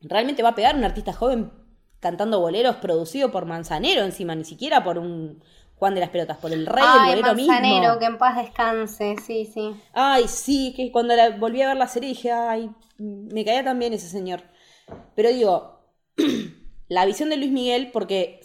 realmente 0.00 0.42
va 0.42 0.50
a 0.50 0.54
pegar 0.54 0.76
un 0.76 0.84
artista 0.84 1.12
joven 1.12 1.50
cantando 2.00 2.40
boleros 2.40 2.76
producido 2.76 3.30
por 3.30 3.46
Manzanero 3.46 4.02
encima, 4.02 4.34
ni 4.34 4.44
siquiera 4.44 4.82
por 4.82 4.98
un 4.98 5.42
Juan 5.76 5.94
de 5.94 6.00
las 6.00 6.10
Pelotas, 6.10 6.36
por 6.36 6.52
el 6.52 6.66
rey 6.66 6.84
Ay, 6.86 7.10
del 7.10 7.22
bolero 7.22 7.36
Manzanero, 7.36 7.80
mismo. 7.80 7.98
que 7.98 8.04
en 8.04 8.18
paz 8.18 8.36
descanse, 8.36 9.16
sí, 9.24 9.46
sí. 9.46 9.74
Ay, 9.94 10.28
sí, 10.28 10.74
que 10.76 10.92
cuando 10.92 11.16
la 11.16 11.30
volví 11.30 11.62
a 11.62 11.68
ver 11.68 11.76
la 11.78 11.88
serie 11.88 12.10
dije, 12.10 12.30
ay, 12.32 12.70
me 12.98 13.44
caía 13.46 13.64
tan 13.64 13.78
bien 13.78 13.94
ese 13.94 14.08
señor. 14.08 14.42
Pero 15.14 15.30
digo, 15.30 15.80
la 16.88 17.06
visión 17.06 17.30
de 17.30 17.38
Luis 17.38 17.50
Miguel, 17.50 17.90
porque, 17.92 18.40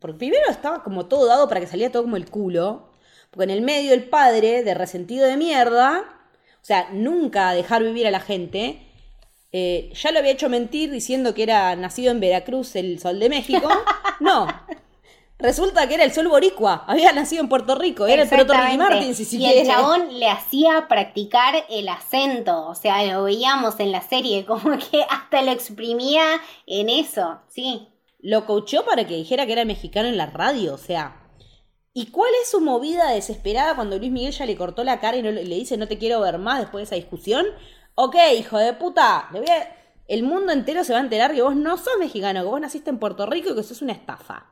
porque 0.00 0.18
primero 0.18 0.44
estaba 0.50 0.82
como 0.82 1.06
todo 1.06 1.26
dado 1.26 1.48
para 1.48 1.60
que 1.60 1.66
saliera 1.66 1.92
todo 1.92 2.02
como 2.02 2.16
el 2.16 2.28
culo, 2.28 2.90
porque 3.30 3.44
en 3.44 3.50
el 3.50 3.62
medio 3.62 3.94
el 3.94 4.04
padre, 4.04 4.64
de 4.64 4.74
resentido 4.74 5.26
de 5.26 5.36
mierda, 5.36 6.04
o 6.60 6.64
sea, 6.64 6.88
nunca 6.92 7.52
dejar 7.52 7.82
vivir 7.82 8.06
a 8.06 8.10
la 8.10 8.20
gente, 8.20 8.86
eh, 9.52 9.90
ya 9.94 10.12
lo 10.12 10.18
había 10.18 10.32
hecho 10.32 10.48
mentir 10.48 10.90
diciendo 10.90 11.34
que 11.34 11.42
era 11.42 11.74
nacido 11.76 12.12
en 12.12 12.20
Veracruz, 12.20 12.76
el 12.76 12.98
sol 13.00 13.18
de 13.20 13.28
México. 13.28 13.68
No. 14.20 14.46
Resulta 15.38 15.88
que 15.88 15.94
era 15.94 16.04
el 16.04 16.12
sol 16.12 16.28
boricua, 16.28 16.84
había 16.86 17.10
nacido 17.12 17.40
en 17.40 17.48
Puerto 17.48 17.74
Rico, 17.74 18.06
era 18.06 18.24
el 18.24 18.28
proto 18.28 18.52
Ricky. 18.52 18.76
Martin, 18.76 19.14
si 19.14 19.38
y 19.38 19.46
el 19.46 19.66
chabón 19.66 20.18
le 20.18 20.28
hacía 20.28 20.86
practicar 20.86 21.64
el 21.70 21.88
acento, 21.88 22.66
o 22.66 22.74
sea, 22.74 23.02
lo 23.04 23.24
veíamos 23.24 23.80
en 23.80 23.92
la 23.92 24.02
serie, 24.02 24.44
como 24.44 24.76
que 24.76 25.02
hasta 25.08 25.40
lo 25.40 25.52
exprimía 25.52 26.22
en 26.66 26.90
eso, 26.90 27.40
sí. 27.48 27.88
Lo 28.22 28.46
coacheó 28.46 28.84
para 28.84 29.06
que 29.06 29.16
dijera 29.16 29.46
que 29.46 29.52
era 29.52 29.64
mexicano 29.64 30.08
en 30.08 30.16
la 30.16 30.26
radio, 30.26 30.74
o 30.74 30.78
sea. 30.78 31.16
¿Y 31.92 32.06
cuál 32.06 32.30
es 32.42 32.50
su 32.50 32.60
movida 32.60 33.10
desesperada 33.10 33.74
cuando 33.74 33.98
Luis 33.98 34.12
Miguel 34.12 34.32
ya 34.32 34.46
le 34.46 34.56
cortó 34.56 34.84
la 34.84 35.00
cara 35.00 35.16
y 35.16 35.22
no 35.22 35.30
le 35.32 35.42
dice 35.42 35.76
no 35.76 35.88
te 35.88 35.98
quiero 35.98 36.20
ver 36.20 36.38
más 36.38 36.60
después 36.60 36.82
de 36.82 36.84
esa 36.84 36.94
discusión? 37.02 37.46
Ok, 37.96 38.16
hijo 38.38 38.58
de 38.58 38.72
puta, 38.74 39.28
le 39.32 39.40
voy 39.40 39.48
a- 39.48 39.76
el 40.06 40.22
mundo 40.22 40.52
entero 40.52 40.84
se 40.84 40.92
va 40.92 40.98
a 41.00 41.02
enterar 41.02 41.34
que 41.34 41.42
vos 41.42 41.56
no 41.56 41.76
sos 41.76 41.94
mexicano, 41.98 42.40
que 42.42 42.48
vos 42.48 42.60
naciste 42.60 42.90
en 42.90 42.98
Puerto 42.98 43.26
Rico 43.26 43.50
y 43.50 43.54
que 43.56 43.62
sos 43.62 43.82
una 43.82 43.92
estafa. 43.92 44.46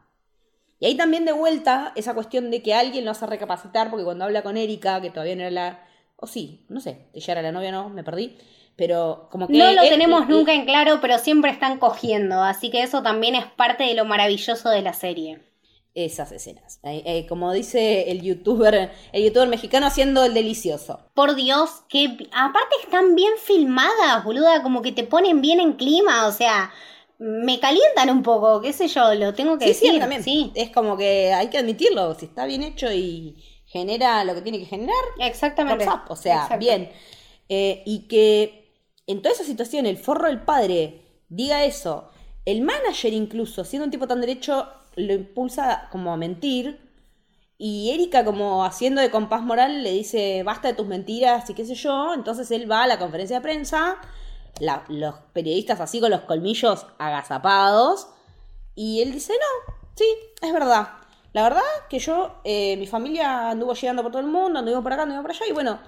Y 0.81 0.87
ahí 0.87 0.97
también 0.97 1.25
de 1.25 1.33
vuelta 1.33 1.93
esa 1.97 2.15
cuestión 2.15 2.51
de 2.51 2.63
que 2.63 2.75
alguien 2.75 3.05
lo 3.05 3.11
hace 3.11 3.27
recapacitar, 3.27 3.91
porque 3.91 4.05
cuando 4.05 4.25
habla 4.25 4.43
con 4.43 4.57
Erika, 4.57 5.01
que 5.01 5.11
todavía 5.11 5.35
no 5.37 5.43
era 5.43 5.51
la... 5.51 5.89
O 6.17 6.27
sí, 6.27 6.65
no 6.69 6.81
sé, 6.81 7.09
ella 7.13 7.33
era 7.33 7.43
la 7.43 7.53
novia, 7.53 7.73
no, 7.73 7.89
me 7.89 8.05
perdí. 8.05 8.37
Pero 8.79 9.29
como 9.31 9.47
que... 9.49 9.59
No 9.59 9.73
lo 9.73 9.83
tenemos 9.83 10.29
nunca 10.29 10.55
en 10.55 10.65
claro, 10.65 11.01
pero 11.03 11.19
siempre 11.19 11.51
están 11.51 11.79
cogiendo, 11.79 12.43
así 12.43 12.71
que 12.71 12.83
eso 12.83 13.03
también 13.03 13.35
es 13.35 13.45
parte 13.45 13.83
de 13.85 13.95
lo 13.95 14.05
maravilloso 14.07 14.71
de 14.71 14.83
la 14.83 14.93
serie. 14.95 15.41
esas 15.95 16.31
escenas. 16.31 16.79
Eh, 16.85 17.03
eh, 17.05 17.27
como 17.29 17.53
dice 17.53 18.11
el 18.13 18.23
youtuber, 18.23 18.93
el 19.13 19.25
youtuber 19.25 19.49
mexicano 19.49 19.87
haciendo 19.87 20.25
el 20.25 20.33
delicioso. 20.33 21.01
Por 21.13 21.35
Dios, 21.35 21.83
que 21.89 22.05
aparte 22.33 22.77
están 22.85 23.17
bien 23.17 23.33
filmadas, 23.43 24.23
boluda, 24.25 24.63
como 24.63 24.81
que 24.81 24.93
te 24.93 25.03
ponen 25.03 25.41
bien 25.41 25.59
en 25.59 25.73
clima, 25.73 26.29
o 26.29 26.33
sea, 26.33 26.71
me 27.19 27.59
calientan 27.59 28.11
un 28.11 28.23
poco, 28.23 28.61
qué 28.61 28.73
sé 28.73 28.87
yo, 28.87 29.13
lo 29.15 29.35
tengo 29.35 29.59
que 29.59 29.67
Sí, 29.67 29.75
sí, 29.75 29.87
decir. 29.87 30.01
también. 30.01 30.23
sí. 30.23 30.53
Es 30.55 30.71
como 30.71 30.97
que 30.97 31.33
hay 31.33 31.49
que 31.49 31.59
admitirlo. 31.59 32.15
Si 32.15 32.27
está 32.27 32.47
bien 32.47 32.63
hecho 32.63 32.93
y 32.93 33.35
genera 33.67 34.23
lo 34.23 34.35
que 34.35 34.43
tiene 34.43 34.61
que 34.61 34.67
generar, 34.67 34.95
Exactamente. 35.19 35.85
O 36.09 36.15
sea, 36.15 36.47
bien. 36.61 36.93
Eh, 37.49 37.83
y 37.87 38.07
que 38.07 38.68
en 39.09 39.23
toda 39.23 39.35
esa 39.35 39.45
situación 39.45 39.87
el 39.87 39.97
forro 39.97 40.27
del 40.29 40.43
padre 40.43 41.03
diga 41.29 41.65
eso, 41.65 42.11
el 42.45 42.63
manager 42.63 43.13
incluso, 43.13 43.65
siendo 43.65 43.87
un 43.87 43.91
tipo 43.91 44.07
tan 44.07 44.21
derecho, 44.21 44.69
lo 44.97 45.13
impulsa 45.15 45.89
como 45.91 46.13
a 46.13 46.17
mentir. 46.17 46.87
Y 47.57 47.91
Erika, 47.91 48.25
como 48.25 48.65
haciendo 48.65 49.01
de 49.01 49.11
compás 49.11 49.43
moral, 49.43 49.83
le 49.83 49.93
dice, 49.93 50.43
basta 50.45 50.69
de 50.69 50.75
tus 50.75 50.87
mentiras 50.87 51.51
y 51.51 51.55
qué 51.55 51.65
sé 51.65 51.75
yo. 51.75 52.15
Entonces 52.15 52.51
él 52.53 52.71
va 52.71 52.85
a 52.85 52.87
la 52.87 52.99
conferencia 52.99 53.37
de 53.39 53.43
prensa, 53.43 53.97
los 54.89 55.15
periodistas 55.33 55.81
así 55.81 56.01
con 56.01 56.11
los 56.11 56.23
colmillos 56.23 56.87
agazapados, 56.99 58.09
y 58.75 59.03
él 59.03 59.13
dice, 59.13 59.33
no, 59.33 59.75
sí, 59.97 60.05
es 60.41 60.53
verdad. 60.53 60.89
la 61.33 61.43
verdad 61.43 61.63
que 61.91 61.99
yo, 61.99 62.41
eh, 62.45 62.77
mi 62.77 62.87
familia 62.87 63.51
anduvo 63.51 63.75
llegando 63.75 64.03
por 64.03 64.13
todo 64.13 64.23
el 64.23 64.29
mundo, 64.29 64.59
anduvimos 64.59 64.83
por 64.83 64.93
acá, 64.93 65.03
anduvimos 65.03 65.25
por 65.25 65.33
allá, 65.33 65.47
y 65.49 65.53
bueno, 65.53 65.81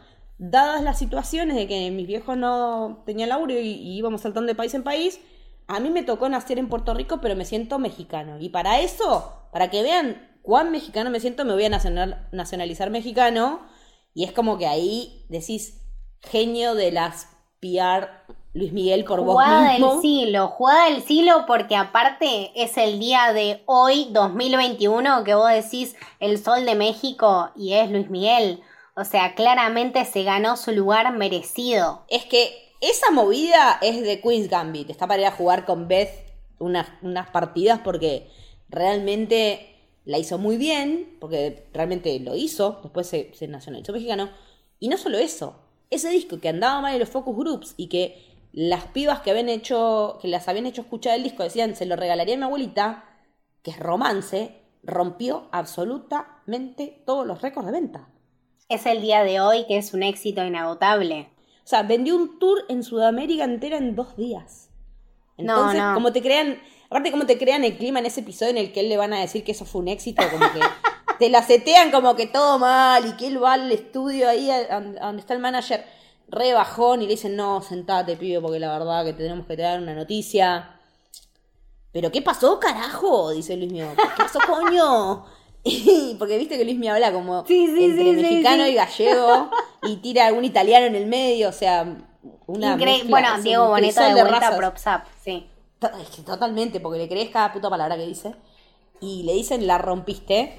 dadas 0.43 0.83
las 0.83 0.99
situaciones 0.99 1.55
de 1.55 1.69
que 1.69 1.91
mis 1.91 2.07
viejos 2.07 2.37
no 2.37 3.03
tenían 3.05 3.29
laburo 3.29 3.53
y, 3.53 3.59
y 3.59 3.97
íbamos 3.99 4.23
saltando 4.23 4.49
de 4.49 4.55
país 4.55 4.73
en 4.75 4.83
país, 4.83 5.21
a 5.69 5.79
mí 5.81 5.91
me 5.91 6.03
tocó 6.03 6.29
nacer 6.29 6.59
en 6.59 6.69
Puerto 6.69 6.95
Rico, 6.95 7.19
pero 7.21 7.37
me 7.37 7.45
siento 7.45 7.79
mexicano. 7.79 8.39
Y 8.41 8.49
para 8.49 8.81
eso, 8.81 9.33
para 9.53 9.69
que 9.71 9.83
vean 9.83 10.39
cuán 10.43 10.73
mexicano 10.73 11.11
me 11.11 11.21
siento, 11.21 11.45
me 11.45 11.53
voy 11.53 11.65
a 11.67 11.69
nacional- 11.69 12.27
nacionalizar 12.33 12.91
mexicano. 12.91 13.61
Y 14.15 14.25
es 14.25 14.33
como 14.33 14.57
que 14.59 14.67
ahí 14.67 15.27
decís, 15.29 15.81
genio 16.23 16.75
de 16.75 16.91
las 16.91 17.29
PR 17.61 18.09
Luis 18.53 18.73
Miguel 18.73 19.05
por 19.05 19.21
vos 19.21 19.35
Jugada 19.35 19.73
mismo. 19.75 19.93
del 19.93 20.01
siglo, 20.03 20.49
jugada 20.49 20.87
del 20.91 21.03
siglo 21.03 21.45
porque 21.47 21.77
aparte 21.77 22.51
es 22.61 22.77
el 22.79 22.99
día 22.99 23.33
de 23.33 23.63
hoy, 23.67 24.09
2021, 24.11 25.23
que 25.23 25.35
vos 25.35 25.51
decís 25.51 25.95
el 26.19 26.39
sol 26.43 26.65
de 26.65 26.75
México 26.75 27.51
y 27.55 27.75
es 27.75 27.91
Luis 27.91 28.11
Miguel. 28.11 28.61
O 29.01 29.05
sea, 29.07 29.35
claramente 29.35 30.05
se 30.05 30.25
ganó 30.25 30.59
su 30.59 30.73
lugar 30.73 31.11
merecido. 31.17 32.05
Es 32.09 32.27
que 32.27 32.75
esa 32.83 33.11
movida 33.11 33.79
es 33.81 34.03
de 34.03 34.21
Queen's 34.21 34.51
Gambit. 34.51 34.91
Está 34.91 35.07
para 35.07 35.23
ir 35.23 35.27
a 35.27 35.33
jugar 35.33 35.65
con 35.65 35.89
Beth 35.89 36.11
unas, 36.59 36.87
unas 37.01 37.31
partidas 37.31 37.81
porque 37.83 38.29
realmente 38.69 39.75
la 40.05 40.19
hizo 40.19 40.37
muy 40.37 40.59
bien, 40.59 41.17
porque 41.19 41.67
realmente 41.73 42.21
lo 42.21 42.37
hizo, 42.37 42.81
después 42.83 43.07
se, 43.07 43.33
se 43.33 43.49
nacionalizó 43.49 43.95
mexicano. 43.95 44.29
Y 44.79 44.89
no 44.89 44.99
solo 44.99 45.17
eso, 45.17 45.57
ese 45.89 46.11
disco 46.11 46.39
que 46.39 46.51
andaba 46.51 46.83
mal 46.83 46.93
en 46.93 47.01
los 47.01 47.09
focus 47.09 47.35
groups 47.35 47.75
y 47.79 47.89
que 47.89 48.23
las 48.53 48.85
pibas 48.85 49.21
que 49.21 49.31
habían 49.31 49.49
hecho, 49.49 50.19
que 50.21 50.29
las 50.29 50.47
habían 50.47 50.67
hecho 50.67 50.83
escuchar 50.83 51.15
el 51.15 51.23
disco 51.23 51.43
decían 51.43 51.75
se 51.75 51.87
lo 51.87 51.97
regalaría 51.97 52.35
a 52.35 52.39
mi 52.39 52.45
abuelita, 52.45 53.05
que 53.63 53.71
es 53.71 53.79
romance, 53.79 54.61
rompió 54.83 55.49
absolutamente 55.53 57.03
todos 57.07 57.27
los 57.27 57.41
récords 57.41 57.65
de 57.65 57.73
venta. 57.73 58.11
Es 58.71 58.87
el 58.87 59.03
día 59.03 59.23
de 59.25 59.41
hoy 59.41 59.67
que 59.67 59.77
es 59.77 59.93
un 59.93 60.03
éxito 60.03 60.43
inagotable. 60.45 61.29
O 61.65 61.69
sea, 61.71 61.83
vendió 61.83 62.17
un 62.17 62.39
tour 62.39 62.65
en 62.69 62.83
Sudamérica 62.83 63.45
entera 63.45 63.77
en 63.77 63.95
dos 63.95 64.17
días. 64.17 64.71
No, 65.37 65.55
Entonces, 65.57 65.81
no. 65.83 65.95
como 65.95 66.13
te 66.13 66.23
crean, 66.23 66.59
aparte 66.87 67.11
como 67.11 67.27
te 67.27 67.37
crean 67.39 67.65
el 67.65 67.77
clima 67.77 67.99
en 67.99 68.07
ese 68.07 68.21
episodio 68.21 68.51
en 68.53 68.59
el 68.59 68.73
que 68.73 68.81
él 68.81 68.89
le 68.89 68.97
van 68.97 69.13
a 69.13 69.21
decir 69.21 69.45
que 69.45 69.53
eso 69.53 69.65
fue 69.65 69.83
un 69.83 69.89
éxito, 69.89 70.23
como 70.31 70.51
que 70.53 70.61
te 71.19 71.29
la 71.31 71.43
setean 71.43 71.91
como 71.91 72.15
que 72.17 72.27
todo 72.27 72.59
mal 72.59 73.07
y 73.07 73.13
que 73.17 73.27
él 73.27 73.43
va 73.43 73.55
al 73.55 73.71
estudio 73.73 74.29
ahí 74.29 74.51
a, 74.51 74.57
a- 74.57 74.77
a 74.77 75.07
donde 75.07 75.21
está 75.21 75.35
el 75.35 75.41
manager 75.41 75.85
re 76.29 76.53
bajón 76.55 77.03
y 77.03 77.07
le 77.07 77.13
dicen, 77.13 77.35
no, 77.37 77.61
sentate, 77.63 78.17
pibe, 78.17 78.41
porque 78.41 78.61
la 78.61 78.73
verdad 78.79 79.05
que 79.05 79.13
tenemos 79.15 79.47
que 79.47 79.57
te 79.57 79.63
dar 79.63 79.81
una 79.81 79.95
noticia. 79.95 80.77
¿Pero 81.93 82.13
qué 82.13 82.23
pasó, 82.23 82.61
carajo? 82.61 83.31
Dice 83.31 83.57
Luis 83.57 83.73
Mío. 83.73 83.87
¿Qué 83.97 84.03
pasó, 84.17 84.39
coño? 84.47 85.25
Y- 85.65 86.15
porque 86.19 86.39
viste 86.39 86.57
que 86.59 86.65
Luis 86.65 86.79
me 86.79 86.91
habla 86.91 87.13
como 87.13 87.45
Sí, 87.47 87.67
sí, 87.67 87.85
entre 87.85 88.05
sí, 88.05 88.13
mexicano 88.23 88.67
y 88.67 88.75
gallego 88.75 89.51
y 89.83 89.97
tira 89.97 90.27
algún 90.27 90.45
italiano 90.45 90.87
en 90.87 90.95
el 90.97 91.07
medio, 91.07 91.49
o 91.49 91.53
sea, 91.53 91.97
una 92.47 92.77
Incre- 92.77 92.85
mezcla, 92.85 93.11
bueno, 93.11 93.43
Diego 93.43 93.69
Boneta 93.69 94.01
crisol 94.03 94.15
de 94.17 94.23
vuelta 94.31 94.57
props 94.57 94.87
up, 94.87 95.01
sí. 95.23 95.47
To- 95.79 95.91
es 96.03 96.09
que 96.11 96.23
totalmente, 96.23 96.81
porque 96.81 96.99
le 96.99 97.09
crees 97.09 97.31
cada 97.31 97.53
puta 97.53 97.71
palabra 97.71 97.97
que 97.97 98.07
dice. 98.07 98.35
Y 99.01 99.23
le 99.23 99.33
dicen, 99.33 99.67
la 99.67 99.79
rompiste. 99.79 100.53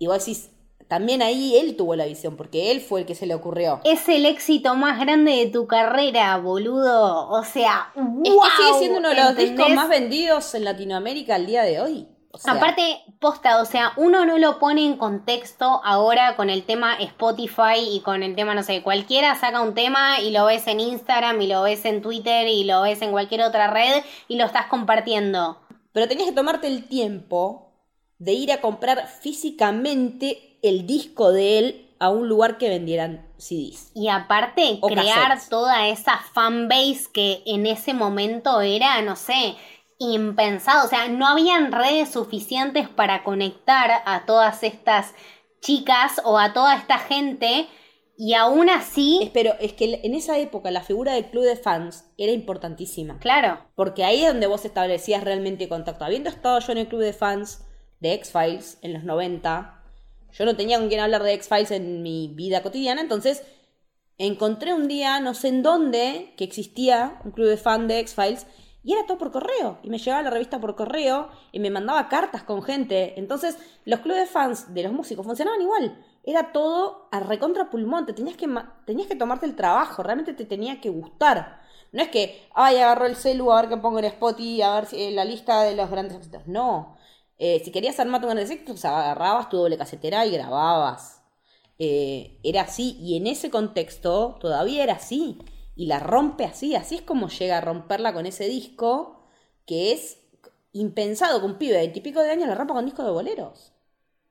Y 0.00 0.08
vos 0.08 0.18
decís, 0.18 0.50
también 0.88 1.22
ahí 1.22 1.56
él 1.56 1.76
tuvo 1.76 1.94
la 1.94 2.06
visión, 2.06 2.36
porque 2.36 2.72
él 2.72 2.80
fue 2.80 3.00
el 3.00 3.06
que 3.06 3.14
se 3.14 3.26
le 3.26 3.34
ocurrió. 3.36 3.80
Es 3.84 4.08
el 4.08 4.26
éxito 4.26 4.74
más 4.74 4.98
grande 4.98 5.30
de 5.36 5.46
tu 5.46 5.68
carrera, 5.68 6.36
boludo. 6.38 7.28
O 7.30 7.44
sea, 7.44 7.92
Es 7.94 8.32
wow, 8.32 8.42
que 8.42 8.48
sigue 8.56 8.78
siendo 8.80 8.98
uno 8.98 9.08
de 9.10 9.14
los 9.14 9.28
¿entendés? 9.30 9.50
discos 9.56 9.74
más 9.74 9.88
vendidos 9.88 10.52
en 10.56 10.64
Latinoamérica 10.64 11.36
al 11.36 11.46
día 11.46 11.62
de 11.62 11.80
hoy. 11.80 12.08
O 12.30 12.38
sea, 12.38 12.54
Aparte, 12.54 13.00
posta, 13.20 13.60
o 13.62 13.64
sea, 13.64 13.92
uno 13.96 14.26
no 14.26 14.38
lo 14.38 14.58
pone 14.58 14.84
en 14.84 14.96
contexto 14.96 15.80
ahora 15.84 16.36
con 16.36 16.50
el 16.50 16.64
tema 16.64 16.94
Spotify 16.96 17.78
y 17.78 18.00
con 18.00 18.22
el 18.22 18.36
tema, 18.36 18.54
no 18.54 18.62
sé, 18.62 18.82
cualquiera 18.82 19.34
saca 19.34 19.62
un 19.62 19.74
tema 19.74 20.20
y 20.20 20.30
lo 20.30 20.44
ves 20.44 20.66
en 20.66 20.80
Instagram 20.80 21.40
y 21.40 21.46
lo 21.46 21.62
ves 21.62 21.84
en 21.84 22.02
Twitter 22.02 22.46
y 22.46 22.64
lo 22.64 22.82
ves 22.82 23.00
en 23.00 23.12
cualquier 23.12 23.42
otra 23.42 23.68
red 23.68 24.04
y 24.28 24.36
lo 24.36 24.44
estás 24.44 24.66
compartiendo. 24.66 25.58
Pero 25.92 26.06
tenías 26.06 26.28
que 26.28 26.34
tomarte 26.34 26.66
el 26.66 26.86
tiempo 26.86 27.72
de 28.18 28.32
ir 28.32 28.52
a 28.52 28.60
comprar 28.60 29.06
físicamente 29.06 30.58
el 30.62 30.86
disco 30.86 31.32
de 31.32 31.58
él 31.58 31.94
a 32.00 32.10
un 32.10 32.28
lugar 32.28 32.58
que 32.58 32.68
vendieran 32.68 33.26
CDs. 33.38 33.90
Y 33.94 34.08
aparte, 34.08 34.78
crear 34.80 35.28
cassettes. 35.28 35.48
toda 35.48 35.88
esa 35.88 36.18
fanbase 36.32 37.08
que 37.12 37.42
en 37.46 37.66
ese 37.66 37.94
momento 37.94 38.60
era, 38.60 39.00
no 39.02 39.16
sé, 39.16 39.56
impensado. 39.98 40.86
O 40.86 40.88
sea, 40.88 41.08
no 41.08 41.26
habían 41.26 41.72
redes 41.72 42.10
suficientes 42.10 42.88
para 42.88 43.24
conectar 43.24 44.02
a 44.04 44.24
todas 44.26 44.62
estas 44.62 45.14
chicas 45.60 46.20
o 46.24 46.38
a 46.38 46.52
toda 46.52 46.76
esta 46.76 46.98
gente. 46.98 47.66
Y 48.20 48.34
aún 48.34 48.68
así, 48.68 49.30
Pero 49.32 49.54
es 49.60 49.74
que 49.74 50.00
en 50.02 50.14
esa 50.14 50.38
época 50.38 50.72
la 50.72 50.82
figura 50.82 51.12
del 51.12 51.26
club 51.26 51.44
de 51.44 51.54
fans 51.54 52.04
era 52.16 52.32
importantísima. 52.32 53.18
claro, 53.20 53.60
Porque 53.76 54.02
ahí 54.02 54.22
es 54.22 54.28
donde 54.28 54.48
vos 54.48 54.64
establecías 54.64 55.22
realmente 55.22 55.68
contacto. 55.68 56.04
Habiendo 56.04 56.28
estado 56.28 56.58
yo 56.58 56.72
en 56.72 56.78
el 56.78 56.88
club 56.88 57.00
de 57.00 57.12
fans 57.12 57.64
de 58.00 58.14
X-Files 58.14 58.78
en 58.82 58.94
los 58.94 59.04
90, 59.04 59.84
yo 60.32 60.44
no 60.44 60.56
tenía 60.56 60.78
con 60.78 60.88
quién 60.88 61.00
hablar 61.00 61.22
de 61.22 61.32
X-Files 61.34 61.70
en 61.70 62.02
mi 62.02 62.32
vida 62.34 62.62
cotidiana, 62.62 63.00
entonces 63.00 63.44
encontré 64.18 64.74
un 64.74 64.88
día, 64.88 65.20
no 65.20 65.34
sé 65.34 65.48
en 65.48 65.62
dónde, 65.62 66.34
que 66.36 66.44
existía 66.44 67.20
un 67.24 67.30
club 67.30 67.46
de 67.46 67.56
fan 67.56 67.86
de 67.86 68.00
X-Files 68.00 68.46
y 68.82 68.92
era 68.92 69.06
todo 69.06 69.18
por 69.18 69.32
correo. 69.32 69.78
Y 69.82 69.90
me 69.90 69.98
llegaba 69.98 70.22
la 70.22 70.30
revista 70.30 70.60
por 70.60 70.76
correo 70.76 71.28
y 71.52 71.60
me 71.60 71.70
mandaba 71.70 72.08
cartas 72.08 72.42
con 72.42 72.62
gente. 72.62 73.14
Entonces 73.18 73.58
los 73.84 74.00
clubes 74.00 74.20
de 74.20 74.26
fans 74.26 74.72
de 74.74 74.82
los 74.82 74.92
músicos 74.92 75.26
funcionaban 75.26 75.60
igual. 75.60 76.04
Era 76.24 76.52
todo 76.52 77.08
a 77.10 77.20
recontra 77.20 77.70
pulmón. 77.70 78.06
Te 78.06 78.12
tenías 78.12 78.36
que, 78.36 78.48
tenías 78.86 79.08
que 79.08 79.16
tomarte 79.16 79.46
el 79.46 79.56
trabajo, 79.56 80.02
realmente 80.02 80.32
te 80.32 80.44
tenía 80.44 80.80
que 80.80 80.90
gustar. 80.90 81.60
No 81.92 82.02
es 82.02 82.08
que, 82.08 82.48
ay, 82.54 82.76
agarró 82.76 83.06
el 83.06 83.16
celu 83.16 83.50
a 83.50 83.62
ver 83.62 83.70
qué 83.70 83.76
pongo 83.78 83.98
en 83.98 84.04
Spotify, 84.06 84.62
a 84.62 84.74
ver 84.74 84.86
si, 84.86 85.02
eh, 85.02 85.10
la 85.10 85.24
lista 85.24 85.62
de 85.62 85.74
los 85.74 85.90
grandes 85.90 86.16
éxitos. 86.16 86.46
No. 86.46 86.96
Eh, 87.38 87.60
si 87.64 87.70
querías 87.72 87.98
armar 88.00 88.20
tu 88.20 88.26
grandes 88.26 88.50
éxitos, 88.50 88.84
agarrabas 88.84 89.48
tu 89.48 89.56
doble 89.56 89.78
casetera 89.78 90.26
y 90.26 90.32
grababas. 90.32 91.22
Eh, 91.78 92.40
era 92.42 92.62
así, 92.62 92.96
y 93.00 93.16
en 93.16 93.26
ese 93.26 93.50
contexto 93.50 94.36
todavía 94.40 94.82
era 94.82 94.94
así. 94.94 95.38
Y 95.78 95.86
la 95.86 96.00
rompe 96.00 96.44
así, 96.44 96.74
así 96.74 96.96
es 96.96 97.02
como 97.02 97.28
llega 97.28 97.58
a 97.58 97.60
romperla 97.60 98.12
con 98.12 98.26
ese 98.26 98.48
disco, 98.48 99.22
que 99.64 99.92
es 99.92 100.18
impensado 100.72 101.38
que 101.38 101.46
un 101.46 101.56
pibe 101.56 101.74
de 101.74 101.82
veintipico 101.82 102.20
de 102.20 102.32
años 102.32 102.48
la 102.48 102.56
rompa 102.56 102.74
con 102.74 102.84
disco 102.84 103.04
de 103.04 103.12
boleros. 103.12 103.72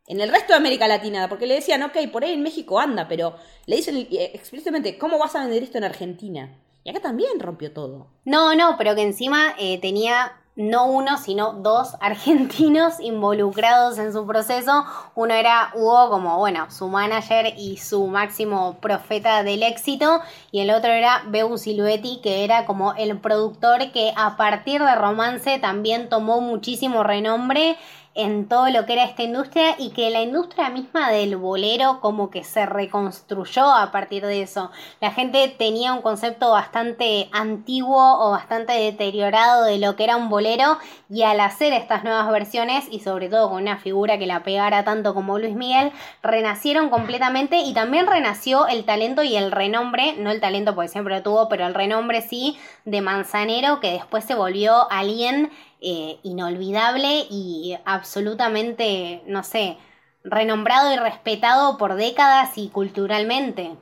En 0.07 0.19
el 0.19 0.29
resto 0.29 0.51
de 0.51 0.57
América 0.57 0.89
Latina, 0.89 1.29
porque 1.29 1.47
le 1.47 1.53
decían, 1.53 1.83
ok, 1.83 1.95
por 2.11 2.25
ahí 2.25 2.33
en 2.33 2.43
México 2.43 2.81
anda, 2.81 3.07
pero 3.07 3.37
le 3.65 3.77
dicen 3.77 3.95
eh, 3.95 4.31
explícitamente, 4.33 4.97
¿cómo 4.97 5.17
vas 5.17 5.35
a 5.35 5.43
vender 5.43 5.63
esto 5.63 5.77
en 5.77 5.85
Argentina? 5.85 6.61
Y 6.83 6.89
acá 6.89 6.99
también 6.99 7.39
rompió 7.39 7.71
todo. 7.71 8.07
no, 8.25 8.53
no, 8.53 8.75
pero 8.77 8.93
que 8.93 9.03
encima 9.03 9.55
eh, 9.57 9.79
tenía 9.79 10.33
no 10.57 10.87
uno, 10.87 11.17
sino 11.17 11.53
dos 11.53 11.95
argentinos 12.01 12.99
involucrados 12.99 13.97
en 13.99 14.11
su 14.11 14.25
proceso. 14.27 14.83
Uno 15.15 15.33
era 15.33 15.71
Hugo 15.75 16.09
como, 16.09 16.37
bueno, 16.37 16.69
su 16.69 16.89
manager 16.89 17.53
y 17.57 17.77
su 17.77 18.07
máximo 18.07 18.77
profeta 18.81 19.43
del 19.43 19.63
éxito. 19.63 20.19
Y 20.51 20.59
el 20.59 20.71
otro 20.71 20.91
era 20.91 21.23
Beu 21.27 21.57
Siluetti, 21.57 22.19
que 22.21 22.43
era 22.43 22.65
como 22.65 22.93
el 22.95 23.17
productor 23.19 23.91
que 23.91 24.11
a 24.17 24.35
partir 24.35 24.83
de 24.83 24.95
Romance 24.95 25.59
también 25.59 26.09
tomó 26.09 26.41
muchísimo 26.41 27.03
renombre 27.03 27.77
en 28.17 28.49
todo 28.49 28.69
lo 28.69 28.85
que 28.85 28.93
era 28.93 29.03
esta 29.03 29.21
industria 29.21 29.75
y 29.77 29.91
que 29.91 30.09
la 30.09 30.21
industria 30.21 30.69
misma 30.69 31.11
del 31.11 31.37
bolero 31.37 31.99
como 32.01 32.31
que 32.31 32.43
se 32.43 32.65
reconstruyó 32.65 33.63
a 33.63 33.91
partir 33.91 34.25
de 34.25 34.41
eso. 34.41 34.71
La 34.99 35.11
gente 35.11 35.47
tenía 35.55 35.93
un 35.93 36.01
concepto 36.01 36.51
bastante 36.51 37.29
antiguo 37.31 38.19
o 38.19 38.31
bastante 38.31 38.73
deteriorado 38.73 39.65
de 39.65 39.77
lo 39.77 39.95
que 39.95 40.03
era 40.03 40.15
un 40.15 40.29
bolero 40.29 40.79
y 41.09 41.21
al 41.21 41.39
hacer 41.39 41.73
estas 41.73 42.03
nuevas 42.03 42.27
versiones 42.31 42.85
y 42.89 43.01
sobre 43.01 43.29
todo 43.29 43.49
con 43.49 43.61
una 43.61 43.77
figura 43.77 44.17
que 44.17 44.25
la 44.25 44.41
pegara 44.41 44.83
tanto 44.83 45.13
como 45.13 45.37
Luis 45.37 45.55
Miguel, 45.55 45.91
renacieron 46.23 46.89
completamente 46.89 47.57
y 47.57 47.73
también 47.73 48.07
renació 48.07 48.67
el 48.67 48.83
talento 48.83 49.21
y 49.21 49.35
el 49.35 49.51
renombre, 49.51 50.15
no 50.17 50.31
el 50.31 50.41
talento 50.41 50.73
porque 50.73 50.89
siempre 50.89 51.15
lo 51.15 51.21
tuvo, 51.21 51.49
pero 51.49 51.67
el 51.67 51.75
renombre 51.75 52.23
sí 52.23 52.57
de 52.83 53.01
Manzanero 53.01 53.79
que 53.79 53.91
después 53.91 54.25
se 54.25 54.33
volvió 54.33 54.89
alguien 54.89 55.51
eh, 55.79 56.17
inolvidable 56.23 57.27
y 57.29 57.77
absolutamente, 57.85 59.21
no 59.27 59.43
sé, 59.43 59.77
renombrado 60.23 60.91
y 60.91 60.97
respetado 60.97 61.77
por 61.77 61.95
décadas 61.95 62.57
y 62.57 62.69
culturalmente. 62.69 63.77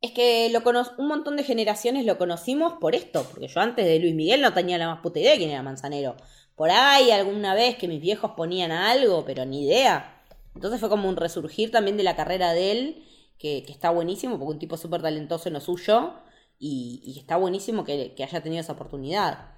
Es 0.00 0.12
que 0.12 0.48
lo 0.50 0.62
un 0.98 1.08
montón 1.08 1.36
de 1.36 1.42
generaciones 1.42 2.06
lo 2.06 2.18
conocimos 2.18 2.74
por 2.74 2.94
esto, 2.94 3.26
porque 3.30 3.48
yo 3.48 3.60
antes 3.60 3.84
de 3.84 3.98
Luis 3.98 4.14
Miguel 4.14 4.40
no 4.40 4.54
tenía 4.54 4.78
la 4.78 4.86
más 4.86 5.00
puta 5.00 5.18
idea 5.18 5.32
de 5.32 5.38
quién 5.38 5.50
era 5.50 5.62
Manzanero. 5.62 6.14
Por 6.54 6.70
ahí 6.70 7.10
alguna 7.10 7.54
vez 7.54 7.76
que 7.76 7.88
mis 7.88 8.00
viejos 8.00 8.32
ponían 8.36 8.70
algo, 8.70 9.24
pero 9.24 9.44
ni 9.44 9.64
idea. 9.64 10.22
Entonces 10.54 10.78
fue 10.78 10.88
como 10.88 11.08
un 11.08 11.16
resurgir 11.16 11.72
también 11.72 11.96
de 11.96 12.04
la 12.04 12.14
carrera 12.14 12.52
de 12.52 12.70
él, 12.70 13.04
que, 13.38 13.58
está 13.68 13.90
buenísimo, 13.90 14.38
porque 14.38 14.52
un 14.52 14.58
tipo 14.60 14.76
súper 14.76 15.02
talentoso 15.02 15.48
en 15.48 15.54
lo 15.54 15.60
suyo, 15.60 16.14
y, 16.60 17.16
está 17.18 17.36
buenísimo 17.36 17.84
que 17.84 18.14
haya 18.18 18.40
tenido 18.40 18.60
esa 18.60 18.72
oportunidad. 18.74 19.57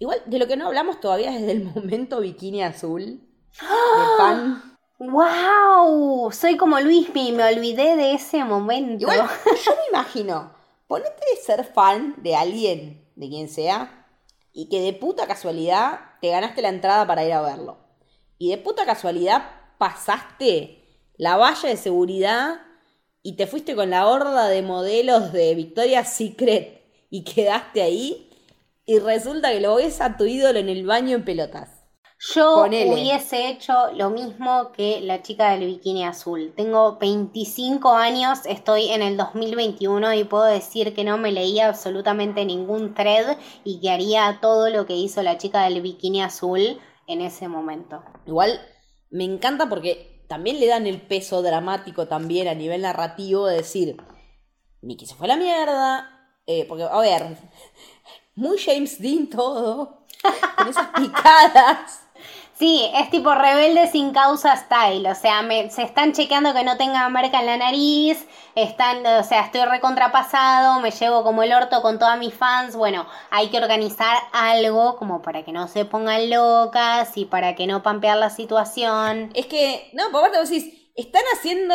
Igual, 0.00 0.22
de 0.24 0.38
lo 0.38 0.48
que 0.48 0.56
no 0.56 0.66
hablamos 0.66 0.98
todavía 0.98 1.36
es 1.36 1.46
del 1.46 1.62
momento 1.74 2.20
bikini 2.20 2.62
azul, 2.62 3.20
de 3.52 4.16
fan. 4.16 4.78
¡Wow! 4.98 6.32
Soy 6.32 6.56
como 6.56 6.80
Luismi, 6.80 7.32
me 7.32 7.44
olvidé 7.44 7.96
de 7.96 8.14
ese 8.14 8.44
momento. 8.44 9.02
Igual, 9.02 9.28
yo 9.64 9.72
me 9.72 9.88
imagino, 9.90 10.52
ponete 10.86 11.22
de 11.30 11.40
ser 11.40 11.64
fan 11.64 12.16
de 12.22 12.34
alguien, 12.34 13.08
de 13.14 13.28
quien 13.28 13.48
sea, 13.48 14.08
y 14.52 14.68
que 14.68 14.80
de 14.80 14.94
puta 14.94 15.26
casualidad 15.26 16.00
te 16.20 16.30
ganaste 16.30 16.62
la 16.62 16.68
entrada 16.70 17.06
para 17.06 17.24
ir 17.24 17.32
a 17.32 17.42
verlo. 17.42 17.78
Y 18.38 18.50
de 18.50 18.58
puta 18.58 18.86
casualidad 18.86 19.50
pasaste 19.78 20.82
la 21.18 21.36
valla 21.36 21.68
de 21.68 21.76
seguridad 21.76 22.60
y 23.22 23.36
te 23.36 23.46
fuiste 23.46 23.74
con 23.76 23.90
la 23.90 24.06
horda 24.06 24.48
de 24.48 24.62
modelos 24.62 25.32
de 25.32 25.54
Victoria's 25.54 26.14
Secret 26.14 26.82
y 27.10 27.24
quedaste 27.24 27.82
ahí 27.82 28.29
y 28.90 28.98
resulta 28.98 29.52
que 29.52 29.60
lo 29.60 29.76
ves 29.76 30.00
a 30.00 30.16
tu 30.16 30.24
ídolo 30.24 30.58
en 30.58 30.68
el 30.68 30.84
baño 30.84 31.14
en 31.14 31.24
pelotas. 31.24 31.68
Yo 32.34 32.56
Ponele. 32.56 32.92
hubiese 32.92 33.48
hecho 33.48 33.72
lo 33.92 34.10
mismo 34.10 34.72
que 34.72 35.00
la 35.00 35.22
chica 35.22 35.52
del 35.52 35.66
bikini 35.66 36.04
azul. 36.04 36.52
Tengo 36.56 36.98
25 36.98 37.92
años, 37.92 38.40
estoy 38.46 38.90
en 38.90 39.02
el 39.02 39.16
2021 39.16 40.14
y 40.14 40.24
puedo 40.24 40.42
decir 40.42 40.92
que 40.92 41.04
no 41.04 41.18
me 41.18 41.30
leía 41.30 41.68
absolutamente 41.68 42.44
ningún 42.44 42.92
thread 42.92 43.38
y 43.62 43.80
que 43.80 43.90
haría 43.90 44.40
todo 44.42 44.70
lo 44.70 44.86
que 44.86 44.96
hizo 44.96 45.22
la 45.22 45.38
chica 45.38 45.62
del 45.62 45.82
bikini 45.82 46.20
azul 46.20 46.80
en 47.06 47.20
ese 47.20 47.46
momento. 47.46 48.02
Igual 48.26 48.60
me 49.08 49.22
encanta 49.22 49.68
porque 49.68 50.24
también 50.28 50.58
le 50.58 50.66
dan 50.66 50.88
el 50.88 51.00
peso 51.00 51.42
dramático 51.42 52.08
también 52.08 52.48
a 52.48 52.54
nivel 52.54 52.82
narrativo 52.82 53.46
de 53.46 53.58
decir, 53.58 53.98
Mickey 54.82 55.06
se 55.06 55.14
fue 55.14 55.26
a 55.26 55.28
la 55.28 55.36
mierda, 55.36 56.16
eh, 56.52 56.66
porque, 56.66 56.82
a 56.82 56.98
ver, 56.98 57.36
muy 58.34 58.58
James 58.58 59.00
Dean 59.00 59.28
todo, 59.28 60.06
con 60.56 60.68
esas 60.68 60.88
picadas. 60.88 62.00
Sí, 62.60 62.90
es 62.94 63.08
tipo 63.08 63.34
rebelde 63.34 63.86
sin 63.90 64.12
causa 64.12 64.54
style, 64.54 65.10
o 65.10 65.14
sea, 65.14 65.40
me, 65.40 65.70
se 65.70 65.82
están 65.82 66.12
chequeando 66.12 66.52
que 66.52 66.62
no 66.62 66.76
tenga 66.76 67.08
marca 67.08 67.40
en 67.40 67.46
la 67.46 67.56
nariz, 67.56 68.26
están, 68.54 68.98
o 69.06 69.24
sea, 69.24 69.46
estoy 69.46 69.64
recontrapasado, 69.64 70.78
me 70.80 70.90
llevo 70.90 71.22
como 71.22 71.42
el 71.42 71.54
orto 71.54 71.80
con 71.80 71.98
todas 71.98 72.18
mis 72.18 72.34
fans, 72.34 72.76
bueno, 72.76 73.06
hay 73.30 73.48
que 73.48 73.56
organizar 73.56 74.14
algo 74.32 74.96
como 74.96 75.22
para 75.22 75.42
que 75.42 75.52
no 75.52 75.68
se 75.68 75.86
pongan 75.86 76.28
locas 76.28 77.16
y 77.16 77.24
para 77.24 77.54
que 77.54 77.66
no 77.66 77.82
pampear 77.82 78.18
la 78.18 78.28
situación. 78.28 79.30
Es 79.32 79.46
que, 79.46 79.88
no, 79.94 80.10
por 80.10 80.20
aparte 80.20 80.38
vos 80.40 80.50
decís, 80.50 80.92
están 80.96 81.22
haciendo 81.34 81.74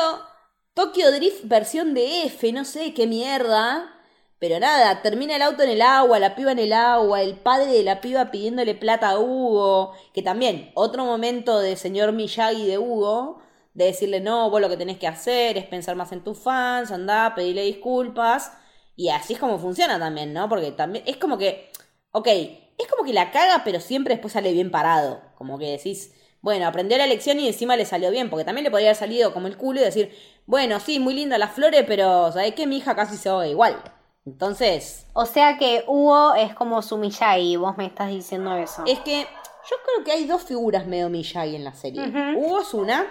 Tokyo 0.75 1.11
Drift 1.11 1.45
versión 1.45 1.95
de 1.95 2.25
F, 2.25 2.51
no 2.51 2.63
sé 2.63 2.93
qué 2.93 3.07
mierda. 3.07 3.94
Pero 4.39 4.59
nada, 4.59 5.01
termina 5.01 5.35
el 5.35 5.41
auto 5.41 5.63
en 5.63 5.69
el 5.69 5.81
agua, 5.81 6.19
la 6.19 6.35
piba 6.35 6.51
en 6.51 6.59
el 6.59 6.73
agua, 6.73 7.21
el 7.21 7.35
padre 7.37 7.67
de 7.67 7.83
la 7.83 8.01
piba 8.01 8.31
pidiéndole 8.31 8.75
plata 8.75 9.09
a 9.11 9.19
Hugo, 9.19 9.93
que 10.13 10.21
también, 10.21 10.71
otro 10.75 11.05
momento 11.05 11.59
de 11.59 11.77
señor 11.77 12.11
Miyagi 12.11 12.65
de 12.67 12.77
Hugo, 12.77 13.41
de 13.73 13.85
decirle, 13.85 14.19
no, 14.19 14.49
vos 14.49 14.61
lo 14.61 14.69
que 14.69 14.77
tenés 14.77 14.97
que 14.97 15.07
hacer 15.07 15.57
es 15.57 15.65
pensar 15.65 15.95
más 15.95 16.11
en 16.11 16.23
tus 16.23 16.37
fans, 16.39 16.91
andá, 16.91 17.33
pedirle 17.35 17.63
disculpas, 17.63 18.51
y 18.95 19.09
así 19.09 19.33
es 19.33 19.39
como 19.39 19.57
funciona 19.59 19.99
también, 19.99 20.33
¿no? 20.33 20.49
Porque 20.49 20.71
también 20.71 21.03
es 21.07 21.17
como 21.17 21.37
que, 21.37 21.71
ok, 22.11 22.27
es 22.27 22.87
como 22.89 23.03
que 23.05 23.13
la 23.13 23.31
caga, 23.31 23.63
pero 23.63 23.79
siempre 23.79 24.15
después 24.15 24.33
sale 24.33 24.51
bien 24.51 24.71
parado, 24.71 25.21
como 25.35 25.57
que 25.57 25.71
decís, 25.71 26.13
bueno, 26.41 26.67
aprendió 26.67 26.97
la 26.97 27.07
lección 27.07 27.39
y 27.39 27.47
encima 27.47 27.75
le 27.75 27.85
salió 27.85 28.11
bien, 28.11 28.29
porque 28.29 28.45
también 28.45 28.65
le 28.65 28.71
podría 28.71 28.89
haber 28.89 28.97
salido 28.97 29.33
como 29.33 29.47
el 29.47 29.57
culo 29.57 29.81
y 29.81 29.83
decir, 29.83 30.13
bueno, 30.45 30.79
sí, 30.79 30.99
muy 30.99 31.13
linda 31.13 31.37
las 31.37 31.53
flores, 31.53 31.83
pero 31.87 32.31
¿sabes 32.31 32.53
qué? 32.53 32.67
Mi 32.67 32.77
hija 32.77 32.95
casi 32.95 33.17
se 33.17 33.29
va 33.29 33.47
igual. 33.47 33.81
Entonces, 34.25 35.05
O 35.13 35.25
sea 35.25 35.57
que 35.57 35.83
Hugo 35.87 36.33
es 36.33 36.53
como 36.55 36.81
su 36.81 36.97
Miyagi, 36.97 37.57
vos 37.57 37.77
me 37.77 37.85
estás 37.85 38.09
diciendo 38.09 38.55
eso. 38.57 38.83
es 38.87 38.99
que 39.01 39.21
yo 39.21 39.75
creo 39.85 40.03
que 40.03 40.11
hay 40.11 40.25
dos 40.25 40.43
figuras 40.43 40.85
medio 40.87 41.09
Miyagi 41.09 41.55
en 41.55 41.63
la 41.63 41.73
serie. 41.73 42.07
Ujú. 42.07 42.39
Hugo 42.39 42.61
es 42.61 42.73
una 42.73 43.05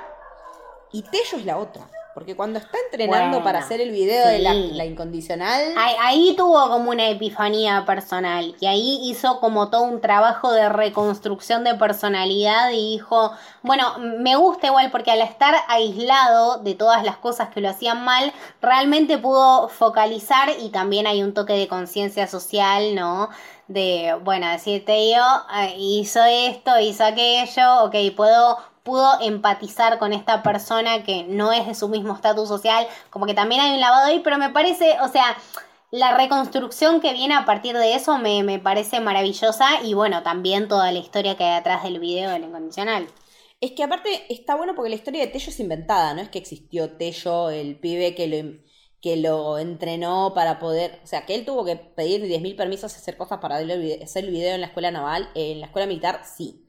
y 0.93 1.03
Tello 1.03 1.39
es 1.39 1.45
la 1.45 1.57
otra. 1.59 1.89
Porque 2.15 2.37
cuando 2.37 2.61
está 2.61 2.79
entrenando 2.85 3.39
Bueno, 3.39 3.45
para 3.45 3.59
hacer 3.59 3.81
el 3.81 3.91
video 3.91 4.29
de 4.29 4.39
la, 4.39 4.55
la 4.55 4.85
incondicional, 4.85 5.75
Ahí, 5.77 5.95
ahí 6.01 6.35
tuvo 6.37 6.69
como 6.69 6.91
una 6.91 7.09
epifanía 7.09 7.85
personal 7.85 8.55
y 8.61 8.67
ahí 8.67 9.01
hizo 9.03 9.41
como 9.41 9.69
todo 9.69 9.83
un 9.83 10.01
trabajo 10.01 10.53
de 10.53 10.69
reconstrucción 10.69 11.65
de 11.65 11.75
personalidad 11.75 12.71
y 12.71 12.93
dijo, 12.93 13.33
bueno, 13.63 13.99
me 13.99 14.37
gusta 14.37 14.69
igual 14.69 14.91
porque 14.91 15.11
al 15.11 15.23
estar 15.23 15.55
aislado 15.69 16.59
de 16.59 16.75
todas 16.75 17.05
las 17.05 17.17
cosas 17.17 17.49
que 17.49 17.61
lo 17.61 17.69
hacían 17.69 18.05
mal, 18.05 18.33
realmente 18.63 19.19
pudo 19.19 19.69
focalizar 19.69 20.51
y 20.61 20.69
también 20.69 21.07
hay 21.07 21.23
un 21.23 21.35
toque 21.35 21.55
de 21.55 21.69
conciencia 21.69 22.27
social, 22.27 22.95
¿no? 22.95 23.29
De, 23.67 24.17
bueno, 24.23 24.49
decirte 24.51 25.11
yo, 25.11 25.25
eh, 25.59 25.75
hizo 25.79 26.21
esto, 26.25 26.79
hizo 26.79 27.05
aquello, 27.05 27.85
ok, 27.85 27.95
puedo 28.15 28.59
pudo 28.85 29.21
empatizar 29.21 29.99
con 29.99 30.13
esta 30.13 30.43
persona 30.43 31.03
que 31.03 31.25
no 31.25 31.53
es 31.53 31.67
de 31.67 31.75
su 31.75 31.89
mismo 31.89 32.15
estatus 32.15 32.49
social, 32.49 32.87
como 33.11 33.27
que 33.27 33.35
también 33.35 33.63
hay 33.63 33.75
un 33.75 33.81
lavado 33.81 34.07
ahí, 34.07 34.21
pero 34.23 34.39
me 34.39 34.51
parece, 34.51 34.97
o 35.03 35.09
sea, 35.09 35.37
la 35.91 36.17
reconstrucción 36.17 37.01
que 37.01 37.13
viene 37.15 37.35
a 37.35 37.45
partir 37.47 37.77
de 37.77 37.95
eso 37.95 38.19
me, 38.19 38.43
me 38.43 38.59
parece 38.59 39.01
maravillosa 39.01 39.83
y 39.83 39.95
bueno, 39.95 40.23
también 40.23 40.69
toda 40.69 40.93
la 40.93 40.99
historia 40.99 41.37
que 41.37 41.45
hay 41.45 41.59
atrás 41.59 41.83
del 41.85 41.99
video 41.99 42.31
del 42.31 42.45
incondicional. 42.45 43.09
es 43.61 43.73
que 43.73 43.85
aparte 43.85 44.27
está 44.33 44.55
bueno 44.57 44.75
porque 44.75 44.91
la 44.91 44.97
historia 44.97 45.23
de 45.23 45.29
Tello 45.29 45.51
es 45.51 45.61
inventada, 45.61 46.15
no 46.15 46.21
es 46.21 46.29
que 46.29 46.39
existió 46.39 46.97
Tello, 46.97 47.51
el 47.51 47.79
pibe 47.81 48.15
que 48.15 48.27
lo, 48.29 48.59
que 49.01 49.17
lo 49.17 49.59
entrenó 49.59 50.33
para 50.35 50.59
poder, 50.59 51.01
o 51.05 51.07
sea, 51.07 51.27
que 51.27 51.35
él 51.35 51.45
tuvo 51.45 51.65
que 51.65 51.77
pedir 51.77 52.23
10.000 52.23 52.57
permisos 52.57 52.93
y 52.95 52.97
hacer 52.97 53.17
cosas 53.17 53.39
para 53.39 53.57
hacer 53.57 54.25
el 54.25 54.31
video 54.31 54.55
en 54.55 54.61
la 54.63 54.69
escuela 54.69 54.91
naval, 54.91 55.31
en 55.35 55.61
la 55.61 55.67
escuela 55.67 55.87
militar, 55.87 56.23
sí. 56.25 56.64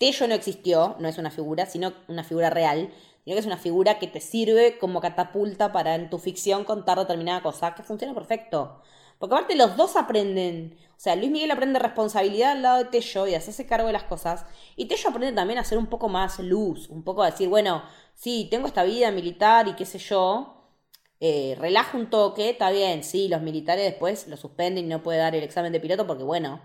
Tello 0.00 0.26
no 0.28 0.34
existió, 0.34 0.96
no 0.98 1.08
es 1.08 1.18
una 1.18 1.30
figura, 1.30 1.66
sino 1.66 1.92
una 2.08 2.24
figura 2.24 2.48
real, 2.48 2.90
sino 3.22 3.34
que 3.34 3.40
es 3.40 3.44
una 3.46 3.58
figura 3.58 3.98
que 3.98 4.06
te 4.06 4.20
sirve 4.20 4.78
como 4.78 5.02
catapulta 5.02 5.72
para 5.72 5.94
en 5.94 6.08
tu 6.08 6.18
ficción 6.18 6.64
contar 6.64 6.98
determinada 6.98 7.42
cosa, 7.42 7.74
que 7.74 7.82
funciona 7.82 8.14
perfecto. 8.14 8.80
Porque 9.18 9.34
aparte 9.34 9.56
los 9.56 9.76
dos 9.76 9.96
aprenden, 9.96 10.78
o 10.96 10.98
sea, 10.98 11.16
Luis 11.16 11.30
Miguel 11.30 11.50
aprende 11.50 11.78
responsabilidad 11.78 12.52
al 12.52 12.62
lado 12.62 12.78
de 12.78 12.86
Tello 12.86 13.26
y 13.26 13.34
hacerse 13.34 13.66
cargo 13.66 13.88
de 13.88 13.92
las 13.92 14.04
cosas, 14.04 14.46
y 14.74 14.86
Tello 14.86 15.10
aprende 15.10 15.34
también 15.34 15.58
a 15.58 15.64
ser 15.64 15.76
un 15.76 15.88
poco 15.88 16.08
más 16.08 16.38
luz, 16.38 16.88
un 16.88 17.04
poco 17.04 17.22
a 17.22 17.30
decir, 17.30 17.50
bueno, 17.50 17.82
sí, 18.14 18.48
tengo 18.50 18.66
esta 18.68 18.84
vida 18.84 19.10
militar 19.10 19.68
y 19.68 19.74
qué 19.74 19.84
sé 19.84 19.98
yo, 19.98 20.72
eh, 21.20 21.56
relaja 21.60 21.98
un 21.98 22.08
toque, 22.08 22.48
está 22.48 22.70
bien, 22.70 23.04
sí, 23.04 23.28
los 23.28 23.42
militares 23.42 23.84
después 23.84 24.26
lo 24.28 24.38
suspenden 24.38 24.86
y 24.86 24.88
no 24.88 25.02
puede 25.02 25.18
dar 25.18 25.34
el 25.34 25.44
examen 25.44 25.72
de 25.72 25.80
piloto 25.80 26.06
porque, 26.06 26.24
bueno, 26.24 26.62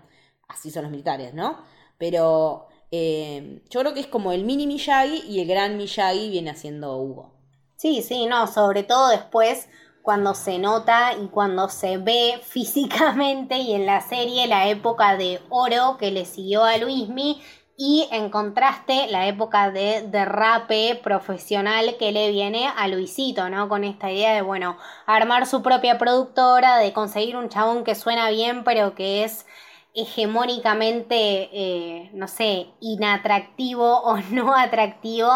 así 0.48 0.70
son 0.70 0.84
los 0.84 0.90
militares, 0.90 1.34
¿no? 1.34 1.62
Pero 1.98 2.68
eh, 2.90 3.62
yo 3.70 3.80
creo 3.80 3.94
que 3.94 4.00
es 4.00 4.06
como 4.06 4.32
el 4.32 4.44
mini 4.44 4.66
Miyagi 4.66 5.22
y 5.28 5.40
el 5.40 5.48
gran 5.48 5.76
Miyagi 5.76 6.30
viene 6.30 6.50
haciendo 6.50 6.96
Hugo. 6.98 7.34
Sí, 7.76 8.02
sí, 8.02 8.26
no, 8.26 8.46
sobre 8.46 8.82
todo 8.84 9.08
después 9.08 9.68
cuando 10.02 10.34
se 10.34 10.58
nota 10.58 11.14
y 11.20 11.26
cuando 11.26 11.68
se 11.68 11.98
ve 11.98 12.40
físicamente 12.42 13.58
y 13.58 13.74
en 13.74 13.86
la 13.86 14.00
serie 14.00 14.46
la 14.46 14.68
época 14.68 15.16
de 15.16 15.40
oro 15.50 15.96
que 15.98 16.10
le 16.10 16.24
siguió 16.24 16.64
a 16.64 16.76
Luismi 16.78 17.42
y 17.76 18.08
en 18.10 18.30
contraste 18.30 19.06
la 19.08 19.26
época 19.26 19.70
de 19.70 20.02
derrape 20.08 20.98
profesional 21.02 21.96
que 21.98 22.10
le 22.10 22.30
viene 22.30 22.70
a 22.74 22.88
Luisito, 22.88 23.50
¿no? 23.50 23.68
Con 23.68 23.84
esta 23.84 24.10
idea 24.10 24.32
de, 24.32 24.40
bueno, 24.40 24.78
armar 25.04 25.46
su 25.46 25.60
propia 25.62 25.98
productora, 25.98 26.78
de 26.78 26.94
conseguir 26.94 27.36
un 27.36 27.50
chabón 27.50 27.84
que 27.84 27.94
suena 27.94 28.30
bien 28.30 28.64
pero 28.64 28.94
que 28.94 29.24
es 29.24 29.44
hegemónicamente, 29.96 31.48
eh, 31.52 32.10
no 32.12 32.28
sé, 32.28 32.68
inatractivo 32.80 34.02
o 34.02 34.18
no 34.30 34.54
atractivo 34.54 35.30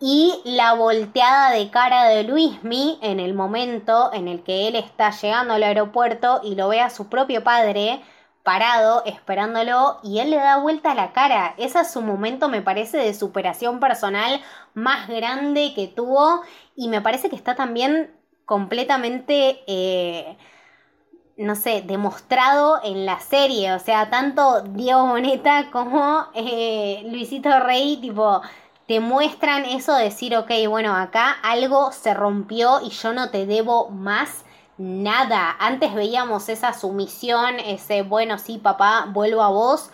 y 0.00 0.40
la 0.44 0.72
volteada 0.72 1.50
de 1.50 1.70
cara 1.70 2.06
de 2.06 2.24
Luismi 2.24 2.98
en 3.02 3.20
el 3.20 3.34
momento 3.34 4.10
en 4.14 4.28
el 4.28 4.42
que 4.42 4.66
él 4.66 4.74
está 4.74 5.10
llegando 5.10 5.54
al 5.54 5.62
aeropuerto 5.62 6.40
y 6.42 6.54
lo 6.54 6.68
ve 6.68 6.80
a 6.80 6.88
su 6.88 7.08
propio 7.10 7.44
padre 7.44 8.00
parado 8.42 9.04
esperándolo 9.04 9.98
y 10.02 10.20
él 10.20 10.30
le 10.30 10.36
da 10.38 10.56
vuelta 10.56 10.94
la 10.94 11.12
cara. 11.12 11.54
Ese 11.58 11.80
es 11.80 11.92
su 11.92 12.00
momento, 12.00 12.48
me 12.48 12.62
parece, 12.62 12.96
de 12.96 13.12
superación 13.12 13.78
personal 13.80 14.40
más 14.72 15.08
grande 15.08 15.74
que 15.74 15.86
tuvo 15.88 16.40
y 16.74 16.88
me 16.88 17.02
parece 17.02 17.28
que 17.28 17.36
está 17.36 17.54
también 17.54 18.10
completamente... 18.46 19.62
eh, 19.66 20.38
no 21.40 21.54
sé, 21.54 21.82
demostrado 21.82 22.80
en 22.84 23.06
la 23.06 23.18
serie. 23.20 23.72
O 23.72 23.78
sea, 23.78 24.10
tanto 24.10 24.60
Diego 24.62 25.06
Boneta 25.06 25.70
como 25.70 26.26
eh, 26.34 27.02
Luisito 27.06 27.60
Rey, 27.60 27.96
tipo, 27.96 28.42
te 28.86 29.00
muestran 29.00 29.64
eso 29.64 29.94
de 29.94 30.04
decir, 30.04 30.36
ok, 30.36 30.50
bueno, 30.68 30.94
acá 30.94 31.30
algo 31.42 31.92
se 31.92 32.12
rompió 32.12 32.80
y 32.82 32.90
yo 32.90 33.12
no 33.12 33.30
te 33.30 33.46
debo 33.46 33.88
más 33.90 34.44
nada. 34.76 35.56
Antes 35.58 35.94
veíamos 35.94 36.48
esa 36.48 36.74
sumisión, 36.74 37.58
ese, 37.60 38.02
bueno, 38.02 38.36
sí, 38.38 38.58
papá, 38.58 39.06
vuelvo 39.10 39.42
a 39.42 39.48
vos. 39.48 39.90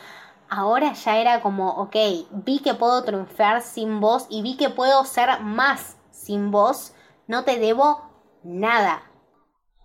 Ahora 0.49 0.95
ya 0.95 1.19
era 1.19 1.41
como, 1.43 1.71
ok, 1.71 1.97
vi 2.31 2.59
que 2.59 2.75
puedo 2.75 3.05
triunfar 3.05 3.63
sin 3.63 4.01
vos 4.01 4.27
y 4.31 4.43
vi 4.43 4.57
que 4.57 4.71
puedo 4.71 5.05
ser 5.05 5.41
más 5.41 5.97
sin 6.11 6.51
vos. 6.51 6.93
No 7.29 7.45
te 7.45 7.59
debo 7.59 8.03
nada. 8.43 9.03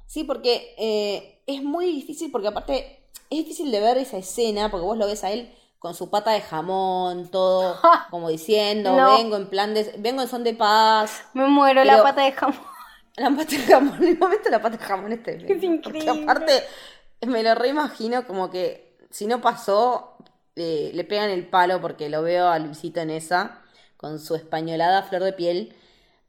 Sí, 0.05 0.23
porque 0.23 0.75
eh, 0.77 1.30
es 1.55 1.63
muy 1.63 1.85
difícil, 1.87 2.31
porque 2.31 2.47
aparte 2.47 3.03
es 3.29 3.37
difícil 3.39 3.71
de 3.71 3.79
ver 3.79 3.97
esa 3.97 4.17
escena, 4.17 4.69
porque 4.69 4.85
vos 4.85 4.97
lo 4.97 5.07
ves 5.07 5.23
a 5.23 5.31
él 5.31 5.53
con 5.79 5.95
su 5.95 6.09
pata 6.09 6.31
de 6.31 6.41
jamón, 6.41 7.29
todo 7.29 7.75
como 8.11 8.29
diciendo, 8.29 8.95
No. 8.95 9.17
vengo 9.17 9.35
en 9.35 9.47
plan 9.49 9.73
de, 9.73 9.95
vengo 9.97 10.21
en 10.21 10.27
son 10.27 10.43
de 10.43 10.53
paz. 10.53 11.23
Me 11.33 11.47
muero 11.47 11.83
la 11.83 12.03
pata 12.03 12.23
de 12.23 12.31
jamón. 12.31 12.59
La 13.17 13.29
pata 13.29 13.55
de 13.55 13.57
jamón, 13.57 13.95
en 14.03 14.09
el 14.09 14.17
momento 14.17 14.49
la 14.49 14.61
pata 14.61 14.77
de 14.77 14.83
jamón 14.83 15.11
es 15.11 15.23
tremendo. 15.23 15.53
Es 15.53 15.63
increíble. 15.63 16.23
Aparte, 16.23 16.63
me 17.27 17.43
lo 17.43 17.55
reimagino 17.55 18.25
como 18.25 18.49
que 18.49 18.97
si 19.09 19.25
no 19.25 19.41
pasó, 19.41 20.15
eh, 20.55 20.91
le 20.93 21.03
pegan 21.03 21.29
el 21.29 21.47
palo 21.47 21.81
porque 21.81 22.09
lo 22.09 22.21
veo 22.21 22.47
a 22.47 22.59
Luisito 22.59 22.99
en 23.01 23.09
esa, 23.09 23.61
con 23.97 24.19
su 24.19 24.35
españolada 24.35 25.03
flor 25.03 25.23
de 25.23 25.33
piel. 25.33 25.75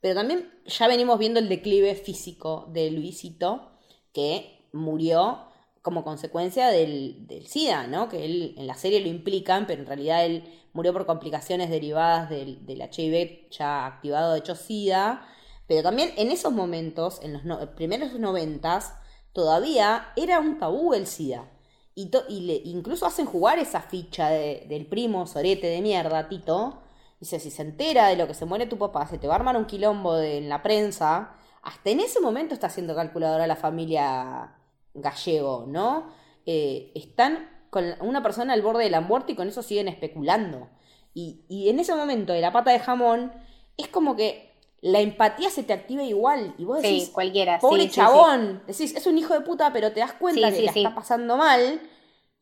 Pero 0.01 0.15
también 0.17 0.51
ya 0.67 0.89
venimos 0.89 1.19
viendo 1.19 1.39
el 1.39 1.49
declive 1.49 1.95
físico 1.95 2.67
de 2.71 2.91
Luisito, 2.91 3.71
que 4.13 4.62
murió 4.73 5.47
como 5.83 6.05
consecuencia 6.05 6.69
del, 6.69 7.27
del 7.27 7.47
SIDA, 7.47 7.87
¿no? 7.89 8.09
Que 8.09 8.25
él 8.25 8.55
en 8.57 8.67
la 8.67 8.75
serie 8.75 9.01
lo 9.01 9.09
implican, 9.09 9.67
pero 9.67 9.81
en 9.83 9.87
realidad 9.89 10.25
él 10.25 10.45
murió 10.73 10.93
por 10.93 11.07
complicaciones 11.07 11.71
derivadas 11.71 12.31
del, 12.31 12.65
del 12.67 12.81
HIV 12.83 13.51
ya 13.51 13.87
activado, 13.87 14.33
de 14.33 14.39
hecho 14.39 14.55
SIDA. 14.55 15.27
Pero 15.67 15.83
también 15.83 16.13
en 16.17 16.31
esos 16.31 16.53
momentos, 16.53 17.21
en 17.23 17.41
los 17.47 17.67
primeros 17.71 18.13
noventas, 18.19 18.95
todavía 19.33 20.09
era 20.17 20.39
un 20.41 20.59
tabú 20.59 20.95
el 20.95 21.07
SIDA. 21.07 21.49
Y, 21.95 22.11
y 22.29 22.41
le, 22.43 22.55
incluso 22.65 23.05
hacen 23.07 23.27
jugar 23.27 23.59
esa 23.59 23.81
ficha 23.83 24.29
de- 24.31 24.65
del 24.69 24.87
primo 24.87 25.27
sorete 25.27 25.67
de 25.67 25.81
mierda, 25.83 26.29
Tito. 26.29 26.81
Dice, 27.21 27.39
si 27.41 27.51
se 27.51 27.63
entera 27.63 28.09
de 28.09 28.17
lo 28.17 28.27
que 28.27 28.35
se 28.35 28.45
muere 28.47 28.67
tu 28.67 28.79
papá, 28.79 29.07
se 29.07 29.19
te 29.19 29.27
va 29.27 29.35
a 29.35 29.37
armar 29.37 29.57
un 29.57 29.67
quilombo 29.67 30.19
en 30.19 30.49
la 30.49 30.63
prensa. 30.63 31.35
Hasta 31.63 31.91
en 31.91 32.01
ese 32.01 32.21
momento 32.21 32.55
está 32.55 32.69
siendo 32.71 32.95
calculadora 32.95 33.47
la 33.47 33.57
familia 33.57 34.55
gallego, 34.95 35.65
¿no? 35.69 36.11
Eh, 36.47 36.93
están 36.95 37.49
con 37.71 37.85
una 38.01 38.23
persona 38.23 38.53
al 38.53 38.63
borde 38.63 38.85
de 38.85 38.91
la 38.91 39.01
muerte 39.01 39.33
y 39.33 39.35
con 39.37 39.49
eso 39.49 39.63
siguen 39.63 39.89
especulando. 39.89 40.69
Y, 41.15 41.41
y 41.49 41.69
en 41.69 41.79
ese 41.81 41.95
momento 41.95 42.33
de 42.33 42.41
la 42.41 42.53
pata 42.53 42.71
de 42.73 42.79
jamón, 42.81 43.33
es 43.77 43.89
como 43.89 44.17
que 44.17 44.51
la 44.81 45.01
empatía 45.01 45.49
se 45.51 45.63
te 45.63 45.73
activa 45.73 46.03
igual. 46.03 46.55
Y 46.59 46.65
vos 46.65 46.81
Sí, 46.81 46.89
decís, 46.89 47.09
cualquiera. 47.11 47.59
pobre 47.59 47.83
sí, 47.85 47.89
sí, 47.89 47.95
chabón, 47.97 48.63
decís, 48.67 48.95
es 48.95 49.07
un 49.07 49.17
hijo 49.19 49.33
de 49.35 49.41
puta, 49.43 49.73
pero 49.73 49.93
te 49.93 50.01
das 50.01 50.13
cuenta 50.13 50.49
Sí, 50.49 50.55
que 50.55 50.61
sí, 50.61 50.67
la 50.67 50.73
sí. 50.73 50.83
está 50.85 50.95
pasando 50.95 51.37
mal. 51.37 51.81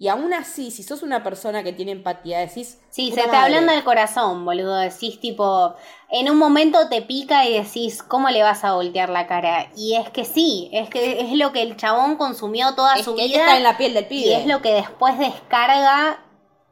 Y 0.02 0.08
aún 0.08 0.32
así, 0.32 0.70
si 0.70 0.82
sos 0.82 1.02
una 1.02 1.22
persona 1.22 1.62
que 1.62 1.74
tiene 1.74 1.92
empatía, 1.92 2.38
decís. 2.38 2.78
Sí, 2.88 3.10
"Puta 3.10 3.20
se 3.20 3.26
madre". 3.28 3.38
hablando 3.42 3.72
del 3.74 3.84
corazón, 3.84 4.46
boludo. 4.46 4.76
Decís 4.78 5.20
tipo, 5.20 5.74
en 6.08 6.30
un 6.30 6.38
momento 6.38 6.88
te 6.88 7.02
pica 7.02 7.44
y 7.46 7.52
decís, 7.62 8.02
¿cómo 8.02 8.30
le 8.30 8.42
vas 8.42 8.64
a 8.64 8.72
voltear 8.72 9.10
la 9.10 9.26
cara? 9.26 9.70
Y 9.76 9.96
es 9.96 10.08
que 10.08 10.24
sí, 10.24 10.70
es 10.72 10.88
que 10.88 11.20
es 11.20 11.32
lo 11.34 11.52
que 11.52 11.60
el 11.60 11.76
chabón 11.76 12.16
consumió 12.16 12.74
toda 12.74 12.94
Es 12.94 13.04
su 13.04 13.14
que 13.14 13.26
vida. 13.26 13.58
en 13.58 13.62
la 13.62 13.76
piel 13.76 13.92
del 13.92 14.04
y 14.04 14.08
pibe. 14.08 14.36
es 14.36 14.46
lo 14.46 14.62
que 14.62 14.72
después 14.72 15.18
descarga 15.18 16.24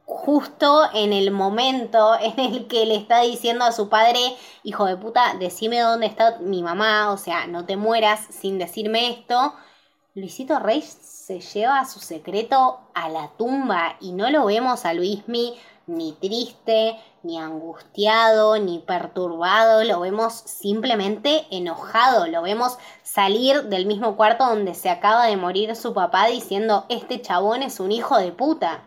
justo 0.05 0.89
en 0.95 1.13
el 1.13 1.29
momento 1.29 2.17
en 2.19 2.39
el 2.39 2.67
que 2.67 2.87
le 2.87 2.95
está 2.95 3.21
diciendo 3.21 3.63
a 3.63 3.71
su 3.71 3.89
padre, 3.89 4.19
hijo 4.63 4.85
de 4.85 4.97
puta, 4.97 5.35
decime 5.39 5.79
dónde 5.81 6.07
está 6.07 6.39
mi 6.39 6.63
mamá, 6.63 7.11
o 7.11 7.17
sea, 7.17 7.45
no 7.45 7.63
te 7.67 7.77
mueras 7.77 8.21
sin 8.31 8.57
decirme 8.57 9.11
esto. 9.11 9.53
Luisito 10.15 10.57
Rey 10.57 10.83
se 11.29 11.41
lleva 11.41 11.85
su 11.85 11.99
secreto 11.99 12.79
a 12.95 13.07
la 13.07 13.29
tumba 13.37 13.97
y 14.01 14.13
no 14.13 14.31
lo 14.31 14.45
vemos 14.45 14.83
a 14.83 14.95
Luismi 14.95 15.53
ni 15.85 16.13
triste, 16.13 16.97
ni 17.21 17.37
angustiado, 17.37 18.57
ni 18.57 18.79
perturbado, 18.79 19.83
lo 19.83 19.99
vemos 19.99 20.33
simplemente 20.33 21.45
enojado, 21.51 22.25
lo 22.25 22.41
vemos 22.41 22.79
salir 23.03 23.65
del 23.65 23.85
mismo 23.85 24.15
cuarto 24.17 24.43
donde 24.47 24.73
se 24.73 24.89
acaba 24.89 25.27
de 25.27 25.37
morir 25.37 25.75
su 25.75 25.93
papá 25.93 26.25
diciendo, 26.25 26.87
este 26.89 27.21
chabón 27.21 27.61
es 27.61 27.79
un 27.79 27.91
hijo 27.91 28.17
de 28.17 28.31
puta. 28.31 28.85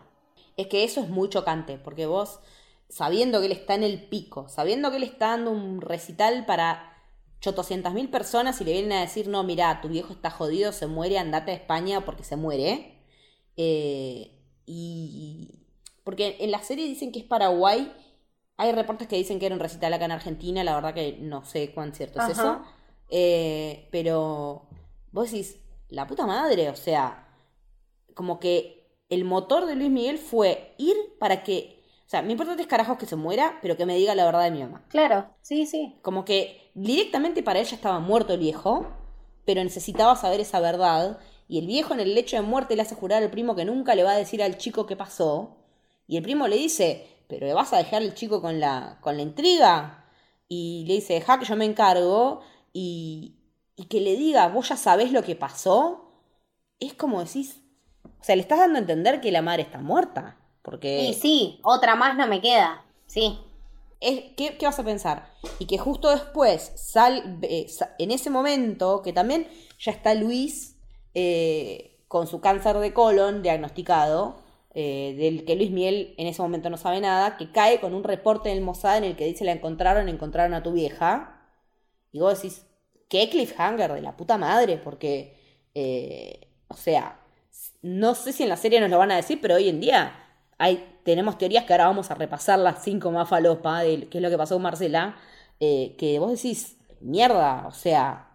Es 0.57 0.67
que 0.67 0.83
eso 0.83 0.99
es 0.99 1.07
muy 1.07 1.29
chocante, 1.29 1.77
porque 1.77 2.07
vos, 2.07 2.41
sabiendo 2.89 3.39
que 3.39 3.45
él 3.45 3.51
está 3.53 3.75
en 3.75 3.83
el 3.83 4.03
pico, 4.09 4.49
sabiendo 4.49 4.91
que 4.91 4.97
él 4.97 5.03
está 5.03 5.27
dando 5.27 5.51
un 5.51 5.79
recital 5.79 6.45
para 6.45 6.92
chotoscientas 7.43 7.93
mil 7.93 8.09
personas 8.09 8.61
y 8.61 8.63
le 8.63 8.71
vienen 8.71 8.93
a 8.93 9.01
decir, 9.01 9.27
no, 9.27 9.43
mira, 9.43 9.81
tu 9.81 9.89
viejo 9.89 10.13
está 10.13 10.29
jodido, 10.29 10.71
se 10.71 10.87
muere, 10.87 11.19
andate 11.19 11.51
a 11.51 11.55
España 11.55 12.05
porque 12.05 12.23
se 12.23 12.37
muere. 12.37 13.03
Eh, 13.57 14.31
y. 14.65 15.67
Porque 16.05 16.37
en 16.39 16.51
la 16.51 16.61
serie 16.61 16.87
dicen 16.87 17.11
que 17.11 17.19
es 17.19 17.25
Paraguay. 17.25 17.93
Hay 18.55 18.71
reportes 18.71 19.09
que 19.09 19.17
dicen 19.17 19.39
que 19.39 19.47
era 19.47 19.55
un 19.55 19.59
recital 19.59 19.91
acá 19.93 20.05
en 20.05 20.11
Argentina, 20.11 20.63
la 20.63 20.75
verdad 20.75 20.93
que 20.93 21.17
no 21.19 21.43
sé 21.43 21.73
cuán 21.73 21.93
cierto 21.93 22.21
es 22.21 22.29
eso. 22.29 22.61
Eh, 23.09 23.89
pero 23.91 24.69
vos 25.11 25.29
decís, 25.29 25.57
la 25.89 26.07
puta 26.07 26.25
madre, 26.25 26.69
o 26.69 26.75
sea, 26.75 27.27
como 28.13 28.39
que 28.39 28.95
el 29.09 29.25
motor 29.25 29.65
de 29.65 29.75
Luis 29.75 29.89
Miguel 29.89 30.17
fue 30.17 30.75
ir 30.77 30.95
para 31.19 31.43
que, 31.43 31.83
o 32.05 32.09
sea, 32.09 32.21
me 32.21 32.31
importa 32.31 32.55
tres 32.55 32.67
carajos 32.67 32.97
que 32.97 33.07
se 33.07 33.15
muera, 33.15 33.57
pero 33.61 33.75
que 33.75 33.87
me 33.87 33.95
diga 33.95 34.15
la 34.15 34.23
verdad 34.23 34.43
de 34.43 34.51
mi 34.51 34.61
mamá. 34.61 34.85
Claro, 34.87 35.27
sí, 35.41 35.65
sí. 35.65 35.97
Como 36.03 36.23
que 36.23 36.62
directamente 36.73 37.43
para 37.43 37.59
ella 37.59 37.75
estaba 37.75 37.99
muerto 37.99 38.33
el 38.33 38.39
viejo, 38.39 38.87
pero 39.45 39.63
necesitaba 39.63 40.15
saber 40.15 40.39
esa 40.39 40.59
verdad. 40.59 41.19
Y 41.47 41.59
el 41.59 41.67
viejo 41.67 41.93
en 41.93 41.99
el 41.99 42.15
lecho 42.15 42.35
de 42.35 42.41
muerte 42.41 42.75
le 42.75 42.81
hace 42.81 42.95
jurar 42.95 43.21
al 43.21 43.29
primo 43.29 43.55
que 43.55 43.65
nunca 43.65 43.95
le 43.95 44.03
va 44.03 44.11
a 44.11 44.17
decir 44.17 44.41
al 44.41 44.57
chico 44.57 44.85
qué 44.85 44.95
pasó. 44.95 45.57
Y 46.07 46.17
el 46.17 46.23
primo 46.23 46.47
le 46.47 46.57
dice, 46.57 47.07
pero 47.27 47.45
¿le 47.45 47.53
vas 47.53 47.73
a 47.73 47.77
dejar 47.77 48.01
al 48.01 48.13
chico 48.13 48.41
con 48.41 48.59
la, 48.59 48.97
con 49.01 49.17
la 49.17 49.23
intriga? 49.23 50.05
Y 50.47 50.85
le 50.87 50.95
dice, 50.95 51.13
deja 51.13 51.39
que 51.39 51.45
yo 51.45 51.55
me 51.55 51.65
encargo. 51.65 52.41
Y, 52.71 53.35
y 53.75 53.85
que 53.85 53.99
le 53.99 54.15
diga, 54.15 54.47
vos 54.47 54.69
ya 54.69 54.77
sabés 54.77 55.11
lo 55.11 55.23
que 55.23 55.35
pasó. 55.35 56.11
Es 56.79 56.93
como 56.93 57.23
decís, 57.23 57.61
o 58.03 58.23
sea, 58.23 58.35
le 58.35 58.41
estás 58.41 58.59
dando 58.59 58.77
a 58.77 58.81
entender 58.81 59.21
que 59.21 59.31
la 59.31 59.41
madre 59.41 59.63
está 59.63 59.79
muerta. 59.79 60.37
Porque... 60.61 61.03
Y 61.03 61.13
sí, 61.13 61.59
otra 61.63 61.95
más 61.95 62.15
no 62.17 62.25
me 62.27 62.41
queda. 62.41 62.85
Sí. 63.05 63.37
Es, 64.03 64.23
¿qué, 64.35 64.57
qué 64.57 64.65
vas 64.65 64.77
a 64.79 64.83
pensar? 64.83 65.31
Y 65.59 65.65
que 65.65 65.77
justo 65.77 66.09
después, 66.09 66.73
sal, 66.75 67.39
eh, 67.41 67.67
en 67.97 68.11
ese 68.11 68.29
momento, 68.29 69.01
que 69.01 69.13
también 69.13 69.47
ya 69.79 69.91
está 69.91 70.13
Luis 70.13 70.75
eh, 71.13 71.99
con 72.07 72.27
su 72.27 72.41
cáncer 72.41 72.77
de 72.77 72.93
colon 72.93 73.41
diagnosticado, 73.41 74.41
eh, 74.75 75.15
del 75.17 75.45
que 75.45 75.55
Luis 75.55 75.71
Miel 75.71 76.15
en 76.17 76.27
ese 76.27 76.41
momento 76.41 76.69
no 76.69 76.77
sabe 76.77 76.99
nada, 76.99 77.37
que 77.37 77.51
cae 77.51 77.79
con 77.79 77.93
un 77.93 78.03
reporte 78.03 78.49
del 78.49 78.61
Mossad 78.61 78.97
en 78.97 79.03
el 79.05 79.15
que 79.15 79.25
dice 79.25 79.45
la 79.45 79.51
encontraron, 79.51 80.09
encontraron 80.09 80.53
a 80.53 80.63
tu 80.63 80.73
vieja. 80.73 81.49
Y 82.11 82.19
vos 82.19 82.41
decís, 82.41 82.65
qué 83.09 83.29
cliffhanger 83.29 83.93
de 83.93 84.01
la 84.01 84.17
puta 84.17 84.37
madre, 84.37 84.77
porque, 84.77 85.37
o 86.67 86.75
sea, 86.75 87.19
no 87.81 88.15
sé 88.15 88.33
si 88.33 88.43
en 88.43 88.49
la 88.49 88.57
serie 88.57 88.79
nos 88.79 88.89
lo 88.89 88.97
van 88.97 89.11
a 89.11 89.15
decir, 89.15 89.39
pero 89.41 89.55
hoy 89.55 89.69
en 89.69 89.79
día 89.79 90.15
hay, 90.57 90.92
tenemos 91.03 91.37
teorías 91.37 91.65
que 91.65 91.73
ahora 91.73 91.87
vamos 91.87 92.11
a 92.11 92.15
repasar 92.15 92.59
las 92.59 92.83
cinco 92.83 93.11
más 93.11 93.29
falopa 93.29 93.81
de 93.81 94.07
qué 94.09 94.17
es 94.17 94.21
lo 94.21 94.29
que 94.29 94.37
pasó 94.37 94.55
con 94.55 94.63
Marcela, 94.63 95.15
eh, 95.59 95.95
que 95.97 96.19
vos 96.19 96.31
decís, 96.31 96.77
mierda, 97.01 97.65
o 97.67 97.71
sea, 97.71 98.29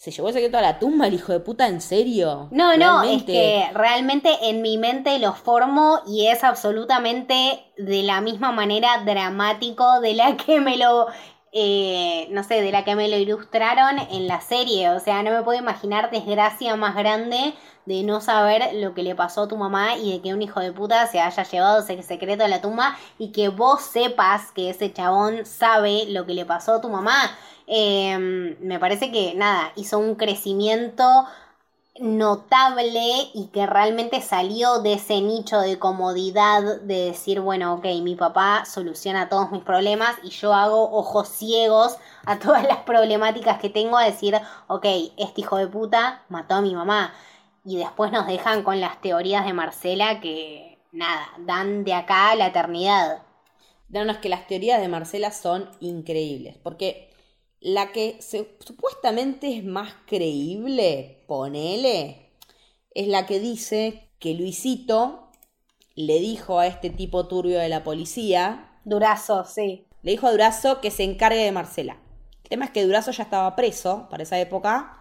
se 0.00 0.10
llevó 0.10 0.28
el 0.28 0.34
secreto 0.34 0.56
a 0.56 0.62
la 0.62 0.78
tumba 0.78 1.06
el 1.06 1.12
hijo 1.14 1.32
de 1.32 1.40
puta, 1.40 1.66
¿en 1.66 1.82
serio? 1.82 2.48
No, 2.52 2.74
no, 2.78 3.02
es 3.02 3.22
que 3.24 3.68
realmente 3.74 4.30
en 4.42 4.62
mi 4.62 4.78
mente 4.78 5.18
lo 5.18 5.34
formo 5.34 6.00
y 6.06 6.28
es 6.28 6.42
absolutamente 6.42 7.62
de 7.76 8.02
la 8.02 8.22
misma 8.22 8.50
manera 8.50 9.02
dramático 9.04 10.00
de 10.00 10.14
la 10.14 10.38
que 10.38 10.58
me 10.58 10.78
lo, 10.78 11.08
eh, 11.52 12.28
no 12.30 12.44
sé, 12.44 12.62
de 12.62 12.72
la 12.72 12.82
que 12.82 12.94
me 12.94 13.08
lo 13.08 13.18
ilustraron 13.18 13.98
en 14.10 14.26
la 14.26 14.40
serie. 14.40 14.88
O 14.88 15.00
sea, 15.00 15.22
no 15.22 15.32
me 15.32 15.42
puedo 15.42 15.58
imaginar 15.58 16.10
desgracia 16.10 16.76
más 16.76 16.94
grande 16.96 17.52
de 17.90 18.04
no 18.04 18.20
saber 18.20 18.72
lo 18.74 18.94
que 18.94 19.02
le 19.02 19.16
pasó 19.16 19.42
a 19.42 19.48
tu 19.48 19.56
mamá 19.56 19.96
y 19.96 20.12
de 20.12 20.20
que 20.22 20.32
un 20.32 20.42
hijo 20.42 20.60
de 20.60 20.72
puta 20.72 21.08
se 21.08 21.18
haya 21.20 21.42
llevado 21.42 21.80
ese 21.80 22.00
secreto 22.04 22.44
a 22.44 22.48
la 22.48 22.60
tumba 22.60 22.96
y 23.18 23.32
que 23.32 23.48
vos 23.48 23.82
sepas 23.82 24.52
que 24.52 24.70
ese 24.70 24.92
chabón 24.92 25.44
sabe 25.44 26.04
lo 26.06 26.24
que 26.24 26.34
le 26.34 26.46
pasó 26.46 26.74
a 26.74 26.80
tu 26.80 26.88
mamá. 26.88 27.36
Eh, 27.66 28.56
me 28.60 28.78
parece 28.78 29.10
que 29.10 29.34
nada, 29.34 29.72
hizo 29.74 29.98
un 29.98 30.14
crecimiento 30.14 31.04
notable 31.98 33.02
y 33.34 33.48
que 33.52 33.66
realmente 33.66 34.20
salió 34.20 34.78
de 34.78 34.92
ese 34.92 35.20
nicho 35.20 35.58
de 35.58 35.80
comodidad 35.80 36.80
de 36.82 37.06
decir, 37.06 37.40
bueno, 37.40 37.74
ok, 37.74 37.86
mi 38.02 38.14
papá 38.14 38.64
soluciona 38.66 39.28
todos 39.28 39.50
mis 39.50 39.64
problemas 39.64 40.14
y 40.22 40.30
yo 40.30 40.54
hago 40.54 40.96
ojos 40.96 41.28
ciegos 41.28 41.96
a 42.24 42.38
todas 42.38 42.62
las 42.62 42.78
problemáticas 42.78 43.58
que 43.58 43.68
tengo 43.68 43.98
a 43.98 44.04
decir, 44.04 44.40
ok, 44.68 44.86
este 45.16 45.40
hijo 45.40 45.56
de 45.56 45.66
puta 45.66 46.22
mató 46.28 46.54
a 46.54 46.60
mi 46.60 46.72
mamá. 46.72 47.12
Y 47.64 47.76
después 47.76 48.10
nos 48.12 48.26
dejan 48.26 48.62
con 48.62 48.80
las 48.80 49.00
teorías 49.00 49.44
de 49.44 49.52
Marcela 49.52 50.20
que, 50.20 50.78
nada, 50.92 51.28
dan 51.40 51.84
de 51.84 51.92
acá 51.94 52.30
a 52.30 52.36
la 52.36 52.48
eternidad. 52.48 53.22
No, 53.88 54.04
no, 54.04 54.12
es 54.12 54.18
que 54.18 54.28
las 54.28 54.46
teorías 54.46 54.80
de 54.80 54.88
Marcela 54.88 55.30
son 55.30 55.68
increíbles, 55.80 56.56
porque 56.62 57.10
la 57.60 57.92
que 57.92 58.16
se- 58.20 58.56
supuestamente 58.60 59.56
es 59.56 59.64
más 59.64 59.94
creíble, 60.06 61.24
ponele, 61.26 62.30
es 62.94 63.08
la 63.08 63.26
que 63.26 63.40
dice 63.40 64.08
que 64.18 64.34
Luisito 64.34 65.28
le 65.94 66.20
dijo 66.20 66.58
a 66.60 66.66
este 66.66 66.90
tipo 66.90 67.26
turbio 67.28 67.58
de 67.58 67.68
la 67.68 67.84
policía, 67.84 68.78
Durazo, 68.84 69.44
sí. 69.44 69.86
le 70.02 70.12
dijo 70.12 70.26
a 70.26 70.32
Durazo 70.32 70.80
que 70.80 70.90
se 70.90 71.04
encargue 71.04 71.44
de 71.44 71.52
Marcela. 71.52 71.98
El 72.44 72.48
tema 72.48 72.64
es 72.64 72.70
que 72.70 72.84
Durazo 72.84 73.10
ya 73.10 73.24
estaba 73.24 73.54
preso 73.56 74.08
para 74.10 74.22
esa 74.22 74.38
época, 74.40 74.99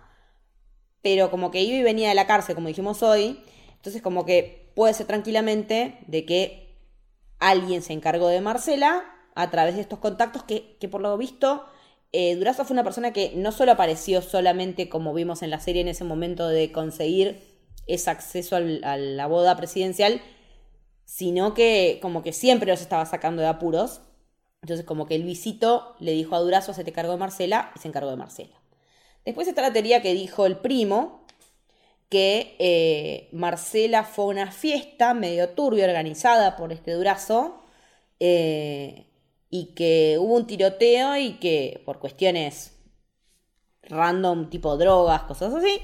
pero 1.02 1.32
como 1.32 1.52
que 1.52 1.62
iba 1.62 1.78
y 1.78 1.84
venía 1.84 2.10
de 2.10 2.16
la 2.16 2.28
cárcel, 2.28 2.56
como 2.56 2.68
dijimos 2.68 3.04
hoy, 3.04 3.42
entonces 3.76 4.02
como 4.02 4.26
que 4.26 4.72
puede 4.76 4.94
ser 4.94 5.08
tranquilamente 5.08 6.00
de 6.08 6.26
que 6.26 6.76
alguien 7.40 7.82
se 7.82 7.94
encargó 7.94 8.28
de 8.28 8.42
Marcela 8.42 9.06
a 9.36 9.50
través 9.50 9.76
de 9.76 9.82
estos 9.82 10.00
contactos 10.00 10.44
que, 10.44 10.78
que 10.80 10.90
por 10.90 11.02
lo 11.02 11.18
visto 11.18 11.66
eh, 12.12 12.36
Durazo 12.36 12.66
fue 12.66 12.74
una 12.74 12.84
persona 12.84 13.14
que 13.14 13.34
no 13.36 13.52
solo 13.52 13.72
apareció 13.72 14.22
solamente 14.22 14.90
como 14.90 15.14
vimos 15.14 15.44
en 15.44 15.52
la 15.52 15.60
serie 15.60 15.82
en 15.82 15.88
ese 15.88 16.04
momento 16.04 16.48
de 16.48 16.72
conseguir 16.72 17.42
ese 17.88 18.10
acceso 18.10 18.56
a 18.56 18.98
la 18.98 19.28
boda 19.28 19.56
presidencial, 19.56 20.22
sino 21.06 21.54
que 21.54 22.00
como 22.02 22.24
que 22.24 22.34
siempre 22.34 22.72
los 22.72 22.82
estaba 22.82 23.06
sacando 23.06 23.42
de 23.42 23.48
apuros. 23.48 24.02
Entonces 24.62 24.86
como 24.86 25.06
que 25.06 25.20
Luisito 25.20 25.96
le 26.00 26.12
dijo 26.14 26.36
a 26.36 26.40
Durazo, 26.40 26.74
se 26.74 26.84
te 26.84 26.92
cargó 26.92 27.14
de 27.14 27.18
Marcela, 27.20 27.72
y 27.76 27.80
se 27.80 27.88
encargó 27.88 28.10
de 28.10 28.18
Marcela. 28.18 28.59
Después 29.30 29.48
está 29.48 29.62
la 29.62 29.72
teoría 29.72 30.02
que 30.02 30.16
dijo 30.16 30.48
el 30.48 30.58
primo, 30.58 31.22
que 32.10 32.56
eh, 32.58 33.30
Marcela 33.32 34.04
fue 34.04 34.26
a 34.26 34.28
una 34.30 34.52
fiesta 34.52 35.14
medio 35.14 35.50
turbia 35.50 35.86
organizada 35.86 36.56
por 36.56 36.74
este 36.74 36.94
Durazo, 36.94 37.62
eh, 38.20 39.06
y 39.52 39.76
que 39.76 40.18
hubo 40.20 40.34
un 40.34 40.48
tiroteo 40.48 41.16
y 41.16 41.34
que 41.34 41.80
por 41.86 42.00
cuestiones 42.00 42.76
random, 43.84 44.50
tipo 44.50 44.76
drogas, 44.78 45.22
cosas 45.26 45.54
así, 45.54 45.80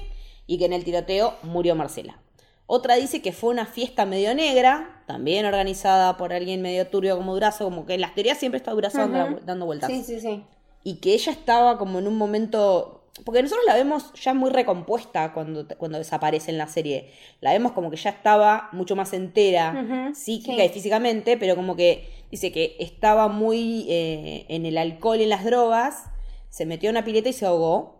y 0.48 0.58
que 0.58 0.64
en 0.64 0.72
el 0.72 0.82
tiroteo 0.82 1.36
murió 1.44 1.76
Marcela. 1.76 2.20
Otra 2.66 2.96
dice 2.96 3.22
que 3.22 3.30
fue 3.30 3.50
una 3.50 3.66
fiesta 3.66 4.06
medio 4.06 4.34
negra, 4.34 5.04
también 5.06 5.46
organizada 5.46 6.16
por 6.16 6.32
alguien 6.32 6.62
medio 6.62 6.88
turbio 6.88 7.16
como 7.16 7.34
Durazo, 7.34 7.66
como 7.66 7.86
que 7.86 7.94
en 7.94 8.00
las 8.00 8.12
teorías 8.12 8.38
siempre 8.38 8.58
está 8.58 8.72
Durazo 8.72 9.06
dando, 9.06 9.38
dando 9.46 9.66
vueltas. 9.66 9.88
Sí, 9.88 10.02
sí, 10.02 10.18
sí. 10.18 10.42
Y 10.82 10.96
que 10.96 11.14
ella 11.14 11.30
estaba 11.30 11.78
como 11.78 12.00
en 12.00 12.08
un 12.08 12.18
momento. 12.18 13.04
Porque 13.24 13.42
nosotros 13.42 13.64
la 13.66 13.74
vemos 13.74 14.12
ya 14.14 14.34
muy 14.34 14.50
recompuesta 14.50 15.32
cuando, 15.32 15.66
cuando 15.78 15.98
desaparece 15.98 16.50
en 16.50 16.58
la 16.58 16.68
serie. 16.68 17.12
La 17.40 17.52
vemos 17.52 17.72
como 17.72 17.90
que 17.90 17.96
ya 17.96 18.10
estaba 18.10 18.68
mucho 18.72 18.94
más 18.94 19.12
entera, 19.12 20.12
psíquica 20.14 20.62
sí. 20.62 20.62
y 20.64 20.68
físicamente, 20.68 21.36
pero 21.36 21.56
como 21.56 21.76
que 21.76 22.08
dice 22.30 22.52
que 22.52 22.76
estaba 22.78 23.28
muy 23.28 23.86
eh, 23.88 24.44
en 24.48 24.66
el 24.66 24.76
alcohol 24.76 25.18
y 25.18 25.22
en 25.22 25.30
las 25.30 25.44
drogas, 25.44 26.04
se 26.50 26.66
metió 26.66 26.90
en 26.90 26.96
una 26.96 27.04
pileta 27.04 27.28
y 27.28 27.32
se 27.32 27.46
ahogó. 27.46 27.96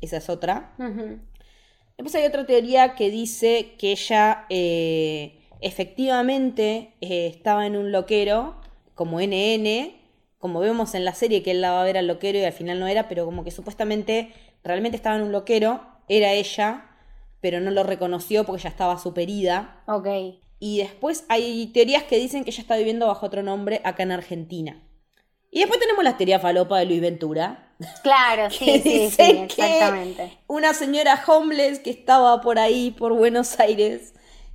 Esa 0.00 0.18
es 0.18 0.28
otra. 0.28 0.74
Después 1.96 2.14
hay 2.14 2.26
otra 2.26 2.44
teoría 2.44 2.94
que 2.94 3.10
dice 3.10 3.74
que 3.78 3.92
ella 3.92 4.44
eh, 4.50 5.38
efectivamente 5.60 6.92
eh, 7.00 7.26
estaba 7.26 7.66
en 7.66 7.76
un 7.76 7.92
loquero 7.92 8.56
como 8.94 9.20
NN, 9.20 9.94
como 10.44 10.60
vemos 10.60 10.94
en 10.94 11.06
la 11.06 11.14
serie 11.14 11.42
que 11.42 11.52
él 11.52 11.62
la 11.62 11.70
va 11.70 11.80
a 11.80 11.84
ver 11.84 11.96
al 11.96 12.06
loquero 12.06 12.38
y 12.38 12.44
al 12.44 12.52
final 12.52 12.78
no 12.78 12.86
era, 12.86 13.08
pero 13.08 13.24
como 13.24 13.44
que 13.44 13.50
supuestamente 13.50 14.30
realmente 14.62 14.94
estaba 14.94 15.16
en 15.16 15.22
un 15.22 15.32
loquero, 15.32 15.80
era 16.06 16.34
ella, 16.34 16.90
pero 17.40 17.60
no 17.60 17.70
lo 17.70 17.82
reconoció 17.82 18.44
porque 18.44 18.64
ya 18.64 18.68
estaba 18.68 18.98
superida. 18.98 19.82
Ok. 19.86 20.06
Y 20.58 20.76
después 20.76 21.24
hay 21.30 21.68
teorías 21.68 22.02
que 22.02 22.18
dicen 22.18 22.44
que 22.44 22.50
ella 22.50 22.60
está 22.60 22.76
viviendo 22.76 23.06
bajo 23.06 23.24
otro 23.24 23.42
nombre 23.42 23.80
acá 23.84 24.02
en 24.02 24.12
Argentina. 24.12 24.82
Y 25.50 25.60
después 25.60 25.80
tenemos 25.80 26.04
la 26.04 26.18
teoría 26.18 26.38
falopa 26.38 26.78
de 26.78 26.84
Luis 26.84 27.00
Ventura, 27.00 27.74
Claro, 28.02 28.50
sí, 28.50 28.64
que 28.66 28.80
sí, 28.82 29.08
sí, 29.08 29.16
que 29.16 29.44
exactamente. 29.44 30.40
una 30.46 30.74
señora 30.74 31.24
homeless 31.26 31.78
que 31.78 31.88
estaba 31.88 32.42
por 32.42 32.58
ahí, 32.58 32.90
por 32.90 33.14
Buenos 33.14 33.58
Aires, 33.58 34.12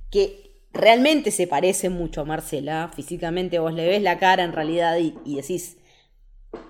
que 0.08 0.52
realmente 0.72 1.32
se 1.32 1.48
parece 1.48 1.88
mucho 1.88 2.20
a 2.20 2.24
Marcela, 2.26 2.92
físicamente 2.94 3.58
vos 3.58 3.74
le 3.74 3.88
ves 3.88 4.02
la 4.02 4.20
cara 4.20 4.44
en 4.44 4.52
realidad 4.52 4.96
y, 4.98 5.16
y 5.24 5.34
decís, 5.34 5.78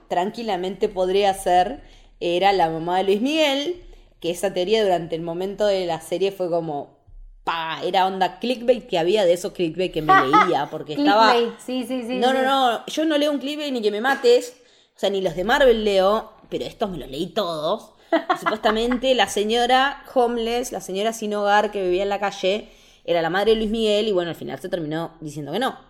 tranquilamente 0.09 0.89
podría 0.89 1.33
ser, 1.35 1.83
era 2.21 2.53
la 2.53 2.69
mamá 2.69 2.99
de 2.99 3.05
Luis 3.05 3.21
Miguel, 3.21 3.83
que 4.21 4.31
esa 4.31 4.53
teoría 4.53 4.83
durante 4.83 5.15
el 5.15 5.23
momento 5.23 5.67
de 5.67 5.87
la 5.87 6.01
serie 6.01 6.33
fue 6.33 6.51
como, 6.51 6.99
pa, 7.45 7.81
era 7.83 8.07
onda 8.07 8.39
clickbait 8.39 8.87
que 8.87 8.99
había 8.99 9.25
de 9.25 9.33
esos 9.33 9.53
clickbait 9.53 9.93
que 9.93 10.03
me 10.03 10.13
leía, 10.27 10.69
porque 10.71 10.95
estaba... 10.95 11.35
Sí, 11.65 11.85
sí, 11.87 12.03
sí. 12.07 12.17
No, 12.17 12.33
no, 12.33 12.43
no, 12.43 12.87
yo 12.87 13.05
no 13.05 13.17
leo 13.17 13.31
un 13.31 13.39
clickbait 13.39 13.73
ni 13.73 13.81
que 13.81 13.91
me 13.91 14.01
mates, 14.01 14.57
o 14.95 14.99
sea, 14.99 15.11
ni 15.11 15.21
los 15.21 15.35
de 15.37 15.45
Marvel 15.45 15.85
leo, 15.85 16.33
pero 16.51 16.65
estos 16.65 16.91
me 16.91 16.99
los 16.99 17.09
leí 17.09 17.29
todos. 17.29 17.93
Y 18.13 18.39
supuestamente 18.41 19.15
la 19.15 19.29
señora 19.29 20.05
homeless, 20.13 20.73
la 20.73 20.81
señora 20.81 21.13
sin 21.13 21.33
hogar 21.35 21.71
que 21.71 21.83
vivía 21.83 22.03
en 22.03 22.09
la 22.09 22.19
calle, 22.19 22.69
era 23.05 23.23
la 23.23 23.31
madre 23.31 23.53
de 23.53 23.57
Luis 23.57 23.71
Miguel 23.71 24.09
y 24.09 24.13
bueno, 24.13 24.31
al 24.31 24.37
final 24.37 24.59
se 24.59 24.69
terminó 24.69 25.13
diciendo 25.21 25.53
que 25.53 25.59
no. 25.59 25.90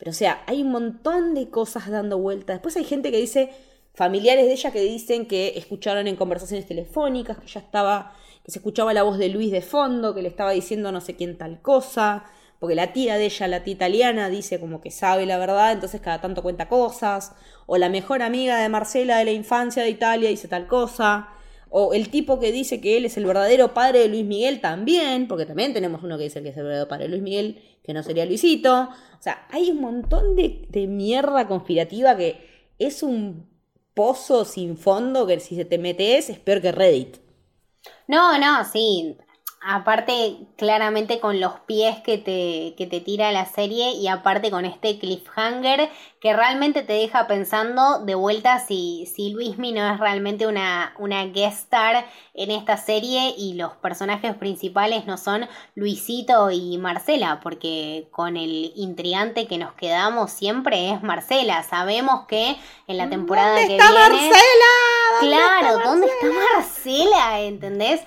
Pero 0.00 0.12
o 0.12 0.14
sea, 0.14 0.42
hay 0.46 0.62
un 0.62 0.70
montón 0.70 1.34
de 1.34 1.50
cosas 1.50 1.90
dando 1.90 2.18
vueltas. 2.18 2.56
Después 2.56 2.74
hay 2.78 2.84
gente 2.84 3.10
que 3.10 3.18
dice, 3.18 3.50
familiares 3.94 4.46
de 4.46 4.52
ella 4.52 4.72
que 4.72 4.80
dicen 4.80 5.26
que 5.26 5.52
escucharon 5.56 6.06
en 6.06 6.16
conversaciones 6.16 6.66
telefónicas, 6.66 7.36
que 7.36 7.46
ya 7.46 7.60
estaba, 7.60 8.14
que 8.42 8.50
se 8.50 8.60
escuchaba 8.60 8.94
la 8.94 9.02
voz 9.02 9.18
de 9.18 9.28
Luis 9.28 9.52
de 9.52 9.60
fondo, 9.60 10.14
que 10.14 10.22
le 10.22 10.28
estaba 10.28 10.52
diciendo 10.52 10.90
no 10.90 11.02
sé 11.02 11.16
quién 11.16 11.36
tal 11.36 11.60
cosa, 11.60 12.24
porque 12.58 12.74
la 12.74 12.94
tía 12.94 13.16
de 13.16 13.26
ella, 13.26 13.46
la 13.46 13.62
tía 13.62 13.74
italiana, 13.74 14.30
dice 14.30 14.58
como 14.58 14.80
que 14.80 14.90
sabe 14.90 15.26
la 15.26 15.36
verdad, 15.36 15.72
entonces 15.72 16.00
cada 16.00 16.22
tanto 16.22 16.42
cuenta 16.42 16.66
cosas, 16.66 17.32
o 17.66 17.76
la 17.76 17.90
mejor 17.90 18.22
amiga 18.22 18.58
de 18.58 18.70
Marcela 18.70 19.18
de 19.18 19.26
la 19.26 19.32
infancia 19.32 19.82
de 19.82 19.90
Italia 19.90 20.30
dice 20.30 20.48
tal 20.48 20.66
cosa, 20.66 21.28
o 21.68 21.94
el 21.94 22.08
tipo 22.08 22.40
que 22.40 22.52
dice 22.52 22.80
que 22.80 22.96
él 22.96 23.04
es 23.04 23.16
el 23.16 23.26
verdadero 23.26 23.74
padre 23.74 24.00
de 24.00 24.08
Luis 24.08 24.24
Miguel 24.24 24.60
también, 24.60 25.28
porque 25.28 25.46
también 25.46 25.72
tenemos 25.72 26.02
uno 26.02 26.18
que 26.18 26.24
dice 26.24 26.42
que 26.42 26.48
es 26.48 26.56
el 26.56 26.64
verdadero 26.64 26.88
padre 26.88 27.04
de 27.04 27.10
Luis 27.10 27.22
Miguel, 27.22 27.62
que 27.90 27.94
no 27.94 28.02
sería 28.04 28.24
Luisito. 28.24 28.82
O 28.82 29.22
sea, 29.22 29.46
hay 29.50 29.70
un 29.72 29.80
montón 29.80 30.36
de, 30.36 30.66
de 30.68 30.86
mierda 30.86 31.48
conspirativa 31.48 32.16
que 32.16 32.48
es 32.78 33.02
un 33.02 33.48
pozo 33.94 34.44
sin 34.44 34.76
fondo 34.76 35.26
que 35.26 35.40
si 35.40 35.56
se 35.56 35.64
te 35.64 35.76
metes 35.76 36.30
es 36.30 36.38
peor 36.38 36.62
que 36.62 36.70
Reddit. 36.70 37.16
No, 38.06 38.38
no, 38.38 38.64
sí. 38.64 39.16
Aparte, 39.62 40.38
claramente 40.56 41.20
con 41.20 41.38
los 41.38 41.60
pies 41.66 41.98
que 42.00 42.16
te, 42.16 42.74
que 42.78 42.86
te 42.86 43.00
tira 43.02 43.30
la 43.30 43.44
serie 43.44 43.92
y 43.92 44.08
aparte 44.08 44.50
con 44.50 44.64
este 44.64 44.98
cliffhanger 44.98 45.90
que 46.18 46.32
realmente 46.34 46.82
te 46.82 46.94
deja 46.94 47.26
pensando 47.26 47.98
de 47.98 48.14
vuelta 48.14 48.58
si, 48.60 49.04
si 49.14 49.32
Luismi 49.32 49.72
no 49.72 49.86
es 49.92 50.00
realmente 50.00 50.46
una, 50.46 50.94
una 50.98 51.26
guest 51.26 51.64
star 51.64 52.06
en 52.32 52.50
esta 52.50 52.78
serie 52.78 53.34
y 53.36 53.52
los 53.52 53.72
personajes 53.72 54.34
principales 54.34 55.04
no 55.04 55.18
son 55.18 55.46
Luisito 55.74 56.50
y 56.50 56.78
Marcela, 56.78 57.40
porque 57.42 58.08
con 58.12 58.38
el 58.38 58.72
intrigante 58.76 59.46
que 59.46 59.58
nos 59.58 59.74
quedamos 59.74 60.30
siempre 60.30 60.90
es 60.90 61.02
Marcela. 61.02 61.62
Sabemos 61.64 62.26
que 62.26 62.56
en 62.86 62.96
la 62.96 63.10
temporada 63.10 63.56
¿Dónde 63.56 63.66
que 63.66 63.76
está 63.76 63.90
viene... 63.90 64.08
Marcela? 64.08 64.72
¿Dónde 65.20 65.36
Claro, 65.36 65.76
está 65.76 65.90
¿dónde 65.90 66.06
está 66.06 66.26
Marcela? 66.56 67.40
¿Entendés? 67.40 68.00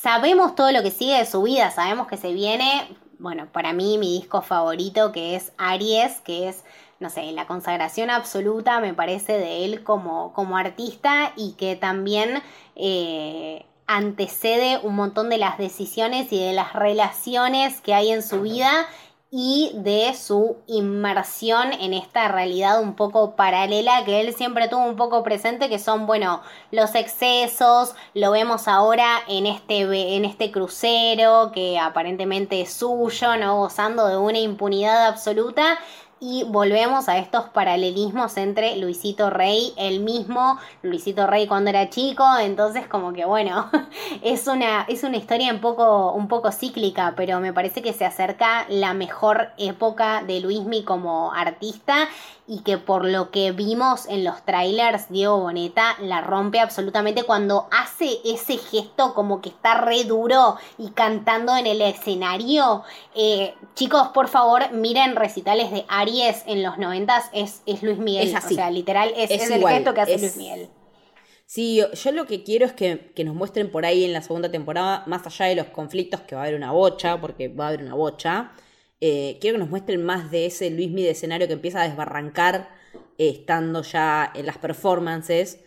Sabemos 0.00 0.54
todo 0.54 0.72
lo 0.72 0.82
que 0.82 0.90
sigue 0.90 1.18
de 1.18 1.26
su 1.26 1.42
vida, 1.42 1.70
sabemos 1.70 2.06
que 2.06 2.16
se 2.16 2.32
viene, 2.32 2.88
bueno, 3.18 3.48
para 3.52 3.74
mí 3.74 3.98
mi 3.98 4.18
disco 4.18 4.40
favorito 4.40 5.12
que 5.12 5.36
es 5.36 5.52
Aries, 5.58 6.22
que 6.22 6.48
es, 6.48 6.64
no 7.00 7.10
sé, 7.10 7.30
la 7.32 7.46
consagración 7.46 8.08
absoluta, 8.08 8.80
me 8.80 8.94
parece, 8.94 9.36
de 9.36 9.66
él 9.66 9.84
como, 9.84 10.32
como 10.32 10.56
artista 10.56 11.34
y 11.36 11.52
que 11.52 11.76
también 11.76 12.42
eh, 12.76 13.66
antecede 13.86 14.78
un 14.82 14.94
montón 14.96 15.28
de 15.28 15.36
las 15.36 15.58
decisiones 15.58 16.32
y 16.32 16.42
de 16.42 16.54
las 16.54 16.72
relaciones 16.72 17.82
que 17.82 17.92
hay 17.92 18.10
en 18.10 18.22
su 18.22 18.40
vida 18.40 18.88
y 19.32 19.70
de 19.74 20.12
su 20.14 20.56
inmersión 20.66 21.72
en 21.72 21.94
esta 21.94 22.26
realidad 22.28 22.82
un 22.82 22.96
poco 22.96 23.36
paralela 23.36 24.04
que 24.04 24.20
él 24.20 24.34
siempre 24.34 24.68
tuvo 24.68 24.84
un 24.84 24.96
poco 24.96 25.22
presente, 25.22 25.68
que 25.68 25.78
son, 25.78 26.06
bueno, 26.06 26.42
los 26.72 26.96
excesos, 26.96 27.94
lo 28.14 28.32
vemos 28.32 28.66
ahora 28.66 29.20
en 29.28 29.46
este, 29.46 30.16
en 30.16 30.24
este 30.24 30.50
crucero 30.50 31.52
que 31.54 31.78
aparentemente 31.78 32.60
es 32.60 32.72
suyo, 32.72 33.36
¿no? 33.36 33.58
Gozando 33.58 34.08
de 34.08 34.16
una 34.16 34.38
impunidad 34.38 35.06
absoluta. 35.06 35.78
Y 36.22 36.44
volvemos 36.44 37.08
a 37.08 37.16
estos 37.16 37.48
paralelismos 37.48 38.36
entre 38.36 38.76
Luisito 38.76 39.30
Rey, 39.30 39.72
el 39.78 40.00
mismo 40.00 40.58
Luisito 40.82 41.26
Rey 41.26 41.46
cuando 41.46 41.70
era 41.70 41.88
chico, 41.88 42.22
entonces 42.38 42.86
como 42.86 43.14
que 43.14 43.24
bueno, 43.24 43.70
es 44.22 44.46
una, 44.46 44.82
es 44.82 45.02
una 45.02 45.16
historia 45.16 45.50
un 45.50 45.62
poco, 45.62 46.12
un 46.12 46.28
poco 46.28 46.52
cíclica, 46.52 47.14
pero 47.16 47.40
me 47.40 47.54
parece 47.54 47.80
que 47.80 47.94
se 47.94 48.04
acerca 48.04 48.66
la 48.68 48.92
mejor 48.92 49.52
época 49.56 50.22
de 50.22 50.40
Luismi 50.40 50.84
como 50.84 51.32
artista 51.32 52.06
y 52.50 52.62
que 52.62 52.78
por 52.78 53.04
lo 53.04 53.30
que 53.30 53.52
vimos 53.52 54.06
en 54.08 54.24
los 54.24 54.44
trailers, 54.44 55.08
Diego 55.08 55.38
Boneta 55.38 55.96
la 56.00 56.20
rompe 56.20 56.58
absolutamente 56.58 57.22
cuando 57.22 57.68
hace 57.70 58.18
ese 58.24 58.56
gesto 58.56 59.14
como 59.14 59.40
que 59.40 59.50
está 59.50 59.74
re 59.74 60.02
duro 60.02 60.56
y 60.76 60.90
cantando 60.90 61.56
en 61.56 61.68
el 61.68 61.80
escenario. 61.80 62.82
Eh, 63.14 63.54
chicos, 63.76 64.08
por 64.08 64.26
favor, 64.26 64.72
miren 64.72 65.14
recitales 65.14 65.70
de 65.70 65.84
Aries 65.86 66.42
en 66.46 66.64
los 66.64 66.76
noventas, 66.76 67.30
es, 67.32 67.62
es 67.66 67.84
Luis 67.84 67.98
Miguel. 67.98 68.26
Es 68.26 68.34
así. 68.34 68.54
O 68.54 68.56
sea, 68.56 68.68
literal, 68.72 69.12
es, 69.16 69.30
Es 69.30 69.42
es 69.42 69.50
el 69.52 69.64
gesto 69.64 69.94
que 69.94 70.00
hace 70.00 70.18
Luis 70.18 70.36
Miguel. 70.36 70.70
Sí, 71.46 71.76
yo, 71.76 71.92
yo 71.92 72.10
lo 72.10 72.26
que 72.26 72.42
quiero 72.42 72.66
es 72.66 72.72
que, 72.72 73.12
que 73.14 73.22
nos 73.22 73.36
muestren 73.36 73.70
por 73.70 73.86
ahí 73.86 74.04
en 74.04 74.12
la 74.12 74.22
segunda 74.22 74.50
temporada, 74.50 75.04
más 75.06 75.24
allá 75.24 75.46
de 75.46 75.54
los 75.54 75.66
conflictos, 75.66 76.22
que 76.22 76.34
va 76.34 76.40
a 76.40 76.44
haber 76.46 76.56
una 76.56 76.72
bocha, 76.72 77.20
porque 77.20 77.46
va 77.46 77.66
a 77.66 77.68
haber 77.68 77.82
una 77.84 77.94
bocha, 77.94 78.50
eh, 79.00 79.38
quiero 79.40 79.56
que 79.56 79.60
nos 79.60 79.70
muestren 79.70 80.04
más 80.04 80.30
de 80.30 80.46
ese 80.46 80.70
Luismi 80.70 81.02
de 81.02 81.10
escenario 81.10 81.46
que 81.48 81.54
empieza 81.54 81.80
a 81.82 81.88
desbarrancar 81.88 82.70
eh, 83.18 83.28
estando 83.30 83.82
ya 83.82 84.30
en 84.34 84.46
las 84.46 84.58
performances, 84.58 85.60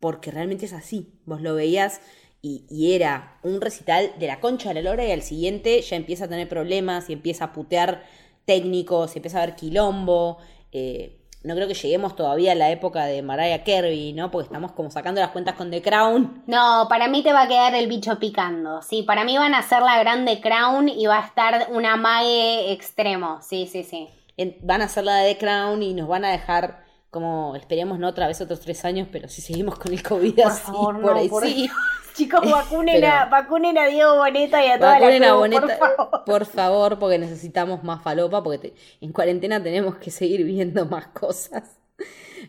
porque 0.00 0.30
realmente 0.30 0.66
es 0.66 0.72
así. 0.72 1.20
Vos 1.26 1.42
lo 1.42 1.54
veías 1.54 2.00
y, 2.42 2.66
y 2.70 2.94
era 2.94 3.38
un 3.42 3.60
recital 3.60 4.12
de 4.18 4.26
la 4.26 4.40
concha 4.40 4.70
de 4.70 4.76
la 4.82 4.90
lora 4.90 5.06
y 5.06 5.12
al 5.12 5.22
siguiente 5.22 5.80
ya 5.82 5.96
empieza 5.96 6.24
a 6.26 6.28
tener 6.28 6.48
problemas 6.48 7.08
y 7.10 7.14
empieza 7.14 7.46
a 7.46 7.52
putear 7.52 8.04
técnicos, 8.46 9.16
empieza 9.16 9.38
a 9.40 9.42
haber 9.44 9.56
quilombo. 9.56 10.38
eh, 10.72 11.18
no 11.44 11.54
creo 11.54 11.68
que 11.68 11.74
lleguemos 11.74 12.16
todavía 12.16 12.52
a 12.52 12.54
la 12.54 12.70
época 12.70 13.04
de 13.06 13.22
Mariah 13.22 13.64
Carey, 13.64 14.12
¿no? 14.12 14.30
Porque 14.30 14.46
estamos 14.46 14.72
como 14.72 14.90
sacando 14.90 15.20
las 15.20 15.30
cuentas 15.30 15.54
con 15.56 15.70
The 15.70 15.82
Crown. 15.82 16.42
No, 16.46 16.86
para 16.88 17.08
mí 17.08 17.22
te 17.22 17.32
va 17.32 17.42
a 17.42 17.48
quedar 17.48 17.74
el 17.74 17.88
bicho 17.88 18.18
picando. 18.18 18.82
Sí, 18.82 19.02
para 19.02 19.24
mí 19.24 19.36
van 19.38 19.54
a 19.54 19.58
hacer 19.58 19.82
la 19.82 19.98
grande 19.98 20.40
Crown 20.40 20.88
y 20.88 21.06
va 21.06 21.18
a 21.18 21.26
estar 21.26 21.68
una 21.70 21.96
mague 21.96 22.72
extremo. 22.72 23.40
Sí, 23.42 23.66
sí, 23.66 23.82
sí. 23.84 24.08
En- 24.36 24.56
van 24.62 24.82
a 24.82 24.86
hacer 24.86 25.04
la 25.04 25.16
de 25.18 25.34
The 25.34 25.38
Crown 25.40 25.82
y 25.82 25.94
nos 25.94 26.08
van 26.08 26.24
a 26.24 26.30
dejar 26.32 26.84
como, 27.10 27.54
esperemos 27.56 27.98
no 27.98 28.08
otra 28.08 28.26
vez 28.26 28.40
otros 28.40 28.60
tres 28.60 28.84
años, 28.84 29.08
pero 29.12 29.28
si 29.28 29.42
seguimos 29.42 29.78
con 29.78 29.92
el 29.92 30.02
COVID 30.02 30.34
Por 30.34 30.46
así, 30.46 30.62
favor, 30.62 31.00
por 31.00 31.12
no, 31.12 31.18
ahí 31.18 31.28
por 31.28 31.44
sí. 31.44 31.70
Chicos, 32.14 32.40
vacunen, 32.50 33.00
Pero- 33.00 33.12
a, 33.12 33.24
vacunen 33.26 33.78
a 33.78 33.86
Diego 33.86 34.16
Boneta 34.16 34.64
y 34.64 34.68
a 34.68 34.78
toda 34.78 34.92
Vacunen 34.98 35.20
la 35.20 35.26
a 35.26 35.30
crew, 35.30 35.38
Boneta, 35.38 35.78
por 35.78 35.96
favor. 35.96 36.24
por 36.24 36.46
favor, 36.46 36.98
porque 36.98 37.18
necesitamos 37.18 37.82
más 37.84 38.02
falopa, 38.02 38.42
porque 38.42 38.58
te- 38.58 38.74
en 39.00 39.12
cuarentena 39.12 39.62
tenemos 39.62 39.96
que 39.96 40.10
seguir 40.10 40.44
viendo 40.44 40.84
más 40.86 41.08
cosas. 41.08 41.78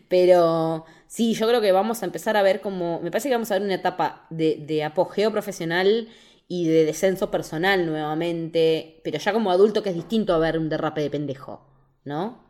Pero 0.08 0.84
sí, 1.06 1.34
yo 1.34 1.46
creo 1.48 1.60
que 1.60 1.72
vamos 1.72 2.02
a 2.02 2.06
empezar 2.06 2.36
a 2.36 2.42
ver 2.42 2.60
como, 2.60 3.00
me 3.00 3.10
parece 3.10 3.28
que 3.28 3.34
vamos 3.34 3.50
a 3.50 3.54
ver 3.54 3.62
una 3.62 3.74
etapa 3.74 4.26
de, 4.30 4.56
de 4.66 4.84
apogeo 4.84 5.30
profesional 5.32 6.08
y 6.48 6.68
de 6.68 6.84
descenso 6.84 7.30
personal 7.30 7.86
nuevamente, 7.86 9.00
pero 9.02 9.18
ya 9.18 9.32
como 9.32 9.50
adulto 9.50 9.82
que 9.82 9.90
es 9.90 9.94
distinto 9.94 10.34
a 10.34 10.38
ver 10.38 10.58
un 10.58 10.68
derrape 10.68 11.00
de 11.00 11.10
pendejo, 11.10 11.66
¿no? 12.04 12.43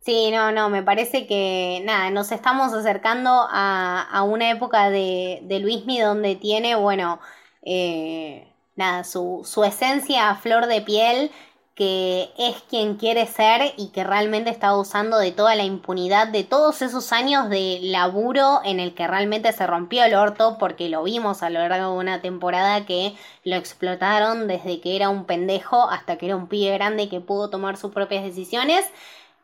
Sí, 0.00 0.30
no, 0.30 0.50
no, 0.50 0.70
me 0.70 0.82
parece 0.82 1.26
que 1.26 1.82
nada, 1.84 2.10
nos 2.10 2.32
estamos 2.32 2.72
acercando 2.72 3.30
a, 3.50 4.00
a 4.02 4.22
una 4.22 4.50
época 4.50 4.88
de, 4.90 5.40
de 5.42 5.58
Luismi 5.60 6.00
donde 6.00 6.36
tiene, 6.36 6.74
bueno, 6.74 7.20
eh, 7.62 8.50
nada, 8.76 9.04
su, 9.04 9.42
su 9.44 9.62
esencia 9.62 10.30
a 10.30 10.36
flor 10.36 10.66
de 10.68 10.80
piel, 10.80 11.30
que 11.74 12.30
es 12.38 12.56
quien 12.68 12.96
quiere 12.96 13.26
ser 13.26 13.74
y 13.76 13.88
que 13.90 14.02
realmente 14.04 14.48
está 14.50 14.74
usando 14.76 15.18
de 15.18 15.32
toda 15.32 15.54
la 15.54 15.64
impunidad 15.64 16.28
de 16.28 16.44
todos 16.44 16.80
esos 16.82 17.12
años 17.12 17.48
de 17.50 17.78
laburo 17.82 18.60
en 18.64 18.80
el 18.80 18.94
que 18.94 19.06
realmente 19.06 19.52
se 19.52 19.66
rompió 19.66 20.04
el 20.04 20.14
orto, 20.14 20.56
porque 20.58 20.88
lo 20.88 21.02
vimos 21.02 21.42
a 21.42 21.50
lo 21.50 21.60
largo 21.60 21.92
de 21.92 21.98
una 21.98 22.20
temporada 22.22 22.86
que 22.86 23.14
lo 23.44 23.56
explotaron 23.56 24.48
desde 24.48 24.80
que 24.80 24.96
era 24.96 25.10
un 25.10 25.26
pendejo 25.26 25.88
hasta 25.90 26.16
que 26.16 26.26
era 26.26 26.36
un 26.36 26.48
pibe 26.48 26.72
grande 26.72 27.08
que 27.10 27.20
pudo 27.20 27.50
tomar 27.50 27.76
sus 27.76 27.92
propias 27.92 28.24
decisiones. 28.24 28.84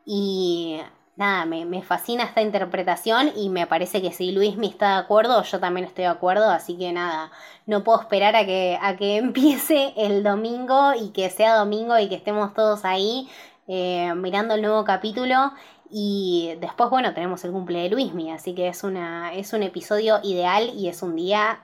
Y 0.07 0.81
nada, 1.17 1.47
me, 1.47 1.65
me 1.65 1.83
fascina 1.83 2.25
esta 2.25 2.41
interpretación 2.43 3.33
y 3.37 3.49
me 3.49 3.67
parece 3.67 4.01
que 4.01 4.13
si 4.13 4.31
Luismi 4.31 4.69
está 4.69 4.95
de 4.95 5.01
acuerdo, 5.01 5.43
yo 5.43 5.59
también 5.59 5.87
estoy 5.87 6.05
de 6.05 6.11
acuerdo, 6.11 6.49
así 6.49 6.79
que 6.79 6.93
nada, 6.93 7.33
no 7.67 7.83
puedo 7.83 8.01
esperar 8.01 8.37
a 8.37 8.47
que, 8.47 8.79
a 8.81 8.97
que 8.97 9.17
empiece 9.19 9.93
el 9.97 10.23
domingo 10.23 10.95
y 10.95 11.11
que 11.11 11.29
sea 11.31 11.57
domingo 11.57 11.99
y 11.99 12.09
que 12.09 12.15
estemos 12.15 12.55
todos 12.55 12.85
ahí 12.85 13.29
eh, 13.67 14.15
mirando 14.15 14.55
el 14.55 14.63
nuevo 14.63 14.85
capítulo. 14.85 15.53
Y 15.91 16.55
después, 16.61 16.91
bueno, 16.91 17.15
tenemos 17.15 17.45
el 17.45 17.53
cumple 17.53 17.83
de 17.83 17.91
Luismi, 17.91 18.33
así 18.33 18.55
que 18.55 18.69
es, 18.69 18.83
una, 18.85 19.35
es 19.35 19.53
un 19.53 19.63
episodio 19.63 20.19
ideal 20.23 20.71
y 20.75 20.89
es 20.89 21.03
un 21.03 21.15
día 21.17 21.61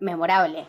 memorable. 0.00 0.66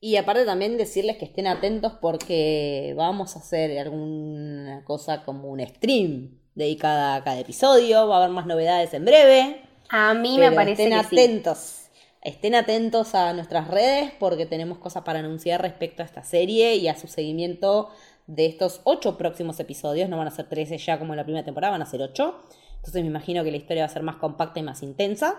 Y 0.00 0.16
aparte 0.16 0.44
también 0.44 0.76
decirles 0.76 1.16
que 1.16 1.24
estén 1.24 1.46
atentos 1.46 1.92
porque 2.00 2.94
vamos 2.96 3.34
a 3.36 3.38
hacer 3.38 3.78
alguna 3.78 4.84
cosa 4.84 5.24
como 5.24 5.48
un 5.48 5.66
stream 5.66 6.38
dedicada 6.54 7.16
a 7.16 7.24
cada 7.24 7.38
episodio, 7.38 8.08
va 8.08 8.16
a 8.16 8.18
haber 8.18 8.30
más 8.30 8.46
novedades 8.46 8.92
en 8.94 9.04
breve. 9.04 9.62
A 9.88 10.14
mí 10.14 10.38
me 10.38 10.52
parece 10.52 10.84
estén 10.84 10.98
que 10.98 11.04
sí. 11.08 11.16
atentos. 11.16 11.82
Estén 12.22 12.54
atentos 12.56 13.14
a 13.14 13.32
nuestras 13.32 13.68
redes 13.68 14.12
porque 14.18 14.46
tenemos 14.46 14.78
cosas 14.78 15.04
para 15.04 15.20
anunciar 15.20 15.62
respecto 15.62 16.02
a 16.02 16.06
esta 16.06 16.24
serie 16.24 16.74
y 16.74 16.88
a 16.88 16.98
su 16.98 17.06
seguimiento 17.06 17.88
de 18.26 18.46
estos 18.46 18.80
ocho 18.84 19.16
próximos 19.16 19.60
episodios. 19.60 20.08
No 20.08 20.18
van 20.18 20.26
a 20.26 20.32
ser 20.32 20.48
13 20.48 20.76
ya 20.78 20.98
como 20.98 21.12
en 21.12 21.18
la 21.18 21.24
primera 21.24 21.44
temporada, 21.44 21.72
van 21.72 21.82
a 21.82 21.86
ser 21.86 22.02
ocho. 22.02 22.40
Entonces 22.76 23.02
me 23.02 23.08
imagino 23.08 23.44
que 23.44 23.50
la 23.50 23.56
historia 23.56 23.84
va 23.84 23.86
a 23.86 23.92
ser 23.92 24.02
más 24.02 24.16
compacta 24.16 24.58
y 24.60 24.62
más 24.62 24.82
intensa. 24.82 25.36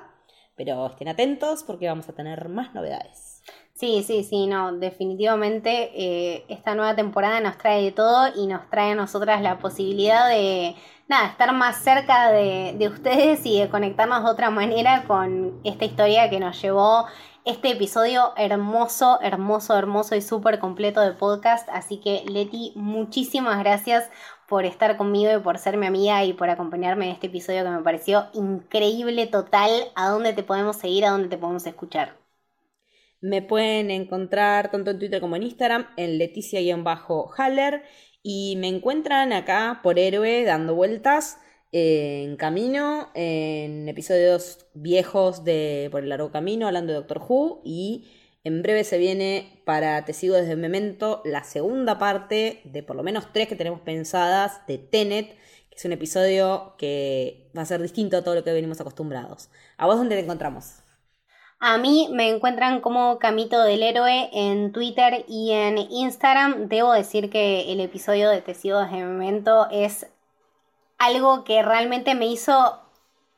Pero 0.58 0.88
estén 0.88 1.08
atentos 1.08 1.64
porque 1.64 1.88
vamos 1.88 2.10
a 2.10 2.14
tener 2.14 2.50
más 2.50 2.74
novedades. 2.74 3.44
Sí, 3.74 4.04
sí, 4.04 4.24
sí, 4.24 4.48
no, 4.48 4.74
definitivamente 4.74 5.92
eh, 5.94 6.46
esta 6.50 6.74
nueva 6.74 6.96
temporada 6.96 7.40
nos 7.42 7.60
trae 7.60 7.84
de 7.84 7.92
todo 7.92 8.28
y 8.36 8.48
nos 8.48 8.68
trae 8.72 8.94
a 8.94 8.96
nosotras 8.96 9.40
la 9.44 9.60
posibilidad 9.60 10.28
de, 10.28 10.76
nada, 11.08 11.28
estar 11.28 11.54
más 11.54 11.84
cerca 11.84 12.32
de, 12.32 12.74
de 12.76 12.88
ustedes 12.88 13.46
y 13.46 13.60
de 13.60 13.70
conectarnos 13.70 14.24
de 14.24 14.32
otra 14.32 14.50
manera 14.50 15.04
con 15.06 15.62
esta 15.64 15.86
historia 15.86 16.28
que 16.30 16.40
nos 16.40 16.60
llevó 16.60 17.06
este 17.48 17.70
episodio 17.72 18.34
hermoso, 18.36 19.20
hermoso, 19.22 19.78
hermoso 19.78 20.16
y 20.16 20.22
súper 20.22 20.60
completo 20.60 21.00
de 21.00 21.14
podcast. 21.14 21.70
Así 21.72 21.98
que 22.02 22.24
Leti, 22.28 22.74
muchísimas 22.76 23.60
gracias 23.60 24.10
por 24.48 24.66
estar 24.66 24.98
conmigo 24.98 25.32
y 25.36 25.40
por 25.40 25.58
ser 25.58 25.78
mi 25.78 25.86
amiga 25.88 26.24
y 26.24 26.34
por 26.34 26.50
acompañarme 26.50 27.06
en 27.06 27.12
este 27.12 27.28
episodio 27.28 27.64
que 27.64 27.70
me 27.70 27.84
pareció 27.84 28.28
increíble 28.34 29.28
total. 29.28 29.70
¿A 29.96 30.10
dónde 30.10 30.34
te 30.34 30.44
podemos 30.44 30.78
seguir? 30.78 31.06
¿A 31.06 31.12
dónde 31.12 31.28
te 31.28 31.38
podemos 31.38 31.66
escuchar? 31.68 32.16
Me 33.20 33.42
pueden 33.42 33.92
encontrar 33.92 34.72
tanto 34.72 34.92
en 34.92 35.00
Twitter 35.00 35.20
como 35.20 35.36
en 35.36 35.44
Instagram 35.44 35.88
en 35.98 36.18
Leticia-Haller 36.18 37.84
y 38.24 38.56
me 38.58 38.68
encuentran 38.68 39.34
acá 39.34 39.82
por 39.84 40.00
Héroe 40.00 40.44
dando 40.44 40.76
vueltas 40.76 41.40
eh, 41.72 42.24
en 42.24 42.38
camino, 42.38 43.10
en 43.16 43.90
episodios 43.90 44.68
viejos 44.74 45.44
de 45.44 45.90
Por 45.92 46.04
el 46.04 46.10
largo 46.10 46.32
camino, 46.32 46.68
hablando 46.68 46.94
de 46.94 47.00
Doctor 47.00 47.22
Who 47.28 47.62
y 47.66 48.08
en 48.48 48.62
breve 48.62 48.84
se 48.84 48.98
viene 48.98 49.62
para 49.66 50.06
Te 50.06 50.14
sigo 50.14 50.36
desde 50.36 50.56
Memento 50.56 51.22
la 51.26 51.44
segunda 51.44 52.00
parte 52.00 52.62
de 52.64 52.82
por 52.82 52.96
lo 52.96 53.04
menos 53.04 53.32
tres 53.34 53.48
que 53.48 53.56
tenemos 53.56 53.82
pensadas 53.82 54.66
de 54.68 54.78
Tenet, 54.78 55.38
que 55.70 55.76
es 55.76 55.86
un 55.86 55.92
episodio 55.92 56.76
que 56.78 57.52
va 57.56 57.64
a 57.64 57.66
ser 57.66 57.82
distinto 57.82 58.18
a 58.18 58.24
todo 58.24 58.36
lo 58.36 58.44
que 58.44 58.54
venimos 58.54 58.80
acostumbrados. 58.80 59.50
¿A 59.78 59.86
vos 59.86 59.98
dónde 59.98 60.16
te 60.16 60.24
encontramos? 60.24 60.78
A 61.60 61.78
mí 61.78 62.08
me 62.12 62.30
encuentran 62.30 62.82
como 62.82 63.20
Camito 63.20 63.62
del 63.64 63.84
Héroe 63.84 64.30
en 64.32 64.72
Twitter 64.72 65.26
y 65.28 65.52
en 65.52 65.78
Instagram. 65.78 66.70
Debo 66.70 66.94
decir 66.94 67.30
que 67.30 67.74
el 67.74 67.82
episodio 67.82 68.30
de 68.30 68.42
Tecidos 68.42 68.90
de 68.92 68.98
Memento 68.98 69.68
es 69.72 70.08
algo 70.98 71.44
que 71.44 71.64
realmente 71.64 72.16
me 72.16 72.28
hizo 72.28 72.87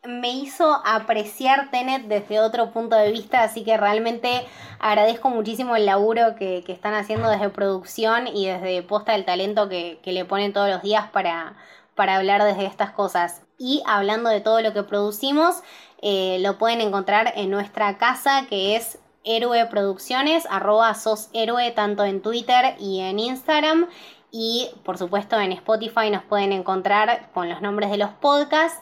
me 0.04 0.32
hizo 0.32 0.82
apreciar 0.86 1.70
Tenet 1.72 2.04
desde 2.04 2.40
otro 2.40 2.72
punto 2.72 2.96
de 2.96 3.12
vista, 3.12 3.44
así 3.44 3.64
que 3.64 3.78
realmente 3.78 4.46
agradezco 4.80 5.30
muchísimo 5.30 5.76
el 5.76 5.86
laburo 5.86 6.36
que, 6.36 6.64
que 6.66 6.72
están 6.72 6.94
haciendo 6.94 7.30
desde 7.30 7.50
producción 7.50 8.28
y 8.28 8.48
desde 8.48 8.82
posta 8.84 9.12
del 9.12 9.26
talento 9.26 9.68
que, 9.68 10.00
que 10.02 10.14
le 10.14 10.26
ponen 10.26 10.54
todos 10.54 10.70
los 10.70 10.82
días 10.82 11.10
para, 11.12 11.56
para 11.96 12.16
hablar 12.16 12.44
desde 12.44 12.66
estas 12.66 12.92
cosas. 12.92 13.42
Y 13.58 13.84
hablando 13.86 14.30
de 14.30 14.40
todo 14.40 14.62
lo 14.62 14.74
que 14.74 14.84
producimos, 14.84 15.62
eh, 16.02 16.38
lo 16.40 16.58
pueden 16.58 16.80
encontrar 16.80 17.34
en 17.36 17.50
nuestra 17.50 17.98
casa 17.98 18.46
que 18.48 18.78
es 18.78 19.00
Héroe 19.26 19.66
Producciones, 19.66 20.48
arroba 20.50 20.94
sos 20.94 21.30
héroe 21.34 21.72
tanto 21.72 22.06
en 22.06 22.22
Twitter 22.22 22.76
y 22.80 23.02
en 23.02 23.20
Instagram. 23.20 23.88
Y 24.32 24.70
por 24.86 24.98
supuesto 24.98 25.40
en 25.40 25.52
Spotify 25.52 26.10
nos 26.12 26.24
pueden 26.24 26.54
encontrar 26.54 27.30
con 27.34 27.50
los 27.50 27.62
nombres 27.62 27.90
de 27.92 27.98
los 27.98 28.12
podcasts. 28.12 28.82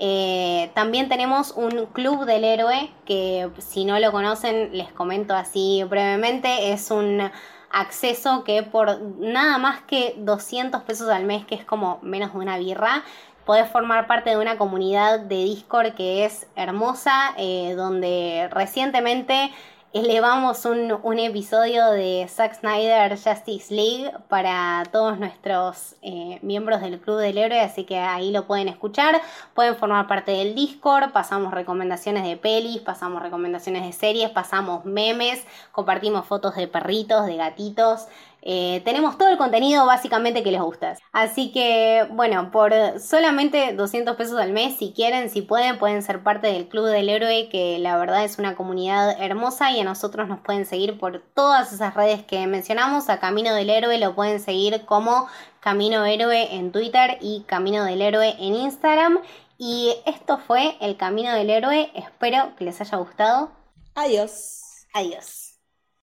Eh, 0.00 0.70
también 0.74 1.08
tenemos 1.08 1.52
un 1.56 1.86
club 1.86 2.24
del 2.24 2.44
héroe 2.44 2.90
que 3.04 3.50
si 3.58 3.84
no 3.84 3.98
lo 3.98 4.12
conocen 4.12 4.70
les 4.76 4.92
comento 4.92 5.34
así 5.34 5.82
brevemente. 5.84 6.72
Es 6.72 6.90
un 6.90 7.30
acceso 7.70 8.44
que 8.44 8.62
por 8.62 9.00
nada 9.18 9.58
más 9.58 9.80
que 9.82 10.14
200 10.18 10.82
pesos 10.82 11.08
al 11.08 11.24
mes, 11.24 11.44
que 11.44 11.54
es 11.56 11.64
como 11.64 11.98
menos 12.02 12.32
de 12.32 12.38
una 12.38 12.58
birra, 12.58 13.02
podés 13.44 13.68
formar 13.70 14.06
parte 14.06 14.30
de 14.30 14.36
una 14.36 14.58
comunidad 14.58 15.20
de 15.20 15.36
Discord 15.36 15.94
que 15.94 16.24
es 16.24 16.46
hermosa, 16.54 17.34
eh, 17.38 17.74
donde 17.76 18.48
recientemente 18.52 19.50
elevamos 19.92 20.66
un, 20.66 20.98
un, 21.02 21.18
episodio 21.18 21.90
de 21.90 22.26
Zack 22.28 22.60
Snyder 22.60 23.18
Justice 23.18 23.74
League 23.74 24.12
para 24.28 24.82
todos 24.92 25.18
nuestros 25.18 25.96
eh, 26.02 26.38
miembros 26.42 26.82
del 26.82 27.00
Club 27.00 27.18
del 27.18 27.38
Héroe, 27.38 27.60
así 27.60 27.84
que 27.84 27.98
ahí 27.98 28.30
lo 28.30 28.46
pueden 28.46 28.68
escuchar, 28.68 29.20
pueden 29.54 29.76
formar 29.76 30.06
parte 30.06 30.32
del 30.32 30.54
Discord, 30.54 31.12
pasamos 31.12 31.54
recomendaciones 31.54 32.24
de 32.24 32.36
pelis, 32.36 32.80
pasamos 32.80 33.22
recomendaciones 33.22 33.84
de 33.84 33.92
series, 33.92 34.30
pasamos 34.30 34.84
memes, 34.84 35.44
compartimos 35.72 36.26
fotos 36.26 36.54
de 36.54 36.68
perritos, 36.68 37.24
de 37.26 37.36
gatitos. 37.36 38.08
Eh, 38.42 38.82
tenemos 38.84 39.18
todo 39.18 39.28
el 39.28 39.36
contenido 39.36 39.84
básicamente 39.84 40.42
que 40.42 40.52
les 40.52 40.60
gusta. 40.60 40.96
Así 41.12 41.52
que, 41.52 42.06
bueno, 42.10 42.50
por 42.50 42.72
solamente 43.00 43.72
200 43.72 44.16
pesos 44.16 44.38
al 44.38 44.52
mes, 44.52 44.76
si 44.78 44.92
quieren, 44.92 45.28
si 45.30 45.42
pueden, 45.42 45.78
pueden 45.78 46.02
ser 46.02 46.22
parte 46.22 46.46
del 46.46 46.68
Club 46.68 46.86
del 46.86 47.08
Héroe, 47.08 47.48
que 47.50 47.78
la 47.78 47.96
verdad 47.96 48.24
es 48.24 48.38
una 48.38 48.54
comunidad 48.54 49.20
hermosa 49.20 49.70
y 49.72 49.80
a 49.80 49.84
nosotros 49.84 50.28
nos 50.28 50.40
pueden 50.40 50.66
seguir 50.66 50.98
por 50.98 51.20
todas 51.34 51.72
esas 51.72 51.94
redes 51.94 52.22
que 52.24 52.46
mencionamos. 52.46 53.08
A 53.08 53.18
Camino 53.18 53.54
del 53.54 53.70
Héroe 53.70 53.98
lo 53.98 54.14
pueden 54.14 54.40
seguir 54.40 54.84
como 54.84 55.26
Camino 55.60 56.04
Héroe 56.04 56.54
en 56.54 56.72
Twitter 56.72 57.18
y 57.20 57.42
Camino 57.46 57.84
del 57.84 58.02
Héroe 58.02 58.36
en 58.38 58.54
Instagram. 58.54 59.20
Y 59.58 59.96
esto 60.06 60.38
fue 60.38 60.76
el 60.80 60.96
Camino 60.96 61.34
del 61.34 61.50
Héroe. 61.50 61.90
Espero 61.94 62.54
que 62.56 62.64
les 62.64 62.80
haya 62.80 62.96
gustado. 62.96 63.50
Adiós. 63.94 64.86
Adiós. 64.94 65.47